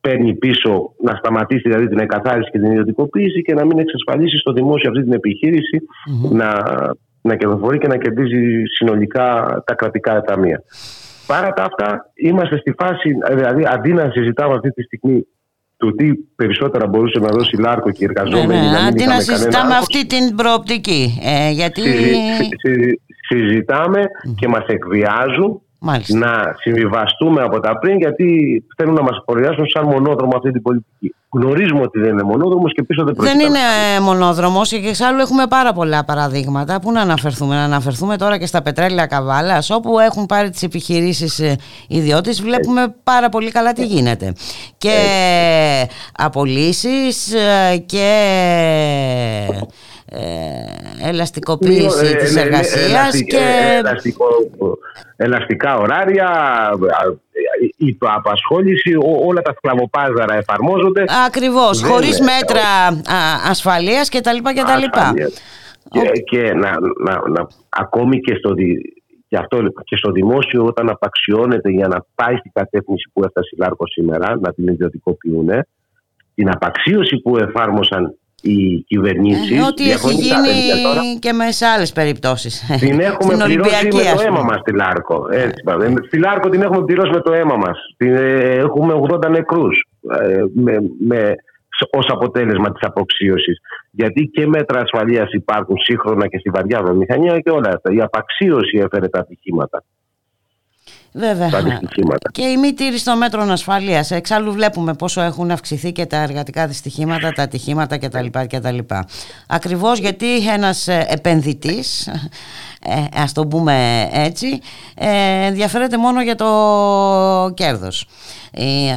παίρνει 0.01 0.35
πίσω, 0.35 0.93
να 1.03 1.15
σταματήσει 1.15 1.69
δηλαδή 1.69 1.89
την 1.89 1.99
εκαθάριση 1.99 2.51
και 2.51 2.59
την 2.59 2.71
ιδιωτικοποίηση 2.71 3.43
και 3.43 3.55
να 3.55 3.65
μην 3.65 3.79
εξασφαλίσει 3.79 4.37
στο 4.37 4.53
δημόσιο 4.53 4.91
αυτή 4.91 5.03
την 5.03 5.13
επιχειρηση 5.13 5.79
να, 6.31 6.51
να 7.23 7.37
κερδοφορεί 7.37 7.79
και 7.79 7.89
να 7.89 7.97
κερδίζει 7.97 8.63
συνολικά 8.65 9.63
τα 9.67 9.75
κρατικά 9.75 10.23
ταμεία. 10.23 10.63
Παρά 11.27 11.53
τα 11.53 11.63
αυτά, 11.63 12.11
είμαστε 12.15 12.59
στη 12.59 12.75
φάση, 12.79 13.15
δηλαδή 13.35 13.63
αντί 13.67 13.93
να 13.93 14.11
συζητάμε 14.11 14.55
αυτή 14.55 14.71
τη 14.71 14.83
στιγμή 14.83 15.27
το 15.79 15.95
τι 15.95 16.15
περισσότερα 16.15 16.87
μπορούσε 16.87 17.19
να 17.19 17.29
δώσει 17.29 17.57
Λάρκο 17.57 17.91
και 17.91 18.05
οι 18.05 18.09
εργαζόμενοι. 18.11 18.61
Ναι, 18.61 18.71
ναι, 18.71 18.87
αντί 18.87 19.05
να 19.05 19.21
συζητάμε 19.21 19.75
αυτή 19.75 20.07
την 20.07 20.35
προοπτική. 20.37 21.21
Ε, 21.23 21.51
γιατί... 21.51 21.83
συζητάμε 23.29 24.03
και 24.37 24.49
μας 24.49 24.67
εκβιάζουν 24.67 25.63
Μάλιστα. 25.79 26.19
να 26.19 26.55
συμβιβαστούμε 26.59 27.43
από 27.43 27.61
τα 27.61 27.79
πριν 27.79 27.99
γιατί 27.99 28.27
θέλουν 28.77 28.95
να 28.95 29.03
μας 29.03 29.23
χωριάσουν 29.27 29.67
σαν 29.69 29.85
μονόδρομο 29.85 30.37
αυτή 30.37 30.51
την 30.53 30.63
πολιτική. 30.63 31.15
Γνωρίζουμε 31.31 31.81
ότι 31.81 31.99
δεν 32.01 32.13
είναι 32.13 32.23
μονόδρομος 32.23 32.73
και 32.75 32.83
πίσω 32.83 33.05
δεν 33.05 33.15
πρόκειται. 33.15 33.37
Δεν 33.37 33.47
είναι 33.47 33.59
μονόδρομος 34.01 34.69
και 34.69 34.89
εξάλλου 34.89 35.21
έχουμε 35.21 35.47
πάρα 35.47 35.73
πολλά 35.73 36.05
παραδείγματα. 36.05 36.81
Πού 36.81 36.93
να 36.93 37.01
αναφερθούμε; 37.01 37.55
Να 37.55 37.63
αναφερθούμε 37.65 38.17
τώρα 38.17 38.39
και 38.39 38.47
στα 38.47 38.63
πετρέλαια 38.63 39.07
καβάλας 39.07 39.71
όπου 39.71 39.99
έχουν 39.99 40.27
πάρει 40.27 40.51
τις 40.51 40.63
επιχειρήσεις 40.63 41.39
ε, 41.39 41.57
ιδιώτες 41.89 42.43
βλέπουμε 42.43 42.95
πάρα 43.05 43.29
πολύ 43.29 43.51
καλά 43.51 43.73
τι 43.73 43.85
γίνεται. 43.85 44.33
Και 44.79 44.97
απολύσεις 46.13 47.35
ε, 47.35 47.77
και 47.77 48.09
ε, 50.11 51.09
ελαστικοποίηση 51.09 52.07
ε, 52.07 52.15
της 52.15 52.37
εργασίας 52.37 53.15
ε, 53.15 53.23
και... 53.23 53.39
ελαστικά 55.17 55.77
ωράρια, 55.77 56.29
η 57.77 57.97
απασχόληση, 58.01 58.93
όλα 59.27 59.43
τα 59.43 59.55
σκλαβοπάζαρα 59.57 60.35
εφαρμόζονται. 60.35 61.05
Ακριβώς, 61.27 61.83
χωρίς 61.83 62.21
μέτρα 62.21 62.63
ασφαλείας 63.51 64.09
και 64.09 64.21
τα 64.21 64.33
λοιπά 64.33 64.55
και 64.55 64.63
τα 64.63 64.77
λοιπά. 64.77 65.13
Και, 65.91 66.21
και 66.21 66.53
να, 66.53 66.71
να, 67.05 67.29
να, 67.29 67.47
ακόμη 67.69 68.21
και 68.21 68.35
στο, 68.35 68.55
και 69.29 69.37
αυτό 69.37 69.59
και 69.85 69.97
στο 69.97 70.11
δημόσιο 70.11 70.65
όταν 70.65 70.89
απαξιώνεται 70.89 71.71
για 71.71 71.89
να 71.89 72.05
πάει 72.15 72.37
στην 72.37 72.51
κατεύθυνση 72.55 73.11
που 73.13 73.25
έφτασε 73.25 73.49
η 73.53 73.59
Λάρκο 73.59 73.91
σήμερα, 73.91 74.39
να 74.41 74.53
την 74.53 74.67
ιδιωτικοποιούν, 74.69 75.49
την 76.35 76.51
απαξίωση 76.51 77.17
που 77.17 77.37
εφάρμοσαν 77.37 78.19
οι 78.43 78.83
κυβερνήσεις. 78.87 79.59
Ε, 79.59 79.61
ό,τι 79.61 79.91
έχει 79.91 80.13
γίνει 80.13 81.19
και 81.19 81.33
με 81.33 81.51
σε 81.51 81.67
άλλες 81.67 81.93
περιπτώσεις. 81.93 82.67
Την 82.81 83.01
έχουμε 83.01 83.37
πληρώσει 83.45 83.85
με 83.85 83.91
το 83.91 84.23
αίμα 84.27 84.43
μας 84.43 84.61
στη 84.61 84.73
Λάρκο. 84.73 85.27
Έτσι, 85.31 85.63
ναι. 85.79 85.95
Στη 86.07 86.19
Λάρκο 86.19 86.49
την 86.49 86.63
έχουμε 86.63 86.85
πληρώσει 86.85 87.11
με 87.11 87.21
το 87.21 87.33
αίμα 87.33 87.57
μας. 87.57 87.79
Ε, 87.97 88.59
έχουμε 88.59 88.95
80 89.11 89.31
νεκρούς 89.31 89.87
ε, 90.21 90.43
με, 90.55 90.77
με, 91.07 91.35
ως 91.91 92.07
αποτέλεσμα 92.09 92.73
της 92.73 92.83
απαξίωσης. 92.83 93.59
Γιατί 93.91 94.31
και 94.33 94.47
μέτρα 94.47 94.81
ασφαλείας 94.81 95.33
υπάρχουν 95.33 95.77
σύγχρονα 95.79 96.27
και 96.27 96.39
στη 96.39 96.51
βαριά 96.51 96.83
βιομηχανία 96.83 97.39
και 97.39 97.51
όλα 97.51 97.69
αυτά. 97.69 97.93
Η 97.93 98.01
απαξίωση 98.01 98.79
έφερε 98.85 99.09
τα 99.09 99.19
ατυχήματα. 99.19 99.85
Βέβαια. 101.13 101.51
Και 102.33 102.43
η 102.43 102.57
μη 102.57 102.75
τήρηση 102.75 103.05
των 103.05 103.19
μέτρων 103.19 103.51
ασφαλείας. 103.51 104.11
Εξάλλου, 104.11 104.53
βλέπουμε 104.53 104.95
πόσο 104.95 105.21
έχουν 105.21 105.51
αυξηθεί 105.51 105.93
και 105.93 106.07
τα 106.07 106.17
εργατικά 106.17 106.67
δυστυχήματα, 106.67 107.33
τα 107.33 107.43
ατυχήματα 107.43 107.99
κτλ. 107.99 108.79
Ακριβώς 109.47 109.99
γιατί 109.99 110.49
ένας 110.49 110.89
ε, 110.89 111.07
επενδυτής, 111.09 112.09
ε, 112.89 113.21
ας 113.21 113.33
το 113.33 113.47
πούμε 113.47 114.09
έτσι, 114.13 114.61
ε, 114.95 115.47
ενδιαφέρεται 115.47 115.99
μόνο 115.99 116.23
για 116.23 116.35
το 116.35 116.47
κέρδος. 117.55 118.07
Ε, 118.53 118.95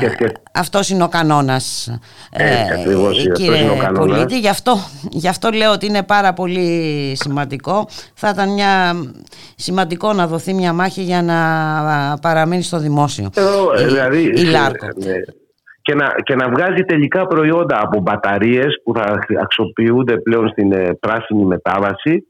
αυτός 0.54 0.90
είναι 0.90 1.04
ο 1.04 1.08
κανόνας 1.08 1.94
ε, 2.32 2.46
κύριε 3.34 3.70
πολίτη. 3.94 4.40
Γι 4.40 4.50
αυτό, 4.50 4.76
γι' 5.10 5.28
αυτό 5.28 5.50
λέω 5.50 5.72
ότι 5.72 5.86
είναι 5.86 6.04
πάρα 6.04 6.34
πολύ 6.34 7.14
σημαντικό. 7.16 7.88
Θα 8.14 8.30
ήταν 8.30 8.54
μια, 8.54 8.94
σημαντικό 9.56 10.14
να 10.14 10.28
δοθεί 10.28 10.54
μια 10.54 10.74
μάχη 10.74 11.02
για 11.02 11.22
να 11.22 11.38
παραμείνει 12.22 12.64
στο 12.64 12.80
δημόσιο. 12.80 13.30
Ε, 13.78 13.86
δηλαδή, 13.86 14.24
η, 14.24 14.44
Λάρκο. 14.44 14.88
ναι. 14.96 15.14
και 15.82 15.96
να, 15.96 16.08
και 16.24 16.36
να 16.36 16.50
βγάζει 16.50 16.82
τελικά 16.82 17.28
προϊόντα 17.28 17.82
από 17.82 18.00
μπαταρίες 18.00 18.82
που 18.84 18.94
θα 18.96 19.20
αξιοποιούνται 19.42 20.18
πλέον 20.18 20.50
στην 20.50 20.70
πράσινη 21.00 21.46
μετάβαση 21.46 22.26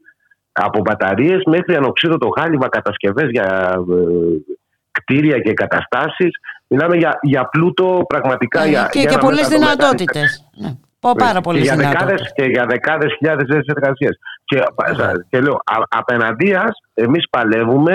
από 0.52 0.80
μπαταρίες 0.80 1.42
μέχρι 1.46 1.74
ανοξίδωτο 1.74 2.28
χάλιβα 2.38 2.68
κατασκευές 2.68 3.30
για 3.30 3.76
κτίρια 4.90 5.38
και 5.38 5.52
καταστάσεις 5.52 6.30
Μιλάμε 6.72 6.96
για, 6.96 7.18
για 7.22 7.48
πλούτο 7.48 8.04
πραγματικά. 8.08 8.62
Ε, 8.62 8.68
για, 8.68 8.88
και, 8.90 8.98
για 8.98 9.10
και 9.10 9.18
πολλές 9.18 9.48
δυνατότητες. 9.48 10.46
Ναι. 10.56 10.70
Πάρα 11.18 11.40
πολλές 11.40 11.70
δυνατότητες. 11.70 12.32
Και 12.34 12.44
για 12.44 12.66
δεκάδες 12.66 13.14
χιλιάδες 13.18 13.46
θέσεις 13.50 13.66
εργασίας. 13.66 14.18
Και, 14.44 14.62
και 15.30 15.40
λέω, 15.40 15.60
απέναντίας, 15.88 16.70
εμείς 16.94 17.24
παλεύουμε 17.30 17.94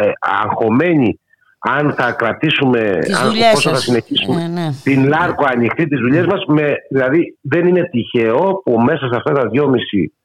ε, 0.00 0.10
αγχωμένοι 0.18 1.20
αν 1.58 1.92
θα 1.92 2.12
κρατήσουμε, 2.12 2.80
αν, 3.22 3.32
πόσο 3.52 3.70
θα 3.70 3.76
συνεχίσουμε 3.76 4.42
ε, 4.42 4.46
ναι. 4.46 4.68
την 4.82 5.08
Λάρκο 5.08 5.44
ανοιχτή 5.48 5.88
τις 5.88 6.00
δουλειές 6.00 6.26
μας. 6.26 6.44
Με, 6.46 6.74
δηλαδή 6.90 7.38
δεν 7.40 7.66
είναι 7.66 7.88
τυχαίο 7.90 8.60
που 8.64 8.80
μέσα 8.80 9.08
σε 9.08 9.16
αυτά 9.16 9.32
τα 9.32 9.48
δυόμιση 9.48 10.15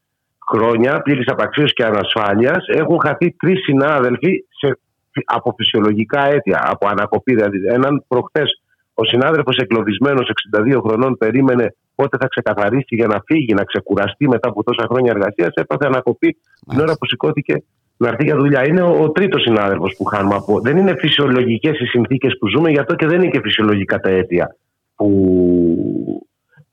χρόνια 0.53 1.01
πλήρης 1.01 1.27
απαξίωσης 1.27 1.73
και 1.73 1.83
ανασφάλειας 1.83 2.65
έχουν 2.67 2.99
χαθεί 2.99 3.31
τρεις 3.31 3.63
συνάδελφοι 3.63 4.45
σε, 4.49 4.79
από 5.25 5.53
φυσιολογικά 5.57 6.25
αίτια, 6.25 6.63
από 6.65 6.87
ανακοπή. 6.87 7.35
Δηλαδή 7.35 7.57
έναν 7.67 8.05
προχθές 8.07 8.61
ο 8.93 9.03
συνάδελφος 9.05 9.57
εκλογισμένος 9.57 10.31
62 10.75 10.81
χρονών 10.85 11.17
περίμενε 11.17 11.75
πότε 11.95 12.17
θα 12.17 12.27
ξεκαθαρίσει 12.27 12.95
για 12.95 13.07
να 13.07 13.21
φύγει, 13.25 13.53
να 13.53 13.63
ξεκουραστεί 13.63 14.27
μετά 14.27 14.49
από 14.49 14.63
τόσα 14.63 14.87
χρόνια 14.89 15.11
εργασίας. 15.11 15.53
Έπαθε 15.53 15.85
ανακοπή 15.85 16.37
την 16.69 16.79
ώρα 16.79 16.93
που 16.93 17.05
σηκώθηκε 17.05 17.63
να 17.97 18.07
έρθει 18.07 18.23
για 18.23 18.35
δουλειά. 18.35 18.67
Είναι 18.67 18.81
ο, 18.81 19.01
ο 19.03 19.11
τρίτος 19.11 19.41
συνάδελφος 19.41 19.95
που 19.97 20.03
χάνουμε 20.03 20.35
από. 20.35 20.61
Δεν 20.61 20.77
είναι 20.77 20.95
φυσιολογικές 20.97 21.79
οι 21.79 21.85
συνθήκες 21.85 22.37
που 22.39 22.47
ζούμε, 22.47 22.69
γι' 22.69 22.79
αυτό 22.79 22.95
και 22.95 23.07
δεν 23.07 23.21
είναι 23.21 23.31
και 23.31 23.39
φυσιολογικά 23.43 23.99
τα 23.99 24.09
αίτια 24.09 24.55
που, 24.95 25.09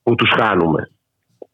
που 0.03 0.15
τους 0.15 0.29
χάνουμε. 0.37 0.89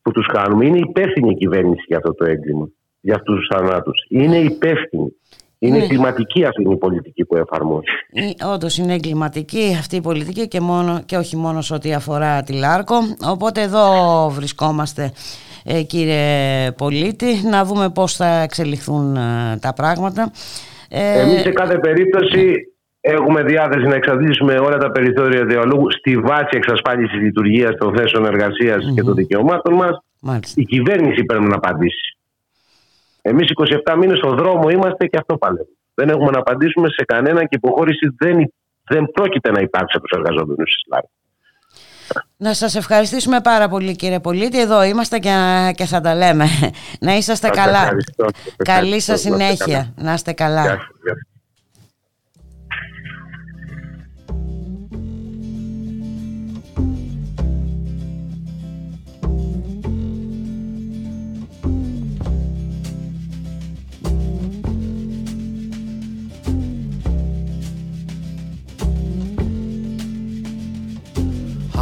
Που 0.06 0.11
τους 0.11 0.27
χάνουμε. 0.34 0.65
Είναι 0.65 0.77
υπεύθυνη 0.77 1.30
η 1.30 1.36
κυβέρνηση 1.36 1.84
για 1.88 1.98
αυτό 1.98 2.14
το 2.14 2.26
έγκλημα, 2.26 2.69
για 3.02 3.15
αυτούς 3.15 3.36
τους 3.36 3.48
θανάτους. 3.48 4.06
Είναι 4.10 4.38
υπεύθυνη. 4.38 5.15
Είναι 5.60 5.77
ναι. 5.77 5.88
κλιματική 5.88 6.45
αυτή 6.45 6.61
η 6.69 6.77
πολιτική 6.77 7.26
που 7.26 7.36
εφαρμόζει. 7.36 7.86
Ε, 8.11 8.45
Όντως 8.45 8.77
είναι 8.77 8.94
εγκληματική 8.94 9.76
αυτή 9.80 9.95
η 9.95 10.02
πολιτική 10.02 10.48
και, 10.48 10.60
μόνο, 10.60 11.02
και 11.06 11.18
όχι 11.18 11.36
μόνο 11.38 11.61
σε 11.61 11.73
ό,τι 11.73 11.94
αφορά 11.94 12.44
τη 12.44 12.53
Λάρκο. 12.53 12.95
Οπότε 13.30 13.61
εδώ 13.61 13.86
βρισκόμαστε 14.30 15.11
ε, 15.65 15.82
κύριε 15.82 16.72
Πολίτη 16.72 17.41
να 17.49 17.65
δούμε 17.65 17.90
πώς 17.90 18.15
θα 18.15 18.41
εξελιχθούν 18.41 19.15
ε, 19.15 19.57
τα 19.61 19.73
πράγματα. 19.73 20.32
Ε, 20.90 21.19
Εμείς 21.19 21.41
σε 21.41 21.52
κάθε 21.52 21.77
περίπτωση 21.77 22.53
έχουμε 23.07 23.44
διάθεση 23.44 23.86
να 23.86 23.95
εξαντλήσουμε 23.95 24.53
όλα 24.53 24.77
τα 24.77 24.91
περιθώρια 24.91 25.45
διαλόγου 25.45 25.91
στη 25.91 26.18
βάση 26.18 26.49
εξασφάλισης 26.52 27.22
λειτουργίας 27.22 27.76
των 27.77 27.95
θέσεων 27.98 28.23
και 28.95 29.02
των 29.02 29.14
δικαιωμάτων 29.14 29.73
μας. 29.73 30.02
Η 30.56 30.64
κυβέρνηση 30.64 31.23
πρέπει 31.23 31.44
να 31.44 31.56
απαντήσει. 31.56 32.18
Εμείς 33.22 33.52
27 33.86 33.95
μήνες 33.98 34.18
στο 34.18 34.34
δρόμο 34.34 34.69
είμαστε 34.69 35.06
και 35.06 35.18
αυτό 35.18 35.38
πάλι. 35.38 35.60
Δεν 35.94 36.10
έχουμε 36.10 36.32
να 36.32 36.40
απαντήσουμε 36.40 36.90
σε 36.90 37.03
κανένα 37.06 37.41
και 37.41 37.56
υποχώρηση 37.56 38.15
δεν, 38.18 38.38
δεν 38.88 39.06
πρόκειται 39.11 39.52
να 39.52 39.61
υπάρξει 39.61 39.98
από 39.98 40.07
τους 40.07 40.18
εργαζόμενους 40.18 40.69
της 40.69 40.84
να 42.38 42.53
σας 42.53 42.76
ευχαριστήσουμε 42.76 43.41
πάρα 43.41 43.68
πολύ 43.68 43.95
κύριε 43.95 44.19
Πολίτη. 44.19 44.60
Εδώ 44.60 44.84
είμαστε 44.84 45.19
και, 45.19 45.32
και 45.76 45.86
θα 45.86 46.02
τα 46.02 46.15
λέμε. 46.15 46.45
Να 47.06 47.15
είσαστε 47.15 47.49
καλά. 47.49 47.90
Καλή 48.57 48.99
σας 48.99 49.19
συνέχεια. 49.19 49.94
Να 49.95 50.14
είστε 50.14 50.34
καλά. 50.34 50.77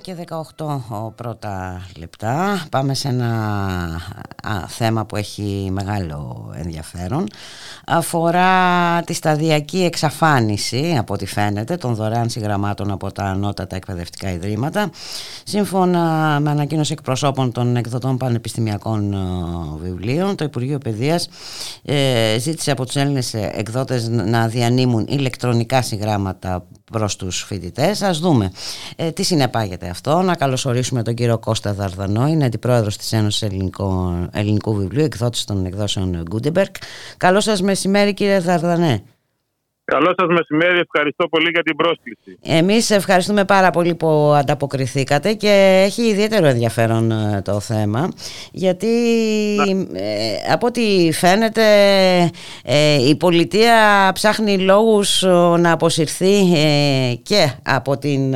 Και 0.00 0.14
18 0.56 1.12
πρώτα 1.14 1.82
λεπτά. 1.96 2.66
Πάμε 2.70 2.94
σε 2.94 3.08
ένα 3.08 4.00
θέμα 4.68 5.04
που 5.06 5.16
έχει 5.16 5.68
μεγάλο 5.72 6.52
ενδιαφέρον. 6.56 7.26
Αφορά 7.86 9.02
τη 9.02 9.12
σταδιακή 9.12 9.82
εξαφάνιση, 9.82 10.96
από 10.98 11.14
ό,τι 11.14 11.26
φαίνεται, 11.26 11.76
των 11.76 11.94
δωρεάν 11.94 12.28
συγγραμμάτων 12.28 12.90
από 12.90 13.12
τα 13.12 13.24
ανώτατα 13.24 13.76
εκπαιδευτικά 13.76 14.32
ιδρύματα. 14.32 14.90
Σύμφωνα 15.44 16.38
με 16.40 16.50
ανακοίνωση 16.50 16.92
εκπροσώπων 16.92 17.52
των 17.52 17.76
εκδοτών 17.76 18.16
πανεπιστημιακών 18.16 19.12
ε, 19.12 19.16
βιβλίων, 19.82 20.36
το 20.36 20.44
Υπουργείο 20.44 20.78
Παιδείας 20.78 21.28
ε, 21.82 22.38
ζήτησε 22.38 22.70
από 22.70 22.86
τους 22.86 22.96
Έλληνες 22.96 23.34
εκδότες 23.34 24.08
να 24.08 24.46
διανύμουν 24.48 25.06
ηλεκτρονικά 25.08 25.82
συγγράμματα 25.82 26.64
προς 26.90 27.16
τους 27.16 27.42
φοιτητές. 27.42 28.02
Ας 28.02 28.18
δούμε 28.18 28.52
ε, 28.96 29.10
τι 29.10 29.22
συνεπάγεται 29.22 29.88
αυτό. 29.88 30.22
Να 30.22 30.34
καλωσορίσουμε 30.34 31.02
τον 31.02 31.14
κύριο 31.14 31.38
Κώστα 31.38 31.74
Δαρδανό, 31.74 32.26
είναι 32.26 32.44
αντιπρόεδρος 32.44 32.96
της 32.96 33.12
Ένωσης 33.12 33.42
Ελληνικού, 33.42 34.12
Ελληνικού 34.32 34.74
Βιβλίου, 34.74 35.04
εκδότης 35.04 35.44
των 35.44 35.66
εκδόσεων 35.66 36.22
Gutenberg. 36.30 36.74
Καλό 37.16 37.40
σας 37.40 37.62
μεσημέρι 37.62 38.14
κύριε 38.14 38.38
Δαρδανέ. 38.38 39.02
Καλό 39.90 40.14
σας 40.16 40.28
μεσημέρι, 40.28 40.78
ευχαριστώ 40.78 41.28
πολύ 41.28 41.50
για 41.50 41.62
την 41.62 41.76
πρόσκληση. 41.76 42.38
Εμείς 42.42 42.90
ευχαριστούμε 42.90 43.44
πάρα 43.44 43.70
πολύ 43.70 43.94
που 43.94 44.32
ανταποκριθήκατε 44.36 45.32
και 45.32 45.82
έχει 45.86 46.02
ιδιαίτερο 46.02 46.46
ενδιαφέρον 46.46 47.10
ε, 47.10 47.42
το 47.44 47.60
θέμα 47.60 48.08
γιατί 48.52 48.86
ε, 49.92 50.52
από 50.52 50.66
ό,τι 50.66 51.12
φαίνεται 51.12 51.62
ε, 52.64 53.08
η 53.08 53.16
πολιτεία 53.16 54.10
ψάχνει 54.14 54.58
λόγους 54.58 55.22
να 55.58 55.72
αποσυρθεί 55.72 56.34
και 57.22 57.54
από 57.64 57.98
την 57.98 58.34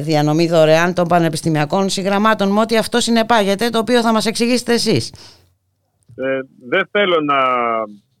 διανομή 0.00 0.46
δωρεάν 0.46 0.94
των 0.94 1.08
πανεπιστημιακών 1.08 1.88
συγγραμμάτων 1.88 2.52
με 2.52 2.60
ό,τι 2.60 2.76
αυτό 2.76 3.00
συνεπάγεται 3.00 3.68
το 3.68 3.78
οποίο 3.78 4.00
θα 4.00 4.12
μας 4.12 4.26
εξηγήσετε 4.26 4.72
εσείς. 4.72 5.12
δεν 6.68 6.88
θέλω 6.90 7.20
να, 7.20 7.38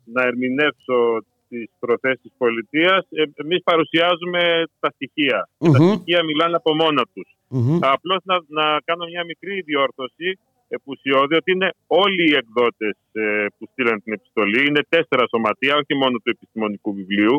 να 0.04 0.22
ερμηνεύσω 0.26 1.24
τις 1.54 1.70
προθέσεις 1.84 2.20
της 2.26 2.32
πολιτείας. 2.42 3.02
Ε, 3.10 3.22
εμείς 3.44 3.60
παρουσιάζουμε 3.70 4.42
τα 4.82 4.88
στοιχεια 4.94 5.38
Τα 5.58 5.78
στοιχεία 5.88 6.20
μιλάνε 6.28 6.56
από 6.60 6.70
μόνα 6.74 7.02
τους. 7.14 7.28
mm 7.54 7.78
Απλώς 7.94 8.20
να, 8.30 8.36
να 8.58 8.66
κάνω 8.88 9.04
μια 9.12 9.24
μικρή 9.30 9.54
διόρθωση 9.68 10.28
επουσιώδη 10.68 11.34
ότι 11.40 11.50
είναι 11.52 11.70
όλοι 11.86 12.22
οι 12.30 12.34
εκδότες 12.42 12.96
ε, 13.12 13.46
που 13.56 13.64
στείλαν 13.72 14.02
την 14.02 14.12
επιστολή. 14.12 14.60
Είναι 14.68 14.82
τέσσερα 14.88 15.24
σωματεία, 15.32 15.74
όχι 15.82 15.94
μόνο 16.02 16.14
του 16.22 16.30
επιστημονικού 16.36 16.94
βιβλίου. 16.94 17.34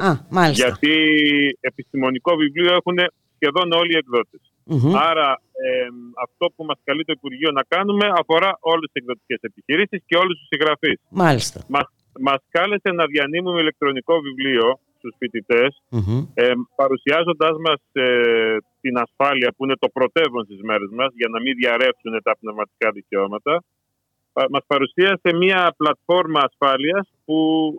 γιατί 0.62 0.96
επιστημονικό 1.60 2.36
βιβλίο 2.36 2.74
έχουν 2.80 2.98
σχεδόν 3.38 3.68
όλοι 3.72 3.92
οι 3.94 3.98
εκδοτες 4.04 4.42
Άρα 5.10 5.42
αυτό 6.26 6.46
που 6.56 6.64
μας 6.66 6.80
καλεί 6.84 7.04
το 7.06 7.14
Υπουργείο 7.16 7.52
να 7.52 7.64
κάνουμε 7.68 8.06
αφορά 8.20 8.58
όλες 8.60 8.90
τις 8.92 9.02
εκδοτικές 9.02 9.40
επιχειρήσεις 9.42 10.02
και 10.06 10.18
όλους 10.18 10.38
τους 10.38 10.48
συγγραφείς. 10.48 11.00
Μάλιστα. 11.10 11.64
Μας 11.68 11.86
μας 12.20 12.42
κάλεσε 12.50 12.92
να 12.92 13.06
διανύμουμε 13.06 13.60
ηλεκτρονικό 13.62 14.20
βιβλίο 14.20 14.80
στους 14.98 15.16
φοιτητες 15.18 15.82
ε, 16.34 16.52
παρουσιάζοντάς 16.76 17.56
μας 17.66 17.82
ε, 17.92 18.58
την 18.82 18.98
ασφάλεια 18.98 19.54
που 19.56 19.64
είναι 19.64 19.76
το 19.80 19.90
πρωτεύον 19.90 20.44
στις 20.44 20.62
μέρες 20.62 20.90
μας 20.92 21.12
για 21.16 21.28
να 21.32 21.42
μην 21.42 21.56
διαρρεύσουν 21.56 22.22
τα 22.24 22.38
πνευματικά 22.40 22.92
δικαιώματα. 22.92 23.64
Μας 24.50 24.64
παρουσίασε 24.68 25.30
μια 25.36 25.74
πλατφόρμα 25.78 26.42
ασφάλειας 26.44 27.10
που 27.26 27.36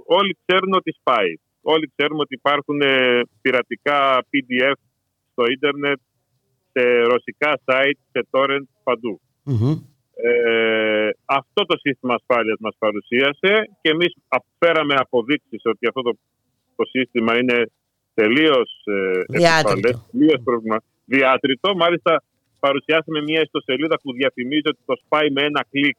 όλοι 0.06 0.38
ξέρουν 0.44 0.72
ότι 0.72 0.90
σπάει. 1.00 1.34
Όλοι 1.62 1.92
ξέρουμε 1.94 2.20
ότι 2.20 2.34
υπάρχουν 2.34 2.80
ε, 2.80 3.20
πειρατικά 3.40 4.24
PDF 4.30 4.78
στο 5.32 5.44
ίντερνετ, 5.46 6.00
σε 6.72 6.82
ρωσικά 7.02 7.60
site, 7.64 8.00
σε 8.12 8.26
torrent, 8.30 8.66
παντου 8.84 9.20
ε, 10.22 11.08
αυτό 11.24 11.66
το 11.66 11.78
σύστημα 11.78 12.14
ασφάλειας 12.14 12.58
μας 12.60 12.74
παρουσίασε 12.78 13.70
και 13.80 13.90
εμείς 13.90 14.14
φέραμε 14.58 14.94
αποδείξεις 14.98 15.60
ότι 15.64 15.86
αυτό 15.86 16.02
το, 16.02 16.16
το 16.76 16.84
σύστημα 16.84 17.38
είναι 17.38 17.70
τελείως 18.14 18.70
ε, 18.84 19.20
διάτριτο. 19.28 20.06
Τελείως 20.10 20.40
διάτριτο. 21.04 21.76
Μάλιστα 21.76 22.22
παρουσιάσαμε 22.60 23.22
μια 23.22 23.40
ιστοσελίδα 23.40 23.96
που 24.02 24.12
διαφημίζει 24.12 24.68
ότι 24.68 24.78
το 24.86 24.94
σπάει 25.04 25.30
με 25.30 25.42
ένα 25.42 25.64
κλικ. 25.70 25.96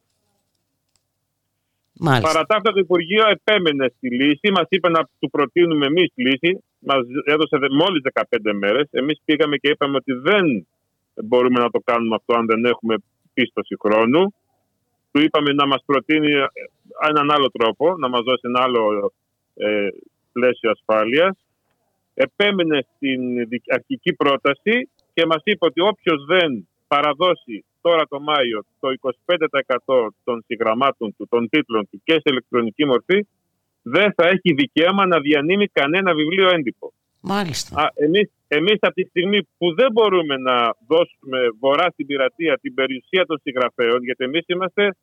Μάλιστα. 1.99 2.27
Παρά 2.27 2.45
τα 2.45 2.55
αυτά 2.55 2.71
το 2.71 2.79
Υπουργείο 2.79 3.23
επέμενε 3.29 3.93
στη 3.97 4.09
λύση, 4.09 4.51
μας 4.51 4.65
είπε 4.69 4.89
να 4.89 5.09
του 5.19 5.29
προτείνουμε 5.29 5.85
εμείς 5.85 6.11
λύση, 6.15 6.63
μας 6.79 7.01
έδωσε 7.25 7.57
μόλις 7.81 8.01
15 8.13 8.53
μέρες. 8.53 8.87
Εμείς 8.91 9.21
πήγαμε 9.25 9.57
και 9.57 9.69
είπαμε 9.69 9.95
ότι 9.95 10.13
δεν 10.13 10.67
μπορούμε 11.25 11.59
να 11.59 11.69
το 11.69 11.79
κάνουμε 11.79 12.15
αυτό 12.15 12.33
αν 12.33 12.45
δεν 12.45 12.65
έχουμε 12.65 12.95
πίστοση 13.37 13.75
χρόνου. 13.83 14.33
Του 15.11 15.19
είπαμε 15.25 15.51
να 15.53 15.65
μας 15.67 15.81
προτείνει 15.85 16.31
έναν 17.09 17.31
άλλο 17.31 17.49
τρόπο, 17.57 17.97
να 17.97 18.07
μας 18.09 18.21
δώσει 18.27 18.41
ένα 18.51 18.61
άλλο 18.61 19.13
ε, 19.55 19.87
πλαίσιο 20.31 20.69
ασφάλειας. 20.71 21.35
Επέμενε 22.13 22.85
στην 22.95 23.21
αρχική 23.77 24.13
πρόταση 24.13 24.89
και 25.13 25.25
μας 25.25 25.41
είπε 25.43 25.65
ότι 25.65 25.81
όποιος 25.81 26.25
δεν 26.25 26.67
παραδώσει 26.87 27.65
τώρα 27.81 28.03
το 28.07 28.19
Μάιο 28.19 28.65
το 28.79 28.87
25% 29.85 30.07
των 30.23 30.43
συγγραμμάτων 30.47 31.15
του, 31.17 31.27
των 31.29 31.49
τίτλων 31.49 31.87
του 31.89 32.01
και 32.03 32.13
σε 32.13 32.23
ηλεκτρονική 32.23 32.85
μορφή, 32.85 33.27
δεν 33.81 34.13
θα 34.13 34.27
έχει 34.27 34.53
δικαίωμα 34.53 35.05
να 35.05 35.19
διανύμει 35.19 35.67
κανένα 35.67 36.13
βιβλίο 36.13 36.49
έντυπο. 36.49 36.93
Μάλιστα. 37.19 37.81
Α, 37.81 37.91
εμείς, 38.47 38.67
εμείς 38.69 38.77
από 38.81 38.93
τη 38.93 39.03
στιγμή 39.03 39.39
που 39.57 39.75
δεν 39.75 39.91
μπορούμε 39.91 40.37
να 40.37 40.57
δώσουμε 40.87 41.39
βορρά 41.59 41.87
στην 41.91 42.05
πειρατεία 42.05 42.57
την 42.61 42.73
περιουσία 42.73 43.25
των 43.25 43.39
συγγραφέων, 43.43 44.03
γιατί 44.03 44.23
εμείς 44.23 44.43
είμαστε 44.47 44.95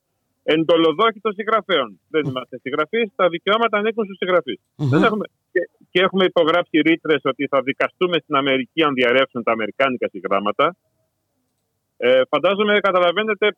εντολοδόχοι 0.42 1.20
των 1.20 1.32
συγγραφέων. 1.32 2.00
Δεν 2.08 2.22
είμαστε 2.24 2.58
συγγραφείς, 2.58 3.10
τα 3.16 3.28
δικαιώματα 3.28 3.78
ανήκουν 3.78 4.04
στους 4.04 4.16
συγγραφείς. 4.16 4.60
Έχουμε, 5.04 5.24
και, 5.52 5.60
και, 5.90 6.00
έχουμε 6.00 6.24
υπογράψει 6.24 6.80
ρήτρες 6.80 7.20
ότι 7.24 7.46
θα 7.46 7.62
δικαστούμε 7.62 8.18
στην 8.22 8.34
Αμερική 8.36 8.82
αν 8.82 8.94
διαρρεύσουν 8.94 9.42
τα 9.42 9.52
αμερικάνικα 9.52 10.08
συγγράμματα. 10.08 10.76
Ε, 11.96 12.20
φαντάζομαι, 12.28 12.80
καταλαβαίνετε, 12.80 13.56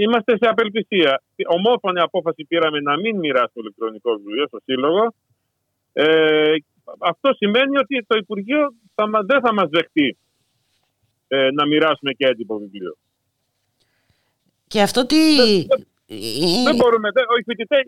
είμαστε 0.00 0.36
σε 0.36 0.46
απελπισία. 0.48 1.22
Ομόφωνη 1.46 2.00
απόφαση 2.00 2.44
πήραμε 2.48 2.80
να 2.80 2.96
μην 2.96 3.18
μοιράσουμε 3.18 3.62
ηλεκτρονικός 3.64 4.16
βιβλίο 4.22 4.46
στο 4.46 4.58
Σύλλογο 4.64 5.14
ε, 5.92 6.54
αυτό 6.98 7.32
σημαίνει 7.32 7.78
ότι 7.78 8.04
το 8.06 8.16
Υπουργείο 8.16 8.74
θα, 8.94 9.04
δεν 9.24 9.40
θα 9.40 9.52
μας 9.52 9.68
δεχτεί 9.70 10.16
ε, 11.28 11.50
να 11.50 11.66
μοιράσουμε 11.66 12.12
και 12.12 12.26
έντυπο 12.26 12.58
βιβλίο. 12.58 12.96
Και 14.66 14.82
αυτό 14.82 15.06
τι... 15.06 15.16
Δεν, 16.64 16.76
μπορούμε. 16.76 17.08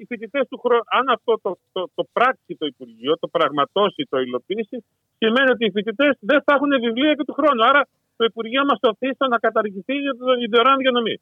οι, 0.00 0.04
φοιτητές, 0.08 0.46
του 0.48 0.58
χρόνου, 0.58 0.82
αν 0.98 1.08
αυτό 1.08 1.38
το, 1.42 1.58
το, 1.72 1.90
το 1.94 2.08
πράξει 2.12 2.56
το 2.58 2.66
Υπουργείο, 2.66 3.18
το 3.18 3.28
πραγματώσει, 3.28 4.06
το 4.08 4.18
υλοποιήσει, 4.20 4.84
σημαίνει 5.18 5.50
ότι 5.50 5.64
οι 5.64 5.70
φοιτητές 5.70 6.16
δεν 6.20 6.42
θα 6.44 6.54
έχουν 6.54 6.70
βιβλία 6.80 7.14
και 7.14 7.24
του 7.24 7.32
χρόνου. 7.32 7.64
Άρα 7.64 7.86
το 8.16 8.24
Υπουργείο 8.24 8.64
μας 8.64 8.78
το 8.80 8.96
στο 9.14 9.26
να 9.28 9.38
καταργηθεί 9.38 9.94
για 9.94 10.14
το 10.18 10.24
δωρεάν 10.50 10.76
διανομή. 10.76 11.20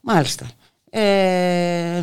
Μάλιστα. 0.00 0.46
Ε... 0.90 2.00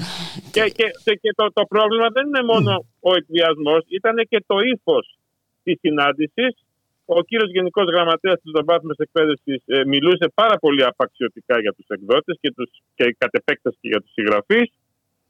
Και, 0.51 0.63
και, 1.03 1.13
και 1.21 1.33
το, 1.35 1.51
το 1.53 1.65
πρόβλημα 1.65 2.07
δεν 2.09 2.27
είναι 2.27 2.43
μόνο 2.43 2.85
ο 2.99 3.15
εκβιασμός, 3.15 3.83
ήταν 3.87 4.15
και 4.29 4.43
το 4.47 4.59
ύφος 4.59 5.17
της 5.63 5.79
συνάντησης. 5.79 6.65
Ο 7.05 7.21
κύριος 7.21 7.51
Γενικός 7.51 7.85
Γραμματέας 7.85 8.41
της 8.41 8.51
Δομπάθμια 8.51 8.95
Εκπαίδευσης 8.97 9.63
ε, 9.65 9.85
μιλούσε 9.85 10.31
πάρα 10.33 10.57
πολύ 10.57 10.83
απαξιωτικά 10.83 11.59
για 11.59 11.73
τους 11.73 11.85
εκδότες 11.87 12.37
και, 12.41 12.51
τους, 12.51 12.69
και 12.95 13.15
κατ' 13.17 13.33
επέκταση 13.33 13.77
και 13.81 13.87
για 13.87 14.01
τους 14.01 14.11
συγγραφείς 14.11 14.71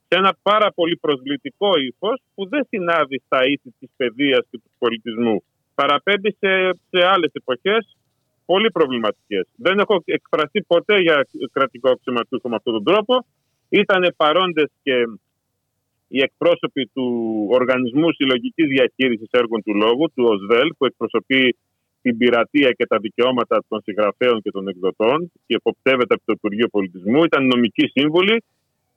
σε 0.07 0.19
ένα 0.19 0.37
πάρα 0.41 0.71
πολύ 0.71 0.97
προσβλητικό 0.97 1.77
ύφος 1.77 2.21
που 2.35 2.47
δεν 2.47 2.65
συνάδει 2.69 3.21
στα 3.25 3.45
ήθη 3.45 3.73
της 3.79 3.89
παιδείας 3.97 4.45
και 4.49 4.57
του 4.57 4.71
πολιτισμού. 4.77 5.43
Παραπέμπει 5.75 6.31
σε, 6.39 6.51
σε 6.89 7.05
άλλες 7.05 7.31
εποχές 7.33 7.97
πολύ 8.45 8.71
προβληματικές. 8.71 9.47
Δεν 9.55 9.79
έχω 9.79 10.01
εκφραστεί 10.05 10.61
ποτέ 10.61 10.99
για 10.99 11.27
κρατικό 11.51 11.89
αξιωματούχο 11.89 12.49
με 12.49 12.55
αυτόν 12.55 12.73
τον 12.73 12.83
τρόπο. 12.83 13.25
Ήταν 13.81 14.13
παρόντες 14.17 14.69
και 14.83 14.95
οι 16.07 16.19
εκπρόσωποι 16.21 16.89
του 16.93 17.07
Οργανισμού 17.49 18.11
Συλλογικής 18.11 18.67
Διαχείρισης 18.67 19.29
Έργων 19.31 19.63
του 19.63 19.75
Λόγου, 19.75 20.05
του 20.15 20.23
ΟΣΔΕΛ, 20.31 20.69
που 20.77 20.85
εκπροσωπεί 20.85 21.57
την 22.01 22.17
πειρατεία 22.17 22.71
και 22.71 22.85
τα 22.85 22.97
δικαιώματα 22.97 23.63
των 23.67 23.81
συγγραφέων 23.81 24.41
και 24.41 24.51
των 24.51 24.67
εκδοτών 24.67 25.31
και 25.45 25.55
εποπτεύεται 25.55 26.13
από 26.13 26.23
το 26.25 26.33
Υπουργείο 26.35 26.67
Πολιτισμού. 26.67 27.23
Ήταν 27.23 27.45
νομικοί 27.45 27.87
σύμβουλοι. 27.87 28.43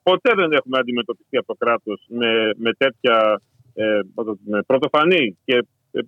Ποτέ 0.02 0.30
δεν 0.34 0.52
έχουμε 0.52 0.78
αντιμετωπιστεί 0.78 1.36
από 1.36 1.46
το 1.46 1.54
κράτος 1.54 2.06
με, 2.08 2.50
με 2.56 2.72
τέτοια 2.72 3.40
ε, 3.74 4.00
με 4.44 4.62
πρωτοφανή 4.62 5.38
και 5.44 5.56
ε, 5.90 6.00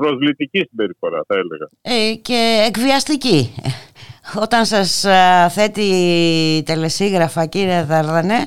προσβλητική 0.00 0.58
συμπεριφορά 0.68 1.20
θα 1.26 1.34
έλεγα. 1.38 1.68
Ε, 1.82 2.14
και 2.14 2.64
εκβιαστική. 2.68 3.54
Όταν 4.44 4.64
σας 4.64 5.04
θέτει 5.54 5.88
τελεσίγραφα 6.66 7.46
κύριε 7.46 7.82
Δαρδανέ. 7.82 8.40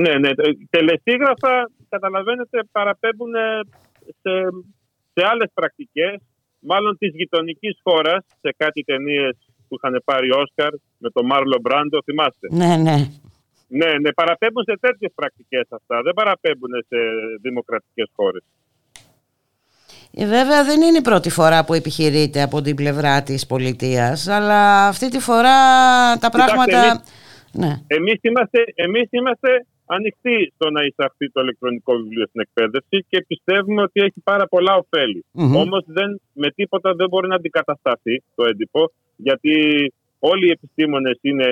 Ναι, 0.00 0.18
ναι. 0.18 0.30
Τελεσίγραφα 0.70 1.70
καταλαβαίνετε 1.88 2.58
παραπέμπουν 2.72 3.32
σε, 4.22 4.32
σε 5.12 5.26
άλλες 5.30 5.50
πρακτικές 5.54 6.20
μάλλον 6.58 6.98
της 6.98 7.10
γειτονικής 7.14 7.80
χώρας 7.82 8.24
σε 8.40 8.54
κάτι 8.56 8.82
ταινίες 8.82 9.36
που 9.68 9.74
είχαν 9.76 10.02
πάρει 10.04 10.30
Όσκαρ 10.30 10.72
με 10.98 11.10
τον 11.10 11.26
Μάρλο 11.26 11.58
Μπράντο, 11.60 11.98
θυμάστε. 12.02 12.46
Ναι, 12.50 12.76
ναι. 12.76 12.96
Ναι, 13.68 13.98
ναι, 14.02 14.12
παραπέμπουν 14.12 14.64
σε 14.64 14.78
τέτοιες 14.80 15.12
πρακτικές 15.14 15.66
αυτά. 15.70 16.02
Δεν 16.02 16.12
παραπέμπουν 16.12 16.70
σε 16.88 16.98
δημοκρατικές 17.40 18.10
χώρες. 18.16 18.42
Ε, 20.14 20.26
βέβαια 20.26 20.64
δεν 20.64 20.80
είναι 20.82 20.98
η 20.98 21.02
πρώτη 21.02 21.30
φορά 21.30 21.64
που 21.64 21.74
επιχειρείται 21.74 22.42
από 22.42 22.60
την 22.60 22.76
πλευρά 22.76 23.22
της 23.22 23.46
πολιτείας, 23.46 24.28
αλλά 24.28 24.86
αυτή 24.86 25.08
τη 25.08 25.18
φορά 25.18 25.58
τα 26.18 26.30
πράγματα... 26.30 26.78
Εμείς, 26.78 27.02
ναι. 27.52 27.72
εμείς, 27.86 28.18
είμαστε, 28.22 28.58
εμείς 28.74 29.08
είμαστε 29.10 29.66
ανοιχτοί 29.86 30.52
στο 30.54 30.70
να 30.70 30.82
εισαχθεί 30.84 31.30
το 31.30 31.40
ηλεκτρονικό 31.40 31.92
βιβλίο 31.96 32.26
στην 32.26 32.40
εκπαίδευση 32.40 33.06
και 33.08 33.24
πιστεύουμε 33.26 33.82
ότι 33.82 34.00
έχει 34.00 34.20
πάρα 34.24 34.46
πολλά 34.46 34.74
ωφέλη. 34.74 35.24
Mm-hmm. 35.34 35.62
Όμως 35.62 35.84
με 36.32 36.50
τίποτα 36.50 36.94
δεν 36.94 37.08
μπορεί 37.08 37.28
να 37.28 37.34
αντικατασταθεί 37.34 38.22
το 38.34 38.44
έντυπο, 38.50 38.92
γιατί 39.16 39.54
όλοι 40.18 40.46
οι 40.46 40.50
επιστήμονες 40.50 41.18
είναι 41.20 41.48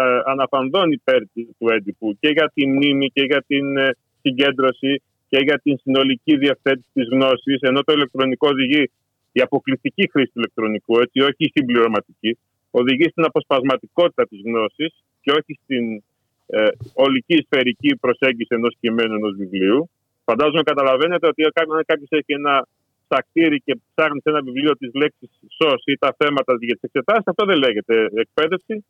ε, 0.00 0.02
αναφανδόν 0.24 0.90
υπέρ 0.92 1.20
του 1.58 1.68
έντυπου 1.76 2.16
και 2.20 2.28
για 2.28 2.50
τη 2.54 2.66
μνήμη 2.66 3.06
και 3.10 3.22
για 3.22 3.44
την 3.46 3.76
ε, 3.76 3.96
συγκέντρωση 4.20 5.02
και 5.28 5.38
για 5.46 5.58
την 5.58 5.78
συνολική 5.78 6.36
διευθέτηση 6.36 6.88
της 6.92 7.08
γνώσης, 7.12 7.60
ενώ 7.60 7.80
το 7.82 7.92
ηλεκτρονικό 7.92 8.48
οδηγεί 8.48 8.90
η 9.32 9.40
αποκλειστική 9.40 10.10
χρήση 10.12 10.30
του 10.32 10.38
ηλεκτρονικού, 10.38 11.00
έτσι, 11.00 11.20
όχι 11.20 11.42
η 11.48 11.50
συμπληρωματική, 11.54 12.38
οδηγεί 12.70 13.08
στην 13.08 13.24
αποσπασματικότητα 13.24 14.26
της 14.26 14.40
γνώσης 14.44 14.92
και 15.22 15.30
όχι 15.30 15.58
στην 15.62 16.02
ε, 16.46 16.68
ολική 16.92 17.36
σφαιρική 17.46 17.96
προσέγγιση 17.96 18.54
ενός 18.58 18.76
κειμένου 18.80 19.14
ενός 19.14 19.34
βιβλίου. 19.36 19.90
Φαντάζομαι 20.24 20.62
καταλαβαίνετε 20.62 21.26
ότι 21.26 21.42
αν 21.44 21.84
κάποιος 21.86 22.08
έχει 22.10 22.32
ένα 22.32 22.66
σακτήρι 23.08 23.60
και 23.60 23.78
ψάχνει 23.94 24.20
σε 24.20 24.28
ένα 24.30 24.42
βιβλίο 24.42 24.72
τη 24.76 24.98
λέξη 24.98 25.30
σως 25.58 25.82
ή 25.84 25.94
τα 25.98 26.14
θέματα 26.18 26.56
για 26.60 26.74
τις 26.74 26.82
εξετάσεις, 26.82 27.26
αυτό 27.26 27.44
δεν 27.44 27.58
λέγεται 27.58 28.08
εκπαίδευση. 28.14 28.84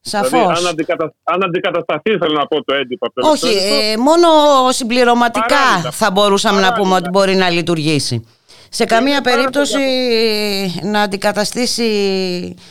Σαφώς. 0.00 0.30
Δηλαδή, 0.30 0.58
αν, 0.58 0.66
αντικατα... 0.66 1.14
αν 1.22 1.44
αντικατασταθεί, 1.44 2.18
θέλω 2.18 2.32
να 2.32 2.46
πω 2.46 2.64
το 2.64 2.74
έντυπο 2.74 3.06
από 3.06 3.20
το 3.20 3.28
Όχι, 3.28 3.56
ε, 3.56 3.96
μόνο 3.96 4.28
συμπληρωματικά 4.70 5.90
θα 5.90 6.10
μπορούσαμε 6.10 6.60
να 6.60 6.72
πούμε 6.72 6.94
ότι 6.94 7.08
μπορεί 7.08 7.34
να 7.34 7.50
λειτουργήσει. 7.50 8.26
Σε 8.70 8.84
καμία 8.84 9.20
περίπτωση 9.20 9.78
να 10.82 11.00
αντικαταστήσει 11.02 11.88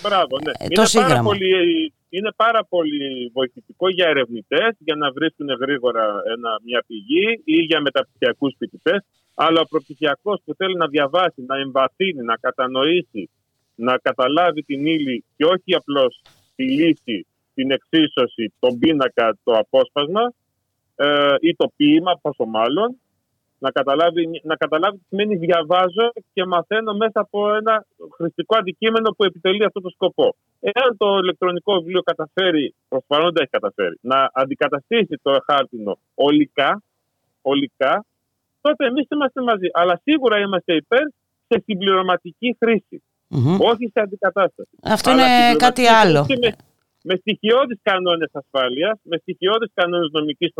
Μπράβο, 0.03 0.39
ναι. 0.43 0.51
Ε, 0.57 0.67
το 0.67 0.81
είναι 0.81 0.85
σύγγραμμα. 0.85 1.13
Πάρα 1.13 1.23
πολύ, 1.23 1.93
είναι 2.09 2.31
πάρα 2.35 2.65
πολύ 2.69 3.31
βοηθητικό 3.33 3.89
για 3.89 4.07
ερευνητές 4.07 4.75
για 4.77 4.95
να 4.95 5.11
βρίσκουν 5.11 5.47
γρήγορα 5.61 6.03
ένα, 6.35 6.59
μια 6.63 6.83
πηγή 6.87 7.41
ή 7.45 7.55
για 7.55 7.81
μεταπτυχιακούς 7.81 8.55
φοιτητές. 8.57 9.05
Αλλά 9.35 9.61
ο 9.61 9.65
προπτυχιακός 9.69 10.41
που 10.45 10.53
θέλει 10.57 10.75
να 10.75 10.87
διαβάσει, 10.87 11.43
να 11.47 11.57
εμβαθύνει, 11.57 12.21
να 12.23 12.35
κατανοήσει, 12.35 13.29
να 13.75 13.97
καταλάβει 13.97 14.63
την 14.63 14.85
ύλη 14.85 15.25
και 15.35 15.45
όχι 15.45 15.75
απλώς 15.75 16.21
τη 16.57 16.63
λύση, 16.63 17.17
την 17.53 17.71
εξίσωση, 17.71 18.53
τον 18.59 18.79
πίνακα, 18.79 19.37
το 19.43 19.51
απόσπασμα 19.53 20.33
ε, 20.95 21.35
ή 21.39 21.55
το 21.55 21.71
ποίημα, 21.75 22.19
πόσο 22.21 22.45
μάλλον, 22.45 22.89
να 23.59 23.71
καταλάβει, 23.71 24.41
να 24.43 24.55
καταλάβει 24.55 24.97
τι 24.97 25.03
σημαίνει 25.09 25.35
διαβάζω 25.35 26.07
και 26.33 26.45
μαθαίνω 26.45 26.93
μέσα 26.93 27.19
από 27.19 27.55
ένα 27.55 27.85
χρηστικό 28.15 28.57
αντικείμενο 28.57 29.09
που 29.17 29.23
επιτελεί 29.23 29.63
αυτό 29.63 29.81
το 29.81 29.89
σκοπό. 29.89 30.35
Εάν 30.59 30.97
το 30.97 31.17
ηλεκτρονικό 31.17 31.73
βιβλίο 31.79 32.01
καταφέρει, 32.01 32.73
προφανώς 32.89 33.31
δεν 33.31 33.41
έχει 33.41 33.51
καταφέρει, 33.51 33.97
να 34.01 34.29
αντικαταστήσει 34.33 35.19
το 35.21 35.31
χάρτινο 35.45 35.97
ολικά, 36.15 36.83
ολικά 37.41 38.05
τότε 38.67 38.85
εμείς 38.85 39.07
είμαστε 39.09 39.41
μαζί. 39.41 39.67
Αλλά 39.73 39.99
σίγουρα 40.03 40.39
είμαστε 40.39 40.75
υπέρ 40.75 41.05
σε 41.47 41.63
συμπληρωματική 41.65 42.55
όχι 43.69 43.89
σε 43.93 43.99
αντικατάσταση. 43.99 44.69
Αυτό 44.83 45.11
είναι 45.11 45.55
κάτι 45.57 45.87
άλλο. 45.87 46.25
Με, 46.41 46.55
με 47.03 47.15
στοιχειώδεις 47.15 47.79
κανόνες 47.81 48.29
ασφάλειας, 48.33 48.99
με 49.03 49.17
στοιχειώδεις 49.17 49.71
κανόνες 49.73 50.09
νομικής 50.11 50.51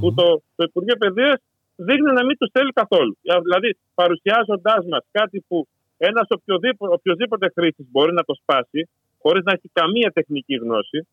που 0.00 0.14
το, 0.14 0.42
το 0.56 0.64
Υπουργείο 0.68 0.96
Παιδείας 0.96 1.40
δείχνει 1.76 2.12
να 2.12 2.24
μην 2.24 2.36
τους 2.38 2.50
θέλει 2.52 2.72
καθόλου. 2.72 3.16
Δηλαδή, 3.42 3.76
παρουσιάζοντάς 3.94 4.84
μας 4.86 5.04
κάτι 5.10 5.44
που 5.48 5.68
ένας 5.96 6.26
οποιοδήποτε, 6.28 6.94
οποιοδήποτε 6.94 7.52
χρήστη 7.54 7.86
μπορεί 7.90 8.12
να 8.12 8.24
το 8.24 8.34
σπάσει, 8.34 8.88
χωρίς 9.22 9.42
να 9.44 9.52
έχει 9.52 9.70
καμία 9.72 10.10
τεχνική 10.10 10.54
γνώση. 10.54 11.06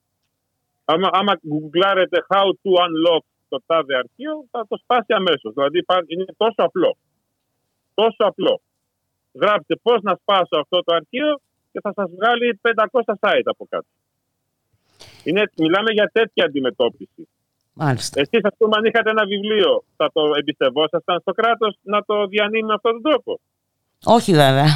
Άμα, 0.85 1.10
άμα 1.11 1.34
γκουγκλάρετε 1.47 2.18
how 2.30 2.47
to 2.61 2.69
unlock 2.85 3.23
το 3.49 3.61
τάδε 3.65 3.95
αρχείο, 3.95 4.45
θα 4.52 4.65
το 4.68 4.77
σπάσει 4.77 5.14
αμέσως. 5.14 5.53
Δηλαδή, 5.53 5.85
είναι 6.07 6.26
τόσο 6.38 6.61
απλό. 6.68 6.97
Τόσο 7.93 8.23
απλό. 8.31 8.61
Γράψτε 9.41 9.76
πώς 9.82 10.02
να 10.02 10.14
σπάσω 10.22 10.56
αυτό 10.64 10.84
το 10.84 10.95
αρχείο 10.95 11.40
και 11.72 11.80
θα 11.82 11.91
σας 11.95 12.10
βγάλει 12.16 12.60
500 12.62 13.14
site 13.20 13.48
από 13.53 13.66
κάτω. 13.70 13.88
Είναι, 15.24 15.44
μιλάμε 15.57 15.91
για 15.91 16.10
τέτοια 16.14 16.45
αντιμετώπιση. 16.45 17.28
Μάλιστα. 17.74 18.20
Εσείς, 18.22 18.44
ας 18.44 18.56
πούμε, 18.57 18.74
αν 18.78 18.86
είχατε 18.86 19.10
ένα 19.10 19.26
βιβλίο, 19.26 19.84
θα 19.95 20.12
το 20.14 20.22
εμπιστευόσασταν 20.40 21.20
στο 21.20 21.32
κράτος 21.32 21.78
να 21.82 22.03
το 22.03 22.28
διανύμει 22.28 22.68
με 22.70 22.74
αυτόν 22.74 22.91
τον 22.91 23.03
τρόπο; 23.07 23.40
Όχι, 24.18 24.32
βέβαια. 24.34 24.70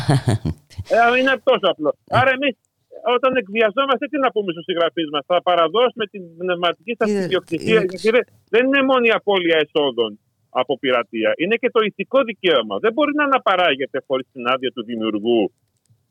Ε, 0.95 1.17
είναι 1.19 1.41
τόσο 1.43 1.65
απλό. 1.73 1.91
Άρα, 2.09 2.29
εμείς 2.37 2.55
όταν 3.15 3.35
εκβιαζόμαστε, 3.35 4.07
τι 4.11 4.17
να 4.25 4.31
πούμε 4.31 4.51
στους 4.51 4.63
συγγραφείς 4.63 5.09
μας, 5.13 5.23
θα 5.25 5.41
παραδώσουμε 5.41 6.05
την 6.13 6.37
πνευματική 6.37 6.93
σας 6.99 7.09
ιδιοκτησία. 7.09 7.79
Δεν 8.49 8.65
είναι 8.65 8.83
μόνο 8.83 9.03
η 9.09 9.11
απώλεια 9.19 9.57
εσόδων 9.63 10.19
από 10.49 10.79
πειρατεία. 10.79 11.33
Είναι 11.37 11.55
και 11.55 11.69
το 11.69 11.79
ηθικό 11.81 12.23
δικαίωμα. 12.23 12.77
Δεν 12.79 12.93
μπορεί 12.93 13.13
να 13.15 13.23
αναπαράγεται 13.23 14.03
χωρίς 14.07 14.27
την 14.33 14.47
άδεια 14.47 14.71
του 14.71 14.83
δημιουργού 14.83 15.51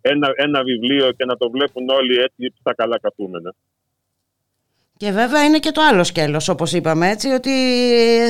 ένα, 0.01 0.33
ένα 0.37 0.63
βιβλίο 0.63 1.13
και 1.13 1.25
να 1.25 1.37
το 1.37 1.51
βλέπουν 1.51 1.89
όλοι 1.89 2.15
έτσι 2.17 2.53
στα 2.61 2.75
καλά 2.75 2.99
καθούμενα. 3.01 3.55
Και 4.97 5.11
βέβαια 5.11 5.45
είναι 5.45 5.59
και 5.59 5.71
το 5.71 5.83
άλλο 5.91 6.05
σκέλος 6.05 6.49
όπως 6.49 6.73
είπαμε 6.73 7.09
έτσι 7.11 7.29
ότι 7.29 7.51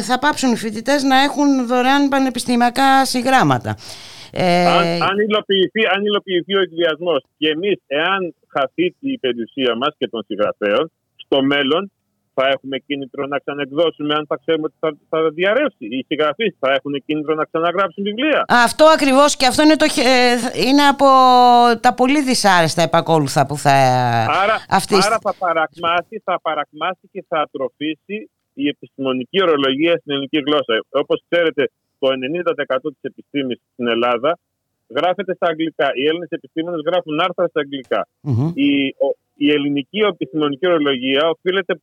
θα 0.02 0.18
πάψουν 0.18 0.52
οι 0.52 0.56
φοιτητές 0.56 1.02
να 1.02 1.22
έχουν 1.22 1.66
δωρεάν 1.66 2.08
πανεπιστημιακά 2.08 3.04
συγγράμματα. 3.04 3.76
Ε... 4.32 4.66
Αν, 4.66 5.02
αν, 5.02 5.18
υλοποιηθεί, 5.28 5.82
αν 5.94 6.04
υλοποιηθεί 6.04 6.54
ο 6.56 6.60
εκβιασμός 6.60 7.22
και 7.38 7.48
εμείς 7.48 7.76
εάν 7.86 8.34
χαθεί 8.48 8.94
η 9.00 9.18
περιουσία 9.18 9.76
μας 9.76 9.94
και 9.98 10.08
των 10.08 10.22
συγγραφέων 10.26 10.90
στο 11.16 11.42
μέλλον 11.42 11.90
θα 12.38 12.46
έχουμε 12.54 12.76
κίνητρο 12.86 13.26
να 13.26 13.38
ξαναεκδώσουμε 13.38 14.14
αν 14.14 14.24
θα 14.30 14.36
ξέρουμε 14.42 14.66
ότι 14.70 14.76
θα, 14.82 14.88
θα 15.10 15.18
διαρρεύσει. 15.38 15.84
Οι 15.96 16.04
συγγραφείς 16.08 16.52
θα 16.62 16.68
έχουν 16.76 16.92
κίνητρο 17.06 17.34
να 17.34 17.44
ξαναγράψουν 17.44 18.02
βιβλία. 18.04 18.44
Αυτό 18.48 18.84
ακριβώς 18.96 19.36
και 19.36 19.46
αυτό 19.46 19.62
είναι, 19.62 19.76
το, 19.76 19.84
ε, 19.84 20.60
είναι 20.66 20.84
από 20.94 21.06
τα 21.84 21.90
πολύ 22.00 22.20
δυσάρεστα 22.22 22.82
επακόλουθα 22.82 23.46
που 23.46 23.56
θα. 23.64 23.74
Άρα, 24.42 24.56
άρα 25.06 25.18
θα, 25.26 25.34
παρακμάσει, 25.38 26.14
θα 26.24 26.34
παρακμάσει 26.46 27.04
και 27.12 27.24
θα 27.28 27.38
ατροφήσει 27.40 28.16
η 28.62 28.64
επιστημονική 28.74 29.38
ορολογία 29.42 29.94
στην 30.00 30.12
ελληνική 30.12 30.38
γλώσσα. 30.46 30.74
Όπως 31.02 31.18
ξέρετε, 31.28 31.62
το 31.98 32.08
90% 32.08 32.92
της 32.94 33.04
επιστήμης 33.10 33.58
στην 33.72 33.86
Ελλάδα 33.94 34.38
γράφεται 34.96 35.34
στα 35.34 35.46
αγγλικά. 35.52 35.88
Οι 35.94 36.04
Έλληνες 36.08 36.28
επιστήμονες 36.38 36.80
γράφουν 36.86 37.20
άρθρα 37.20 37.46
στα 37.52 37.60
αγγλικα 37.60 38.00
Η, 38.54 38.70
η 39.46 39.48
ελληνική 39.56 39.98
επιστημονική 39.98 40.66
ορολογία 40.66 41.22
οφείλεται 41.34 41.74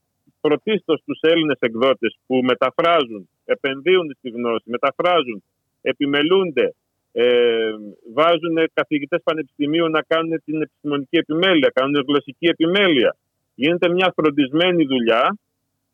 πρωτίστως 0.48 1.02
τους 1.06 1.20
Έλληνες 1.22 1.58
εκδότες 1.60 2.18
που 2.28 2.36
μεταφράζουν, 2.52 3.30
επενδύουν 3.46 4.08
στη 4.18 4.30
γνώση, 4.30 4.66
μεταφράζουν, 4.76 5.44
επιμελούνται, 5.82 6.76
ε, 7.12 7.72
βάζουν 8.14 8.56
καθηγητές 8.74 9.22
πανεπιστημίου 9.24 9.88
να 9.90 10.02
κάνουν 10.02 10.42
την 10.46 10.62
επιστημονική 10.62 11.18
επιμέλεια, 11.18 11.70
κάνουν 11.74 12.04
γλωσσική 12.08 12.48
επιμέλεια. 12.56 13.16
Γίνεται 13.56 13.90
μια 13.90 14.14
φροντισμένη 14.16 14.86
δουλειά 14.86 15.38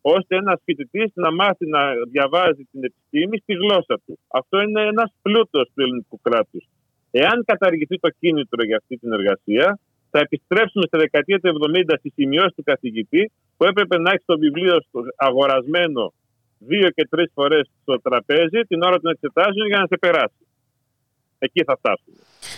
ώστε 0.00 0.36
ένας 0.36 0.60
φοιτητής 0.64 1.10
να 1.14 1.32
μάθει 1.32 1.66
να 1.66 1.80
διαβάζει 2.10 2.62
την 2.72 2.84
επιστήμη 2.84 3.36
στη 3.38 3.52
γλώσσα 3.54 3.96
του. 4.06 4.18
Αυτό 4.28 4.60
είναι 4.60 4.82
ένας 4.82 5.10
πλούτος 5.22 5.66
του 5.74 5.80
ελληνικού 5.82 6.20
κράτους. 6.22 6.64
Εάν 7.10 7.44
καταργηθεί 7.44 7.98
το 7.98 8.10
κίνητρο 8.20 8.64
για 8.64 8.76
αυτή 8.76 8.96
την 8.96 9.12
εργασία, 9.12 9.78
θα 10.10 10.18
επιστρέψουμε 10.18 10.84
στη 10.86 10.96
δεκαετία 10.98 11.38
του 11.40 11.48
70 11.48 11.94
στη 11.98 12.10
σημειώση 12.16 12.54
του 12.56 12.62
καθηγητή 12.62 13.30
που 13.62 13.68
έπρεπε 13.68 13.98
να 13.98 14.10
έχει 14.10 14.24
το 14.24 14.38
βιβλίο 14.38 14.76
αγορασμένο 15.16 16.12
δύο 16.58 16.88
και 16.96 17.06
τρεις 17.10 17.30
φορές 17.34 17.70
στο 17.82 18.00
τραπέζι 18.00 18.60
την 18.68 18.82
ώρα 18.82 19.00
των 19.00 19.10
εξετάσεων 19.10 19.66
για 19.66 19.78
να 19.78 19.86
σε 19.86 19.96
περάσει. 20.00 20.42
Εκεί 21.38 21.64
θα 21.64 21.76
φτάσουμε. 21.78 22.16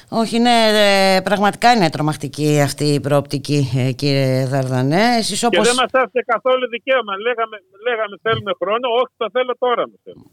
Όχι, 0.09 0.39
ναι, 0.39 0.57
ε, 0.85 1.21
πραγματικά 1.21 1.73
είναι 1.73 1.91
τρομακτική 1.91 2.61
αυτή 2.61 2.85
η 2.85 3.01
προοπτική, 3.01 3.61
ε, 3.77 3.93
κύριε 3.93 4.47
Δαρδανέ. 4.47 5.07
Εσείς 5.19 5.45
όπως... 5.45 5.59
Και 5.59 5.65
δεν 5.71 5.77
μας 5.83 5.91
άφησε 5.93 6.23
καθόλου 6.33 6.69
δικαίωμα. 6.69 7.13
Λέγαμε, 7.27 7.57
λέγαμε 7.87 8.15
θέλουμε 8.23 8.53
χρόνο, 8.61 8.87
όχι 9.01 9.13
το 9.17 9.27
θέλω 9.33 9.55
τώρα. 9.59 9.85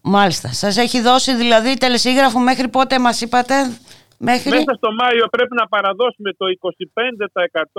Μάλιστα. 0.01 0.47
Σας 0.47 0.77
έχει 0.77 1.01
δώσει 1.01 1.35
δηλαδή 1.35 1.77
τελεσίγραφο 1.77 2.39
μέχρι 2.39 2.67
πότε 2.69 2.99
μας 2.99 3.21
είπατε; 3.21 3.55
Μέχρι... 4.29 4.49
Μέσα 4.49 4.73
στο 4.81 4.89
Μάιο 5.01 5.25
πρέπει 5.35 5.55
να 5.61 5.65
παραδώσουμε 5.67 6.29
το 6.41 6.45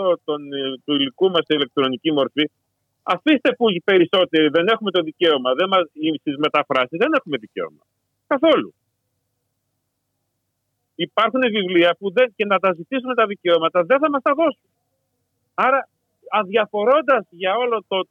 25% 0.03 0.17
των, 0.25 0.41
ε, 0.53 0.59
του 0.85 0.93
υλικού 0.99 1.27
μας 1.31 1.43
σε 1.47 1.55
ηλεκτρονική 1.59 2.13
μορφή. 2.13 2.45
Αφήστε 3.03 3.53
που 3.53 3.71
οι 3.71 3.81
περισσότεροι 3.85 4.49
δεν 4.49 4.67
έχουμε 4.67 4.91
το 4.91 5.03
δικαίωμα. 5.03 5.55
Δεν 5.55 5.69
μας, 5.69 5.83
στις 6.21 6.37
μεταφράσεις 6.37 6.99
δεν 6.99 7.13
έχουμε 7.13 7.37
δικαίωμα. 7.37 7.83
Καθόλου 8.27 8.75
υπάρχουν 10.95 11.41
βιβλία 11.41 11.97
που 11.99 12.13
δεν, 12.13 12.33
και 12.37 12.45
να 12.45 12.59
τα 12.59 12.73
ζητήσουμε 12.73 13.15
τα 13.15 13.27
δικαιώματα 13.27 13.83
δεν 13.85 13.99
θα 13.99 14.11
μας 14.11 14.23
τα 14.23 14.33
δώσουν. 14.35 14.69
Άρα 15.55 15.89
αδιαφορώντας 16.31 17.27
για 17.31 17.53
όλο 17.57 17.85
το... 17.89 18.07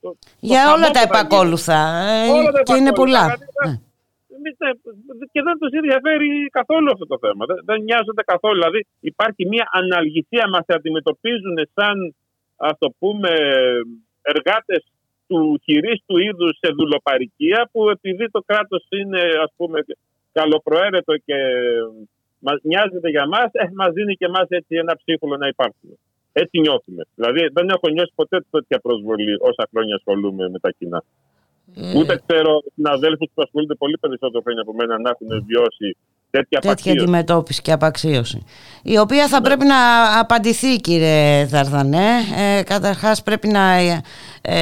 το 0.00 0.16
για 0.40 0.72
όλα 0.72 0.90
τα 0.90 1.00
επακόλουθα 1.00 1.80
ε, 2.04 2.62
και 2.62 2.74
είναι 2.74 2.92
πολλά. 2.92 3.22
Δηλαδή, 3.22 3.44
ναι. 3.66 3.80
Και 5.32 5.42
δεν 5.42 5.58
τους 5.58 5.72
ενδιαφέρει 5.72 6.28
καθόλου 6.58 6.90
αυτό 6.92 7.06
το 7.06 7.18
θέμα. 7.18 7.46
Δεν, 7.46 7.58
δεν 7.64 7.82
νοιάζονται 7.82 8.22
καθόλου. 8.22 8.54
Δηλαδή 8.54 8.86
υπάρχει 9.00 9.46
μια 9.48 9.66
αναλγησία, 9.72 10.48
μας 10.48 10.64
αντιμετωπίζουν 10.66 11.56
σαν 11.74 12.14
ας 12.56 12.74
το 12.78 12.94
πούμε 12.98 13.30
εργάτες 14.22 14.82
του 15.26 15.60
χειρίστου 15.64 16.18
είδους 16.18 16.58
σε 16.60 16.72
δουλοπαρικία 16.78 17.68
που 17.72 17.88
επειδή 17.88 18.30
το 18.30 18.40
κράτος 18.46 18.86
είναι 18.90 19.20
ας 19.42 19.52
πούμε 19.56 19.78
καλοπροαίρετο 20.32 21.16
και 21.16 21.36
μας 22.38 22.58
νοιάζεται 22.62 23.08
για 23.10 23.26
μας, 23.26 23.48
ε, 23.52 23.64
μας 23.74 23.92
δίνει 23.92 24.14
και 24.14 24.24
εμάς 24.24 24.46
έτσι 24.48 24.74
ένα 24.76 24.96
ψίχουλο 24.96 25.36
να 25.36 25.48
υπάρχουμε. 25.48 25.94
Έτσι 26.32 26.60
νιώθουμε. 26.60 27.02
Δηλαδή 27.14 27.40
δεν 27.52 27.68
έχω 27.68 27.88
νιώσει 27.88 28.12
ποτέ 28.14 28.44
τέτοια 28.50 28.78
προσβολή 28.78 29.34
όσα 29.40 29.68
χρόνια 29.70 29.94
ασχολούμαι 29.94 30.48
με 30.48 30.58
τα 30.58 30.70
κοινά. 30.78 31.04
Mm. 31.76 31.96
Ούτε 31.98 32.22
ξέρω 32.26 32.62
συναδέλφους 32.74 33.28
που 33.34 33.42
ασχολούνται 33.42 33.74
πολύ 33.74 33.98
περισσότερο 33.98 34.42
χρόνια 34.42 34.62
από 34.62 34.74
μένα 34.74 34.98
να 34.98 35.10
έχουν 35.10 35.44
βιώσει 35.48 35.96
τέτοια, 36.32 36.60
τέτοια 36.60 36.92
αντιμετώπιση 36.92 37.62
και 37.62 37.72
απαξίωση. 37.72 38.42
Η 38.82 38.98
οποία 38.98 39.28
θα 39.28 39.40
ναι. 39.40 39.46
πρέπει 39.46 39.64
να 39.64 39.76
απαντηθεί 40.18 40.76
κύριε 40.76 41.44
Δαρδανέ. 41.44 42.08
Ε, 42.36 42.62
καταρχάς 42.62 43.22
πρέπει 43.22 43.48
να 43.48 43.72
ε, 44.40 44.60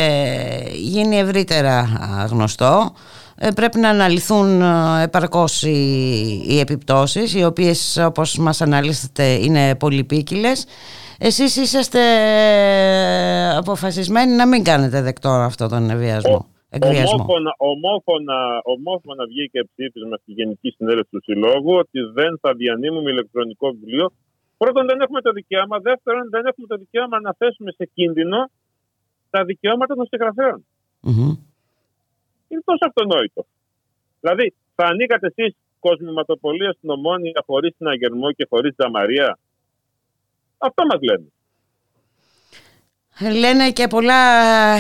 γίνει 0.73 1.19
ευρύτερα 1.19 1.89
γνωστό. 2.31 2.93
Ε, 3.37 3.51
πρέπει 3.51 3.79
να 3.79 3.89
αναλυθούν 3.89 4.63
ε, 4.63 5.03
επαρκώς 5.03 5.63
οι, 5.63 6.45
οι 6.49 6.59
επιπτώσεις 6.59 7.35
οι 7.35 7.45
οποίες 7.45 7.97
όπως 8.05 8.37
μας 8.37 8.61
αναλύσετε 8.61 9.25
είναι 9.25 9.75
πολυπίκυλες 9.75 10.67
εσείς 11.23 11.57
είσαστε 11.57 12.01
ε, 13.51 13.57
αποφασισμένοι 13.57 14.33
να 14.33 14.47
μην 14.47 14.65
κάνετε 14.65 15.03
δεκτό 15.03 15.29
αυτό 15.29 15.69
τον 15.69 15.91
ευβιασμό. 15.91 16.47
Ομόφωνα, 16.79 17.55
ομόφωνα, 17.57 18.61
ομόφωνα 18.63 19.25
βγήκε 19.27 19.61
ψήφισμα 19.73 20.17
στη 20.17 20.33
Γενική 20.33 20.71
Συνέλευση 20.71 21.11
του 21.11 21.23
Συλλόγου 21.23 21.75
ότι 21.75 22.01
δεν 22.01 22.39
θα 22.41 22.55
διανύμουμε 22.55 23.11
ηλεκτρονικό 23.11 23.71
βιβλίο. 23.71 24.13
Πρώτον, 24.57 24.87
δεν 24.87 25.01
έχουμε 25.01 25.21
το 25.21 25.33
δικαίωμα. 25.33 25.79
Δεύτερον, 25.79 26.29
δεν 26.31 26.47
έχουμε 26.47 26.67
το 26.67 26.77
δικαίωμα 26.77 27.21
να 27.21 27.35
θέσουμε 27.39 27.71
σε 27.73 27.91
κίνδυνο 27.95 28.51
τα 29.31 29.45
δικαιώματα 29.45 29.95
των 29.95 30.07
συγγραφέων 30.07 30.65
είναι 32.51 32.63
τόσο 32.65 32.85
αυτονόητο. 32.87 33.47
Δηλαδή, 34.21 34.55
θα 34.75 34.87
ανοίγατε 34.87 35.33
εσείς 35.35 35.57
κοσμηματοπολία 35.79 36.73
στην 36.73 36.91
Ομόνια 36.91 37.43
χωρίς 37.47 37.77
την 37.77 37.87
Αγερμό 37.87 38.33
και 38.33 38.47
χωρίς 38.49 38.75
Τζαμαρία; 38.77 39.39
Αυτό 40.59 40.87
μας 40.87 41.01
λένε. 41.01 41.27
Λένε 43.29 43.71
και 43.71 43.87
πολλά 43.87 44.15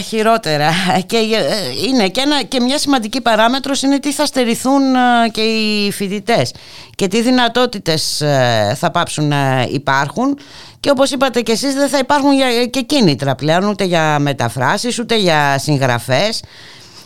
χειρότερα 0.00 0.70
και, 1.06 1.16
ε, 1.16 1.86
είναι 1.88 2.08
και, 2.08 2.20
ένα, 2.20 2.42
και 2.42 2.60
μια 2.60 2.78
σημαντική 2.78 3.20
παράμετρος 3.20 3.82
είναι 3.82 3.98
τι 3.98 4.12
θα 4.12 4.26
στερηθούν 4.26 4.94
ε, 4.94 5.28
και 5.32 5.40
οι 5.40 5.90
φοιτητές 5.90 6.54
και 6.94 7.08
τι 7.08 7.22
δυνατότητες 7.22 8.20
ε, 8.20 8.74
θα 8.78 8.90
πάψουν 8.90 9.28
να 9.28 9.66
υπάρχουν 9.70 10.38
και 10.80 10.90
όπως 10.90 11.10
είπατε 11.10 11.40
και 11.40 11.52
εσείς 11.52 11.74
δεν 11.74 11.88
θα 11.88 11.98
υπάρχουν 11.98 12.30
και 12.70 12.80
κίνητρα 12.80 13.34
πλέον 13.34 13.64
ούτε 13.64 13.84
για 13.84 14.18
μεταφράσεις 14.18 14.98
ούτε 14.98 15.16
για 15.16 15.58
συγγραφές 15.58 16.42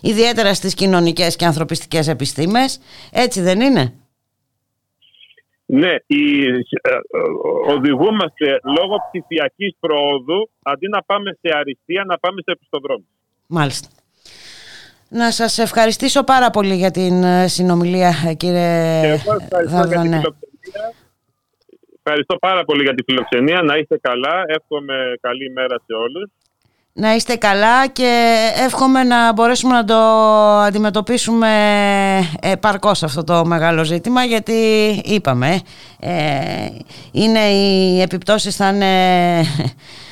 ιδιαίτερα 0.01 0.55
στις 0.55 0.75
κοινωνικές 0.75 1.37
και 1.37 1.45
ανθρωπιστικές 1.45 2.09
επιστήμες. 2.09 2.79
Έτσι 3.11 3.41
δεν 3.41 3.61
είναι; 3.61 3.93
Ναι, 5.67 5.95
η, 6.07 6.47
ε, 6.47 6.91
οδηγούμαστε 7.69 8.59
λόγω 8.77 8.97
ψηφιακής 9.11 9.77
προόδου 9.81 10.51
αντί 10.63 10.89
να 10.89 11.03
πάμε 11.03 11.39
σε 11.41 11.57
αριστεία 11.57 12.05
να 12.05 12.19
πάμε 12.19 12.41
σε 12.45 12.51
επιστοδρόμους. 12.53 13.07
Μάλιστα. 13.47 13.89
Να 15.09 15.31
σας 15.31 15.59
ευχαριστήσω 15.59 16.25
πάρα 16.25 16.51
πολύ 16.51 16.75
για 16.75 16.91
την 16.91 17.23
ε, 17.23 17.49
συνομιλία 17.49 18.13
ε, 18.27 18.35
κύριε 18.35 19.17
Δαρδανέ. 19.67 20.23
Ευχαριστώ 22.03 22.37
πάρα 22.37 22.65
πολύ 22.65 22.83
για 22.83 22.95
τη 22.95 23.03
φιλοξενία. 23.03 23.63
Να 23.63 23.77
είστε 23.77 23.99
καλά. 23.99 24.45
Εύχομαι 24.47 25.15
καλή 25.21 25.51
μέρα 25.51 25.77
σε 25.87 25.93
όλους. 25.93 26.31
Να 26.97 27.15
είστε 27.15 27.37
καλά 27.37 27.87
και 27.87 28.35
εύχομαι 28.65 29.03
να 29.03 29.33
μπορέσουμε 29.33 29.73
να 29.73 29.85
το 29.85 29.95
αντιμετωπίσουμε 30.59 31.49
παρκώς 32.61 33.03
αυτό 33.03 33.25
το 33.25 33.45
μεγάλο 33.45 33.85
ζήτημα 33.85 34.25
γιατί 34.25 34.53
είπαμε 35.05 35.61
ε, 36.01 36.69
είναι 37.13 37.39
οι 37.39 38.01
επιπτώσεις 38.01 38.57
θα 38.57 38.69
είναι 38.69 39.41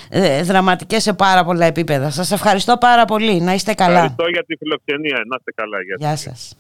ε, 0.09 0.43
δραματικές 0.43 1.03
σε 1.03 1.13
πάρα 1.13 1.45
πολλά 1.45 1.67
επίπεδα. 1.67 2.11
Σας 2.11 2.31
ευχαριστώ 2.33 2.79
πάρα 2.79 3.05
πολύ. 3.05 3.41
Να 3.41 3.55
είστε 3.55 3.75
καλά. 3.75 3.93
Ευχαριστώ 3.93 4.29
για 4.29 4.45
τη 4.45 4.57
φιλοξενία. 4.57 5.23
Να 5.27 5.37
είστε 5.39 5.53
καλά. 5.55 5.79
Γεια 5.99 6.17
σας. 6.17 6.57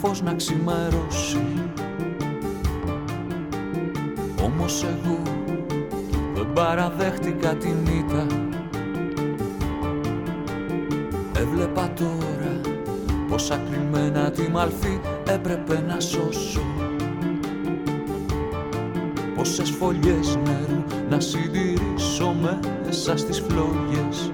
Φως 0.00 0.22
να 0.22 0.34
ξημερώσει. 0.34 1.46
Όμως 4.42 4.82
εγώ 4.82 5.22
δεν 6.34 6.52
παραδέχτηκα 6.52 7.54
την 7.54 7.76
ήττα. 7.98 8.26
Έβλεπα 11.36 11.92
τώρα 11.92 12.60
πως 13.28 13.50
ακριμένα 13.50 14.30
τη 14.30 14.50
μαλφή 14.50 15.00
έπρεπε 15.28 15.84
να 15.86 16.00
σώσω. 16.00 16.62
Πόσες 19.34 19.70
φωλιές 19.70 20.38
νερού 20.44 20.84
να 21.10 21.20
συντηρήσω 21.20 22.34
μέσα 22.84 23.16
στις 23.16 23.40
φλόγες 23.48 24.32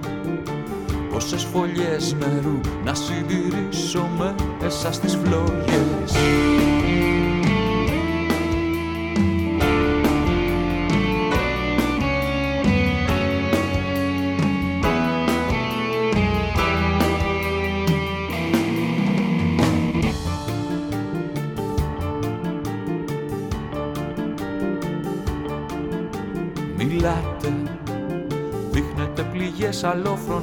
Πόσες 1.11 1.45
φωλιές 1.45 2.17
νερού 2.19 2.61
να 2.85 2.95
συντηρήσω 2.95 4.09
μέσα 4.61 4.93
στις 4.93 5.19
φλόγες 5.25 6.13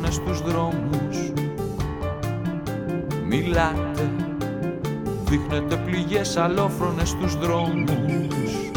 αλόφρονες 0.08 0.14
στους 0.14 0.42
δρόμους. 0.42 1.32
Μιλάτε, 3.26 4.12
δείχνετε 5.26 5.76
πληγές 5.76 6.38
αλόφρονες 6.38 7.10
στους 7.10 7.38
δρόμους. 7.38 8.72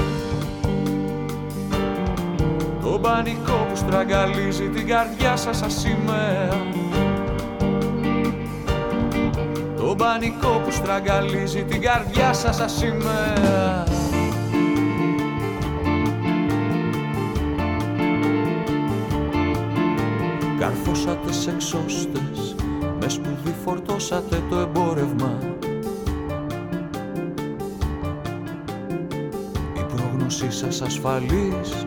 Το 2.82 2.98
πανικό 2.98 3.66
που 3.68 3.76
στραγγαλίζει 3.76 4.68
την 4.68 4.86
καρδιά 4.86 5.36
σας 5.36 5.56
σαν 5.56 5.70
σημαία 5.70 6.48
Το 9.76 9.94
πανικό 9.96 10.60
που 10.64 10.70
στραγγαλίζει 10.70 11.64
την 11.64 11.80
καρδιά 11.80 12.32
σας 12.32 12.56
σαν 12.56 12.68
σημαία 12.68 13.69
Καρφώσατε 20.90 21.32
σε 21.32 21.50
εξώστες 21.50 22.54
Μες 23.00 23.12
σπουδή 23.12 23.54
φορτώσατε 23.64 24.42
το 24.50 24.56
εμπόρευμα. 24.56 25.38
Η 29.76 29.94
πρόγνωσή 29.94 30.50
σας 30.50 30.82
ασφαλής 30.82 31.86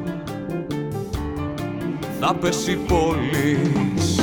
Θα 2.20 2.36
πέσει 2.36 2.76
πόλης 2.76 4.23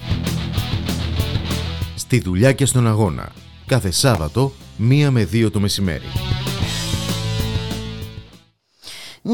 Στη 2.11 2.19
δουλειά 2.19 2.51
και 2.53 2.65
στον 2.65 2.87
αγώνα. 2.87 3.31
Κάθε 3.65 3.91
Σάββατο, 3.91 4.51
μία 4.77 5.11
με 5.11 5.25
δύο 5.25 5.51
το 5.51 5.59
μεσημέρι. 5.59 6.20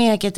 Μία 0.07 0.15
και 0.15 0.31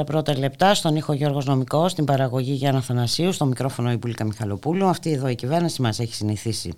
34 0.00 0.06
πρώτα 0.06 0.38
λεπτά 0.38 0.74
στον 0.74 0.96
ήχο 0.96 1.12
Γιώργος 1.12 1.46
Νομικός, 1.46 1.90
στην 1.90 2.04
παραγωγή 2.04 2.52
Γιάννα 2.52 2.80
Θανασίου, 2.80 3.32
στο 3.32 3.44
μικρόφωνο 3.44 3.92
η 3.92 3.96
Μπουλίκα 3.96 4.24
Μιχαλοπούλου. 4.24 4.86
Αυτή 4.86 5.12
εδώ 5.12 5.28
η 5.28 5.34
κυβέρνηση 5.34 5.82
μας 5.82 5.98
έχει 5.98 6.14
συνηθίσει 6.14 6.72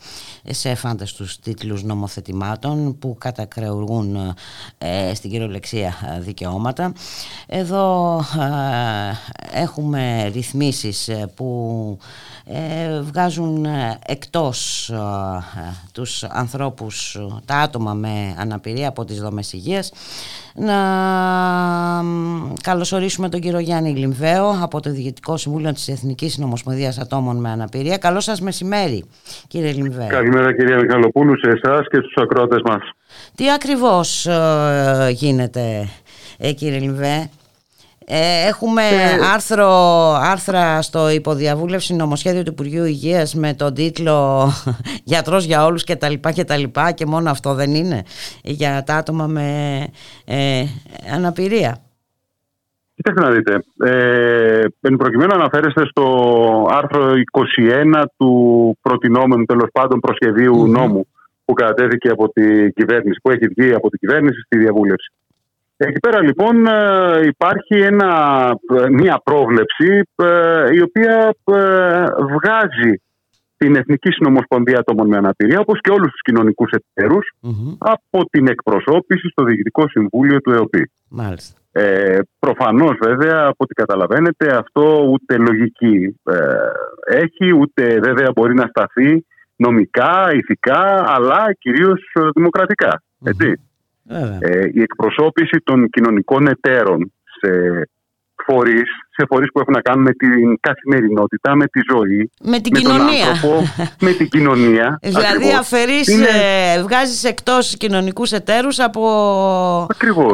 σε 0.50 0.74
φάνταστους 0.74 1.38
τίτλους 1.38 1.82
νομοθετημάτων 1.82 2.98
που 2.98 3.16
κατακρεουργούν 3.18 4.34
ε, 4.78 5.14
στην 5.14 5.30
κυριολεξία 5.30 5.94
ε, 6.16 6.20
δικαιώματα. 6.20 6.92
Εδώ 7.46 8.18
ε, 8.18 9.60
έχουμε 9.60 10.30
ρυθμίσεις 10.32 11.08
ε, 11.08 11.30
που 11.34 11.98
ε, 12.44 13.00
βγάζουν 13.00 13.66
εκτός 14.06 14.90
τους 15.92 16.24
ανθρώπους, 16.24 17.18
τα 17.44 17.56
άτομα 17.56 17.94
με 17.94 18.34
αναπηρία 18.38 18.88
από 18.88 19.04
τις 19.04 19.20
δομές 19.20 19.52
υγείας 19.52 19.90
να 20.56 20.76
καλωσορίσουμε 22.62 23.28
τον 23.28 23.40
κύριο 23.40 23.58
Γιάννη 23.58 23.90
Λιμβαίο 23.90 24.58
από 24.62 24.80
το 24.80 24.90
Διοικητικό 24.90 25.36
Συμβούλιο 25.36 25.72
της 25.72 25.88
Εθνικής 25.88 26.38
Νομοσπονδίας 26.38 26.98
Ατόμων 26.98 27.36
με 27.36 27.50
Αναπηρία. 27.50 27.96
Καλό 27.96 28.20
σας 28.20 28.40
μεσημέρι 28.40 29.04
κύριε 29.48 29.72
Λιμβαίο. 29.72 30.08
Καλημέρα 30.08 30.56
κυρία 30.56 30.76
Μιχαλοπούλου 30.76 31.38
σε 31.38 31.50
εσάς 31.50 31.86
και 31.90 31.96
στους 31.96 32.14
ακρότες 32.22 32.60
μας. 32.64 32.82
Τι 33.34 33.50
ακριβώς 33.50 34.26
ε, 34.26 35.08
γίνεται 35.10 35.88
ε, 36.38 36.52
κύριε 36.52 36.78
Λιμβέ. 36.78 37.28
Ε, 38.08 38.48
έχουμε 38.48 38.82
άρθρο, 39.34 39.68
άρθρα 40.22 40.82
στο 40.82 41.10
υποδιαβούλευση 41.10 41.94
νομοσχέδιο 41.94 42.42
του 42.42 42.50
Υπουργείου 42.52 42.84
Υγείας 42.84 43.34
με 43.34 43.54
τον 43.54 43.74
τίτλο 43.74 44.48
«Γιατρός 45.12 45.44
για 45.44 45.64
όλους» 45.64 45.84
και 45.84 45.96
τα 45.96 46.08
λοιπά 46.08 46.32
και 46.32 46.44
τα 46.44 46.56
λοιπά 46.56 46.92
και 46.92 47.06
μόνο 47.06 47.30
αυτό 47.30 47.54
δεν 47.54 47.74
είναι 47.74 48.02
για 48.42 48.82
τα 48.86 48.94
άτομα 48.94 49.26
με 49.26 49.48
ε, 50.24 50.64
αναπηρία. 51.14 51.78
Κοιτάξτε 52.94 53.26
να 53.26 53.30
δείτε, 53.30 53.64
ε, 53.84 54.64
εν 54.80 54.96
προκειμένου 54.96 55.34
αναφέρεστε 55.34 55.86
στο 55.86 56.06
άρθρο 56.70 57.12
21 57.32 58.02
του 58.16 58.78
προτινόμενου 58.80 59.44
τέλος 59.44 59.68
πάντων 59.72 60.00
νόμου 60.68 61.06
που 61.44 61.52
κατατέθηκε 61.52 62.08
από 62.08 62.28
την 62.28 62.72
κυβέρνηση, 62.72 63.20
που 63.22 63.30
έχει 63.30 63.46
βγει 63.56 63.74
από 63.74 63.90
την 63.90 63.98
κυβέρνηση 63.98 64.40
στη 64.40 64.58
διαβούλευση. 64.58 65.12
Εκεί 65.78 65.98
πέρα 65.98 66.22
λοιπόν 66.22 66.66
ε, 66.66 67.26
υπάρχει 67.26 67.74
ένα, 67.74 68.10
ε, 68.78 68.88
μια 68.88 69.20
πρόβλεψη 69.24 70.02
ε, 70.16 70.74
η 70.74 70.80
οποία 70.80 71.34
βγάζει 72.34 73.00
την 73.56 73.76
Εθνική 73.76 74.10
Συνομοσπονδία 74.10 74.78
Ατόμων 74.78 75.08
με 75.08 75.16
Αναπηρία 75.16 75.60
όπως 75.60 75.80
και 75.80 75.90
όλους 75.90 76.10
τους 76.10 76.20
κοινωνικούς 76.22 76.70
από 77.78 78.24
την 78.30 78.46
εκπροσώπηση 78.46 79.28
στο 79.28 79.44
Διοικητικό 79.44 79.88
Συμβούλιο 79.88 80.40
του 80.40 80.50
ΕΟΠΗ. 80.50 80.90
Μάλιστα. 81.08 81.60
Ε, 81.72 82.18
προφανώς 82.38 82.98
βέβαια 83.00 83.40
από 83.42 83.56
ό,τι 83.56 83.74
καταλαβαίνετε 83.74 84.56
αυτό 84.56 85.08
ούτε 85.10 85.36
λογική 85.36 86.20
έχει 87.06 87.54
ούτε 87.58 87.98
βέβαια 88.02 88.30
μπορεί 88.34 88.54
να 88.54 88.66
σταθεί 88.66 89.26
νομικά, 89.56 90.32
ηθικά 90.32 91.04
αλλά 91.06 91.52
κυρίως 91.58 92.00
δημοκρατικά. 92.34 93.02
Ε, 94.08 94.68
η 94.72 94.80
εκπροσώπηση 94.80 95.60
των 95.64 95.90
κοινωνικών 95.90 96.46
εταίρων 96.46 97.12
σε 97.40 97.50
φορείς, 98.46 98.90
σε 99.10 99.26
φορείς 99.28 99.52
που 99.52 99.60
έχουν 99.60 99.72
να 99.72 99.80
κάνουν 99.80 100.02
με 100.02 100.12
την 100.12 100.60
καθημερινότητα, 100.60 101.54
με 101.54 101.66
τη 101.66 101.80
ζωή, 101.92 102.30
με 102.42 102.60
την 102.60 102.72
κοινωνία. 102.72 103.24
Τον 103.24 103.28
άνθρωπο, 103.28 103.62
με 104.00 104.12
την 104.12 104.28
κοινωνία. 104.28 104.98
δηλαδή 105.02 105.52
αφαιρείς, 105.58 106.08
είναι... 106.08 106.26
ε, 106.74 106.82
βγάζεις 106.82 107.24
εκτός 107.24 107.76
κοινωνικούς 107.76 108.32
εταίρους 108.32 108.78
από 108.78 109.02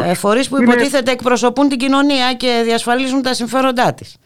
ε, 0.04 0.14
φορείς 0.14 0.48
που 0.48 0.62
υποτίθεται 0.62 1.10
εκπροσωπούν 1.10 1.68
την 1.68 1.78
κοινωνία 1.78 2.34
και 2.34 2.62
διασφαλίζουν 2.64 3.22
τα 3.22 3.34
συμφέροντά 3.34 3.94
της. 3.94 4.16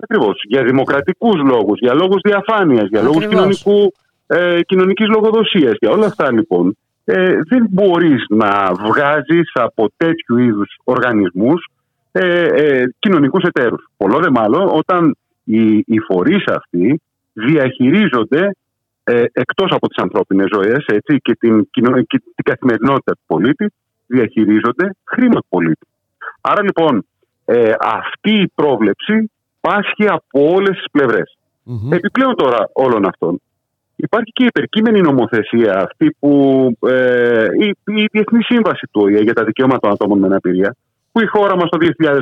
Ακριβώς. 0.00 0.42
Για 0.48 0.62
δημοκρατικούς 0.62 1.40
λόγους, 1.42 1.78
για 1.80 1.94
λόγους 1.94 2.20
διαφάνειας, 2.22 2.88
για 2.88 3.02
λόγους 3.02 3.26
κοινωνικού, 3.26 3.92
ε, 4.26 4.60
κοινωνικής 4.66 5.06
λογοδοσίας. 5.08 5.76
Για 5.80 5.90
όλα 5.90 6.06
αυτά 6.06 6.32
λοιπόν 6.32 6.76
ε, 7.10 7.38
δεν 7.48 7.66
μπορείς 7.70 8.24
να 8.28 8.72
βγάζεις 8.74 9.50
από 9.54 9.88
τέτοιου 9.96 10.38
είδους 10.38 10.76
οργανισμούς 10.84 11.68
ε, 12.12 12.44
ε, 12.44 12.84
κοινωνικούς 12.98 13.42
εταίρους. 13.42 13.88
Πολλό 13.96 14.18
δε 14.18 14.30
μάλλον 14.30 14.68
όταν 14.72 15.16
οι, 15.44 15.76
οι 15.76 15.98
φορείς 15.98 16.44
αυτοί 16.46 17.00
διαχειρίζονται 17.32 18.56
ε, 19.04 19.24
εκτός 19.32 19.70
από 19.70 19.88
τις 19.88 20.02
ανθρώπινες 20.02 20.48
ζωές 20.54 20.84
έτσι, 20.86 21.18
και, 21.22 21.34
την, 21.34 21.68
και 22.06 22.22
την 22.34 22.44
καθημερινότητα 22.44 23.12
του 23.12 23.22
πολίτη 23.26 23.72
διαχειρίζονται 24.06 24.96
χρήμα 25.04 25.40
πολίτη. 25.48 25.86
Άρα 26.40 26.62
λοιπόν 26.62 27.06
ε, 27.44 27.72
αυτή 27.80 28.40
η 28.40 28.52
πρόβλεψη 28.54 29.30
πάσχει 29.60 30.08
από 30.08 30.52
όλες 30.54 30.76
τις 30.76 30.90
πλευρες 30.90 31.38
Επιπλέον 31.90 32.34
τώρα 32.36 32.70
όλων 32.72 33.06
αυτών 33.06 33.40
Υπάρχει 34.00 34.32
και 34.32 34.42
η 34.42 34.46
υπερκείμενη 34.46 35.00
νομοθεσία, 35.00 35.72
αυτή 35.76 36.16
που 36.18 36.32
ε, 36.88 37.46
η, 37.58 37.68
η 37.84 38.04
Διεθνή 38.12 38.42
Σύμβαση 38.42 38.86
του 38.90 39.00
ΟΗΕ 39.04 39.20
για 39.20 39.32
τα 39.34 39.44
δικαιώματα 39.44 39.80
των 39.80 39.90
ατόμων 39.90 40.18
με 40.18 40.26
αναπηρία, 40.26 40.76
που 41.12 41.20
η 41.20 41.26
χώρα 41.26 41.56
μας 41.56 41.68
το 41.68 41.78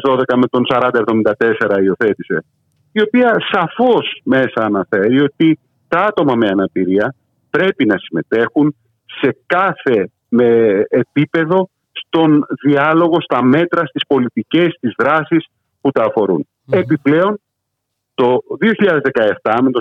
2012 0.06 0.22
με 0.36 0.46
τον 0.50 0.62
4074 0.68 1.82
υιοθέτησε, 1.82 2.44
η 2.92 3.00
οποία 3.00 3.36
σαφώς 3.52 4.20
μέσα 4.24 4.60
αναφέρει 4.64 5.20
ότι 5.20 5.58
τα 5.88 6.00
άτομα 6.00 6.34
με 6.34 6.48
αναπηρία 6.48 7.14
πρέπει 7.50 7.84
να 7.86 7.96
συμμετέχουν 7.98 8.76
σε 9.20 9.36
κάθε 9.46 10.10
με 10.28 10.82
επίπεδο 10.88 11.68
στον 11.92 12.46
διάλογο, 12.64 13.20
στα 13.20 13.42
μέτρα, 13.42 13.86
στις 13.86 14.06
πολιτικές, 14.06 14.74
στις 14.76 14.94
δράσεις 14.98 15.46
που 15.80 15.90
τα 15.90 16.02
αφορούν. 16.02 16.46
Επιπλέον, 16.70 17.40
Το 18.20 18.42
2017 19.44 19.58
με 19.62 19.70
το 19.70 19.80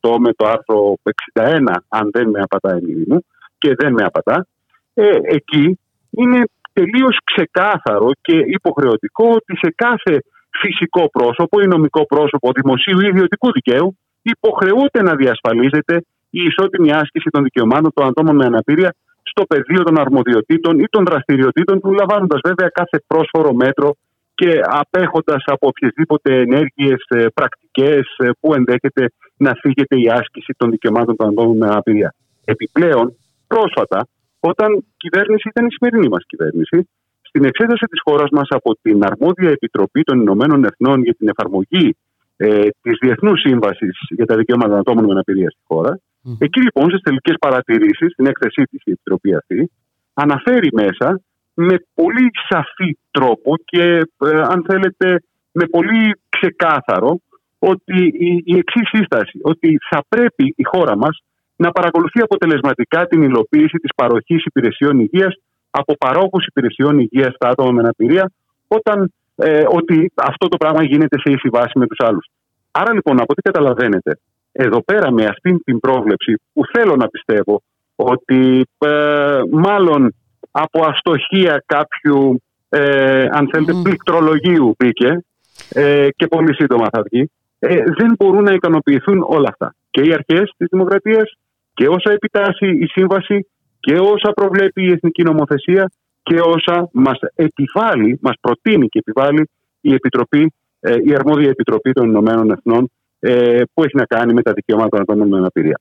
4488 0.00 0.16
με 0.18 0.32
το 0.32 0.46
άρθρο 0.46 0.96
61 1.32 1.58
αν 1.88 2.10
δεν 2.12 2.28
με 2.28 2.40
απατάει 2.40 2.78
η 2.78 3.04
μου 3.08 3.24
και 3.58 3.74
δεν 3.74 3.92
με 3.92 4.04
απατά 4.04 4.46
ε, 4.94 5.18
εκεί 5.22 5.78
είναι 6.10 6.42
τελείως 6.72 7.18
ξεκάθαρο 7.24 8.08
και 8.20 8.36
υποχρεωτικό 8.56 9.24
ότι 9.28 9.56
σε 9.56 9.72
κάθε 9.76 10.14
φυσικό 10.60 11.10
πρόσωπο 11.10 11.60
ή 11.60 11.66
νομικό 11.66 12.06
πρόσωπο 12.06 12.50
δημοσίου 12.52 13.00
ή 13.00 13.06
ιδιωτικού 13.06 13.52
δικαίου 13.52 13.98
υποχρεούται 14.22 15.02
να 15.02 15.14
διασφαλίζεται 15.14 15.94
η 16.30 16.42
ισότιμη 16.42 16.92
άσκηση 16.92 17.28
των 17.30 17.42
δικαιωμάτων 17.42 17.90
των 17.94 18.06
ατόμων 18.06 18.36
με 18.36 18.44
αναπηρία 18.44 18.94
στο 19.22 19.44
πεδίο 19.44 19.82
των 19.82 19.98
αρμοδιοτήτων 19.98 20.78
ή 20.78 20.84
των 20.90 21.04
δραστηριοτήτων 21.04 21.80
του, 21.80 21.92
λαμβάνοντας 21.92 22.40
βέβαια 22.44 22.68
κάθε 22.68 23.02
πρόσφορο 23.06 23.52
μέτρο 23.52 23.94
και 24.40 24.60
απέχοντας 24.64 25.42
από 25.46 25.66
οποιασδήποτε 25.66 26.30
ενέργειες, 26.40 27.00
πρακτικές 27.34 28.04
ε, 28.16 28.30
που 28.40 28.54
ενδέχεται 28.54 29.12
να 29.36 29.52
φύγεται 29.54 29.96
η 30.00 30.08
άσκηση 30.08 30.52
των 30.56 30.70
δικαιωμάτων 30.70 31.16
των 31.16 31.28
ατόμων 31.28 31.56
με 31.56 31.66
αναπηρία. 31.66 32.14
Επιπλέον, 32.44 33.16
πρόσφατα, 33.46 34.08
όταν 34.40 34.72
η 34.72 34.84
κυβέρνηση 34.96 35.48
ήταν 35.48 35.66
η 35.66 35.72
σημερινή 35.72 36.08
μας 36.08 36.24
κυβέρνηση, 36.26 36.88
στην 37.20 37.44
εξέταση 37.44 37.84
της 37.84 38.00
χώρας 38.04 38.30
μας 38.30 38.48
από 38.48 38.70
την 38.82 39.04
Αρμόδια 39.04 39.50
Επιτροπή 39.50 40.02
των 40.02 40.20
Ηνωμένων 40.20 40.64
Εθνών 40.64 41.02
για 41.02 41.14
την 41.14 41.28
εφαρμογή 41.28 41.96
ε, 42.36 42.68
της 42.82 42.96
Διεθνούς 43.00 43.40
Σύμβασης 43.40 43.96
για 44.08 44.26
τα 44.26 44.36
Δικαιώματα 44.36 44.70
των 44.70 44.78
Ατόμων 44.78 45.04
με 45.04 45.10
Αναπηρία 45.10 45.50
στη 45.50 45.60
χώρα, 45.66 46.00
εκεί 46.38 46.60
λοιπόν 46.62 46.90
στις 46.90 47.00
τελικές 47.00 47.36
παρατηρήσεις, 47.40 48.12
στην 48.12 48.26
έκθεσή 48.26 48.62
της 48.70 48.80
η 48.84 48.90
Επιτροπή 48.90 49.34
αυτή, 49.34 49.70
αναφέρει 50.14 50.68
μέσα 50.72 51.20
με 51.60 51.76
πολύ 51.94 52.30
σαφή 52.48 52.98
τρόπο 53.10 53.56
και 53.64 53.84
ε, 54.24 54.40
αν 54.52 54.64
θέλετε 54.68 55.22
με 55.52 55.64
πολύ 55.66 56.20
ξεκάθαρο 56.28 57.20
ότι 57.58 57.98
η, 58.18 58.42
η 58.44 58.56
εξής 58.56 58.88
σύσταση, 58.88 59.38
ότι 59.42 59.78
θα 59.90 60.04
πρέπει 60.08 60.54
η 60.56 60.64
χώρα 60.64 60.96
μας 60.96 61.22
να 61.56 61.70
παρακολουθεί 61.70 62.20
αποτελεσματικά 62.20 63.06
την 63.06 63.22
υλοποίηση 63.22 63.76
της 63.78 63.90
παροχής 63.96 64.44
υπηρεσιών 64.44 65.00
υγείας 65.00 65.34
από 65.70 65.94
παρόχους 65.98 66.46
υπηρεσιών 66.46 66.98
υγείας 66.98 67.34
στα 67.34 67.48
άτομα 67.48 67.72
με 67.72 67.80
αναπηρία 67.80 68.30
όταν 68.68 69.12
ε, 69.36 69.64
ότι 69.68 70.12
αυτό 70.14 70.48
το 70.48 70.56
πράγμα 70.56 70.82
γίνεται 70.82 71.18
σε 71.18 71.30
ίση 71.32 71.48
βάση 71.48 71.78
με 71.78 71.86
τους 71.86 72.06
άλλους. 72.06 72.26
Άρα 72.70 72.92
λοιπόν 72.92 73.14
από 73.14 73.32
ό,τι 73.32 73.42
καταλαβαίνετε 73.42 74.18
εδώ 74.52 74.82
πέρα 74.84 75.12
με 75.12 75.24
αυτήν 75.24 75.64
την 75.64 75.80
πρόβλεψη 75.80 76.34
που 76.52 76.62
θέλω 76.72 76.96
να 76.96 77.08
πιστεύω 77.08 77.62
ότι 77.96 78.66
ε, 78.78 79.40
μάλλον 79.50 80.14
από 80.50 80.86
αστοχία 80.86 81.62
κάποιου 81.66 82.42
ε, 82.68 83.26
αν 83.30 83.48
θέλετε 83.52 83.72
mm. 83.76 83.82
πληκτρολογίου 83.82 84.74
μπήκε 84.78 85.24
ε, 85.68 86.08
και 86.16 86.26
πολύ 86.26 86.54
σύντομα 86.54 86.86
θα 86.92 87.02
βγει 87.10 87.30
ε, 87.58 87.76
δεν 87.98 88.14
μπορούν 88.18 88.42
να 88.42 88.52
ικανοποιηθούν 88.52 89.22
όλα 89.26 89.48
αυτά. 89.48 89.74
Και 89.90 90.00
οι 90.00 90.12
αρχές 90.12 90.54
της 90.56 90.68
δημοκρατίας 90.70 91.32
και 91.74 91.88
όσα 91.88 92.12
επιτάσσει 92.12 92.66
η 92.66 92.86
σύμβαση 92.86 93.46
και 93.80 93.98
όσα 93.98 94.32
προβλέπει 94.32 94.82
η 94.82 94.90
εθνική 94.90 95.22
νομοθεσία 95.22 95.90
και 96.22 96.40
όσα 96.40 96.88
μας 96.92 97.18
επιβάλλει, 97.34 98.18
μας 98.20 98.34
προτείνει 98.40 98.88
και 98.88 98.98
επιβάλλει 98.98 99.50
η, 99.80 99.92
Επιτροπή, 99.94 100.52
ε, 100.80 100.94
η 101.04 101.14
αρμόδια 101.14 101.48
Επιτροπή 101.48 101.92
των 101.92 102.08
Ηνωμένων 102.08 102.50
Εθνών 102.50 102.90
ε, 103.18 103.62
που 103.74 103.82
έχει 103.84 103.96
να 103.96 104.04
κάνει 104.04 104.32
με 104.32 104.42
τα 104.42 104.52
δικαιώματα 104.52 104.88
των 104.88 105.00
ατόμων 105.00 105.28
με 105.28 105.36
αναπηρία. 105.36 105.80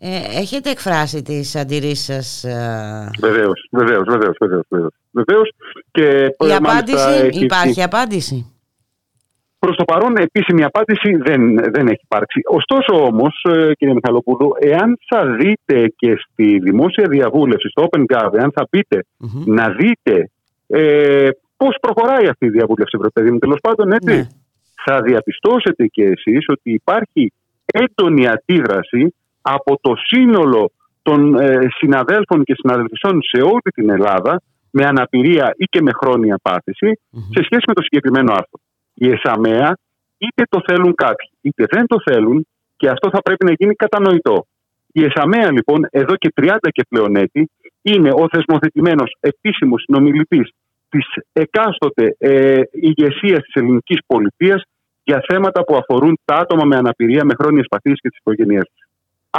Ε, 0.00 0.38
έχετε 0.40 0.70
εκφράσει 0.70 1.22
τις 1.22 1.56
αντιρρήσεις 1.56 2.04
σας. 2.04 2.44
Ε... 2.44 3.10
Βεβαίως, 3.20 3.68
βεβαίως, 3.70 4.04
βεβαίως, 4.08 4.36
βεβαίως, 4.40 4.92
βεβαίως. 5.10 5.50
Και 5.90 6.34
η 6.48 6.52
απάντηση, 6.52 7.28
υπάρχει 7.44 7.82
απάντηση; 7.82 8.52
Προς 9.58 9.76
το 9.76 9.84
παρόν 9.84 10.16
επίσημη 10.16 10.64
απάντηση 10.64 11.16
δεν, 11.16 11.54
δεν 11.72 11.86
έχει 11.86 12.00
υπάρξει. 12.02 12.40
Ωστόσο 12.44 13.04
όμως, 13.04 13.44
ε, 13.48 13.72
κύριε 13.74 13.94
Μιχαλοπούλου, 13.94 14.50
εάν 14.60 14.98
θα 15.08 15.26
δείτε 15.26 15.92
και 15.96 16.16
στη 16.16 16.58
δημόσια 16.58 17.08
διαβούλευση, 17.08 17.68
στο 17.68 17.88
Open 17.90 18.04
Gov, 18.14 18.32
εάν 18.32 18.52
θα 18.54 18.68
πειτε 18.70 19.04
να 19.44 19.68
δείτε 19.68 20.30
ε, 20.66 21.28
πώς 21.56 21.76
προχωράει 21.80 22.26
αυτή 22.28 22.46
η 22.46 22.50
διαβούλευση, 22.50 22.98
παιδί 23.12 23.30
μου, 23.30 23.38
τέλος 23.38 23.58
πάντων, 23.60 23.92
έτσι, 23.92 24.14
ναι. 24.14 24.26
θα 24.84 25.00
διαπιστώσετε 25.00 25.86
και 25.86 26.04
εσείς 26.04 26.44
ότι 26.48 26.72
υπάρχει 26.72 27.32
έντονη 27.64 28.28
αντίδραση 28.28 29.14
από 29.56 29.78
το 29.80 29.92
σύνολο 29.96 30.70
των 31.02 31.34
ε, 31.34 31.58
συναδέλφων 31.78 32.44
και 32.44 32.54
συναδελφισών 32.54 33.22
σε 33.22 33.42
όλη 33.42 33.70
την 33.74 33.90
Ελλάδα 33.90 34.42
με 34.70 34.84
αναπηρία 34.84 35.54
ή 35.56 35.64
και 35.64 35.82
με 35.82 35.90
χρόνια 35.92 36.40
σε 37.34 37.42
σχέση 37.42 37.64
με 37.66 37.74
το 37.74 37.82
συγκεκριμένο 37.82 38.32
άρθρο 38.32 38.60
η 38.98 39.08
ΕΣΑΜΕΑ 39.10 39.78
είτε 40.18 40.42
το 40.48 40.60
θέλουν 40.66 40.94
κάποιοι 40.94 41.30
είτε 41.40 41.64
δεν 41.70 41.86
το 41.86 41.96
θέλουν 42.10 42.46
και 42.76 42.88
αυτό 42.88 43.10
θα 43.12 43.22
πρέπει 43.22 43.44
να 43.44 43.52
γίνει 43.58 43.74
κατανοητό. 43.74 44.46
Η 44.92 45.04
ΕΣΑΜΕΑ 45.04 45.52
λοιπόν 45.52 45.86
εδώ 45.90 46.16
και 46.16 46.32
30 46.40 46.56
και 46.60 46.84
πλέον 46.88 47.16
έτη 47.16 47.50
είναι 47.82 48.10
ο 48.10 48.28
θεσμοθετημένος 48.32 49.16
επίσημος 49.20 49.82
συνομιλητής 49.82 50.50
της 50.88 51.06
εκάστοτε 51.32 52.16
ε, 52.18 52.60
ηγεσίας 52.72 53.40
της 53.42 53.54
ελληνικής 53.54 53.98
πολιτείας 54.06 54.62
για 55.02 55.24
θέματα 55.28 55.64
που 55.64 55.76
αφορούν 55.76 56.18
τα 56.24 56.34
άτομα 56.34 56.64
με 56.64 56.76
αναπηρία, 56.76 57.24
με 57.24 57.34
χρόνιες 57.38 57.66
παθήσεις 57.68 58.00
και 58.00 58.08
τις 58.08 58.18
οικογένειές 58.18 58.64
τους. 58.74 58.87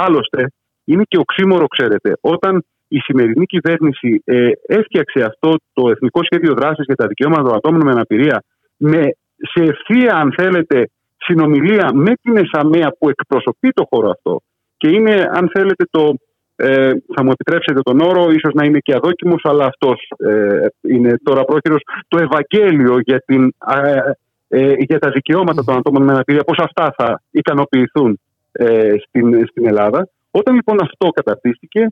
Άλλωστε, 0.04 0.52
είναι 0.84 1.02
και 1.08 1.18
οξύμορο, 1.18 1.66
ξέρετε, 1.66 2.12
όταν 2.20 2.64
η 2.88 2.98
σημερινή 2.98 3.46
κυβέρνηση 3.46 4.22
ε, 4.24 4.50
έφτιαξε 4.66 5.20
αυτό 5.22 5.54
το 5.72 5.90
Εθνικό 5.90 6.20
Σχέδιο 6.24 6.54
Δράσης 6.54 6.84
για 6.86 6.94
τα 6.94 7.06
Δικαιώματα 7.06 7.42
των 7.42 7.54
Ατόμων 7.54 7.80
με 7.84 7.90
Αναπηρία 7.90 8.42
με 8.76 9.02
σε 9.36 9.62
ευθεία, 9.62 10.14
αν 10.14 10.32
θέλετε, 10.36 10.90
συνομιλία 11.16 11.90
με 11.94 12.12
την 12.22 12.36
ΕΣΑΜΕΑ 12.36 12.92
που 12.98 13.08
εκπροσωπεί 13.08 13.70
το 13.70 13.86
χώρο 13.90 14.10
αυτό 14.10 14.40
και 14.76 14.88
είναι, 14.88 15.28
αν 15.32 15.50
θέλετε, 15.52 15.84
το, 15.90 16.14
ε, 16.56 16.92
θα 17.14 17.24
μου 17.24 17.30
επιτρέψετε 17.30 17.80
τον 17.80 18.00
όρο, 18.00 18.30
ίσως 18.30 18.52
να 18.54 18.64
είναι 18.64 18.78
και 18.78 18.94
αδόκιμος, 18.94 19.40
αλλά 19.44 19.64
αυτός 19.64 20.12
ε, 20.18 20.66
είναι 20.80 21.18
τώρα 21.22 21.44
πρόχειρος, 21.44 21.82
το 22.08 22.18
Ευαγγέλιο 22.18 22.98
για, 23.00 23.22
την, 23.26 23.54
ε, 23.82 24.00
ε, 24.48 24.72
για 24.78 24.98
τα 24.98 25.10
δικαιώματα 25.10 25.64
των 25.64 25.76
ατόμων 25.76 26.02
με 26.02 26.12
αναπηρία, 26.12 26.42
πώς 26.42 26.58
αυτά 26.58 26.94
θα 26.96 27.22
ικανοποιηθούν 27.30 28.20
ε, 28.52 28.94
στην, 29.08 29.46
στην 29.46 29.66
Ελλάδα. 29.66 30.08
Όταν 30.30 30.54
λοιπόν 30.54 30.76
αυτό 30.82 31.08
καταρτίστηκε, 31.08 31.86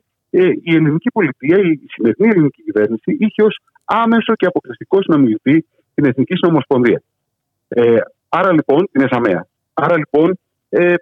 η 0.63 0.75
ελληνική 0.75 1.11
πολιτεία, 1.11 1.57
η 1.57 1.79
σημερινή 1.87 2.29
ελληνική 2.29 2.63
κυβέρνηση, 2.63 3.17
είχε 3.19 3.43
ως 3.43 3.59
άμεσο 3.85 4.35
και 4.35 4.45
αποκλειστικό 4.45 5.01
συνομιλητή 5.01 5.65
την 5.93 6.05
Εθνική 6.05 6.35
Συνομοσπονδία. 6.35 7.01
Ε, 7.67 7.97
άρα 8.29 8.53
λοιπόν 8.53 8.89
την 8.91 9.01
ΕΣΑΜΕΑ. 9.01 9.47
Άρα 9.73 9.97
λοιπόν 9.97 10.39
ε, 10.69 10.93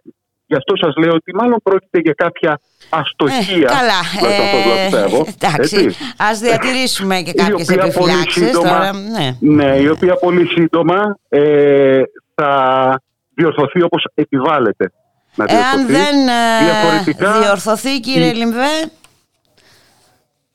Γι' 0.50 0.56
αυτό 0.56 0.76
σας 0.78 0.96
λέω 0.96 1.14
ότι 1.14 1.36
μάλλον 1.36 1.60
πρόκειται 1.64 2.00
για 2.00 2.14
κάποια 2.14 2.60
αστοχία. 2.90 3.70
Ε, 3.72 3.76
καλά. 3.78 4.02
Ε, 4.32 4.88
εντάξει. 5.34 5.96
Ας 6.18 6.40
διατηρήσουμε 6.40 7.22
και 7.22 7.34
κάποιες 7.34 7.70
επιφυλάξεις. 7.70 8.52
Τώρα, 8.52 8.94
ναι. 8.94 9.38
ναι, 9.40 9.76
η 9.76 9.90
οποία 9.90 10.16
πολύ 10.16 10.46
σύντομα 10.46 11.18
ε, 11.30 12.02
θα 12.36 12.52
διορθωθεί 13.34 13.82
όπως 13.82 14.08
επιβάλλεται. 14.14 14.92
Να 15.38 15.46
Εάν 15.48 15.88
δεν 15.88 16.28
ε, 16.28 16.64
Διαφορετικά, 16.64 17.40
διορθωθεί 17.40 18.00
κύριε 18.00 18.34
Λιμβέ. 18.34 18.76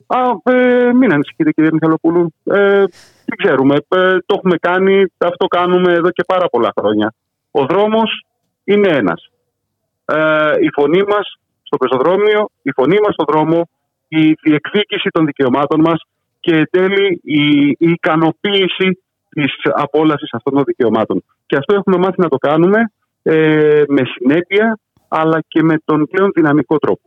Α, 0.07 0.51
ε, 0.53 0.93
μην 0.93 1.13
ανησυχείτε 1.13 1.51
κύριε 1.51 1.69
Μιχαλοπούλου. 1.73 2.33
Ε, 2.43 2.83
δεν 3.25 3.37
ξέρουμε. 3.43 3.75
Ε, 3.75 4.17
το 4.25 4.35
έχουμε 4.37 4.57
κάνει, 4.57 5.03
αυτό 5.17 5.47
κάνουμε 5.47 5.93
εδώ 5.93 6.09
και 6.09 6.23
πάρα 6.27 6.47
πολλά 6.49 6.73
χρόνια. 6.79 7.13
Ο 7.51 7.65
δρόμος 7.65 8.25
είναι 8.63 8.87
ένας. 8.87 9.29
Ε, 10.05 10.51
η 10.59 10.69
φωνή 10.73 11.03
μας 11.07 11.39
στο 11.63 11.77
πεζοδρόμιο, 11.77 12.49
η 12.61 12.71
φωνή 12.71 12.97
μας 13.03 13.13
στον 13.13 13.25
δρόμο, 13.29 13.69
η 14.07 14.33
διεκδίκηση 14.43 15.09
των 15.09 15.25
δικαιωμάτων 15.25 15.79
μας 15.79 16.05
και 16.39 16.55
εν 16.55 16.67
τέλει 16.71 17.21
η, 17.23 17.67
η 17.67 17.89
ικανοποίηση 17.89 19.03
της 19.29 19.53
απόλαυσης 19.73 20.33
αυτών 20.33 20.53
των 20.53 20.63
δικαιωμάτων. 20.63 21.23
Και 21.45 21.55
αυτό 21.55 21.75
έχουμε 21.75 21.97
μάθει 21.97 22.21
να 22.21 22.27
το 22.27 22.37
κάνουμε 22.37 22.91
ε, 23.23 23.83
με 23.87 24.01
συνέπεια 24.15 24.79
αλλά 25.07 25.43
και 25.47 25.63
με 25.63 25.75
τον 25.85 26.07
πλέον 26.11 26.31
δυναμικό 26.35 26.77
τρόπο. 26.77 27.01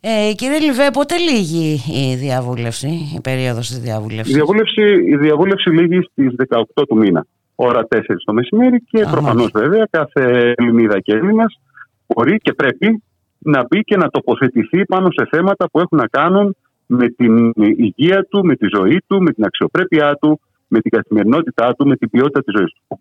Ε, 0.00 0.32
κύριε 0.34 0.58
Λιβέ, 0.58 0.90
πότε 0.92 1.16
λύγει 1.16 1.80
η 1.86 2.14
διαβούλευση, 2.14 2.88
η 3.16 3.20
περίοδος 3.22 3.68
της 3.68 3.78
διαβούλευσης; 3.78 4.34
Η 4.34 4.34
διαβούλευση, 4.34 4.82
η 5.06 5.16
διαβούλευση 5.16 5.70
λύγει 5.70 6.00
στις 6.10 6.34
18 6.48 6.86
του 6.88 6.96
μήνα, 6.96 7.26
ώρα 7.54 7.86
4 7.88 8.00
το 8.24 8.32
μεσημέρι 8.32 8.80
και 8.80 9.06
προφανώς 9.10 9.50
βέβαια 9.54 9.86
κάθε 9.90 10.54
Ελληνίδα 10.56 11.00
και 11.00 11.12
Έλληνας 11.12 11.60
μπορεί 12.06 12.36
και 12.38 12.52
πρέπει 12.52 13.02
να 13.38 13.66
μπει 13.66 13.80
και 13.80 13.96
να 13.96 14.08
τοποθετηθεί 14.08 14.84
πάνω 14.84 15.08
σε 15.10 15.28
θέματα 15.30 15.70
που 15.70 15.78
έχουν 15.78 15.98
να 15.98 16.06
κάνουν 16.06 16.56
με 16.86 17.08
την 17.08 17.52
υγεία 17.56 18.26
του, 18.30 18.44
με 18.44 18.56
τη 18.56 18.66
ζωή 18.76 19.02
του, 19.06 19.22
με 19.22 19.32
την 19.32 19.44
αξιοπρέπειά 19.44 20.14
του, 20.20 20.40
με 20.68 20.80
την 20.80 20.90
καθημερινότητά 20.90 21.74
του, 21.74 21.86
με 21.86 21.96
την 21.96 22.10
ποιότητα 22.10 22.42
της 22.42 22.54
ζωής 22.56 22.72
του. 22.72 23.00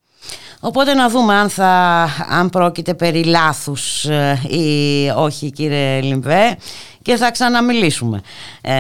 Οπότε 0.63 0.93
να 0.93 1.09
δούμε 1.09 1.33
αν, 1.33 1.49
θα, 1.49 2.07
αν 2.29 2.49
πρόκειται 2.49 2.93
περί 2.93 3.23
λάθους 3.23 4.05
ε, 4.05 4.41
ή 4.49 4.65
όχι 5.15 5.51
κύριε 5.51 6.01
Λιμπέ 6.01 6.57
και 7.01 7.15
θα 7.15 7.31
ξαναμιλήσουμε. 7.31 8.21
Ε, 8.61 8.71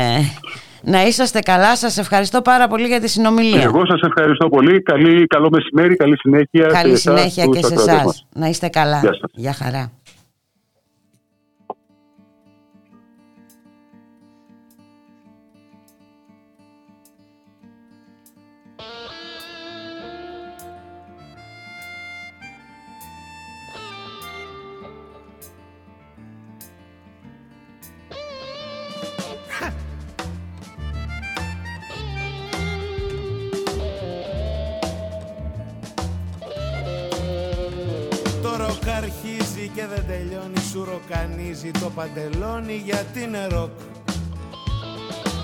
Να 0.83 1.03
είσαστε 1.03 1.39
καλά, 1.39 1.75
σας 1.75 1.97
ευχαριστώ 1.97 2.41
πάρα 2.41 2.67
πολύ 2.67 2.87
για 2.87 2.99
τη 2.99 3.09
συνομιλία. 3.09 3.61
Εγώ 3.61 3.85
σας 3.85 4.01
ευχαριστώ 4.01 4.49
πολύ. 4.49 4.81
Καλή, 4.81 5.27
καλό 5.27 5.49
μεσημέρι, 5.51 5.95
καλή 5.95 6.17
συνέχεια. 6.17 6.65
Καλή 6.65 6.97
συνέχεια 6.97 7.45
και 7.45 7.63
σε 7.65 7.73
εσάς. 7.73 8.25
Να 8.33 8.47
είστε 8.47 8.67
καλά. 8.67 8.99
Γεια 8.99 9.13
σας. 9.13 9.31
Γεια 9.33 9.53
χαρά. 9.53 9.91
Σου 41.11 41.17
ροκανίζει 41.17 41.71
το 41.71 41.89
παντελόνι 41.89 42.75
γιατί 42.85 43.23
είναι 43.23 43.47
ροκ. 43.47 43.71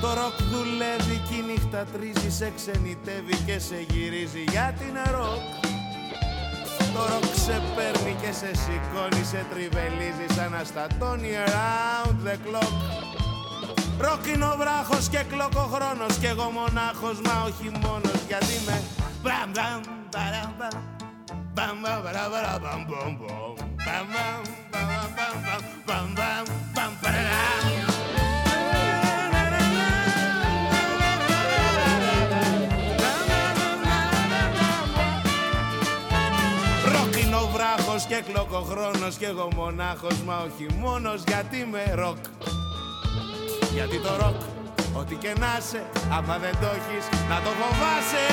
Το 0.02 0.08
ροκ 0.08 0.36
δουλεύει 0.52 1.22
και 1.30 1.36
η 1.36 1.44
νύχτα 1.48 1.86
τρίζει 1.94 2.32
Σε 2.32 2.52
ξενιτεύει 2.56 3.36
και 3.46 3.60
σε 3.60 3.86
γυρίζει 3.90 4.44
γιατί 4.50 4.84
είναι 4.90 5.04
ροκ. 5.12 5.44
Το 6.94 7.02
ροκ 7.12 7.34
σε 7.46 7.62
παίρνει 7.76 8.16
και 8.22 8.32
σε 8.32 8.52
σηκώνει 8.62 9.24
Σε 9.24 9.46
τριβελίζει 9.50 10.28
σαν 10.36 10.56
αστατώνει 10.56 11.32
around 11.46 12.18
the 12.28 12.36
clock. 12.46 12.74
Ροκ 14.00 14.28
είναι 14.28 14.46
ο 14.46 14.56
βράχος 14.58 15.08
και 15.10 15.24
clock 15.30 15.56
ο 15.56 15.68
χρόνος 15.74 16.18
Κι 16.18 16.26
εγώ 16.26 16.50
μονάχος 16.50 17.22
μα 17.26 17.44
όχι 17.48 17.68
μόνος 17.84 18.20
Γιατί 18.28 18.56
με 18.66 18.82
μπαμ 19.22 19.50
μπαμ 19.54 19.82
παραμ 20.12 20.52
μπαμ 20.58 20.97
Bam 21.58 21.82
bam 21.82 22.04
ba 22.04 22.12
ba 22.14 22.30
ba 22.30 22.60
bam 22.62 22.82
bam 22.86 23.18
bam 23.18 23.38
bam 23.86 24.06
bam 24.14 24.44
bam 24.72 25.36
bam 25.48 25.66
bam 25.88 26.08
bam 26.18 26.46
bam 26.76 26.92
bam 27.02 27.18
Ροκ 36.94 37.16
είναι 37.24 37.36
ο 37.36 37.48
βράχος 37.54 38.06
και 38.06 38.24
κλοκοχρόνος 38.28 39.16
και 39.16 39.26
εγώ 39.26 39.50
μονάχος 39.56 40.22
μα 40.26 40.38
όχι 40.38 40.74
μόνος 40.80 41.24
γιατί 41.28 41.58
είμαι 41.58 41.94
ροκ. 41.96 42.18
Γιατί 43.74 44.00
το 44.00 44.16
ροκ 44.16 44.42
ό,τι 44.98 45.16
και 45.16 45.34
να 45.40 45.60
σε 45.70 45.84
άμα 46.12 46.38
δεν 46.38 46.52
το 46.62 46.68
έχεις 46.68 47.06
να 47.30 47.36
το 47.42 47.50
φοβάσαι 47.50 48.26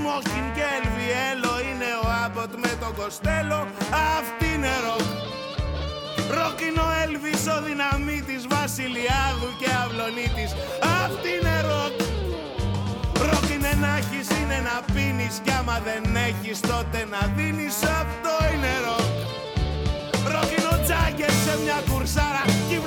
Ροκ 0.00 0.24
είναι 0.26 0.30
σμόκιν 0.30 0.48
και 0.56 0.66
ελβιέλα 0.78 1.54
Είναι 1.68 1.90
ο 2.04 2.06
Άμποτ 2.24 2.52
με 2.64 2.72
τον 2.80 2.92
Κοστέλο. 3.00 3.60
Αυτή 4.18 4.46
είναι 4.54 4.72
ροκ. 4.86 5.08
Ροκ 6.36 6.58
είναι 6.66 6.80
ο 6.88 6.90
Έλβης 7.04 7.42
ο 7.54 7.56
δυναμίτης 7.66 8.42
Βασιλειάδου 8.56 9.50
και 9.60 9.68
Αυλονίτης. 9.82 10.50
Αυτή 11.02 11.28
είναι 11.36 11.56
ροκ. 11.70 11.96
Ροκ 13.28 13.46
είναι 13.54 13.72
να 13.84 13.90
έχεις, 14.00 14.28
είναι 14.38 14.58
να 14.68 14.76
πίνεις 14.92 15.34
Κι 15.44 15.52
άμα 15.58 15.76
δεν 15.88 16.02
έχεις 16.28 16.58
τότε 16.70 16.98
να 17.12 17.22
δίνεις. 17.36 17.76
Αυτό 18.00 18.32
είναι 18.52 18.72
ροκ. 18.86 19.10
Ροκ 20.32 20.50
είναι 20.56 20.70
ο 20.74 20.78
Τζάγκερ 20.84 21.32
σε 21.44 21.54
μια 21.62 21.78
κουρσάρα 21.88 22.42
Κι 22.68 22.76
η 22.78 22.80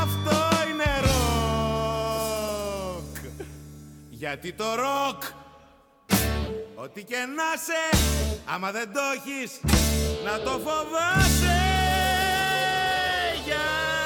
Αυτό 0.00 0.38
είναι 0.70 1.00
ροκ. 1.00 1.16
Γιατί 4.10 4.52
το 4.52 4.74
ροκ, 4.74 5.22
ό,τι 6.74 7.04
και 7.04 7.16
να 7.16 7.56
σε 7.56 7.98
Άμα 8.54 8.70
δεν 8.70 8.92
το 8.92 9.00
έχεις, 9.14 9.60
να 10.24 10.40
το 10.40 10.50
φοβάσαι. 10.50 11.58
Γιατί 13.44 13.99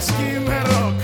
σκήμερο 0.00 0.94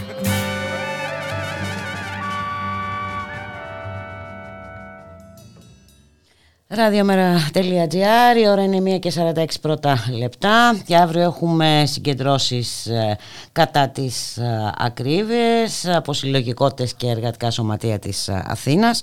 Ραδιομέρα.gr, 6.68 8.36
η 8.42 8.48
ώρα 8.48 8.62
είναι 8.62 8.96
1 8.96 8.98
και 8.98 9.12
46 9.34 9.44
πρώτα 9.60 10.04
λεπτά 10.18 10.76
και 10.86 10.96
αύριο 10.96 11.22
έχουμε 11.22 11.84
συγκεντρώσεις 11.86 12.86
ε, 12.86 13.18
κατά 13.52 13.88
τις 13.88 14.36
ε, 14.36 14.72
ακρίβειες 14.78 15.86
από 15.88 16.12
συλλογικότητες 16.12 16.94
και 16.94 17.06
εργατικά 17.06 17.50
σωματεία 17.50 17.98
της 17.98 18.28
ε, 18.28 18.44
Αθήνας. 18.46 19.02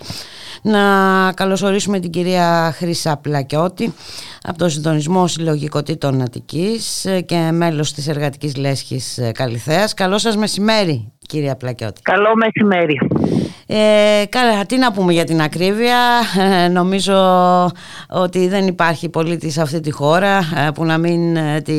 Να 0.62 0.82
καλωσορίσουμε 1.36 2.00
την 2.00 2.12
κυρία 2.12 2.74
Χρύσα 2.76 3.18
Πλακιώτη 3.18 3.94
από 4.44 4.58
το 4.58 4.70
Συντονισμό 4.70 5.28
Συλλογικοτήτων 5.28 6.22
Αττικής 6.22 7.06
ε, 7.06 7.22
και 7.22 7.52
μέλος 7.52 7.94
της 7.94 8.08
Εργατικής 8.08 8.56
Λέσχης 8.56 9.18
ε, 9.18 9.32
Καλυθέας. 9.32 9.94
Καλό 9.94 10.18
σας 10.18 10.36
μεσημέρι 10.36 11.12
κυρία 11.34 11.56
Πλακιώτη. 11.56 12.02
Καλό 12.02 12.30
μεσημέρι. 12.36 13.00
Ε, 13.68 14.26
καλά, 14.30 14.66
τι 14.66 14.78
να 14.78 14.92
πούμε 14.92 15.14
για 15.14 15.24
την 15.24 15.42
ακρίβεια. 15.42 15.98
Ε, 16.40 16.68
νομίζω 16.68 17.16
ότι 18.10 18.48
δεν 18.48 18.68
υπάρχει 18.68 19.10
πολίτη 19.10 19.50
σε 19.50 19.62
αυτή 19.62 19.80
τη 19.80 19.92
χώρα 19.92 20.38
ε, 20.38 20.70
που 20.74 20.86
να 20.86 20.98
μην 20.98 21.36
ε, 21.36 21.62
τη 21.62 21.74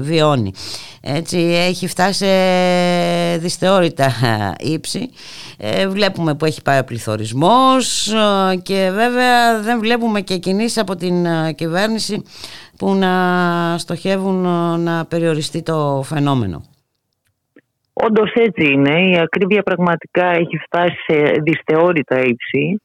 βιώνει. 0.00 0.52
Έτσι, 1.00 1.38
έχει 1.38 1.86
φτάσει 1.86 2.24
σε 2.24 3.38
δυσθεώρητα 3.38 4.04
ε, 4.04 4.70
ύψη. 4.72 5.10
Ε, 5.56 5.88
βλέπουμε 5.88 6.34
που 6.34 6.44
έχει 6.44 6.62
πάει 6.62 6.78
ο 6.78 6.84
πληθωρισμός 6.84 8.12
ε, 8.12 8.56
και 8.56 8.90
βέβαια 8.94 9.60
δεν 9.60 9.80
βλέπουμε 9.80 10.20
και 10.20 10.36
κινήσεις 10.36 10.78
από 10.78 10.96
την 10.96 11.26
ε, 11.26 11.52
κυβέρνηση 11.52 12.22
που 12.76 12.94
να 12.94 13.12
στοχεύουν 13.78 14.44
ε, 14.44 14.76
να 14.76 15.04
περιοριστεί 15.04 15.62
το 15.62 16.02
φαινόμενο. 16.04 16.62
Όντως 18.04 18.32
έτσι 18.32 18.72
είναι. 18.72 19.08
Η 19.08 19.18
ακρίβεια 19.18 19.62
πραγματικά 19.62 20.26
έχει 20.26 20.58
φτάσει 20.58 20.96
σε 21.06 21.14
δυσθεώρητα 21.42 22.20
ύψη. 22.20 22.80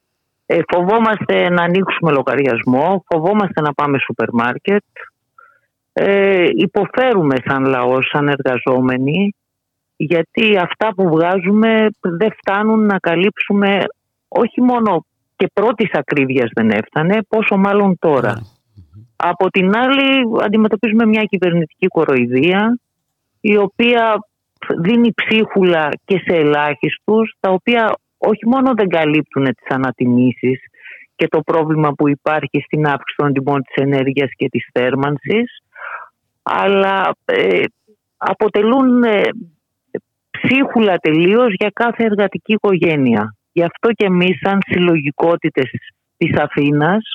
Ε, 0.46 0.60
φοβόμαστε 0.74 1.50
να 1.50 1.64
ανοίξουμε 1.64 2.12
λογαριασμό, 2.12 3.04
φοβόμαστε 3.08 3.62
να 3.62 3.74
πάμε 3.74 3.98
σούπερ 3.98 4.28
μάρκετ. 4.32 4.84
Ε, 5.94 6.46
υποφέρουμε 6.56 7.36
σαν 7.46 7.66
λαός, 7.66 8.10
σαν 8.12 8.28
εργαζόμενοι, 8.28 9.36
γιατί 9.96 10.58
αυτά 10.58 10.94
που 10.96 11.10
βγάζουμε 11.10 11.88
δεν 12.00 12.32
φτάνουν 12.38 12.86
να 12.86 12.98
καλύψουμε 12.98 13.84
όχι 14.28 14.62
μόνο 14.62 15.06
και 15.36 15.50
πρώτης 15.54 15.90
ακρίβειας 15.92 16.50
δεν 16.54 16.70
έφτανε, 16.70 17.18
πόσο 17.28 17.58
μάλλον 17.58 17.98
τώρα. 18.00 18.42
Από 19.16 19.50
την 19.50 19.78
άλλη 19.78 20.24
αντιμετωπίζουμε 20.44 21.06
μια 21.06 21.24
κυβερνητική 21.24 21.88
κοροϊδία 21.88 22.80
η 23.42 23.58
οποία 23.58 24.18
δίνει 24.82 25.14
ψίχουλα 25.14 25.90
και 26.06 26.18
σε 26.28 26.36
ελάχιστους 26.36 27.36
τα 27.40 27.50
οποία 27.50 27.96
όχι 28.18 28.48
μόνο 28.48 28.74
δεν 28.76 28.88
καλύπτουν 28.88 29.44
τις 29.44 29.68
ανατιμήσεις 29.68 30.60
και 31.16 31.28
το 31.28 31.40
πρόβλημα 31.40 31.92
που 31.92 32.10
υπάρχει 32.10 32.62
στην 32.66 32.86
αύξηση 32.86 33.16
των 33.18 33.34
τιμών 33.34 33.62
της 33.62 33.76
ενέργειας 33.76 34.30
και 34.36 34.50
της 34.50 34.68
θέρμανσης, 34.74 35.62
αλλά 36.42 37.16
ε, 37.26 37.64
αποτελούν 38.18 39.04
ε, 39.04 39.22
ψίχουλα 40.30 40.98
τελείως 40.98 41.54
για 41.54 41.72
κάθε 41.74 42.04
εργατική 42.04 42.54
οικογένεια. 42.54 43.36
Γι' 43.52 43.64
αυτό 43.64 43.92
και 43.92 44.06
εμείς 44.06 44.40
σαν 44.42 44.60
συλλογικότητες 44.68 45.70
της 46.18 46.40
Αθήνας 46.40 47.12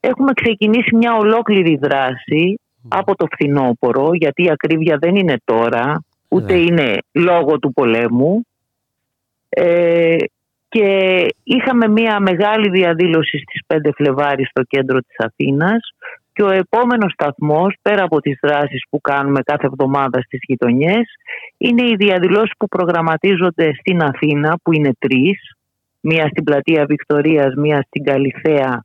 έχουμε 0.00 0.32
ξεκινήσει 0.32 0.96
μια 0.96 1.16
ολόκληρη 1.16 1.76
δράση 1.76 2.60
από 2.88 3.16
το 3.16 3.26
φθινόπωρο, 3.32 4.10
γιατί 4.12 4.42
η 4.42 4.50
ακρίβεια 4.50 4.96
δεν 5.00 5.16
είναι 5.16 5.36
τώρα, 5.44 6.04
ούτε 6.34 6.54
είναι 6.54 6.98
λόγω 7.12 7.58
του 7.58 7.72
πολέμου. 7.72 8.46
Ε, 9.48 10.16
και 10.68 11.26
είχαμε 11.42 11.88
μια 11.88 12.20
μεγάλη 12.20 12.68
διαδήλωση 12.68 13.38
στις 13.38 13.60
5 13.66 13.90
Φλεβάρι 13.94 14.44
στο 14.44 14.62
κέντρο 14.62 14.98
της 14.98 15.16
Αθήνας 15.18 15.94
και 16.32 16.42
ο 16.42 16.50
επόμενος 16.50 17.12
σταθμός, 17.12 17.76
πέρα 17.82 18.02
από 18.02 18.20
τις 18.20 18.38
δράσεις 18.42 18.84
που 18.90 19.00
κάνουμε 19.00 19.40
κάθε 19.42 19.66
εβδομάδα 19.66 20.20
στις 20.22 20.40
γειτονιές, 20.42 21.06
είναι 21.58 21.82
οι 21.82 21.94
διαδηλώσεις 21.96 22.52
που 22.58 22.68
προγραμματίζονται 22.68 23.74
στην 23.74 24.02
Αθήνα, 24.02 24.58
που 24.62 24.72
είναι 24.72 24.90
τρεις. 24.98 25.56
Μία 26.00 26.28
στην 26.28 26.44
πλατεία 26.44 26.84
Βικτορίας, 26.84 27.54
μία 27.54 27.84
στην 27.86 28.04
Καλυθέα 28.04 28.84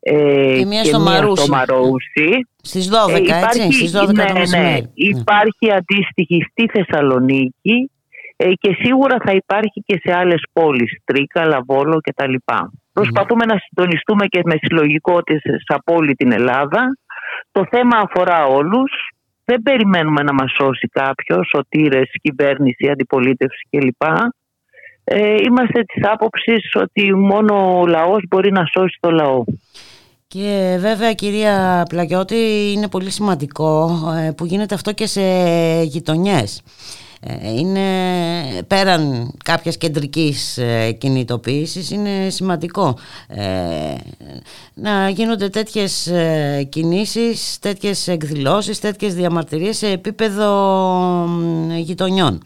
ε, 0.00 0.56
και 0.58 0.66
μία 0.66 0.84
στο, 0.84 1.00
Μαρούσι. 1.00 2.46
Στις 2.62 2.90
12, 3.08 3.14
ε, 3.14 3.18
υπάρχει, 3.18 3.60
έτσι, 3.60 3.72
στις 3.72 3.92
12 3.92 4.12
ναι, 4.12 4.58
ναι, 4.58 4.78
Υπάρχει 4.94 5.70
αντίστοιχη 5.72 6.46
στη 6.50 6.68
Θεσσαλονίκη 6.72 7.90
ε, 8.36 8.52
και 8.52 8.76
σίγουρα 8.78 9.16
θα 9.24 9.32
υπάρχει 9.32 9.82
και 9.86 10.00
σε 10.04 10.16
άλλες 10.16 10.42
πόλεις, 10.52 10.98
Τρίκα, 11.04 11.44
Λαβόλο 11.44 12.00
κτλ. 12.00 12.34
Mm. 12.44 12.66
Προσπαθούμε 12.92 13.44
να 13.44 13.56
συντονιστούμε 13.58 14.26
και 14.26 14.40
με 14.44 14.54
συλλογικότητες 14.60 15.62
από 15.66 15.94
όλη 15.94 16.14
την 16.14 16.32
Ελλάδα. 16.32 16.98
Το 17.52 17.66
θέμα 17.70 17.96
αφορά 17.96 18.44
όλους. 18.44 18.92
Δεν 19.44 19.62
περιμένουμε 19.62 20.22
να 20.22 20.32
μας 20.32 20.50
σώσει 20.60 20.88
κάποιος, 20.92 21.48
σωτήρες, 21.48 22.10
κυβέρνηση, 22.22 22.88
αντιπολίτευση 22.90 23.68
κλπ. 23.70 24.02
Ε, 25.04 25.34
είμαστε 25.46 25.82
της 25.82 26.08
άποψης 26.08 26.74
ότι 26.74 27.14
μόνο 27.14 27.80
ο 27.80 27.86
λαός 27.86 28.22
μπορεί 28.28 28.52
να 28.52 28.64
σώσει 28.64 28.98
το 29.00 29.10
λαό. 29.10 29.44
Και 30.32 30.76
βέβαια 30.80 31.12
κυρία 31.12 31.84
Πλαγιώτη 31.88 32.72
είναι 32.74 32.88
πολύ 32.88 33.10
σημαντικό 33.10 33.90
ε, 34.26 34.30
που 34.30 34.44
γίνεται 34.46 34.74
αυτό 34.74 34.92
και 34.92 35.06
σε 35.06 35.22
γειτονιές. 35.82 36.62
Ε, 37.20 37.50
είναι 37.50 37.80
πέραν 38.66 39.32
κάποιας 39.44 39.76
κεντρικής 39.76 40.58
ε, 40.58 40.92
κινητοποίησης 40.92 41.90
είναι 41.90 42.30
σημαντικό 42.30 42.98
να 44.74 45.08
γίνονται 45.08 45.48
τέτοιες 45.48 46.12
κινήσεις, 46.68 47.58
τέτοιες 47.58 48.08
εκδηλώσεις, 48.08 48.80
τέτοιες 48.80 49.14
διαμαρτυρίες 49.14 49.76
σε 49.76 49.88
επίπεδο 49.88 50.48
γειτονιών. 51.76 52.42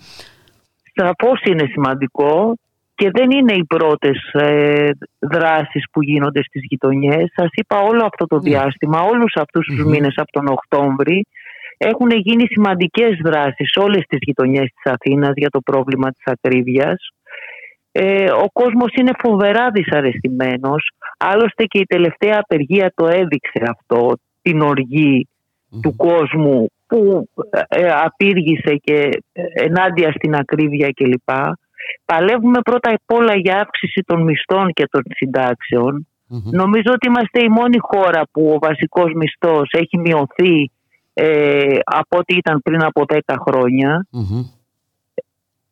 Σαφώς 0.94 1.42
είναι 1.42 1.66
σημαντικό 1.72 2.54
και 2.94 3.10
δεν 3.12 3.30
είναι 3.30 3.52
οι 3.52 3.64
πρώτες 3.64 4.18
ε, 4.32 4.90
δράσεις 5.18 5.84
που 5.92 6.02
γίνονται 6.02 6.42
στις 6.42 6.62
γειτονιές. 6.64 7.32
Σας 7.34 7.48
είπα 7.52 7.80
όλο 7.80 8.04
αυτό 8.04 8.26
το 8.26 8.36
ναι. 8.36 8.50
διάστημα, 8.50 9.00
όλους 9.00 9.32
αυτούς 9.34 9.66
τους 9.66 9.84
μήνες 9.84 10.14
από 10.16 10.32
τον 10.32 10.46
Οκτώβρη 10.46 11.26
έχουν 11.76 12.10
γίνει 12.10 12.46
σημαντικές 12.46 13.18
δράσεις 13.24 13.70
σε 13.70 13.80
όλες 13.80 14.04
τις 14.08 14.18
γειτονιές 14.20 14.70
της 14.74 14.92
Αθήνας 14.92 15.32
για 15.34 15.50
το 15.50 15.60
πρόβλημα 15.60 16.10
της 16.10 16.22
ακρίβειας. 16.24 17.08
Ε, 17.92 18.30
ο 18.30 18.46
κόσμος 18.52 18.92
είναι 18.94 19.12
φοβερά 19.18 19.70
δυσαρεστημένος. 19.70 20.90
Άλλωστε 21.18 21.64
και 21.64 21.78
η 21.78 21.86
τελευταία 21.86 22.38
απεργία 22.42 22.92
το 22.94 23.06
έδειξε 23.06 23.62
αυτό, 23.68 24.12
την 24.42 24.60
οργή 24.60 25.28
του 25.82 25.96
κόσμου 25.96 26.66
που 26.86 27.28
ε, 27.68 27.92
απήργησε 27.92 28.74
και 28.82 29.08
ενάντια 29.54 30.12
στην 30.12 30.34
ακρίβεια 30.34 30.90
κλπ. 30.94 31.30
Παλεύουμε 32.04 32.60
πρώτα 32.60 32.90
απ' 32.90 33.18
όλα 33.18 33.34
για 33.36 33.60
αύξηση 33.60 34.02
των 34.06 34.22
μισθών 34.22 34.72
και 34.72 34.88
των 34.90 35.02
συνταξεων 35.16 36.06
Νομίζω 36.42 36.92
ότι 36.92 37.06
είμαστε 37.06 37.44
η 37.44 37.48
μόνη 37.48 37.78
χώρα 37.80 38.22
που 38.32 38.50
ο 38.54 38.58
βασικός 38.58 39.12
μισθός 39.12 39.70
έχει 39.70 39.98
μειωθεί 39.98 40.70
ε, 41.14 41.78
από 41.84 42.18
ό,τι 42.18 42.34
ήταν 42.36 42.62
πριν 42.62 42.82
από 42.82 43.04
10 43.08 43.18
χρονια 43.46 44.06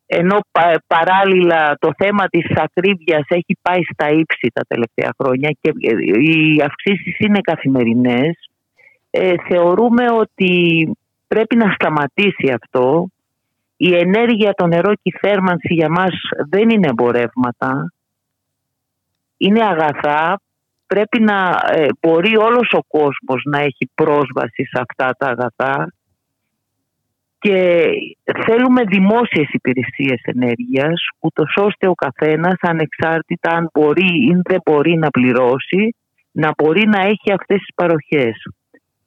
Ενώ 0.05 0.39
παράλληλα 0.87 1.77
το 1.79 1.89
θέμα 1.97 2.27
της 2.27 2.45
ακρίβειας 2.55 3.23
έχει 3.27 3.57
πάει 3.61 3.81
στα 3.93 4.09
ύψη 4.09 4.51
τα 4.53 4.61
τελευταία 4.67 5.13
χρόνια 5.21 5.55
και 5.61 5.73
ε, 5.79 5.93
οι 6.19 6.61
αυξήσεις 6.65 7.19
είναι 7.19 7.39
καθημερινές. 7.41 8.49
Ε, 9.09 9.33
θεωρούμε 9.47 10.05
ότι 10.11 10.91
πρέπει 11.27 11.55
να 11.55 11.71
σταματήσει 11.71 12.53
αυτό 12.61 13.07
η 13.77 13.95
ενέργεια, 13.95 14.53
το 14.53 14.67
νερό 14.67 14.93
και 14.93 15.01
η 15.03 15.17
θέρμανση 15.21 15.73
για 15.73 15.89
μας 15.89 16.13
δεν 16.49 16.69
είναι 16.69 16.87
εμπορεύματα. 16.87 17.93
Είναι 19.37 19.63
αγαθά. 19.63 20.39
Πρέπει 20.87 21.21
να 21.21 21.61
ε, 21.71 21.87
μπορεί 22.01 22.37
όλος 22.37 22.69
ο 22.71 22.83
κόσμος 22.87 23.43
να 23.45 23.59
έχει 23.59 23.89
πρόσβαση 23.95 24.63
σε 24.63 24.83
αυτά 24.87 25.15
τα 25.17 25.27
αγαθά 25.27 25.93
και 27.39 27.87
θέλουμε 28.45 28.83
δημόσιες 28.83 29.47
υπηρεσίες 29.51 30.21
ενέργειας 30.23 31.07
ούτως 31.19 31.53
ώστε 31.55 31.87
ο 31.87 31.93
καθένας 31.93 32.55
ανεξάρτητα 32.59 33.49
αν 33.49 33.69
μπορεί 33.73 34.05
ή 34.05 34.41
δεν 34.43 34.59
μπορεί 34.65 34.97
να 34.97 35.09
πληρώσει 35.09 35.95
να 36.31 36.51
μπορεί 36.57 36.87
να 36.87 37.01
έχει 37.01 37.31
αυτές 37.31 37.57
τις 37.57 37.73
παροχές. 37.75 38.35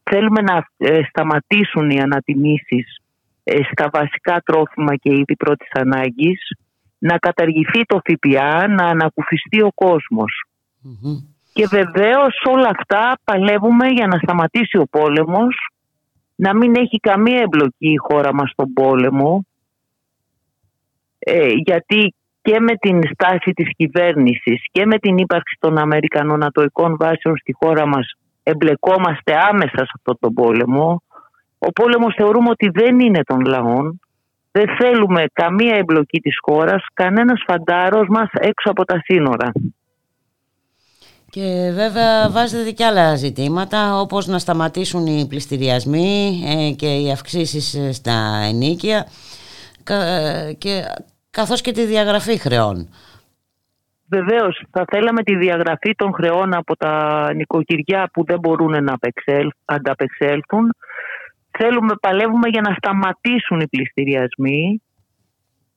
Θέλουμε 0.02 0.40
να 0.40 0.66
ε, 0.76 1.00
σταματήσουν 1.08 1.90
οι 1.90 2.00
ανατιμήσεις 2.00 2.96
ε, 2.96 3.05
στα 3.72 3.88
βασικά 3.92 4.40
τρόφιμα 4.44 4.96
και 4.96 5.10
είδη 5.12 5.36
πρώτης 5.36 5.70
ανάγκης, 5.72 6.40
να 6.98 7.18
καταργηθεί 7.18 7.84
το 7.86 8.00
ΦΠΑ, 8.04 8.68
να 8.68 8.84
ανακουφιστεί 8.84 9.62
ο 9.62 9.70
κοσμος 9.74 10.44
Και 11.52 11.66
βεβαίως 11.66 12.42
όλα 12.48 12.70
αυτά 12.78 13.18
παλεύουμε 13.24 13.86
για 13.88 14.06
να 14.06 14.18
σταματήσει 14.18 14.78
ο 14.78 14.86
πόλεμος, 14.90 15.70
να 16.34 16.56
μην 16.56 16.74
έχει 16.76 16.98
καμία 17.00 17.40
εμπλοκή 17.40 17.90
η 17.92 17.96
χώρα 17.96 18.34
μας 18.34 18.50
στον 18.50 18.72
πόλεμο, 18.72 19.46
ε, 21.18 21.48
γιατί 21.48 22.14
και 22.42 22.60
με 22.60 22.76
την 22.76 23.00
στάση 23.12 23.52
της 23.52 23.68
κυβέρνησης 23.76 24.64
και 24.72 24.86
με 24.86 24.98
την 24.98 25.18
ύπαρξη 25.18 25.56
των 25.60 25.78
Αμερικανών 25.78 26.44
ατοικών 26.44 26.96
βάσεων 26.96 27.36
στη 27.36 27.52
χώρα 27.52 27.86
μας 27.86 28.12
εμπλεκόμαστε 28.42 29.36
άμεσα 29.50 29.76
σε 29.76 29.92
αυτόν 29.94 30.16
τον 30.20 30.32
πόλεμο. 30.32 31.02
Ο 31.58 31.72
πόλεμος 31.72 32.14
θεωρούμε 32.16 32.50
ότι 32.50 32.70
δεν 32.74 33.00
είναι 33.00 33.20
των 33.22 33.40
λαών. 33.40 34.00
Δεν 34.52 34.76
θέλουμε 34.78 35.24
καμία 35.32 35.74
εμπλοκή 35.74 36.20
της 36.20 36.36
χώρας, 36.40 36.86
κανένας 36.94 37.42
φαντάρος 37.46 38.06
μας 38.08 38.28
έξω 38.32 38.70
από 38.70 38.84
τα 38.84 39.00
σύνορα. 39.04 39.52
Και 41.30 41.70
βέβαια 41.74 42.30
βάζετε 42.30 42.70
και 42.70 42.84
άλλα 42.84 43.14
ζητήματα 43.14 44.00
όπως 44.00 44.26
να 44.26 44.38
σταματήσουν 44.38 45.06
οι 45.06 45.26
πληστηριασμοί 45.28 46.42
ε, 46.46 46.70
και 46.70 46.86
οι 46.86 47.10
αυξήσεις 47.10 47.74
ε, 47.74 47.92
στα 47.92 48.40
ενίκια 48.48 49.06
ε, 49.90 50.52
και, 50.52 50.82
καθώς 51.30 51.60
και 51.60 51.72
τη 51.72 51.84
διαγραφή 51.84 52.38
χρεών. 52.38 52.88
Βεβαίως, 54.08 54.62
θα 54.70 54.84
θέλαμε 54.90 55.22
τη 55.22 55.36
διαγραφή 55.36 55.94
των 55.94 56.12
χρεών 56.12 56.54
από 56.54 56.76
τα 56.76 57.30
νοικοκυριά 57.34 58.10
που 58.12 58.24
δεν 58.24 58.38
μπορούν 58.38 58.84
να 58.84 58.94
ανταπεξέλθουν 59.64 60.74
Θέλουμε, 61.58 61.94
παλεύουμε 62.00 62.48
για 62.48 62.60
να 62.60 62.74
σταματήσουν 62.74 63.60
οι 63.60 63.68
πληστηριασμοί. 63.68 64.82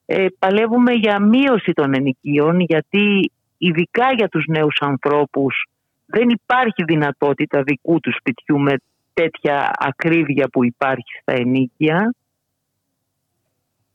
Ε, 0.06 0.26
παλεύουμε 0.40 0.92
για 0.94 1.20
μείωση 1.20 1.72
των 1.74 1.94
ενοικίων 1.94 2.60
γιατί 2.60 3.32
ειδικά 3.58 4.12
για 4.18 4.28
τους 4.28 4.46
νέους 4.48 4.78
ανθρώπους 4.80 5.66
δεν 6.06 6.30
υπάρχει 6.30 6.84
δυνατότητα 6.84 7.62
δικού 7.62 8.00
τους 8.00 8.16
σπιτιού 8.16 8.60
με 8.60 8.74
τέτοια 9.14 9.72
ακρίβεια 9.78 10.48
που 10.48 10.66
υπάρχει 10.66 11.14
στα 11.22 11.34
ενίκια. 11.34 12.14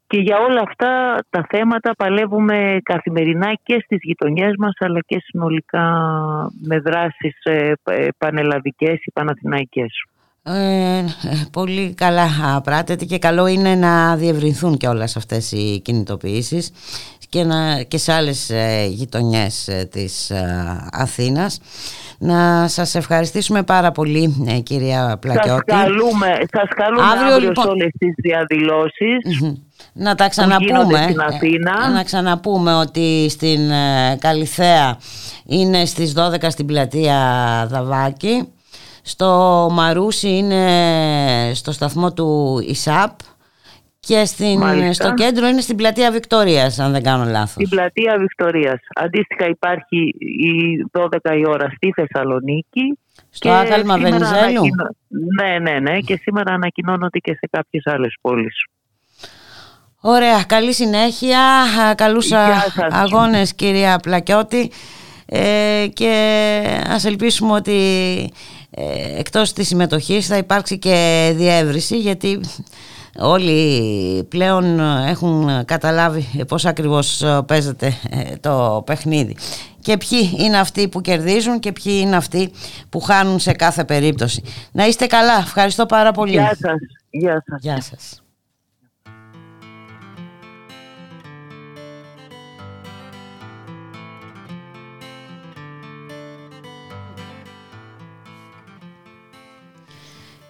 Και 0.06 0.20
για 0.20 0.38
όλα 0.38 0.60
αυτά 0.60 1.18
τα 1.30 1.46
θέματα 1.48 1.94
παλεύουμε 1.94 2.78
καθημερινά 2.82 3.54
και 3.62 3.80
στις 3.84 3.98
γειτονιές 4.02 4.52
μας 4.58 4.74
αλλά 4.78 5.00
και 5.06 5.22
συνολικά 5.24 5.86
με 6.62 6.78
δράσεις 6.78 7.38
ε, 7.42 7.72
ε, 7.84 8.08
πανελλαδικές 8.18 9.04
ή 9.04 9.10
παναθηναϊκές. 9.12 10.04
Ε, 10.46 11.04
πολύ 11.52 11.94
καλά 11.94 12.60
πράτεται 12.64 13.04
και 13.04 13.18
καλό 13.18 13.46
είναι 13.46 13.74
να 13.74 14.16
διευρυνθούν 14.16 14.76
και 14.76 14.88
όλες 14.88 15.16
αυτές 15.16 15.52
οι 15.52 15.80
κινητοποιήσεις 15.84 16.70
και, 17.28 17.44
να, 17.44 17.82
και 17.82 17.98
σε 17.98 18.12
άλλες 18.12 18.50
ε, 18.50 18.86
γειτονιές 18.88 19.68
ε, 19.68 19.88
της 19.90 20.30
ε, 20.30 20.88
Αθήνας. 20.92 21.60
Να 22.18 22.68
σας 22.68 22.94
ευχαριστήσουμε 22.94 23.62
πάρα 23.62 23.92
πολύ 23.92 24.44
ε, 24.48 24.58
κυρία 24.58 25.18
Πλακιώτη. 25.20 25.70
Σας 25.72 25.82
καλούμε, 25.82 26.38
σας 26.52 26.68
καλούμε 26.74 27.06
αύριο, 27.06 27.34
αύριο 27.34 27.48
λοιπόν... 27.48 27.64
σε 27.64 27.70
όλες 27.70 27.90
τις 27.98 28.14
διαδηλώσεις. 28.16 29.58
Να 29.92 30.14
τα 30.14 30.28
ξαναπούμε. 30.28 31.02
Στην 31.02 31.20
ε, 31.20 31.24
Αθήνα. 31.24 31.90
Να 31.90 32.02
ξαναπούμε 32.02 32.74
ότι 32.74 33.26
στην 33.30 33.70
ε, 33.70 34.16
Καλιθέα 34.20 34.98
είναι 35.46 35.84
στις 35.84 36.14
12 36.16 36.46
στην 36.48 36.66
πλατεία 36.66 37.16
Δαβάκη. 37.70 38.48
Στο 39.06 39.68
Μαρούσι 39.72 40.28
είναι 40.28 40.64
στο 41.54 41.72
σταθμό 41.72 42.12
του 42.12 42.58
ΙΣΑΠ 42.66 43.10
και 44.00 44.24
στην, 44.24 44.60
στο 44.92 45.14
κέντρο 45.14 45.46
είναι 45.46 45.60
στην 45.60 45.76
πλατεία 45.76 46.10
Βικτορίας, 46.10 46.78
αν 46.78 46.92
δεν 46.92 47.02
κάνω 47.02 47.24
λάθος. 47.24 47.50
Στην 47.50 47.68
πλατεία 47.68 48.16
Βικτορίας. 48.18 48.80
Αντίστοιχα 48.94 49.48
υπάρχει 49.48 50.14
η 50.18 50.84
12 50.92 51.06
η 51.38 51.46
ώρα 51.46 51.68
στη 51.76 51.92
Θεσσαλονίκη. 51.94 52.98
Στο 53.30 53.50
άθαλμα 53.50 53.98
Βενιζέλου; 53.98 54.62
Ναι, 55.42 55.58
ναι, 55.58 55.78
ναι. 55.78 55.98
Και 55.98 56.20
σήμερα 56.22 56.54
ανακοινώνονται 56.54 57.18
και 57.18 57.32
σε 57.32 57.48
κάποιες 57.50 57.82
άλλες 57.86 58.16
πόλεις. 58.20 58.64
Ωραία. 60.00 60.42
Καλή 60.46 60.72
συνέχεια. 60.72 61.40
Καλούς 61.96 62.32
αγώνες 62.90 63.54
κυρία 63.54 63.98
Πλακιώτη. 64.02 64.70
Ε, 65.26 65.86
και 65.92 66.12
ας 66.88 67.04
ελπίσουμε 67.04 67.52
ότι 67.52 67.72
ε, 67.72 68.26
εκτός 69.18 69.52
της 69.52 69.66
συμμετοχής 69.66 70.26
θα 70.26 70.36
υπάρξει 70.36 70.78
και 70.78 71.32
διεύρυνση 71.36 71.98
γιατί 71.98 72.40
όλοι 73.18 74.24
πλέον 74.28 74.80
έχουν 75.06 75.64
καταλάβει 75.64 76.44
πώς 76.48 76.64
ακριβώς 76.64 77.24
παίζεται 77.46 77.94
ε, 78.10 78.36
το 78.40 78.82
παιχνίδι 78.86 79.36
και 79.84 79.96
ποιοι 79.96 80.34
είναι 80.38 80.58
αυτοί 80.58 80.88
που 80.88 81.00
κερδίζουν 81.00 81.58
και 81.58 81.72
ποιοι 81.72 81.98
είναι 82.00 82.16
αυτοί 82.16 82.52
που 82.88 83.00
χάνουν 83.00 83.38
σε 83.38 83.52
κάθε 83.52 83.84
περίπτωση. 83.84 84.42
Να 84.72 84.86
είστε 84.86 85.06
καλά. 85.06 85.38
Ευχαριστώ 85.38 85.86
πάρα 85.86 86.12
πολύ. 86.12 86.32
Γεια 86.32 86.56
σας. 86.60 86.78
Γεια 87.10 87.44
σας. 87.46 87.58
Γεια 87.60 87.80
σας. 87.80 88.23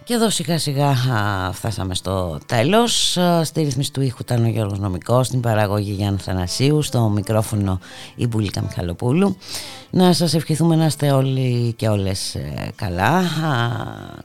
Και 0.05 0.13
εδώ 0.13 0.29
σιγά 0.29 0.57
σιγά 0.57 0.95
φτάσαμε 1.53 1.95
στο 1.95 2.39
τέλος. 2.45 3.17
Στη 3.43 3.61
ρύθμιση 3.61 3.91
του 3.91 4.01
ήχου 4.01 4.17
ήταν 4.21 4.43
ο 4.43 4.47
Γιώργος 4.47 4.79
Νομικός, 4.79 5.27
στην 5.27 5.39
παραγωγή 5.39 5.91
Γιάννη 5.91 6.19
Θανασίου, 6.19 6.81
στο 6.81 7.09
μικρόφωνο 7.09 7.79
η 8.15 8.27
Μπουλίκα 8.27 8.61
Μιχαλοπούλου. 8.61 9.37
Να 9.89 10.13
σας 10.13 10.33
ευχηθούμε 10.33 10.75
να 10.75 10.85
είστε 10.85 11.11
όλοι 11.11 11.73
και 11.73 11.87
όλες 11.87 12.35
ε, 12.35 12.71
καλά. 12.75 13.21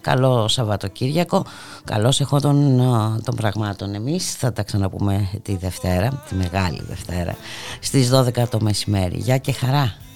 Καλό 0.01 0.48
Σαββατοκύριακο. 0.48 1.44
Καλώς 1.85 2.20
έχω 2.20 2.40
των, 2.40 2.82
των 3.24 3.35
πραγμάτων 3.35 3.94
εμείς. 3.94 4.35
Θα 4.35 4.52
τα 4.52 4.62
ξαναπούμε 4.62 5.31
τη 5.43 5.57
Δευτέρα, 5.57 6.23
τη 6.28 6.35
Μεγάλη 6.35 6.82
Δευτέρα, 6.89 7.36
στις 7.81 8.11
12 8.12 8.48
το 8.48 8.61
μεσημέρι. 8.61 9.16
Γεια 9.16 9.39
και 9.39 9.52
χαρά. 9.52 10.10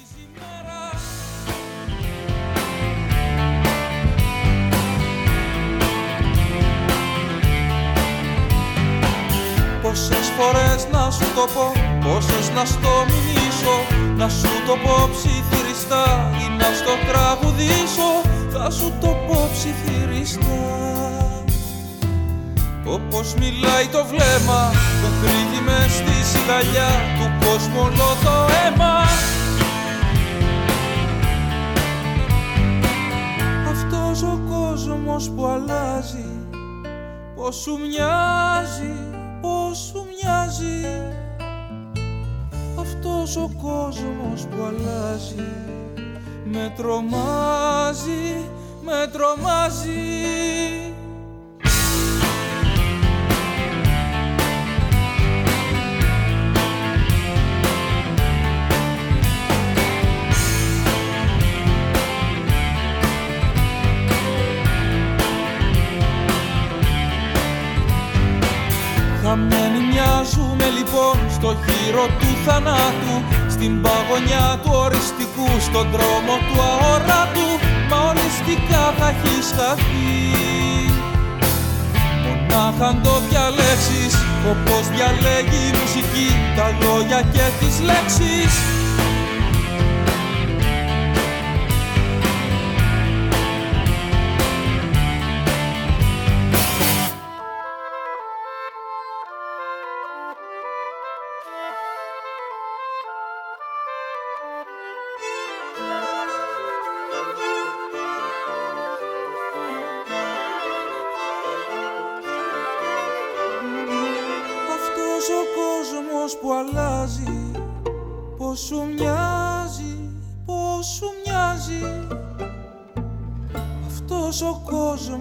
Σου 11.14 11.26
το 11.34 11.44
πω, 11.54 11.66
πόσες 12.04 12.46
να 12.56 12.64
στο 12.64 12.92
μιμήσω 13.08 13.76
Να 14.16 14.28
σου 14.28 14.52
το 14.66 14.74
πω 14.84 15.08
ψιθυριστά 15.12 16.30
ή 16.42 16.56
να 16.58 16.68
στο 16.80 16.94
τραγουδήσω 17.08 18.10
Θα 18.52 18.70
σου 18.70 18.92
το 19.00 19.16
πω 19.26 19.48
ψιθυριστά. 19.52 20.84
Όπως 22.86 23.34
μιλάει 23.34 23.86
το 23.92 24.04
βλέμμα 24.04 24.70
που 25.00 25.08
κρύβει 25.20 25.64
μες 25.64 25.92
στη 25.92 26.16
σιγαλιά 26.30 26.90
του 27.18 27.46
κόσμου 27.46 27.80
όλο 27.80 28.16
το 28.24 28.46
αίμα. 28.64 28.96
Αυτός 33.70 34.22
ο 34.22 34.40
κόσμος 34.48 35.30
που 35.30 35.46
αλλάζει 35.46 36.28
πως 37.34 37.56
σου 37.56 37.78
μοιάζει 37.78 39.13
πώς 39.44 39.78
σου 39.78 40.06
μοιάζει 40.10 41.02
αυτός 42.78 43.36
ο 43.36 43.50
κόσμος 43.62 44.46
που 44.50 44.62
αλλάζει. 44.62 45.52
Με 46.44 46.72
τρομάζει, 46.76 48.48
με 48.82 49.10
τρομάζει 49.12 50.93
Χαμένοι 69.26 69.80
μοιάζουμε 69.90 70.66
λοιπόν 70.78 71.16
στο 71.36 71.50
γύρο 71.64 72.06
του 72.18 72.30
θανάτου 72.44 73.16
Στην 73.54 73.72
παγωνιά 73.82 74.46
του 74.62 74.70
οριστικού, 74.84 75.48
στον 75.66 75.86
δρόμο 75.94 76.34
του 76.46 76.56
αόρατου 76.70 77.48
Μα 77.90 77.98
οριστικά 78.10 78.82
θα 78.98 79.08
έχει 79.08 79.36
χαθεί 79.56 80.22
Μονάχα 82.24 82.86
αν 82.86 83.02
το 83.02 83.14
διαλέξεις, 83.28 84.14
όπως 84.52 84.82
διαλέγει 84.94 85.60
η 85.70 85.72
μουσική 85.78 86.28
Τα 86.56 86.66
λόγια 86.82 87.20
και 87.34 87.46
τις 87.58 87.74
λέξεις 87.88 88.52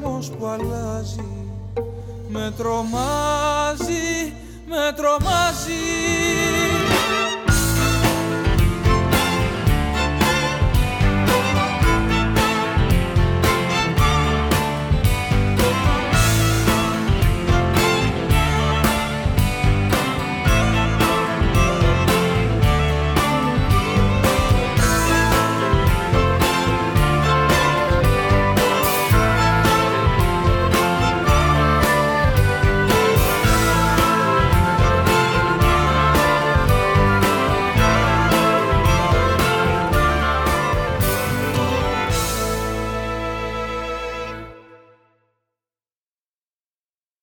κόσμος 0.03 0.29
που 0.29 0.45
αλλάζει. 0.45 1.25
Με 2.27 2.53
τρομάζει, 2.57 4.33
με 4.67 4.93
τρομάζει. 4.95 5.81